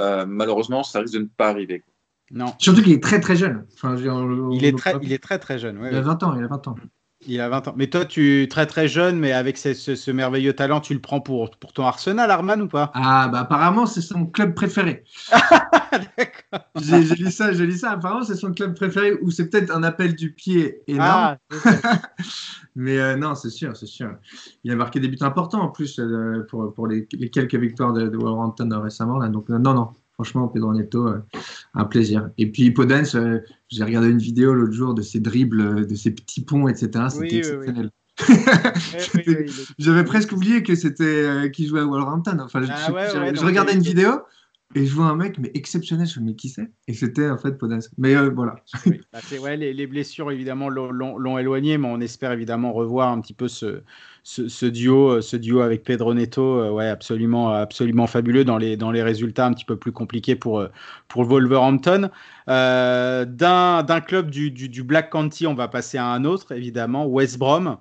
Euh, 0.00 0.24
malheureusement, 0.26 0.82
ça 0.84 1.00
risque 1.00 1.14
de 1.14 1.18
ne 1.20 1.26
pas 1.26 1.48
arriver. 1.48 1.82
Non, 2.30 2.54
Surtout 2.58 2.82
qu'il 2.82 2.92
est 2.92 3.02
très 3.02 3.20
très 3.20 3.36
jeune. 3.36 3.66
Enfin, 3.74 3.96
on- 4.06 4.50
il 4.52 4.64
est 4.64 4.72
on- 4.74 4.76
très, 4.76 4.94
il 5.02 5.12
est 5.12 5.22
très 5.22 5.38
très 5.38 5.58
jeune. 5.58 5.78
ouais, 5.78 5.88
il 5.90 5.94
a 5.96 5.98
ouais. 5.98 6.04
20 6.04 6.22
ans. 6.22 6.36
Il 6.36 6.44
a 6.44 6.46
20 6.46 6.68
ans. 6.68 6.76
Il 7.28 7.40
a 7.40 7.48
20 7.48 7.68
ans. 7.68 7.74
Mais 7.76 7.88
toi, 7.88 8.04
tu 8.04 8.48
très 8.50 8.66
très 8.66 8.88
jeune, 8.88 9.18
mais 9.18 9.32
avec 9.32 9.56
ce, 9.58 9.74
ce- 9.74 9.94
ce 9.94 10.10
merveilleux 10.10 10.54
talent, 10.54 10.80
tu 10.80 10.94
le 10.94 11.00
prends 11.00 11.20
pour, 11.20 11.50
pour 11.50 11.72
ton 11.72 11.84
Arsenal, 11.84 12.30
Arman 12.30 12.60
ou 12.62 12.68
pas? 12.68 12.90
Ah, 12.94 13.28
bah 13.28 13.40
apparemment, 13.40 13.86
c'est 13.86 14.00
son 14.00 14.26
club 14.26 14.54
préféré. 14.54 15.04
J'ai 16.80 17.04
j'ai 17.04 17.14
lu 17.16 17.30
ça, 17.30 17.52
j'ai 17.52 17.66
lu 17.66 17.76
ça. 17.76 17.92
Apparemment, 17.92 18.24
c'est 18.24 18.34
son 18.36 18.52
club 18.52 18.74
préféré 18.74 19.12
ou 19.20 19.30
c'est 19.30 19.48
peut-être 19.48 19.70
un 19.74 19.82
appel 19.82 20.14
du 20.14 20.32
pied 20.32 20.80
énorme. 20.86 21.28
Ah, 21.30 21.38
Mais 22.76 22.98
euh, 22.98 23.16
non, 23.16 23.34
c'est 23.34 23.50
sûr, 23.50 23.76
c'est 23.76 23.86
sûr. 23.86 24.16
Il 24.64 24.70
a 24.72 24.76
marqué 24.76 25.00
des 25.00 25.08
buts 25.08 25.18
importants 25.20 25.60
en 25.60 25.68
plus 25.68 25.98
euh, 25.98 26.46
pour, 26.48 26.72
pour 26.74 26.86
les, 26.86 27.06
les 27.12 27.30
quelques 27.30 27.56
victoires 27.56 27.92
de, 27.92 28.08
de 28.08 28.16
Wolverhampton 28.16 28.70
euh, 28.70 28.78
récemment. 28.78 29.18
Là. 29.18 29.28
Donc, 29.28 29.48
non, 29.48 29.58
non, 29.74 29.90
franchement, 30.18 30.48
Pedro 30.48 30.74
Neto, 30.74 31.06
euh, 31.06 31.18
un 31.74 31.84
plaisir. 31.84 32.30
Et 32.38 32.50
puis, 32.50 32.72
Podence, 32.72 33.14
euh, 33.14 33.38
j'ai 33.68 33.84
regardé 33.84 34.08
une 34.10 34.18
vidéo 34.18 34.52
l'autre 34.52 34.72
jour 34.72 34.92
de 34.94 35.02
ses 35.02 35.20
dribbles, 35.20 35.60
euh, 35.60 35.84
de 35.84 35.94
ses 35.94 36.10
petits 36.10 36.44
ponts, 36.44 36.66
etc. 36.66 37.04
C'était 37.08 37.24
Oui, 37.26 37.36
exceptionnel. 37.36 37.90
oui, 38.28 38.34
oui, 39.14 39.22
est- 39.32 39.72
J'avais 39.78 40.02
presque 40.02 40.32
oublié 40.32 40.64
que 40.64 40.74
c'était 40.74 41.04
euh, 41.04 41.48
qu'il 41.48 41.68
jouait 41.68 41.80
à 41.80 41.84
Wolverhampton. 41.84 42.38
Enfin, 42.40 42.62
je, 42.62 42.68
Ah 42.72 42.92
ouais, 42.92 43.16
ouais, 43.16 43.32
je 43.36 43.44
regardais 43.44 43.74
une 43.74 43.82
vidéo 43.82 44.10
Et 44.74 44.84
je 44.84 44.92
vois 44.92 45.06
un 45.06 45.14
mec, 45.14 45.38
mais 45.38 45.52
exceptionnel, 45.54 46.06
je 46.06 46.18
me 46.18 46.24
dis, 46.26 46.30
mais 46.32 46.36
qui 46.36 46.48
c'est? 46.48 46.68
Et 46.88 46.94
c'était 46.94 47.30
en 47.30 47.38
fait 47.38 47.52
Podas. 47.52 47.88
Mais 47.96 48.16
euh, 48.16 48.30
voilà. 48.30 48.56
Oui, 48.86 49.00
bah, 49.12 49.20
ouais, 49.40 49.56
les, 49.56 49.72
les 49.72 49.86
blessures 49.86 50.32
évidemment 50.32 50.68
l'ont 50.68 51.38
éloigné, 51.38 51.78
mais 51.78 51.86
on 51.88 52.00
espère 52.00 52.32
évidemment 52.32 52.72
revoir 52.72 53.12
un 53.12 53.20
petit 53.20 53.34
peu 53.34 53.46
ce, 53.46 53.82
ce, 54.28 54.66
duo, 54.66 55.08
euh, 55.08 55.20
ce 55.22 55.36
duo 55.36 55.60
avec 55.60 55.84
Pedro 55.84 56.12
Neto, 56.12 56.60
euh, 56.60 56.70
ouais, 56.70 56.88
absolument, 56.88 57.54
absolument 57.54 58.06
fabuleux 58.06 58.44
dans 58.44 58.58
les, 58.58 58.76
dans 58.76 58.90
les 58.90 59.02
résultats 59.02 59.46
un 59.46 59.54
petit 59.54 59.64
peu 59.64 59.76
plus 59.76 59.92
compliqués 59.92 60.36
pour, 60.36 60.60
euh, 60.60 60.68
pour 61.08 61.24
Wolverhampton. 61.24 62.10
Euh, 62.48 63.24
D'un 63.24 64.00
club 64.00 64.30
du, 64.30 64.50
du, 64.50 64.82
Black 64.82 65.10
County, 65.10 65.46
on 65.46 65.54
va 65.54 65.68
passer 65.68 65.96
à 65.96 66.06
un 66.06 66.24
autre, 66.24 66.52
évidemment, 66.52 67.06
West 67.06 67.38
Brom. 67.38 67.78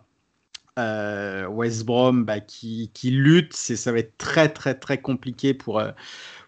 West 0.78 1.86
Brom 1.86 2.24
bah, 2.24 2.39
qui, 2.39 2.91
qui 2.93 3.10
lutte, 3.10 3.54
ça 3.54 3.91
va 3.91 3.98
être 3.98 4.16
très 4.20 4.48
très 4.48 4.76
très 4.76 5.00
compliqué 5.02 5.56
pour, 5.56 5.82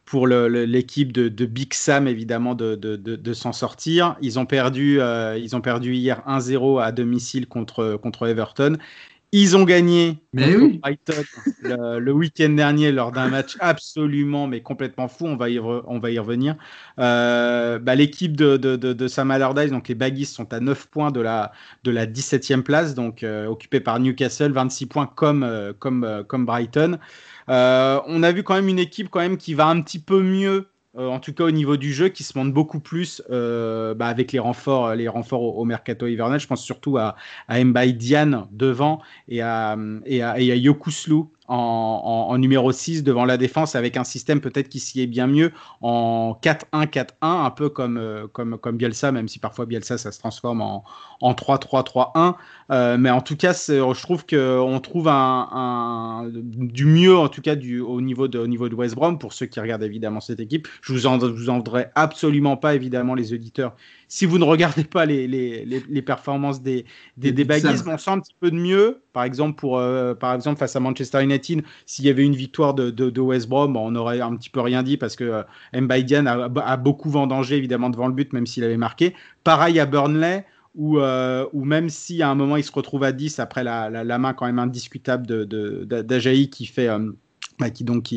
pour 0.05 0.27
l'équipe 0.27 1.11
de, 1.11 1.29
de 1.29 1.45
Big 1.47 1.73
Sam 1.73 2.07
évidemment 2.07 2.53
de, 2.53 2.75
de, 2.75 2.95
de, 2.95 3.33
s'en 3.33 3.53
sortir. 3.53 4.17
Ils 4.21 4.37
ont 4.37 4.45
perdu, 4.45 4.99
ils 4.99 5.55
ont 5.55 5.61
perdu 5.61 5.95
hier 5.95 6.21
1-0 6.27 6.79
à 6.79 6.91
domicile 6.91 7.47
contre, 7.47 7.95
contre 7.95 8.27
Everton. 8.27 8.77
Ils 9.31 9.55
ont 9.55 9.63
gagné 9.63 10.23
Mais 10.33 10.55
oui. 10.55 10.79
Brighton 10.81 11.13
le, 11.61 11.99
le 11.99 12.11
week-end 12.11 12.49
dernier 12.49 12.91
lors 12.91 13.11
d'un 13.11 13.29
match 13.29 13.57
absolument 13.59 14.47
mais 14.47 14.61
complètement 14.61 15.07
fou. 15.07 15.27
On 15.27 15.35
va 15.35 15.49
y, 15.49 15.57
re- 15.57 15.83
on 15.85 15.99
va 15.99 16.09
y 16.09 16.17
revenir. 16.17 16.55
Euh, 16.97 17.77
bah, 17.77 17.93
l'équipe 17.93 18.35
de, 18.35 18.57
de, 18.57 18.75
de, 18.75 18.93
de 18.93 19.07
Sam 19.07 19.29
Allardyce, 19.29 19.69
donc 19.69 19.87
les 19.87 19.93
Baggies, 19.95 20.25
sont 20.25 20.51
à 20.51 20.59
9 20.59 20.87
points 20.87 21.11
de 21.11 21.21
la, 21.21 21.51
de 21.83 21.91
la 21.91 22.07
17e 22.07 22.63
place, 22.63 22.95
donc 22.95 23.21
euh, 23.21 23.45
occupée 23.45 23.79
par 23.79 23.99
Newcastle, 23.99 24.51
26 24.51 24.87
points 24.87 25.05
comme, 25.07 25.43
euh, 25.43 25.73
comme, 25.77 26.23
comme 26.27 26.45
Brighton. 26.45 26.97
On 27.47 28.23
a 28.23 28.31
vu 28.31 28.43
quand 28.43 28.55
même 28.55 28.67
une 28.69 28.79
équipe 28.79 29.09
quand 29.09 29.19
même 29.19 29.37
qui 29.37 29.53
va 29.53 29.67
un 29.67 29.81
petit 29.81 29.99
peu 29.99 30.21
mieux, 30.21 30.67
euh, 30.97 31.07
en 31.07 31.19
tout 31.19 31.33
cas 31.33 31.43
au 31.43 31.51
niveau 31.51 31.77
du 31.77 31.93
jeu, 31.93 32.09
qui 32.09 32.23
se 32.23 32.37
montre 32.37 32.51
beaucoup 32.51 32.79
plus 32.79 33.21
euh, 33.29 33.93
bah, 33.93 34.07
avec 34.07 34.31
les 34.31 34.39
renforts, 34.39 34.95
les 34.95 35.07
renforts 35.07 35.57
au, 35.57 35.65
mercato 35.65 36.07
hivernal. 36.07 36.39
Je 36.39 36.47
pense 36.47 36.63
surtout 36.63 36.97
à, 36.97 37.15
à 37.47 37.59
devant 38.51 39.01
et 39.27 39.41
à, 39.41 39.77
et 40.05 40.23
à, 40.23 40.39
en, 41.49 42.37
numéro 42.37 42.71
6 42.71 43.03
devant 43.03 43.25
la 43.25 43.37
défense 43.37 43.75
avec 43.75 43.97
un 43.97 44.03
système 44.03 44.39
peut-être 44.39 44.69
qui 44.69 44.79
s'y 44.79 45.01
est 45.01 45.07
bien 45.07 45.27
mieux 45.27 45.51
en 45.81 46.37
4-1-4-1, 46.41 47.05
un 47.21 47.49
peu 47.49 47.69
comme, 47.69 47.97
euh, 47.97 48.27
comme, 48.31 48.57
comme 48.57 48.77
Bielsa, 48.77 49.11
même 49.11 49.27
si 49.27 49.39
parfois 49.39 49.65
Bielsa 49.65 49.97
ça 49.97 50.11
se 50.11 50.19
transforme 50.19 50.61
en, 50.61 50.83
en 51.21 51.33
3-3-3-1. 51.33 52.35
Euh, 52.71 52.97
mais 52.99 53.09
en 53.09 53.21
tout 53.21 53.35
cas, 53.35 53.53
je 53.53 54.01
trouve 54.01 54.25
qu'on 54.25 54.79
trouve 54.79 55.07
un- 55.07 56.29
du 56.31 56.85
mieux, 56.85 57.17
en 57.17 57.27
tout 57.29 57.41
cas, 57.41 57.55
du, 57.55 57.79
au, 57.79 57.99
niveau 58.01 58.27
de, 58.27 58.37
au 58.39 58.47
niveau 58.47 58.69
de 58.69 58.75
West 58.75 58.95
Brom, 58.95 59.17
pour 59.17 59.33
ceux 59.33 59.47
qui 59.47 59.59
regardent 59.59 59.83
évidemment 59.83 60.21
cette 60.21 60.39
équipe. 60.39 60.67
Je 60.81 60.93
vous 60.93 61.07
en, 61.07 61.19
je 61.19 61.25
vous 61.25 61.49
en 61.49 61.57
voudrais 61.57 61.91
absolument 61.95 62.57
pas, 62.57 62.75
évidemment, 62.75 63.15
les 63.15 63.33
auditeurs. 63.33 63.75
Si 64.11 64.25
vous 64.25 64.39
ne 64.39 64.43
regardez 64.43 64.83
pas 64.83 65.05
les, 65.05 65.27
les, 65.27 65.65
les, 65.65 65.81
les 65.87 66.01
performances 66.01 66.61
des, 66.61 66.85
des, 67.17 67.31
des 67.31 67.45
on 67.87 67.97
sent 67.97 68.09
un 68.09 68.19
petit 68.19 68.33
peu 68.39 68.49
de 68.51 68.55
mieux. 68.55 69.03
Par 69.13 69.23
exemple, 69.23 69.55
pour, 69.59 69.77
euh, 69.77 70.15
par 70.15 70.33
exemple 70.33 70.57
face 70.59 70.75
à 70.75 70.79
Manchester 70.79 71.23
United, 71.23 71.63
s'il 71.85 72.05
y 72.05 72.09
avait 72.09 72.25
une 72.25 72.35
victoire 72.35 72.73
de, 72.73 72.89
de, 72.89 73.09
de 73.09 73.21
West 73.21 73.47
Brom, 73.47 73.77
on 73.77 73.95
aurait 73.95 74.19
un 74.19 74.35
petit 74.35 74.49
peu 74.49 74.61
rien 74.61 74.83
dit 74.83 74.97
parce 74.97 75.15
que 75.15 75.23
euh, 75.23 75.43
Mbaïdian 75.81 76.25
a, 76.25 76.49
a 76.65 76.77
beaucoup 76.77 77.09
vendangé 77.09 77.55
évidemment 77.57 77.89
devant 77.89 78.07
le 78.07 78.13
but, 78.13 78.33
même 78.33 78.47
s'il 78.47 78.63
avait 78.63 78.77
marqué. 78.77 79.15
Pareil 79.43 79.79
à 79.79 79.85
Burnley, 79.85 80.45
où, 80.75 80.99
euh, 80.99 81.45
où 81.53 81.63
même 81.65 81.89
si 81.89 82.21
à 82.21 82.29
un 82.29 82.35
moment 82.35 82.57
il 82.57 82.63
se 82.63 82.71
retrouve 82.71 83.03
à 83.03 83.11
10 83.11 83.39
après 83.39 83.63
la, 83.63 83.89
la, 83.89 84.03
la 84.03 84.17
main 84.17 84.33
quand 84.33 84.45
même 84.45 84.59
indiscutable 84.59 85.27
de, 85.27 85.43
de, 85.45 85.83
de- 85.85 86.01
d'Ajaï 86.01 86.49
qui 86.49 86.65
fait. 86.65 86.89
Qui 87.69 87.83
donc 87.83 88.07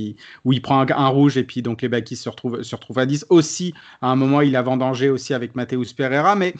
où 0.44 0.52
il 0.52 0.62
prend 0.62 0.86
un, 0.88 1.08
rouge 1.08 1.36
et 1.36 1.42
puis 1.42 1.62
donc 1.62 1.82
les 1.82 1.88
Bakis 1.88 2.16
se 2.16 2.28
retrouvent, 2.28 2.98
à 2.98 3.06
10 3.06 3.26
aussi 3.28 3.74
à 4.00 4.08
un 4.08 4.16
moment 4.16 4.40
il 4.40 4.54
a 4.54 4.62
vendangé 4.62 5.10
aussi 5.10 5.34
avec 5.34 5.56
Mateus 5.56 5.92
Pereira 5.96 6.36
mais 6.36 6.54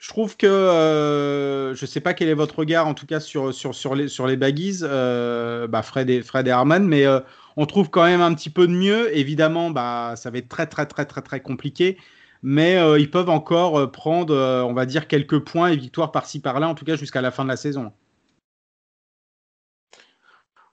je 0.00 0.08
trouve 0.08 0.36
que 0.36 0.46
euh, 0.46 1.74
je 1.74 1.86
sais 1.86 2.00
pas 2.00 2.14
quel 2.14 2.30
est 2.30 2.34
votre 2.34 2.58
regard 2.58 2.86
en 2.86 2.94
tout 2.94 3.06
cas 3.06 3.20
sur, 3.20 3.52
les, 3.94 4.08
sur 4.08 4.36
baggies, 4.36 4.78
euh, 4.82 5.66
bah 5.66 5.82
Fred, 5.82 6.08
et, 6.08 6.22
Fred 6.22 6.48
et 6.48 6.50
Arman, 6.50 6.86
mais 6.86 7.04
euh, 7.04 7.20
on 7.58 7.66
trouve 7.66 7.90
quand 7.90 8.04
même 8.04 8.22
un 8.22 8.32
petit 8.32 8.48
peu 8.48 8.66
de 8.66 8.72
mieux. 8.72 9.14
Évidemment, 9.14 9.70
bah, 9.70 10.14
ça 10.16 10.30
va 10.30 10.38
être 10.38 10.48
très 10.48 10.66
très 10.66 10.86
très 10.86 11.04
très 11.04 11.20
très 11.20 11.40
compliqué, 11.40 11.98
mais 12.42 12.78
ils 12.98 13.10
peuvent 13.10 13.28
encore 13.28 13.92
prendre, 13.92 14.34
on 14.34 14.72
va 14.72 14.86
dire, 14.86 15.06
quelques 15.06 15.40
points 15.40 15.68
et 15.68 15.76
victoires 15.76 16.12
par-ci 16.12 16.40
par-là, 16.40 16.68
en 16.68 16.74
tout 16.74 16.86
cas 16.86 16.96
jusqu'à 16.96 17.20
la 17.20 17.30
fin 17.30 17.44
de 17.44 17.50
la 17.50 17.56
saison. 17.56 17.92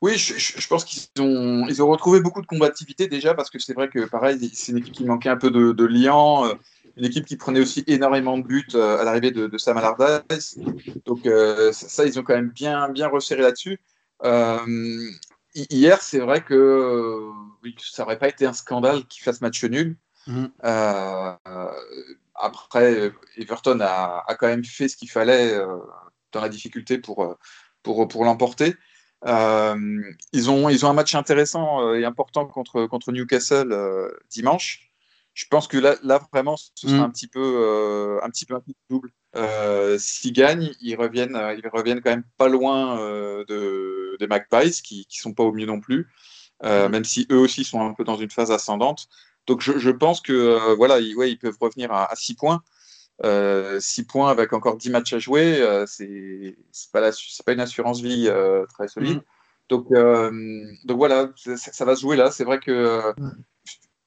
Oui, 0.01 0.15
je, 0.17 0.67
pense 0.67 0.85
qu'ils 0.85 1.01
ont, 1.21 1.67
ils 1.67 1.81
ont 1.81 1.87
retrouvé 1.87 2.19
beaucoup 2.19 2.41
de 2.41 2.45
combativité 2.45 3.07
déjà 3.07 3.33
parce 3.33 3.49
que 3.49 3.57
c'est 3.57 3.73
vrai 3.73 3.89
que 3.89 4.05
pareil, 4.05 4.51
c'est 4.53 4.71
une 4.71 4.77
équipe 4.77 4.93
qui 4.93 5.05
manquait 5.05 5.29
un 5.29 5.37
peu 5.37 5.49
de, 5.49 5.71
de 5.71 5.85
liant, 5.85 6.45
euh, 6.45 6.53
une 6.97 7.05
équipe 7.05 7.25
qui 7.25 7.35
prenait 7.35 7.59
aussi 7.59 7.83
énormément 7.87 8.37
de 8.37 8.43
buts 8.43 8.67
euh, 8.75 8.99
à 8.99 9.03
l'arrivée 9.03 9.31
de, 9.31 9.47
de 9.47 9.57
Sam 9.57 9.77
Allardyce. 9.77 10.59
Donc 11.05 11.25
euh, 11.25 11.71
ça, 11.73 12.05
ils 12.05 12.19
ont 12.19 12.23
quand 12.23 12.35
même 12.35 12.49
bien, 12.51 12.89
bien 12.89 13.07
resserré 13.07 13.41
là-dessus. 13.41 13.79
Euh, 14.23 14.59
hi- 15.55 15.67
hier, 15.71 16.01
c'est 16.01 16.19
vrai 16.19 16.43
que 16.43 17.31
ça 17.79 18.03
n'aurait 18.03 18.19
pas 18.19 18.29
été 18.29 18.45
un 18.45 18.53
scandale 18.53 19.03
qu'ils 19.05 19.23
fassent 19.23 19.41
match 19.41 19.63
nul. 19.63 19.97
Euh, 20.63 21.33
euh, 21.47 21.71
après, 22.35 23.11
Everton 23.37 23.79
a, 23.81 24.23
a 24.27 24.35
quand 24.35 24.47
même 24.47 24.63
fait 24.63 24.87
ce 24.89 24.95
qu'il 24.97 25.09
fallait 25.09 25.59
dans 26.31 26.41
la 26.41 26.49
difficulté 26.49 26.99
pour, 26.99 27.35
pour, 27.81 28.07
pour 28.07 28.25
l'emporter. 28.25 28.75
Euh, 29.25 30.01
ils, 30.31 30.49
ont, 30.51 30.69
ils 30.69 30.85
ont 30.85 30.89
un 30.89 30.93
match 30.93 31.15
intéressant 31.15 31.81
euh, 31.81 31.95
et 31.95 32.05
important 32.05 32.45
contre, 32.45 32.85
contre 32.85 33.11
Newcastle 33.11 33.71
euh, 33.71 34.09
dimanche. 34.29 34.91
Je 35.33 35.45
pense 35.49 35.67
que 35.67 35.77
là, 35.77 35.95
là 36.03 36.19
vraiment, 36.33 36.55
ce 36.57 36.87
sera 36.87 37.01
Mm. 37.01 37.03
un 37.03 37.09
petit 37.11 37.27
peu 37.27 38.19
un 38.23 38.29
petit 38.29 38.45
peu 38.45 38.55
un 38.55 38.59
coup 38.59 38.71
de 38.71 38.75
double. 38.89 39.11
Euh, 39.35 39.97
S'ils 39.99 40.33
gagnent, 40.33 40.71
ils 40.81 40.95
reviennent, 40.95 41.39
ils 41.57 41.67
reviennent 41.71 42.01
quand 42.01 42.09
même 42.09 42.23
pas 42.37 42.47
loin 42.47 42.99
euh, 42.99 43.43
de, 43.45 44.17
des 44.19 44.25
Magpies, 44.27 44.81
qui, 44.81 45.05
qui 45.05 45.19
sont 45.19 45.33
pas 45.33 45.43
au 45.43 45.51
mieux 45.51 45.67
non 45.67 45.79
plus, 45.79 46.07
euh, 46.63 46.87
Mm. 46.87 46.91
même 46.91 47.03
si 47.03 47.27
eux 47.31 47.37
aussi 47.37 47.63
sont 47.63 47.81
un 47.81 47.93
peu 47.93 48.03
dans 48.03 48.15
une 48.17 48.31
phase 48.31 48.51
ascendante. 48.51 49.07
Donc 49.45 49.61
je, 49.61 49.77
je 49.77 49.91
pense 49.91 50.21
que 50.21 50.73
voilà, 50.75 50.99
ils, 50.99 51.15
ouais, 51.15 51.31
ils 51.31 51.37
peuvent 51.37 51.57
revenir 51.61 51.91
à, 51.91 52.11
à 52.11 52.15
6 52.15 52.33
points. 52.35 52.63
Euh, 53.25 53.79
6 53.79 54.05
points 54.05 54.29
avec 54.29 54.53
encore 54.53 54.77
10 54.77 54.91
matchs 54.91 55.13
à 55.13 55.19
jouer, 55.19 55.59
euh, 55.61 55.85
c'est 55.87 56.55
pas, 56.93 57.01
la- 57.01 57.11
pas 57.45 57.53
une 57.53 57.59
assurance 57.59 57.99
vie 58.01 58.27
euh, 58.27 58.65
très 58.67 58.87
solide. 58.87 59.17
Mhm. 59.17 59.21
Donc, 59.69 59.87
euh, 59.91 60.63
donc 60.85 60.97
voilà, 60.97 61.31
ça, 61.35 61.57
ça 61.57 61.83
va 61.85 61.95
se 61.95 62.01
jouer 62.01 62.15
là. 62.15 62.29
C'est 62.31 62.43
vrai 62.43 62.59
que 62.59 62.71
euh, 62.71 63.13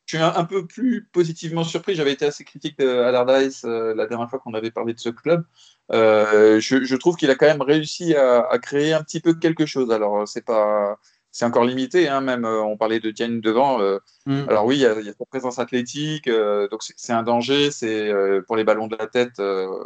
je 0.07 0.17
suis 0.17 0.25
un, 0.25 0.45
peu 0.45 0.67
plus 0.67 1.09
positivement 1.13 1.65
surpris. 1.65 1.95
J'avais 1.95 2.13
été 2.13 2.25
assez 2.25 2.45
critique 2.45 2.79
de 2.79 2.89
Allardyce 2.89 3.65
euh, 3.65 3.95
la 3.95 4.07
dernière 4.07 4.31
fois 4.31 4.39
qu'on 4.39 4.55
avait 4.55 4.71
parlé 4.71 4.95
de 4.95 4.99
ce 5.01 5.09
club. 5.09 5.45
Euh, 5.93 6.59
je, 6.61 6.85
je 6.85 6.97
trouve 6.97 7.17
qu'il 7.17 7.31
a 7.31 7.35
quand 7.35 7.47
même 7.47 7.63
réussi 7.63 8.15
à, 8.15 8.41
à 8.41 8.59
créer 8.59 8.93
un 8.93 9.03
petit 9.03 9.21
peu 9.21 9.35
quelque 9.35 9.67
chose. 9.67 9.91
Alors, 9.91 10.27
c'est 10.27 10.45
pas. 10.45 10.99
C'est 11.33 11.45
encore 11.45 11.65
limité, 11.65 12.09
hein, 12.09 12.21
même 12.21 12.45
euh, 12.45 12.61
on 12.63 12.77
parlait 12.77 12.99
de 13.01 13.11
Diane 13.11 13.41
devant. 13.41 13.81
euh, 13.81 13.99
Mm. 14.27 14.49
alors 14.49 14.67
oui, 14.67 14.77
il 14.77 14.81
y, 14.83 14.87
a, 14.87 14.95
sa 14.95 15.25
présence 15.25 15.59
athlétique, 15.59 16.27
euh, 16.29 16.69
donc 16.69 16.83
c'est 16.83 17.13
un 17.13 17.23
danger. 17.23 17.71
C'est 17.71 18.09
euh, 18.11 18.43
pour 18.47 18.57
les 18.57 18.65
ballons 18.65 18.87
de 18.87 18.97
la 18.97 19.07
tête, 19.07 19.41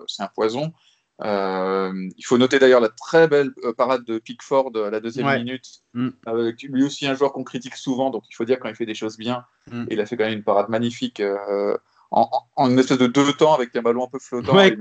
c'est 0.09 0.23
un 0.23 0.31
poison. 0.35 0.73
Il 1.23 2.25
faut 2.25 2.39
noter 2.39 2.59
d'ailleurs 2.59 2.81
la 2.81 2.89
très 2.89 3.29
belle 3.29 3.53
parade 3.77 4.05
de 4.05 4.19
Pickford 4.19 4.73
à 4.77 4.91
la 4.91 5.01
deuxième 5.01 5.27
Ouais. 5.27 5.39
minute. 5.39 5.67
Mm. 5.93 6.09
Avec 6.27 6.63
lui 6.63 6.83
aussi 6.85 7.07
un 7.07 7.15
joueur 7.15 7.33
qu'on 7.33 7.45
critique 7.45 7.77
souvent, 7.77 8.11
donc 8.11 8.25
il 8.31 8.35
faut 8.35 8.45
dire 8.45 8.59
quand 8.59 8.69
il 8.69 8.75
fait 8.75 8.87
des 8.87 8.95
choses 8.95 9.17
bien. 9.19 9.45
Mm. 9.71 9.85
Et 9.91 9.95
il 9.95 10.01
a 10.01 10.07
fait 10.07 10.17
quand 10.17 10.25
même 10.25 10.39
une 10.39 10.45
parade 10.45 10.69
magnifique 10.71 11.23
en, 12.11 12.29
une 12.71 12.79
espèce 12.79 12.99
de 12.99 13.07
deux 13.07 13.33
temps 13.35 13.55
avec 13.55 13.77
un 13.77 13.83
ballon 13.83 14.05
un 14.05 14.09
peu 14.11 14.19
flottant. 14.19 14.57
Ouais. 14.57 14.77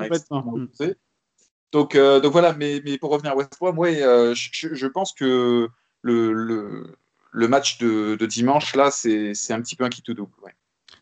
Donc, 1.73 1.97
donc 1.97 2.31
voilà, 2.31 2.53
mais, 2.53 2.81
mais 2.85 2.97
pour 2.97 3.11
revenir 3.11 3.33
à 3.33 3.35
West 3.35 3.57
Brom, 3.59 3.77
ouais, 3.77 3.99
je 4.33 4.87
pense 4.87 5.13
que 5.13 5.67
le, 6.03 6.95
le, 7.31 7.47
match 7.47 7.79
de, 7.79 8.25
dimanche, 8.25 8.75
là, 8.75 8.91
c'est 8.91 9.33
un 9.51 9.61
petit 9.61 9.75
peu 9.75 9.83
un 9.83 9.89
qui 9.89 10.01
tout 10.01 10.13
double. 10.13 10.31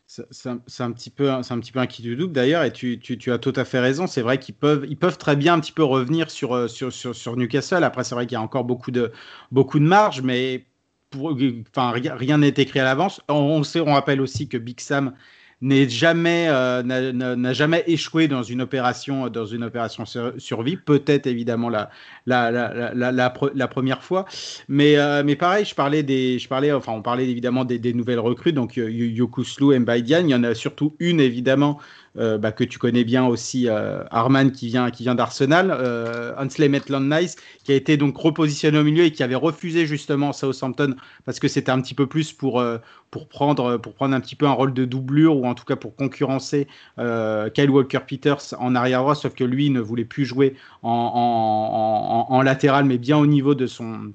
C'est 0.06 0.48
un, 0.80 0.92
petit 0.92 1.08
peu, 1.08 1.30
un 1.30 1.40
un 1.40 1.86
qui 1.86 2.02
te 2.02 2.14
double 2.14 2.34
d'ailleurs, 2.34 2.64
et 2.64 2.72
tu, 2.72 2.98
tu, 2.98 3.32
as 3.32 3.38
tout 3.38 3.52
à 3.56 3.64
fait 3.64 3.80
raison. 3.80 4.06
C'est 4.06 4.20
vrai 4.20 4.38
qu'ils 4.38 4.54
peuvent, 4.54 4.84
ils 4.88 4.98
peuvent 4.98 5.16
très 5.16 5.36
bien 5.36 5.54
un 5.54 5.60
petit 5.60 5.72
peu 5.72 5.84
revenir 5.84 6.30
sur, 6.30 6.54
euh, 6.54 6.68
sur, 6.68 6.92
sur, 6.92 7.14
sur 7.14 7.36
Newcastle. 7.36 7.82
Après, 7.82 8.04
c'est 8.04 8.14
vrai 8.14 8.26
qu'il 8.26 8.34
y 8.34 8.38
a 8.38 8.42
encore 8.42 8.64
beaucoup 8.64 8.90
de, 8.90 9.10
beaucoup 9.50 9.78
de 9.78 9.84
marge, 9.84 10.20
mais 10.20 10.66
pour, 11.08 11.34
enfin, 11.70 11.92
rien 11.92 12.38
n'est 12.38 12.48
écrit 12.48 12.80
à 12.80 12.84
l'avance. 12.84 13.22
On, 13.28 13.62
on 13.74 13.92
rappelle 13.94 14.20
aussi 14.20 14.48
que 14.48 14.58
Big 14.58 14.80
Sam 14.80 15.14
n'est 15.62 15.88
jamais, 15.88 16.48
euh, 16.48 16.82
n'a- 16.82 17.52
jamais 17.54 17.84
échoué 17.86 18.28
dans 18.28 18.42
une 18.42 18.60
opération, 18.60 19.28
dans 19.28 19.46
une 19.46 19.64
opération 19.64 20.04
sur- 20.04 20.34
survie. 20.36 20.76
Peut-être 20.76 21.26
évidemment 21.26 21.70
la, 21.70 21.90
la, 22.26 22.50
la, 22.50 22.92
la, 22.94 23.32
la 23.54 23.68
première 23.68 24.02
fois, 24.02 24.26
mais, 24.68 24.98
euh, 24.98 25.22
mais 25.24 25.36
pareil, 25.36 25.64
je 25.64 25.74
parlais 25.74 26.02
des, 26.02 26.38
je 26.38 26.48
parlais, 26.48 26.72
enfin, 26.72 26.92
on 26.92 27.02
parlait 27.02 27.28
évidemment 27.28 27.64
des, 27.64 27.78
des 27.78 27.94
nouvelles 27.94 28.18
recrues, 28.20 28.52
donc 28.52 28.76
euh, 28.78 28.90
Yokuslu, 28.90 29.78
Mbaidian. 29.78 30.20
Il 30.24 30.30
y 30.30 30.34
en 30.34 30.44
a 30.44 30.54
surtout 30.54 30.96
une 30.98 31.20
évidemment 31.20 31.78
bah, 32.14 32.52
que 32.52 32.64
tu 32.64 32.78
connais 32.78 33.04
bien 33.04 33.26
aussi, 33.26 33.68
Arman, 33.68 34.52
qui 34.52 34.66
vient, 34.68 34.90
qui 34.90 35.02
vient 35.02 35.14
d'Arsenal, 35.14 35.72
Hansley 36.38 36.68
Maitland-Nice, 36.68 37.36
qui 37.64 37.72
a 37.72 37.74
été 37.74 37.96
donc 37.96 38.16
repositionné 38.16 38.78
au 38.78 38.84
milieu 38.84 39.04
et 39.04 39.12
qui 39.12 39.22
avait 39.22 39.34
refusé 39.34 39.86
justement 39.86 40.32
Southampton 40.32 40.94
parce 41.24 41.40
que 41.40 41.48
c'était 41.48 41.70
un 41.70 41.80
petit 41.80 41.94
peu 41.94 42.06
plus 42.06 42.32
pour, 42.32 42.62
pour, 43.10 43.28
prendre, 43.28 43.78
pour 43.78 43.94
prendre 43.94 44.14
un 44.14 44.20
petit 44.20 44.36
peu 44.36 44.46
un 44.46 44.52
rôle 44.52 44.74
de 44.74 44.84
doublure 44.84 45.36
ou 45.36 45.46
en 45.46 45.54
tout 45.54 45.64
cas 45.64 45.76
pour 45.76 45.96
concurrencer 45.96 46.66
Kyle 46.98 47.70
Walker-Peters 47.70 48.54
en 48.58 48.74
arrière 48.74 49.00
droit, 49.00 49.14
sauf 49.14 49.34
que 49.34 49.44
lui 49.44 49.70
ne 49.70 49.80
voulait 49.80 50.04
plus 50.04 50.24
jouer 50.24 50.56
en 50.82 52.42
latéral, 52.44 52.84
mais 52.84 52.98
bien 52.98 53.16
au 53.16 53.26
niveau 53.26 53.54
de 53.54 53.66
son 53.66 54.12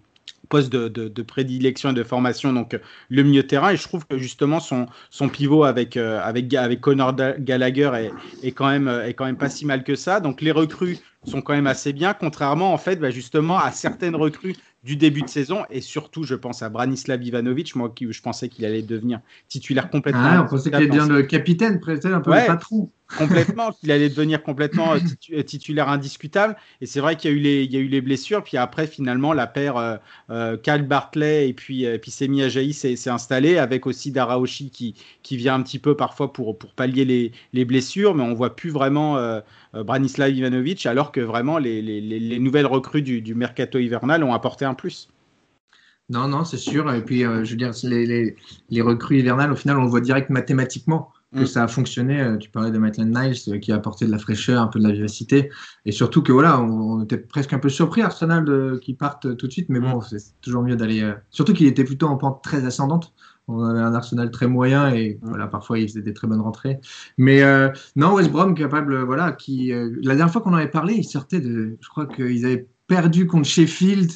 poste 0.50 0.72
de, 0.72 1.22
prédilection 1.22 1.92
et 1.92 1.94
de 1.94 2.04
formation, 2.04 2.54
donc 2.54 2.80
le 3.10 3.24
milieu 3.24 3.44
terrain. 3.44 3.72
Et 3.72 3.78
je 3.78 3.84
trouve 3.84 4.06
que 4.06 4.18
justement 4.18 4.60
son, 4.60 4.88
pivot 5.30 5.64
avec, 5.64 5.98
euh, 5.98 6.20
avec, 6.24 6.82
Connor 6.82 7.16
Gallagher 7.40 7.92
est, 7.96 8.48
est, 8.48 8.60
même, 8.60 8.88
est 9.06 9.14
quand 9.14 9.26
même 9.26 9.38
pas 9.38 9.50
si 9.50 9.66
mal 9.66 9.84
que 9.84 9.96
ça. 9.96 10.20
Donc 10.20 10.42
les 10.42 10.52
recrues 10.52 11.00
sont 11.28 11.42
quand 11.42 11.54
même 11.54 11.68
assez 11.68 11.94
bien, 11.94 12.14
contrairement 12.14 12.74
en 12.74 12.78
fait 12.78 12.98
bah, 12.98 13.12
justement 13.12 13.60
à 13.60 13.72
certaines 13.72 14.16
recrues 14.16 14.56
du 14.84 14.96
début 14.96 15.22
de 15.22 15.30
saison. 15.30 15.64
Et 15.70 15.82
surtout, 15.82 16.24
je 16.24 16.34
pense 16.34 16.62
à 16.62 16.70
Branislav 16.70 17.22
Ivanovic, 17.24 17.76
moi 17.76 17.92
qui 17.94 18.12
je 18.12 18.22
pensais 18.22 18.48
qu'il 18.48 18.64
allait 18.66 18.82
devenir 18.82 19.20
titulaire 19.50 19.90
complètement. 19.90 20.22
Ah, 20.24 20.44
on 20.46 20.50
pensait 20.50 20.70
qu'il 20.70 20.76
allait 20.76 20.88
devenir 20.88 21.14
le 21.14 21.24
capitaine, 21.24 21.80
peut-être 21.80 22.06
un 22.06 22.22
peu 22.22 22.34
le 22.34 22.48
patron. 22.48 22.90
Complètement, 23.18 23.72
qu'il 23.72 23.90
allait 23.94 24.10
devenir 24.10 24.44
complètement 24.44 24.96
euh, 24.96 25.00
euh, 25.32 25.42
titulaire 25.42 25.88
indiscutable. 25.88 26.58
Et 26.82 26.86
c'est 26.86 27.00
vrai 27.00 27.16
qu'il 27.16 27.32
y, 27.32 27.34
a 27.34 27.38
eu 27.38 27.40
les, 27.40 27.64
il 27.64 27.72
y 27.72 27.78
a 27.78 27.80
eu 27.80 27.88
les 27.88 28.02
blessures. 28.02 28.44
Puis 28.44 28.58
après, 28.58 28.86
finalement, 28.86 29.32
la 29.32 29.48
paire 29.48 29.78
euh, 29.78 29.96
euh 30.30 30.58
Cal 30.58 30.86
Bartley 30.86 31.48
et 31.48 31.54
puis, 31.54 31.86
et 31.86 32.00
puis 32.00 32.12
Semi 32.12 32.44
Ajayi 32.44 32.74
s'est 32.74 33.10
installée, 33.10 33.60
avec 33.60 33.88
aussi 33.88 34.12
Daraoshi 34.12 34.72
qui, 34.72 34.94
qui 35.24 35.38
vient 35.38 35.56
un 35.56 35.62
petit 35.62 35.80
peu 35.80 35.96
parfois 35.96 36.34
pour, 36.34 36.58
pour 36.58 36.74
pallier 36.74 37.06
les, 37.06 37.32
les 37.54 37.64
blessures. 37.64 38.14
Mais 38.14 38.24
on 38.24 38.34
voit 38.34 38.58
plus 38.58 38.72
vraiment 38.72 39.18
euh, 39.18 39.40
Branislav 39.74 40.32
Ivanovic, 40.32 40.86
alors 40.86 41.12
que 41.12 41.20
vraiment 41.20 41.58
les, 41.58 41.82
les, 41.82 42.02
les 42.02 42.40
nouvelles 42.40 42.66
recrues 42.66 43.02
du, 43.02 43.22
du 43.22 43.36
mercato 43.36 43.80
hivernal 43.80 44.24
ont 44.24 44.34
apporté 44.34 44.66
un 44.66 44.74
plus. 44.74 45.10
Non, 46.10 46.28
non, 46.28 46.46
c'est 46.46 46.58
sûr. 46.58 46.92
Et 46.94 47.04
puis, 47.04 47.22
je 47.22 47.50
veux 47.50 47.56
dire, 47.58 47.72
les, 47.84 48.36
les, 48.70 48.82
recrues 48.82 49.20
hivernales, 49.20 49.52
au 49.52 49.56
final, 49.56 49.78
on 49.78 49.84
le 49.84 49.90
voit 49.90 50.02
direct 50.02 50.30
mathématiquement 50.30 51.12
que 51.34 51.42
mm. 51.42 51.48
ça 51.48 51.64
a 51.64 51.68
fonctionné. 51.68 52.22
Euh, 52.22 52.38
tu 52.38 52.50
parlais 52.50 52.72
de 52.72 52.78
Maitland 52.78 53.14
Niles 53.14 53.36
euh, 53.50 53.60
qui 53.60 53.72
a 53.72 53.76
apporté 53.76 54.06
de 54.06 54.12
la 54.12 54.18
fraîcheur, 54.18 54.62
un 54.62 54.68
peu 54.68 54.80
de 54.80 54.88
la 54.88 54.94
vivacité. 54.94 55.50
Et 55.86 55.92
surtout 55.92 56.22
que 56.22 56.32
voilà, 56.32 56.60
on, 56.62 57.04
était 57.04 57.18
presque 57.18 57.54
un 57.54 57.60
peu 57.60 57.70
surpris, 57.70 58.02
Arsenal, 58.02 58.80
qui 58.82 58.94
partent 58.94 59.36
tout 59.38 59.48
de 59.48 59.52
suite. 59.52 59.70
Mais 59.70 59.80
bon, 59.80 59.98
mm. 59.98 60.02
c'est 60.10 60.42
toujours 60.42 60.64
mieux 60.64 60.76
d'aller. 60.76 61.02
Euh, 61.02 61.14
surtout 61.30 61.54
qu'il 61.54 61.68
était 61.68 61.84
plutôt 61.84 62.08
en 62.08 62.18
pente 62.18 62.44
très 62.44 62.66
ascendante. 62.66 63.14
On 63.48 63.64
avait 63.64 63.80
un 63.80 63.94
Arsenal 63.94 64.30
très 64.32 64.48
moyen 64.48 64.94
et 64.94 65.20
mm. 65.22 65.28
voilà, 65.30 65.48
parfois 65.48 65.80
il 65.80 65.88
faisait 65.88 66.02
des 66.02 66.14
très 66.14 66.28
bonnes 66.28 66.42
rentrées. 66.42 66.80
Mais 67.18 67.42
non, 67.96 68.14
West 68.14 68.32
Brom 68.32 68.56
capable, 68.56 69.02
voilà, 69.04 69.32
qui 69.32 69.72
la 69.72 70.16
dernière 70.16 70.32
fois 70.32 70.42
qu'on 70.42 70.52
en 70.52 70.58
avait 70.58 70.68
parlé, 70.68 70.96
ils 70.96 71.04
sortaient 71.04 71.42
de, 71.42 71.78
je 71.80 71.90
crois 71.90 72.06
qu'ils 72.06 72.46
avaient 72.46 72.68
perdu 72.88 73.28
contre 73.28 73.48
Sheffield. 73.48 74.12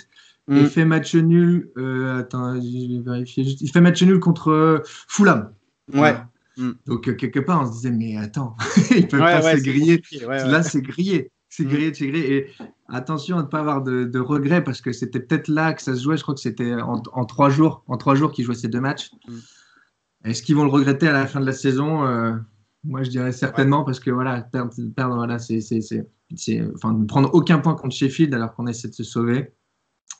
et 0.49 0.65
fait 0.65 0.85
match 0.85 1.15
nul. 1.15 1.69
attends, 2.17 2.55
je 2.55 2.97
vais 2.97 3.03
vérifier. 3.03 3.43
Il 3.43 3.71
fait 3.71 3.81
match 3.81 4.01
nul 4.03 4.19
contre 4.19 4.81
Fulham. 5.07 5.51
Ouais. 5.93 6.15
Mm. 6.57 6.71
Donc, 6.85 7.07
euh, 7.07 7.13
quelque 7.13 7.39
part, 7.39 7.61
on 7.61 7.67
se 7.67 7.71
disait, 7.71 7.91
mais 7.91 8.17
attends, 8.17 8.55
ils 8.95 9.07
peuvent 9.07 9.19
pas 9.19 9.57
se 9.57 9.63
griller. 9.63 10.01
Là, 10.27 10.63
c'est 10.63 10.81
grillé. 10.81 11.31
C'est 11.51 11.65
mm. 11.65 11.67
grillé, 11.67 11.93
c'est 11.93 12.07
grillé. 12.07 12.35
Et 12.35 12.47
attention 12.87 13.37
à 13.37 13.43
ne 13.43 13.47
pas 13.47 13.59
avoir 13.59 13.83
de, 13.83 14.19
regrets 14.19 14.63
parce 14.63 14.81
que 14.81 14.91
c'était 14.91 15.19
peut-être 15.19 15.49
là 15.49 15.73
que 15.73 15.81
ça 15.81 15.93
se 15.95 16.01
jouait. 16.01 16.17
Je 16.17 16.23
crois 16.23 16.33
que 16.33 16.41
c'était 16.41 16.73
en, 16.81 17.25
trois 17.25 17.49
jours, 17.49 17.83
en 17.87 17.97
trois 17.97 18.15
jours 18.15 18.31
qu'ils 18.31 18.45
jouaient 18.45 18.55
ces 18.55 18.69
deux 18.69 18.79
matchs. 18.79 19.11
Mm. 19.27 19.37
Est-ce 20.23 20.41
qu'ils 20.41 20.55
vont 20.55 20.63
le 20.63 20.69
regretter 20.69 21.07
à 21.07 21.13
la 21.13 21.27
fin 21.27 21.39
de 21.39 21.45
la 21.45 21.51
saison? 21.51 22.05
Euh, 22.05 22.33
Moi, 22.83 23.03
je 23.03 23.09
dirais 23.09 23.33
certainement 23.33 23.83
parce 23.83 23.99
que 23.99 24.11
voilà, 24.11 24.41
perdre, 24.41 25.15
voilà, 25.15 25.39
c'est, 25.39 25.59
enfin, 26.73 26.93
ne 26.93 27.05
prendre 27.05 27.29
aucun 27.33 27.59
point 27.59 27.75
contre 27.75 27.95
Sheffield 27.95 28.33
alors 28.33 28.53
qu'on 28.55 28.67
essaie 28.67 28.87
de 28.87 28.93
se 28.93 29.03
sauver, 29.03 29.53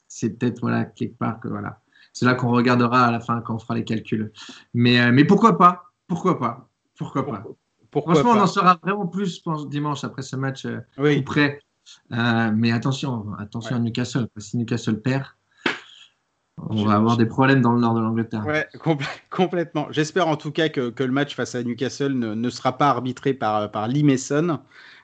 c'est 0.08 0.32
peut-être 0.32 0.60
voilà 0.60 0.84
quelque 0.84 1.18
part 1.18 1.40
que 1.40 1.48
voilà, 1.48 1.82
c'est 2.12 2.26
là 2.26 2.34
qu'on 2.34 2.50
regardera 2.50 3.06
à 3.06 3.12
la 3.12 3.22
fin 3.22 3.40
quand 3.42 3.56
on 3.56 3.60
fera 3.60 3.76
les 3.76 3.86
calculs. 3.86 4.34
Mais, 4.74 5.00
euh, 5.00 5.12
mais 5.14 5.24
pourquoi 5.24 5.58
pas? 5.58 5.94
Pourquoi 6.08 6.40
pas? 6.40 6.70
Pourquoi 6.98 7.26
pas? 7.26 7.44
Franchement, 7.92 8.32
on 8.32 8.40
en 8.40 8.48
saura 8.48 8.80
vraiment 8.82 9.08
plus 9.08 9.38
je 9.38 9.42
pense, 9.42 9.68
dimanche 9.68 10.04
après 10.04 10.22
ce 10.22 10.36
match 10.36 10.66
euh, 10.66 10.80
oui. 10.98 11.22
près. 11.22 11.60
Euh, 12.14 12.52
mais 12.56 12.72
attention, 12.72 13.26
attention 13.38 13.76
à 13.76 13.80
Newcastle. 13.80 14.28
Si 14.38 14.58
Newcastle 14.58 15.02
perd, 15.02 15.26
on 16.70 16.86
va 16.86 16.94
avoir 16.94 17.18
des 17.18 17.26
problèmes 17.26 17.62
dans 17.62 17.74
le 17.74 17.82
nord 17.82 17.96
de 17.96 18.02
l'Angleterre. 18.02 18.46
Ouais, 18.46 18.68
complètement. 19.30 19.88
J'espère 19.92 20.28
en 20.28 20.38
tout 20.38 20.52
cas 20.52 20.70
que, 20.70 20.94
le 20.98 21.12
match 21.12 21.36
face 21.36 21.56
à 21.56 21.64
Newcastle 21.64 22.14
ne, 22.14 22.50
sera 22.50 22.78
pas 22.78 22.90
arbitré 22.90 23.34
par, 23.34 23.72
par 23.72 23.88
Lee 23.88 24.04
Mason. 24.04 24.60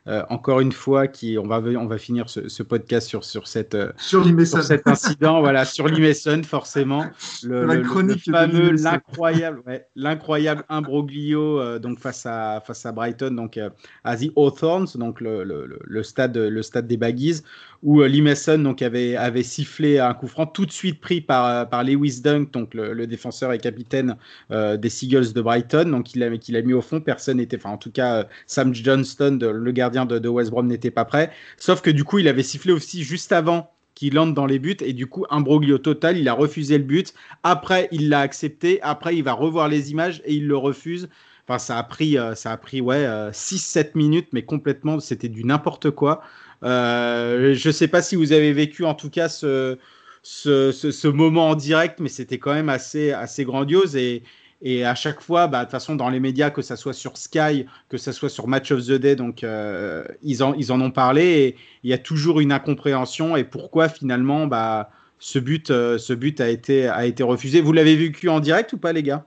Euh, 0.07 0.23
encore 0.29 0.61
une 0.61 0.71
fois, 0.71 1.07
qui, 1.07 1.37
on, 1.37 1.45
va, 1.47 1.57
on 1.59 1.85
va 1.85 1.97
finir 1.97 2.29
ce, 2.29 2.63
podcast 2.63 3.07
sur, 3.07 3.25
sur, 3.25 3.47
cette, 3.47 3.75
euh, 3.75 3.91
sur, 3.97 4.23
cet 4.63 4.87
incident, 4.87 5.41
voilà, 5.41 5.65
sur 5.65 5.87
Limeson, 5.87 6.43
forcément. 6.43 7.05
Le, 7.43 7.65
la 7.65 7.77
chronique 7.77 8.29
fameux, 8.29 8.71
l'incroyable, 8.71 9.63
l'incroyable 9.95 10.63
imbroglio 10.69 11.59
euh, 11.59 11.79
donc 11.79 11.99
face 11.99 12.25
à, 12.25 12.61
face 12.65 12.85
à 12.85 12.93
Brighton, 12.93 13.31
donc 13.31 13.59
à 14.03 14.15
The 14.15 14.31
Hawthorns, 14.37 14.95
donc 14.95 15.19
le, 15.19 15.43
le, 15.43 16.03
stade, 16.03 16.37
le 16.37 16.61
stade 16.61 16.87
des 16.87 16.97
Baggies, 16.97 17.41
où 17.83 18.01
Lee 18.03 18.21
Mason 18.21 18.57
donc, 18.57 18.81
avait, 18.81 19.15
avait 19.15 19.43
sifflé 19.43 19.99
un 19.99 20.13
coup 20.13 20.27
franc 20.27 20.45
tout 20.45 20.65
de 20.65 20.71
suite 20.71 20.99
pris 20.99 21.21
par, 21.21 21.69
par 21.69 21.83
Lewis 21.83 22.21
Dunk, 22.21 22.51
donc 22.51 22.73
le, 22.73 23.07
défenseur 23.07 23.53
et 23.53 23.59
capitaine 23.59 24.15
des 24.49 24.89
Seagulls 24.89 25.33
de 25.33 25.41
Brighton, 25.41 25.85
donc 25.85 26.13
il 26.13 26.23
a, 26.23 26.37
qu'il 26.37 26.55
a 26.55 26.61
mis 26.61 26.73
au 26.73 26.81
fond. 26.81 26.99
Personne 26.99 27.37
n'était, 27.37 27.57
enfin 27.57 27.71
en 27.71 27.77
tout 27.77 27.91
cas 27.91 28.27
Sam 28.45 28.73
Johnston, 28.73 29.39
le 29.41 29.71
gardien 29.71 30.05
de, 30.05 30.27
West 30.27 30.51
Brom 30.51 30.67
n'était 30.67 30.91
pas 30.91 31.05
prêt. 31.05 31.31
Sauf 31.57 31.81
que 31.81 31.89
du 31.89 32.03
coup, 32.03 32.19
il 32.19 32.27
avait 32.27 32.43
sifflé 32.43 32.71
aussi 32.71 33.03
juste 33.03 33.31
avant 33.31 33.71
qu'il 33.95 34.19
entre 34.19 34.33
dans 34.33 34.45
les 34.45 34.59
buts 34.59 34.77
et 34.81 34.93
du 34.93 35.07
coup, 35.07 35.25
un 35.31 35.41
broglio 35.41 35.79
total. 35.79 36.17
Il 36.17 36.29
a 36.29 36.33
refusé 36.33 36.77
le 36.77 36.83
but. 36.83 37.13
Après, 37.41 37.87
il 37.91 38.09
l'a 38.09 38.19
accepté. 38.19 38.79
Après, 38.83 39.15
il 39.15 39.23
va 39.23 39.33
revoir 39.33 39.67
les 39.67 39.89
images 39.89 40.21
et 40.25 40.35
il 40.35 40.47
le 40.47 40.55
refuse. 40.55 41.09
Enfin, 41.47 41.57
ça 41.57 41.77
a 41.79 41.83
pris, 41.83 42.17
euh, 42.17 42.35
ça 42.35 42.51
a 42.51 42.57
pris 42.57 42.79
ouais, 42.81 43.07
6-7 43.31 43.79
euh, 43.79 43.89
minutes, 43.95 44.27
mais 44.33 44.43
complètement, 44.43 44.99
c'était 44.99 45.29
du 45.29 45.45
n'importe 45.45 45.89
quoi. 45.89 46.21
Euh, 46.63 47.53
je 47.53 47.67
ne 47.67 47.71
sais 47.71 47.87
pas 47.87 48.01
si 48.01 48.15
vous 48.15 48.31
avez 48.31 48.51
vécu 48.53 48.83
en 48.85 48.93
tout 48.93 49.09
cas 49.09 49.29
ce, 49.29 49.77
ce, 50.23 50.71
ce 50.71 51.07
moment 51.07 51.49
en 51.49 51.55
direct, 51.55 51.99
mais 51.99 52.09
c'était 52.09 52.39
quand 52.39 52.53
même 52.53 52.69
assez, 52.69 53.11
assez 53.11 53.45
grandiose. 53.45 53.95
Et, 53.95 54.23
et 54.61 54.85
à 54.85 54.95
chaque 54.95 55.21
fois, 55.21 55.47
bah, 55.47 55.59
de 55.59 55.63
toute 55.65 55.71
façon, 55.71 55.95
dans 55.95 56.09
les 56.09 56.19
médias, 56.19 56.49
que 56.49 56.61
ce 56.61 56.75
soit 56.75 56.93
sur 56.93 57.17
Sky, 57.17 57.65
que 57.89 57.97
ce 57.97 58.11
soit 58.11 58.29
sur 58.29 58.47
Match 58.47 58.71
of 58.71 58.85
the 58.85 58.93
Day, 58.93 59.15
donc 59.15 59.43
euh, 59.43 60.03
ils, 60.23 60.43
en, 60.43 60.53
ils 60.55 60.71
en 60.71 60.81
ont 60.81 60.91
parlé 60.91 61.23
et 61.23 61.55
il 61.83 61.89
y 61.89 61.93
a 61.93 61.99
toujours 61.99 62.39
une 62.39 62.51
incompréhension 62.51 63.37
et 63.37 63.43
pourquoi 63.43 63.87
finalement 63.87 64.47
bah, 64.47 64.89
ce, 65.19 65.37
but, 65.39 65.69
euh, 65.69 65.97
ce 65.97 66.13
but 66.13 66.41
a 66.41 66.49
été, 66.49 66.87
a 66.87 67.05
été 67.05 67.21
refusé. 67.23 67.61
Vous 67.61 67.73
l'avez 67.73 67.95
vécu 67.95 68.29
en 68.29 68.39
direct 68.39 68.73
ou 68.73 68.77
pas, 68.77 68.93
les 68.93 69.03
gars? 69.03 69.25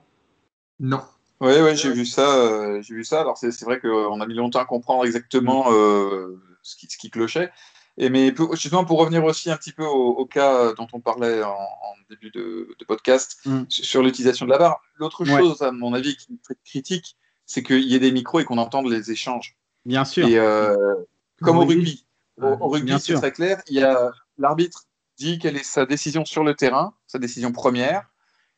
Non. 0.79 1.01
Oui, 1.39 1.53
ouais, 1.59 1.75
j'ai 1.75 1.91
vu 1.91 2.05
ça. 2.05 2.37
Euh, 2.37 2.81
j'ai 2.83 2.93
vu 2.93 3.03
ça. 3.03 3.21
Alors 3.21 3.35
c'est 3.35 3.63
vrai 3.63 3.79
qu'on 3.79 4.21
a 4.21 4.27
mis 4.27 4.35
longtemps 4.35 4.59
à 4.59 4.65
comprendre 4.65 5.05
exactement 5.05 5.71
ce, 6.61 6.75
qui, 6.75 6.87
ce 6.89 6.97
qui 6.97 7.09
clochait. 7.09 7.51
Et 7.97 8.09
mais 8.09 8.33
justement, 8.53 8.85
pour 8.85 8.99
revenir 8.99 9.23
aussi 9.23 9.51
un 9.51 9.57
petit 9.57 9.73
peu 9.73 9.83
au, 9.83 10.25
cas 10.25 10.73
dont 10.73 10.87
on 10.93 11.01
parlait 11.01 11.43
en, 11.43 11.55
début 12.09 12.31
de, 12.31 12.75
podcast 12.87 13.39
mm. 13.45 13.63
sur 13.69 14.01
l'utilisation 14.03 14.45
de 14.45 14.51
la 14.51 14.57
barre, 14.57 14.81
l'autre 14.95 15.23
chose, 15.23 15.61
à 15.61 15.71
mon 15.71 15.93
avis, 15.93 16.15
qui 16.17 16.33
est 16.33 16.55
critique, 16.65 17.15
c'est 17.45 17.63
qu'il 17.63 17.83
y 17.83 17.95
ait 17.95 17.99
des 17.99 18.11
micros 18.11 18.39
et 18.39 18.45
qu'on 18.45 18.57
entende 18.57 18.89
les 18.89 19.11
échanges. 19.11 19.57
Bien 19.85 20.05
sûr. 20.05 20.27
Et 20.27 20.37
euh, 20.37 20.95
comme 21.41 21.57
au 21.57 21.65
rugby. 21.65 22.05
Au, 22.41 22.69
rugby, 22.69 22.99
c'est 22.99 23.13
très 23.15 23.31
clair. 23.31 23.61
Il 23.67 23.75
y 23.75 23.83
a 23.83 24.11
l'arbitre 24.37 24.85
dit 25.17 25.37
quelle 25.37 25.57
est 25.57 25.63
sa 25.63 25.85
décision 25.85 26.25
sur 26.25 26.43
le 26.43 26.55
terrain, 26.55 26.93
sa 27.07 27.19
décision 27.19 27.51
première. 27.51 28.09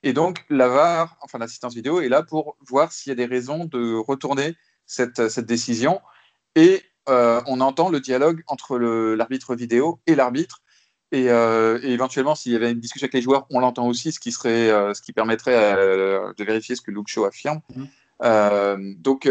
Et 0.04 0.14
donc, 0.14 0.46
la 0.50 0.68
VAR, 0.68 1.18
enfin 1.22 1.38
l'assistance 1.38 1.74
vidéo, 1.74 2.02
est 2.02 2.10
là 2.10 2.24
pour 2.24 2.58
voir 2.68 2.92
s'il 2.92 3.10
y 3.10 3.14
a 3.14 3.16
des 3.16 3.26
raisons 3.26 3.66
de 3.66 3.96
retourner 3.96 4.56
cette, 4.86 5.30
cette 5.30 5.46
décision. 5.46 6.02
Et 6.56 6.84
euh, 7.10 7.42
on 7.48 7.60
entend 7.60 7.90
le 7.90 8.00
dialogue 8.00 8.44
entre 8.48 8.78
l'arbitre 8.78 9.56
vidéo 9.56 10.00
et 10.08 10.16
l'arbitre. 10.16 10.62
Euh, 11.14 11.80
et, 11.84 11.92
éventuellement, 11.92 12.34
s'il 12.34 12.54
y 12.54 12.56
avait 12.56 12.72
une 12.72 12.80
discussion 12.80 13.06
avec 13.06 13.14
les 13.14 13.22
joueurs, 13.22 13.46
on 13.52 13.60
l'entend 13.60 13.88
aussi, 13.88 14.12
ce 14.12 14.20
qui, 14.20 14.32
serait, 14.32 14.70
euh, 14.70 14.94
ce 14.94 15.02
qui 15.02 15.14
permettrait 15.14 15.76
de 15.76 16.44
vérifier 16.44 16.76
ce 16.76 16.82
que 16.82 16.92
Luke 16.92 17.08
Shaw 17.08 17.26
affirme. 17.26 17.62
Mhm. 17.76 18.96
donc, 19.00 19.30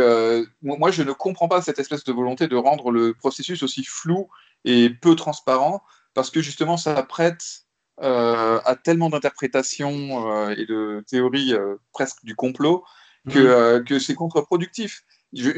moi, 0.62 0.90
je 0.90 1.02
ne 1.02 1.12
comprends 1.12 1.48
pas 1.48 1.62
cette 1.62 1.78
espèce 1.78 2.04
de 2.04 2.12
volonté 2.12 2.46
de 2.46 2.56
rendre 2.56 2.90
le 2.90 3.14
processus 3.14 3.62
aussi 3.62 3.84
flou 3.84 4.28
et 4.64 4.90
peu 4.90 5.16
transparent, 5.16 5.82
parce 6.14 6.30
que 6.30 6.40
justement, 6.40 6.76
ça 6.76 7.02
prête 7.02 7.64
à 7.98 8.76
tellement 8.84 9.08
d'interprétations 9.08 10.50
et 10.50 10.66
de 10.66 11.04
théories 11.08 11.54
presque 11.92 12.24
du 12.24 12.36
complot 12.36 12.84
que, 13.28 13.78
mhm. 13.78 13.84
que 13.84 13.98
c'est 13.98 14.14
contre-productif. 14.14 15.04
Je, 15.32 15.50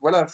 voilà, 0.00 0.26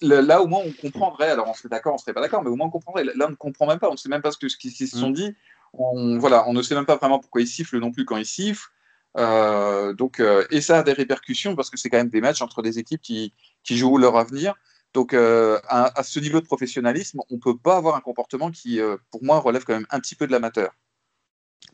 là 0.00 0.42
au 0.42 0.46
moins 0.46 0.62
on 0.64 0.72
comprendrait. 0.72 1.30
Alors 1.30 1.48
on 1.48 1.54
serait 1.54 1.68
d'accord, 1.68 1.94
on 1.94 1.98
serait 1.98 2.14
pas 2.14 2.20
d'accord, 2.20 2.42
mais 2.42 2.50
au 2.50 2.56
moins 2.56 2.66
on 2.66 2.70
comprendrait. 2.70 3.04
Là 3.04 3.26
on 3.26 3.30
ne 3.30 3.34
comprend 3.34 3.66
même 3.66 3.78
pas, 3.78 3.88
on 3.88 3.92
ne 3.92 3.96
sait 3.96 4.08
même 4.08 4.22
pas 4.22 4.30
ce 4.32 4.38
qu'ils 4.38 4.72
se 4.72 4.86
sont 4.86 5.10
mm. 5.10 5.14
dit. 5.14 5.36
On, 5.74 6.18
voilà, 6.18 6.48
on 6.48 6.52
ne 6.52 6.62
sait 6.62 6.74
même 6.74 6.86
pas 6.86 6.96
vraiment 6.96 7.18
pourquoi 7.18 7.42
ils 7.42 7.46
sifflent 7.46 7.78
non 7.78 7.92
plus 7.92 8.04
quand 8.04 8.16
ils 8.16 8.26
sifflent. 8.26 8.70
donc, 9.16 10.22
et 10.50 10.60
ça 10.60 10.78
a 10.78 10.82
des 10.82 10.92
répercussions 10.92 11.54
parce 11.54 11.70
que 11.70 11.76
c'est 11.76 11.90
quand 11.90 11.98
même 11.98 12.08
des 12.08 12.20
matchs 12.20 12.40
entre 12.40 12.62
des 12.62 12.78
équipes 12.78 13.02
qui, 13.02 13.34
qui 13.62 13.76
jouent 13.76 13.98
leur 13.98 14.16
avenir. 14.16 14.54
Donc, 14.94 15.12
à, 15.12 15.58
à, 15.68 16.02
ce 16.02 16.18
niveau 16.20 16.40
de 16.40 16.46
professionnalisme, 16.46 17.20
on 17.28 17.34
ne 17.34 17.40
peut 17.40 17.58
pas 17.58 17.76
avoir 17.76 17.96
un 17.96 18.00
comportement 18.00 18.50
qui, 18.50 18.80
pour 19.10 19.22
moi, 19.22 19.38
relève 19.40 19.64
quand 19.64 19.74
même 19.74 19.86
un 19.90 20.00
petit 20.00 20.14
peu 20.14 20.26
de 20.26 20.32
l'amateur. 20.32 20.72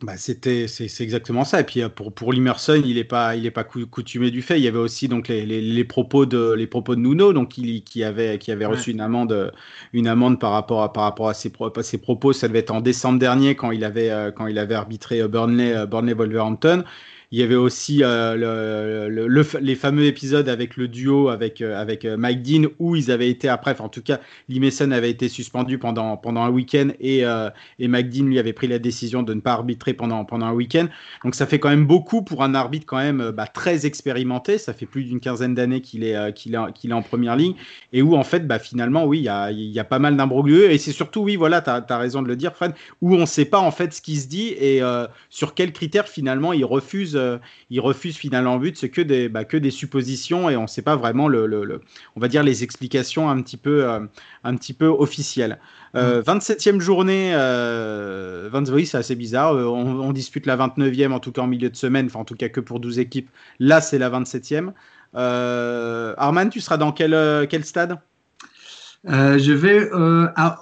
Bah, 0.02 0.16
c'était 0.16 0.66
c'est 0.66 0.88
exactement 1.00 1.44
ça. 1.44 1.60
Et 1.60 1.64
puis 1.64 1.80
euh, 1.80 1.88
pour 1.88 2.12
pour 2.12 2.32
Limerson 2.32 2.82
il 2.84 2.98
est 2.98 3.04
pas 3.04 3.36
il 3.36 3.46
est 3.46 3.52
pas 3.52 3.62
coutumé 3.62 4.32
du 4.32 4.42
fait. 4.42 4.58
Il 4.58 4.64
y 4.64 4.66
avait 4.66 4.78
aussi 4.78 5.06
donc 5.06 5.28
les, 5.28 5.46
les, 5.46 5.60
les 5.60 5.84
propos 5.84 6.26
de 6.26 6.52
les 6.54 6.66
propos 6.66 6.96
de 6.96 7.00
Nuno 7.00 7.32
donc 7.32 7.50
qui, 7.50 7.84
qui 7.84 8.02
avait 8.02 8.38
qui 8.40 8.50
avait 8.50 8.66
reçu 8.66 8.90
une 8.90 9.00
amende 9.00 9.52
une 9.92 10.08
amende 10.08 10.40
par 10.40 10.50
rapport 10.52 10.82
à 10.82 10.92
par 10.92 11.04
rapport 11.04 11.28
à 11.28 11.34
ses, 11.34 11.52
à 11.76 11.82
ses 11.84 11.98
propos. 11.98 12.32
Ça 12.32 12.48
devait 12.48 12.58
être 12.60 12.72
en 12.72 12.80
décembre 12.80 13.20
dernier 13.20 13.54
quand 13.54 13.70
il 13.70 13.84
avait 13.84 14.10
euh, 14.10 14.32
quand 14.32 14.48
il 14.48 14.58
avait 14.58 14.74
arbitré 14.74 15.20
euh, 15.20 15.28
Burnley 15.28 15.86
Burnley 15.86 16.14
Wolverhampton 16.14 16.82
il 17.32 17.38
y 17.38 17.42
avait 17.42 17.54
aussi 17.54 18.04
euh, 18.04 19.08
le, 19.08 19.44
les 19.60 19.74
fameux 19.74 20.04
épisodes 20.04 20.50
avec 20.50 20.76
le 20.76 20.86
duo 20.86 21.30
avec, 21.30 21.62
euh, 21.62 21.80
avec 21.80 22.04
euh, 22.04 22.18
Mike 22.18 22.42
Dean 22.42 22.68
où 22.78 22.94
ils 22.94 23.10
avaient 23.10 23.30
été 23.30 23.48
après, 23.48 23.80
en 23.80 23.88
tout 23.88 24.02
cas, 24.02 24.20
Lee 24.50 24.60
avait 24.92 25.10
été 25.10 25.30
suspendu 25.30 25.78
pendant, 25.78 26.18
pendant 26.18 26.42
un 26.42 26.50
week-end 26.50 26.88
et, 27.00 27.22
et 27.78 27.88
Mike 27.88 28.10
Dean 28.10 28.24
lui 28.24 28.38
avait 28.38 28.52
pris 28.52 28.68
la 28.68 28.78
décision 28.78 29.22
de 29.22 29.32
ne 29.32 29.40
pas 29.40 29.52
arbitrer 29.52 29.94
pendant, 29.94 30.24
pendant 30.24 30.46
un 30.46 30.52
week-end. 30.52 30.88
Donc 31.24 31.34
ça 31.34 31.46
fait 31.46 31.58
quand 31.58 31.70
même 31.70 31.86
beaucoup 31.86 32.22
pour 32.22 32.42
un 32.42 32.54
arbitre 32.54 32.84
quand 32.86 32.98
même 32.98 33.30
bah, 33.30 33.46
très 33.46 33.86
expérimenté. 33.86 34.58
Ça 34.58 34.74
fait 34.74 34.86
plus 34.86 35.04
d'une 35.04 35.20
quinzaine 35.20 35.54
d'années 35.54 35.80
qu'il 35.80 36.04
est, 36.04 36.34
qu'il 36.34 36.54
est, 36.54 36.72
qu'il 36.74 36.90
est 36.90 36.94
en 36.94 37.02
première 37.02 37.36
ligne 37.36 37.54
et 37.92 38.02
où 38.02 38.14
en 38.14 38.24
fait, 38.24 38.46
bah, 38.46 38.58
finalement, 38.58 39.04
oui, 39.04 39.20
il 39.20 39.24
y 39.24 39.28
a, 39.28 39.50
y 39.50 39.78
a 39.78 39.84
pas 39.84 39.98
mal 39.98 40.16
d'imbroglieux 40.16 40.70
et 40.70 40.78
c'est 40.78 40.92
surtout, 40.92 41.20
oui, 41.20 41.36
voilà, 41.36 41.62
tu 41.62 41.70
as, 41.70 41.84
as, 41.88 41.98
raison 41.98 42.22
de 42.22 42.28
le 42.28 42.36
dire, 42.36 42.54
Fred, 42.54 42.72
où 43.00 43.14
on 43.14 43.20
ne 43.20 43.26
sait 43.26 43.46
pas 43.46 43.60
en 43.60 43.70
fait 43.70 43.94
ce 43.94 44.02
qui 44.02 44.16
se 44.16 44.28
dit 44.28 44.48
et 44.58 44.80
sur 45.30 45.54
quels 45.54 45.72
critères 45.72 46.08
finalement 46.08 46.52
il 46.52 46.64
refuse 46.64 47.16
euh, 47.22 47.38
il 47.70 47.80
refuse 47.80 48.16
finalement 48.16 48.58
but, 48.58 48.76
c'est 48.76 48.88
que 48.88 49.00
des, 49.00 49.28
bah, 49.28 49.44
que 49.44 49.56
des 49.56 49.70
suppositions 49.70 50.50
et 50.50 50.56
on 50.56 50.62
ne 50.62 50.66
sait 50.66 50.82
pas 50.82 50.96
vraiment 50.96 51.28
le, 51.28 51.80
on 52.16 52.20
va 52.20 52.28
dire 52.28 52.42
les 52.42 52.62
explications 52.62 53.30
un 53.30 53.40
petit 53.40 53.56
peu, 53.56 53.84
euh, 53.88 54.00
un 54.44 54.56
petit 54.56 54.72
peu 54.72 54.86
officielles. 54.86 55.58
27e 55.94 56.68
euh, 56.68 56.72
mm. 56.72 56.80
journée, 56.80 57.32
20, 57.32 58.70
oui, 58.70 58.86
c'est 58.86 58.98
assez 58.98 59.14
bizarre. 59.14 59.54
On, 59.54 60.12
dispute 60.12 60.46
la 60.46 60.56
29e, 60.56 61.12
en 61.12 61.20
tout 61.20 61.32
cas 61.32 61.42
en 61.42 61.46
milieu 61.46 61.70
de 61.70 61.76
semaine, 61.76 62.06
enfin 62.06 62.20
en 62.20 62.24
tout 62.24 62.34
cas 62.34 62.48
que 62.48 62.60
pour 62.60 62.80
12 62.80 62.98
équipes. 62.98 63.30
Là, 63.58 63.80
c'est 63.80 63.98
la 63.98 64.10
27e. 64.10 64.72
Arman, 65.14 66.50
tu 66.50 66.60
seras 66.60 66.76
dans 66.76 66.92
quel, 66.92 67.46
quel 67.48 67.64
stade? 67.64 67.98
Je 69.04 69.52
vais 69.52 69.88
à 70.36 70.58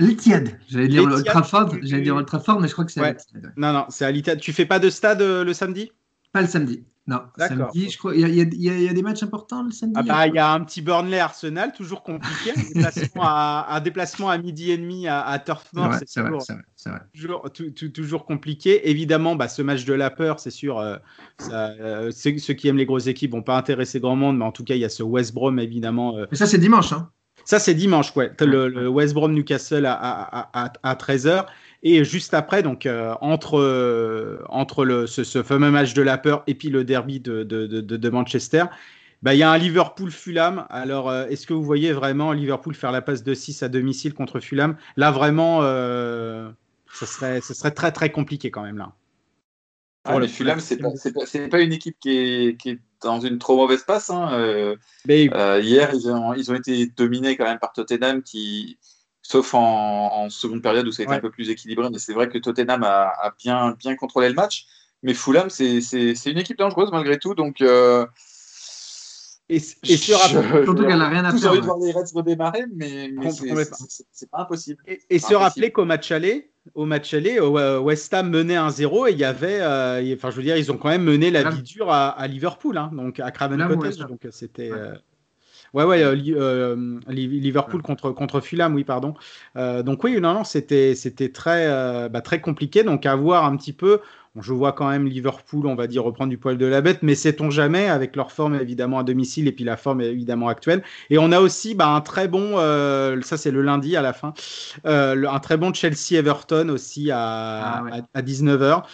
L'Etihad, 0.00 0.58
j'allais 0.68 0.88
dire 0.88 1.08
Trafford, 1.24 1.76
j'allais 1.82 2.02
dire 2.02 2.24
Trafford, 2.26 2.60
mais 2.60 2.66
je 2.66 2.72
crois 2.72 2.84
que 2.84 2.90
c'est 2.90 3.00
ouais. 3.00 3.16
Non, 3.56 3.72
non, 3.72 3.86
c'est 3.90 4.04
à 4.04 4.10
l'Etihad. 4.10 4.40
Tu 4.40 4.52
fais 4.52 4.66
pas 4.66 4.80
de 4.80 4.90
stade 4.90 5.22
le 5.22 5.52
samedi? 5.52 5.92
Pas 6.34 6.42
le 6.42 6.48
samedi. 6.48 6.84
Non, 7.06 7.20
samedi, 7.36 7.90
je 7.90 7.98
crois. 7.98 8.16
Il 8.16 8.26
y, 8.28 8.64
y, 8.64 8.88
a 8.88 8.92
des 8.92 9.02
matchs 9.02 9.22
importants 9.22 9.62
le 9.62 9.70
samedi. 9.70 9.94
Ah 9.96 10.02
bah, 10.02 10.26
il 10.26 10.34
y 10.34 10.38
a 10.38 10.50
un 10.50 10.60
petit 10.60 10.80
Burnley 10.80 11.18
Arsenal, 11.18 11.72
toujours 11.72 12.02
compliqué. 12.02 12.52
un, 12.56 12.62
déplacement 12.72 13.22
à, 13.24 13.80
déplacement 13.84 14.30
à 14.30 14.38
midi 14.38 14.70
et 14.70 14.78
demi 14.78 15.06
à, 15.06 15.20
à 15.20 15.38
Turf 15.38 15.70
Moor, 15.74 15.94
c'est 15.94 16.22
toujours, 17.12 17.50
toujours, 17.52 17.92
toujours, 17.92 18.24
compliqué. 18.24 18.88
Évidemment, 18.90 19.36
bah, 19.36 19.48
ce 19.48 19.62
match 19.62 19.84
de 19.84 19.92
la 19.92 20.10
peur, 20.10 20.40
c'est 20.40 20.50
sûr. 20.50 20.78
Euh, 20.80 20.96
euh, 21.50 22.10
ceux 22.10 22.54
qui 22.54 22.68
aiment 22.68 22.78
les 22.78 22.86
grosses 22.86 23.06
équipes 23.06 23.32
vont 23.32 23.42
pas 23.42 23.58
intéresser 23.58 24.00
grand 24.00 24.16
monde, 24.16 24.38
mais 24.38 24.44
en 24.44 24.52
tout 24.52 24.64
cas, 24.64 24.74
il 24.74 24.80
y 24.80 24.86
a 24.86 24.88
ce 24.88 25.02
West 25.02 25.34
Brom 25.34 25.58
évidemment. 25.60 26.16
Euh, 26.16 26.26
mais 26.32 26.38
ça, 26.38 26.46
c'est 26.46 26.58
dimanche. 26.58 26.92
Hein. 26.92 27.10
Ça, 27.44 27.58
c'est 27.58 27.74
dimanche, 27.74 28.16
ouais. 28.16 28.32
Le, 28.40 28.68
le, 28.68 28.88
West 28.88 29.12
Brom 29.12 29.34
Newcastle 29.34 29.84
à, 29.84 29.92
à, 29.94 30.72
à 30.82 30.94
13h. 30.94 31.44
Et 31.86 32.02
juste 32.02 32.32
après, 32.32 32.62
donc 32.62 32.86
euh, 32.86 33.14
entre, 33.20 33.60
euh, 33.60 34.42
entre 34.48 34.86
le, 34.86 35.06
ce, 35.06 35.42
fameux 35.42 35.70
match 35.70 35.92
de 35.92 36.00
la 36.00 36.16
peur 36.16 36.42
et 36.46 36.54
puis 36.54 36.70
le 36.70 36.82
derby 36.82 37.20
de, 37.20 37.42
de, 37.42 37.66
de, 37.66 38.08
Manchester, 38.08 38.64
bah, 39.22 39.34
il 39.34 39.38
y 39.38 39.42
a 39.42 39.50
un 39.50 39.58
Liverpool-Fulham. 39.58 40.66
Alors, 40.70 41.10
euh, 41.10 41.26
est-ce 41.26 41.46
que 41.46 41.52
vous 41.52 41.62
voyez 41.62 41.92
vraiment 41.92 42.32
Liverpool 42.32 42.74
faire 42.74 42.90
la 42.90 43.02
passe 43.02 43.22
de 43.22 43.34
6 43.34 43.62
à 43.62 43.68
domicile 43.68 44.14
contre 44.14 44.40
Fulham? 44.40 44.78
Là, 44.96 45.10
vraiment, 45.10 45.60
ce, 45.60 46.54
serait, 47.06 47.42
ce 47.42 47.52
serait 47.52 47.72
très 47.72 47.92
très 47.92 48.10
compliqué 48.10 48.50
quand 48.50 48.62
même 48.62 48.78
là. 48.78 48.92
Ah, 50.06 50.18
le 50.18 50.26
Fulham, 50.26 50.60
c'est 50.60 50.78
pas, 50.78 50.90
pas, 50.90 51.48
pas, 51.50 51.60
une 51.60 51.72
équipe 51.72 51.96
qui 51.98 52.10
est, 52.10 52.60
qui 52.60 52.70
est, 52.70 52.78
dans 53.02 53.20
une 53.20 53.38
trop 53.38 53.56
mauvaise 53.56 53.84
passe. 53.84 54.08
Hein. 54.08 54.74
hier, 55.06 55.90
ils 55.92 56.10
ont, 56.10 56.32
ils 56.32 56.50
ont 56.50 56.54
été 56.54 56.86
dominés 56.86 57.36
quand 57.36 57.44
même 57.44 57.58
par 57.58 57.74
Tottenham 57.74 58.22
qui, 58.22 58.78
sauf 59.24 59.54
en, 59.54 60.28
seconde 60.30 60.62
période 60.62 60.86
où 60.86 60.92
ça 60.92 61.02
a 61.02 61.04
été 61.04 61.14
un 61.14 61.20
peu 61.20 61.30
plus 61.30 61.50
équilibré. 61.50 61.88
Mais 61.90 61.98
c'est 61.98 62.12
vrai 62.12 62.28
que 62.28 62.38
Tottenham 62.38 62.84
a, 62.84 63.34
bien, 63.38 63.74
bien 63.78 63.96
contrôlé 63.96 64.28
le 64.28 64.34
match. 64.34 64.66
Mais 65.02 65.14
Fulham, 65.14 65.50
c'est 65.50 65.80
une 66.26 66.38
équipe 66.38 66.58
dangereuse 66.58 66.90
malgré 66.92 67.18
tout. 67.18 67.34
Donc. 67.34 67.60
Euh, 67.60 68.06
et, 69.50 69.56
et 69.56 69.96
surtout 69.98 70.74
qu'elle 70.74 70.98
n'a 70.98 71.08
rien 71.08 71.24
à 71.24 71.36
faire. 71.36 71.50
envie 71.50 71.60
de 71.60 71.64
voir 71.66 71.78
les 71.78 71.92
Reds 71.92 72.14
redémarrer, 72.14 72.64
mais, 72.74 73.10
mais 73.12 73.30
c'est 73.30 74.30
pas 74.30 74.40
impossible. 74.40 74.82
Et, 74.86 75.18
se 75.18 75.34
rappeler 75.34 75.70
qu'au 75.70 75.84
match 75.84 76.10
aller, 76.12 76.50
au 76.74 76.86
match 76.86 77.12
aller, 77.12 77.38
West 77.40 78.14
Ham 78.14 78.30
menait 78.30 78.56
1-0 78.56 79.08
et 79.08 79.12
il 79.12 79.18
y 79.18 79.24
avait, 79.24 79.60
euh, 79.60 80.14
enfin 80.16 80.30
je 80.30 80.36
veux 80.36 80.42
dire, 80.42 80.56
ils 80.56 80.72
ont 80.72 80.78
quand 80.78 80.88
même 80.88 81.04
mené 81.04 81.30
la 81.30 81.50
vie 81.50 81.62
dure 81.62 81.90
à, 81.90 82.26
Liverpool, 82.26 82.78
hein, 82.78 82.90
donc 82.94 83.20
à 83.20 83.30
Craven 83.30 83.68
Cottage, 83.68 83.98
donc 83.98 84.26
c'était. 84.30 84.70
Euh, 84.70 84.94
Ouais, 85.74 85.82
ouais, 85.82 86.04
euh, 86.04 86.16
euh, 86.36 87.00
Liverpool 87.08 87.82
contre, 87.82 88.12
contre 88.12 88.40
Fulham, 88.40 88.76
oui, 88.76 88.84
pardon. 88.84 89.14
Euh, 89.56 89.82
donc 89.82 90.04
oui, 90.04 90.20
non, 90.20 90.32
non, 90.32 90.44
c'était, 90.44 90.94
c'était 90.94 91.30
très, 91.30 91.68
bah, 92.08 92.20
très 92.20 92.40
compliqué. 92.40 92.84
Donc 92.84 93.06
à 93.06 93.16
voir 93.16 93.44
un 93.44 93.56
petit 93.56 93.72
peu. 93.72 94.00
je 94.40 94.52
vois 94.52 94.72
quand 94.72 94.88
même 94.88 95.06
Liverpool, 95.06 95.66
on 95.66 95.74
va 95.74 95.88
dire, 95.88 96.04
reprendre 96.04 96.30
du 96.30 96.38
poil 96.38 96.58
de 96.58 96.66
la 96.66 96.80
bête, 96.80 97.00
mais 97.02 97.16
sait-on 97.16 97.50
jamais 97.50 97.88
avec 97.88 98.14
leur 98.14 98.30
forme 98.30 98.54
évidemment 98.54 99.00
à 99.00 99.02
domicile 99.02 99.48
et 99.48 99.52
puis 99.52 99.64
la 99.64 99.76
forme 99.76 100.00
évidemment 100.00 100.48
actuelle. 100.48 100.84
Et 101.10 101.18
on 101.18 101.32
a 101.32 101.40
aussi 101.40 101.74
bah, 101.74 101.88
un 101.88 102.00
très 102.00 102.28
bon, 102.28 102.56
ça 103.22 103.36
c'est 103.36 103.50
le 103.50 103.62
lundi 103.62 103.96
à 103.96 104.02
la 104.02 104.12
fin, 104.12 104.32
un 104.84 105.40
très 105.40 105.56
bon 105.56 105.74
Chelsea-Everton 105.74 106.68
aussi 106.68 107.10
à, 107.10 107.18
ah 107.18 107.84
à 108.14 108.22
19h 108.22 108.84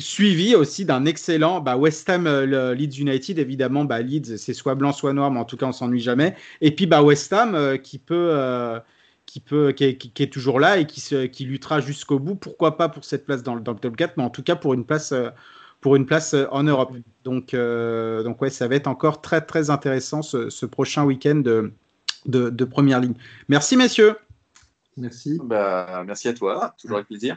suivi 0.00 0.54
aussi 0.54 0.84
d'un 0.84 1.04
excellent 1.04 1.60
bah, 1.60 1.76
West 1.76 2.08
Ham 2.08 2.26
euh, 2.26 2.74
Leeds 2.74 2.98
United. 2.98 3.38
Évidemment, 3.38 3.84
bah, 3.84 4.00
Leeds, 4.00 4.36
c'est 4.36 4.54
soit 4.54 4.74
blanc, 4.74 4.92
soit 4.92 5.12
noir, 5.12 5.30
mais 5.30 5.38
en 5.38 5.44
tout 5.44 5.56
cas, 5.56 5.66
on 5.66 5.72
s'ennuie 5.72 6.00
jamais. 6.00 6.34
Et 6.60 6.74
puis 6.74 6.86
bah, 6.86 7.02
West 7.02 7.32
Ham 7.32 7.54
euh, 7.54 7.76
qui 7.76 7.98
peut. 7.98 8.30
Euh, 8.32 8.80
qui, 9.26 9.38
peut, 9.38 9.70
qui 9.70 9.84
est, 9.84 10.32
toujours 10.32 10.58
là 10.58 10.78
et 10.78 10.88
qui, 10.88 11.00
se, 11.00 11.26
qui 11.26 11.44
luttera 11.44 11.78
jusqu'au 11.78 12.18
bout. 12.18 12.34
Pourquoi 12.34 12.76
pas 12.76 12.88
pour 12.88 13.04
cette 13.04 13.24
place 13.24 13.44
dans 13.44 13.54
le, 13.54 13.60
dans 13.60 13.70
le, 13.70 13.78
top 13.78 13.94
4, 13.94 14.16
mais 14.16 14.24
en 14.24 14.30
tout 14.30 14.42
cas 14.42 14.56
pour 14.56 14.74
une 14.74 14.84
place, 14.84 15.14
pour 15.80 15.94
une 15.94 16.04
place 16.04 16.34
en 16.50 16.64
Europe. 16.64 16.92
Donc, 17.22 17.54
donc 17.54 18.42
ouais, 18.42 18.50
ça 18.50 18.66
va 18.66 18.74
être 18.74 18.88
encore 18.88 19.20
très 19.20 19.40
très 19.40 19.70
intéressant 19.70 20.22
ce, 20.22 20.50
ce 20.50 20.66
prochain 20.66 21.04
week-end 21.04 21.36
de, 21.36 21.72
de, 22.26 22.50
de, 22.50 22.64
première 22.64 22.98
ligne. 22.98 23.14
Merci 23.48 23.76
messieurs. 23.76 24.16
Merci. 24.96 25.38
Bah, 25.44 26.02
merci 26.04 26.26
à 26.26 26.32
toi, 26.32 26.74
toujours 26.76 26.96
avec 26.96 27.06
plaisir. 27.06 27.36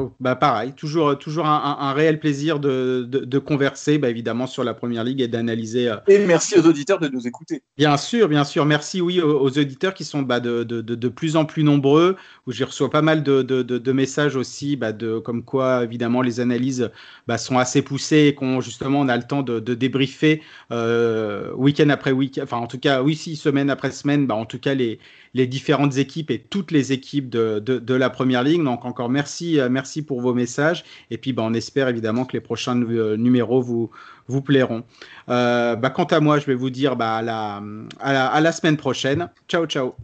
Oh, 0.00 0.12
bah 0.20 0.36
pareil, 0.36 0.72
toujours, 0.72 1.18
toujours 1.18 1.46
un, 1.46 1.92
réel 1.92 2.18
plaisir 2.18 2.58
de, 2.60 3.06
de, 3.06 3.38
converser 3.38 3.98
bah, 3.98 4.08
évidemment 4.08 4.46
sur 4.46 4.64
la 4.64 4.74
première 4.74 5.04
ligue 5.04 5.20
et 5.20 5.28
d'analyser. 5.28 5.88
Euh, 5.88 5.96
et 6.08 6.24
merci 6.26 6.58
aux 6.58 6.66
auditeurs 6.66 6.98
de 6.98 7.08
nous 7.08 7.26
écouter. 7.26 7.62
Bien 7.76 7.96
sûr, 7.96 8.28
bien 8.28 8.44
sûr. 8.44 8.64
Merci 8.64 9.00
oui 9.00 9.20
aux, 9.20 9.48
auditeurs 9.48 9.94
qui 9.94 10.04
sont 10.04 10.22
bah, 10.22 10.40
de, 10.40 10.62
de, 10.62 11.08
plus 11.08 11.36
en 11.36 11.44
plus 11.44 11.62
nombreux. 11.62 12.16
Où 12.46 12.52
j'y 12.52 12.64
reçois 12.64 12.90
pas 12.90 13.02
mal 13.02 13.22
de, 13.22 13.92
messages 13.92 14.36
aussi, 14.36 14.76
bah, 14.76 14.92
de, 14.92 15.18
comme 15.18 15.44
quoi 15.44 15.84
évidemment 15.84 16.22
les 16.22 16.40
analyses 16.40 16.90
bah, 17.26 17.38
sont 17.38 17.58
assez 17.58 17.82
poussées 17.82 18.26
et 18.28 18.34
qu'on 18.34 18.60
justement 18.60 19.00
on 19.00 19.08
a 19.08 19.16
le 19.16 19.24
temps 19.24 19.42
de, 19.42 19.60
débriefer 19.74 20.42
euh, 20.72 21.52
week-end 21.54 21.88
après 21.90 22.12
week-end. 22.12 22.42
Enfin 22.44 22.58
en 22.58 22.66
tout 22.66 22.78
cas 22.78 23.02
oui, 23.02 23.16
si 23.16 23.36
semaine 23.36 23.70
après 23.70 23.90
semaine, 23.90 24.26
bah, 24.26 24.34
en 24.34 24.46
tout 24.46 24.58
cas 24.58 24.74
les, 24.74 24.98
les 25.34 25.46
différentes 25.46 25.96
équipes 25.96 26.30
et 26.30 26.38
toutes 26.38 26.70
les 26.70 26.92
équipes 26.92 27.28
de, 27.28 27.58
de, 27.58 27.94
la 27.94 28.10
première 28.10 28.42
ligue. 28.42 28.62
Donc 28.62 28.84
encore 28.84 29.08
merci, 29.08 29.60
euh, 29.60 29.68
merci 29.68 30.02
pour 30.02 30.20
vos 30.20 30.34
messages. 30.34 30.84
Et 31.10 31.18
puis 31.18 31.32
bah, 31.32 31.42
on 31.44 31.54
espère 31.54 31.88
évidemment 31.88 32.24
que 32.24 32.32
les 32.32 32.40
prochains 32.40 32.80
euh, 32.82 33.16
numéros 33.16 33.62
vous, 33.62 33.90
vous 34.26 34.42
plairont. 34.42 34.84
Euh, 35.28 35.76
bah, 35.76 35.90
quant 35.90 36.04
à 36.04 36.20
moi, 36.20 36.38
je 36.38 36.46
vais 36.46 36.54
vous 36.54 36.70
dire 36.70 36.96
bah, 36.96 37.16
à, 37.16 37.22
la, 37.22 37.62
à, 38.00 38.12
la, 38.12 38.26
à 38.26 38.40
la 38.40 38.52
semaine 38.52 38.76
prochaine. 38.76 39.28
Ciao, 39.48 39.66
ciao. 39.66 39.94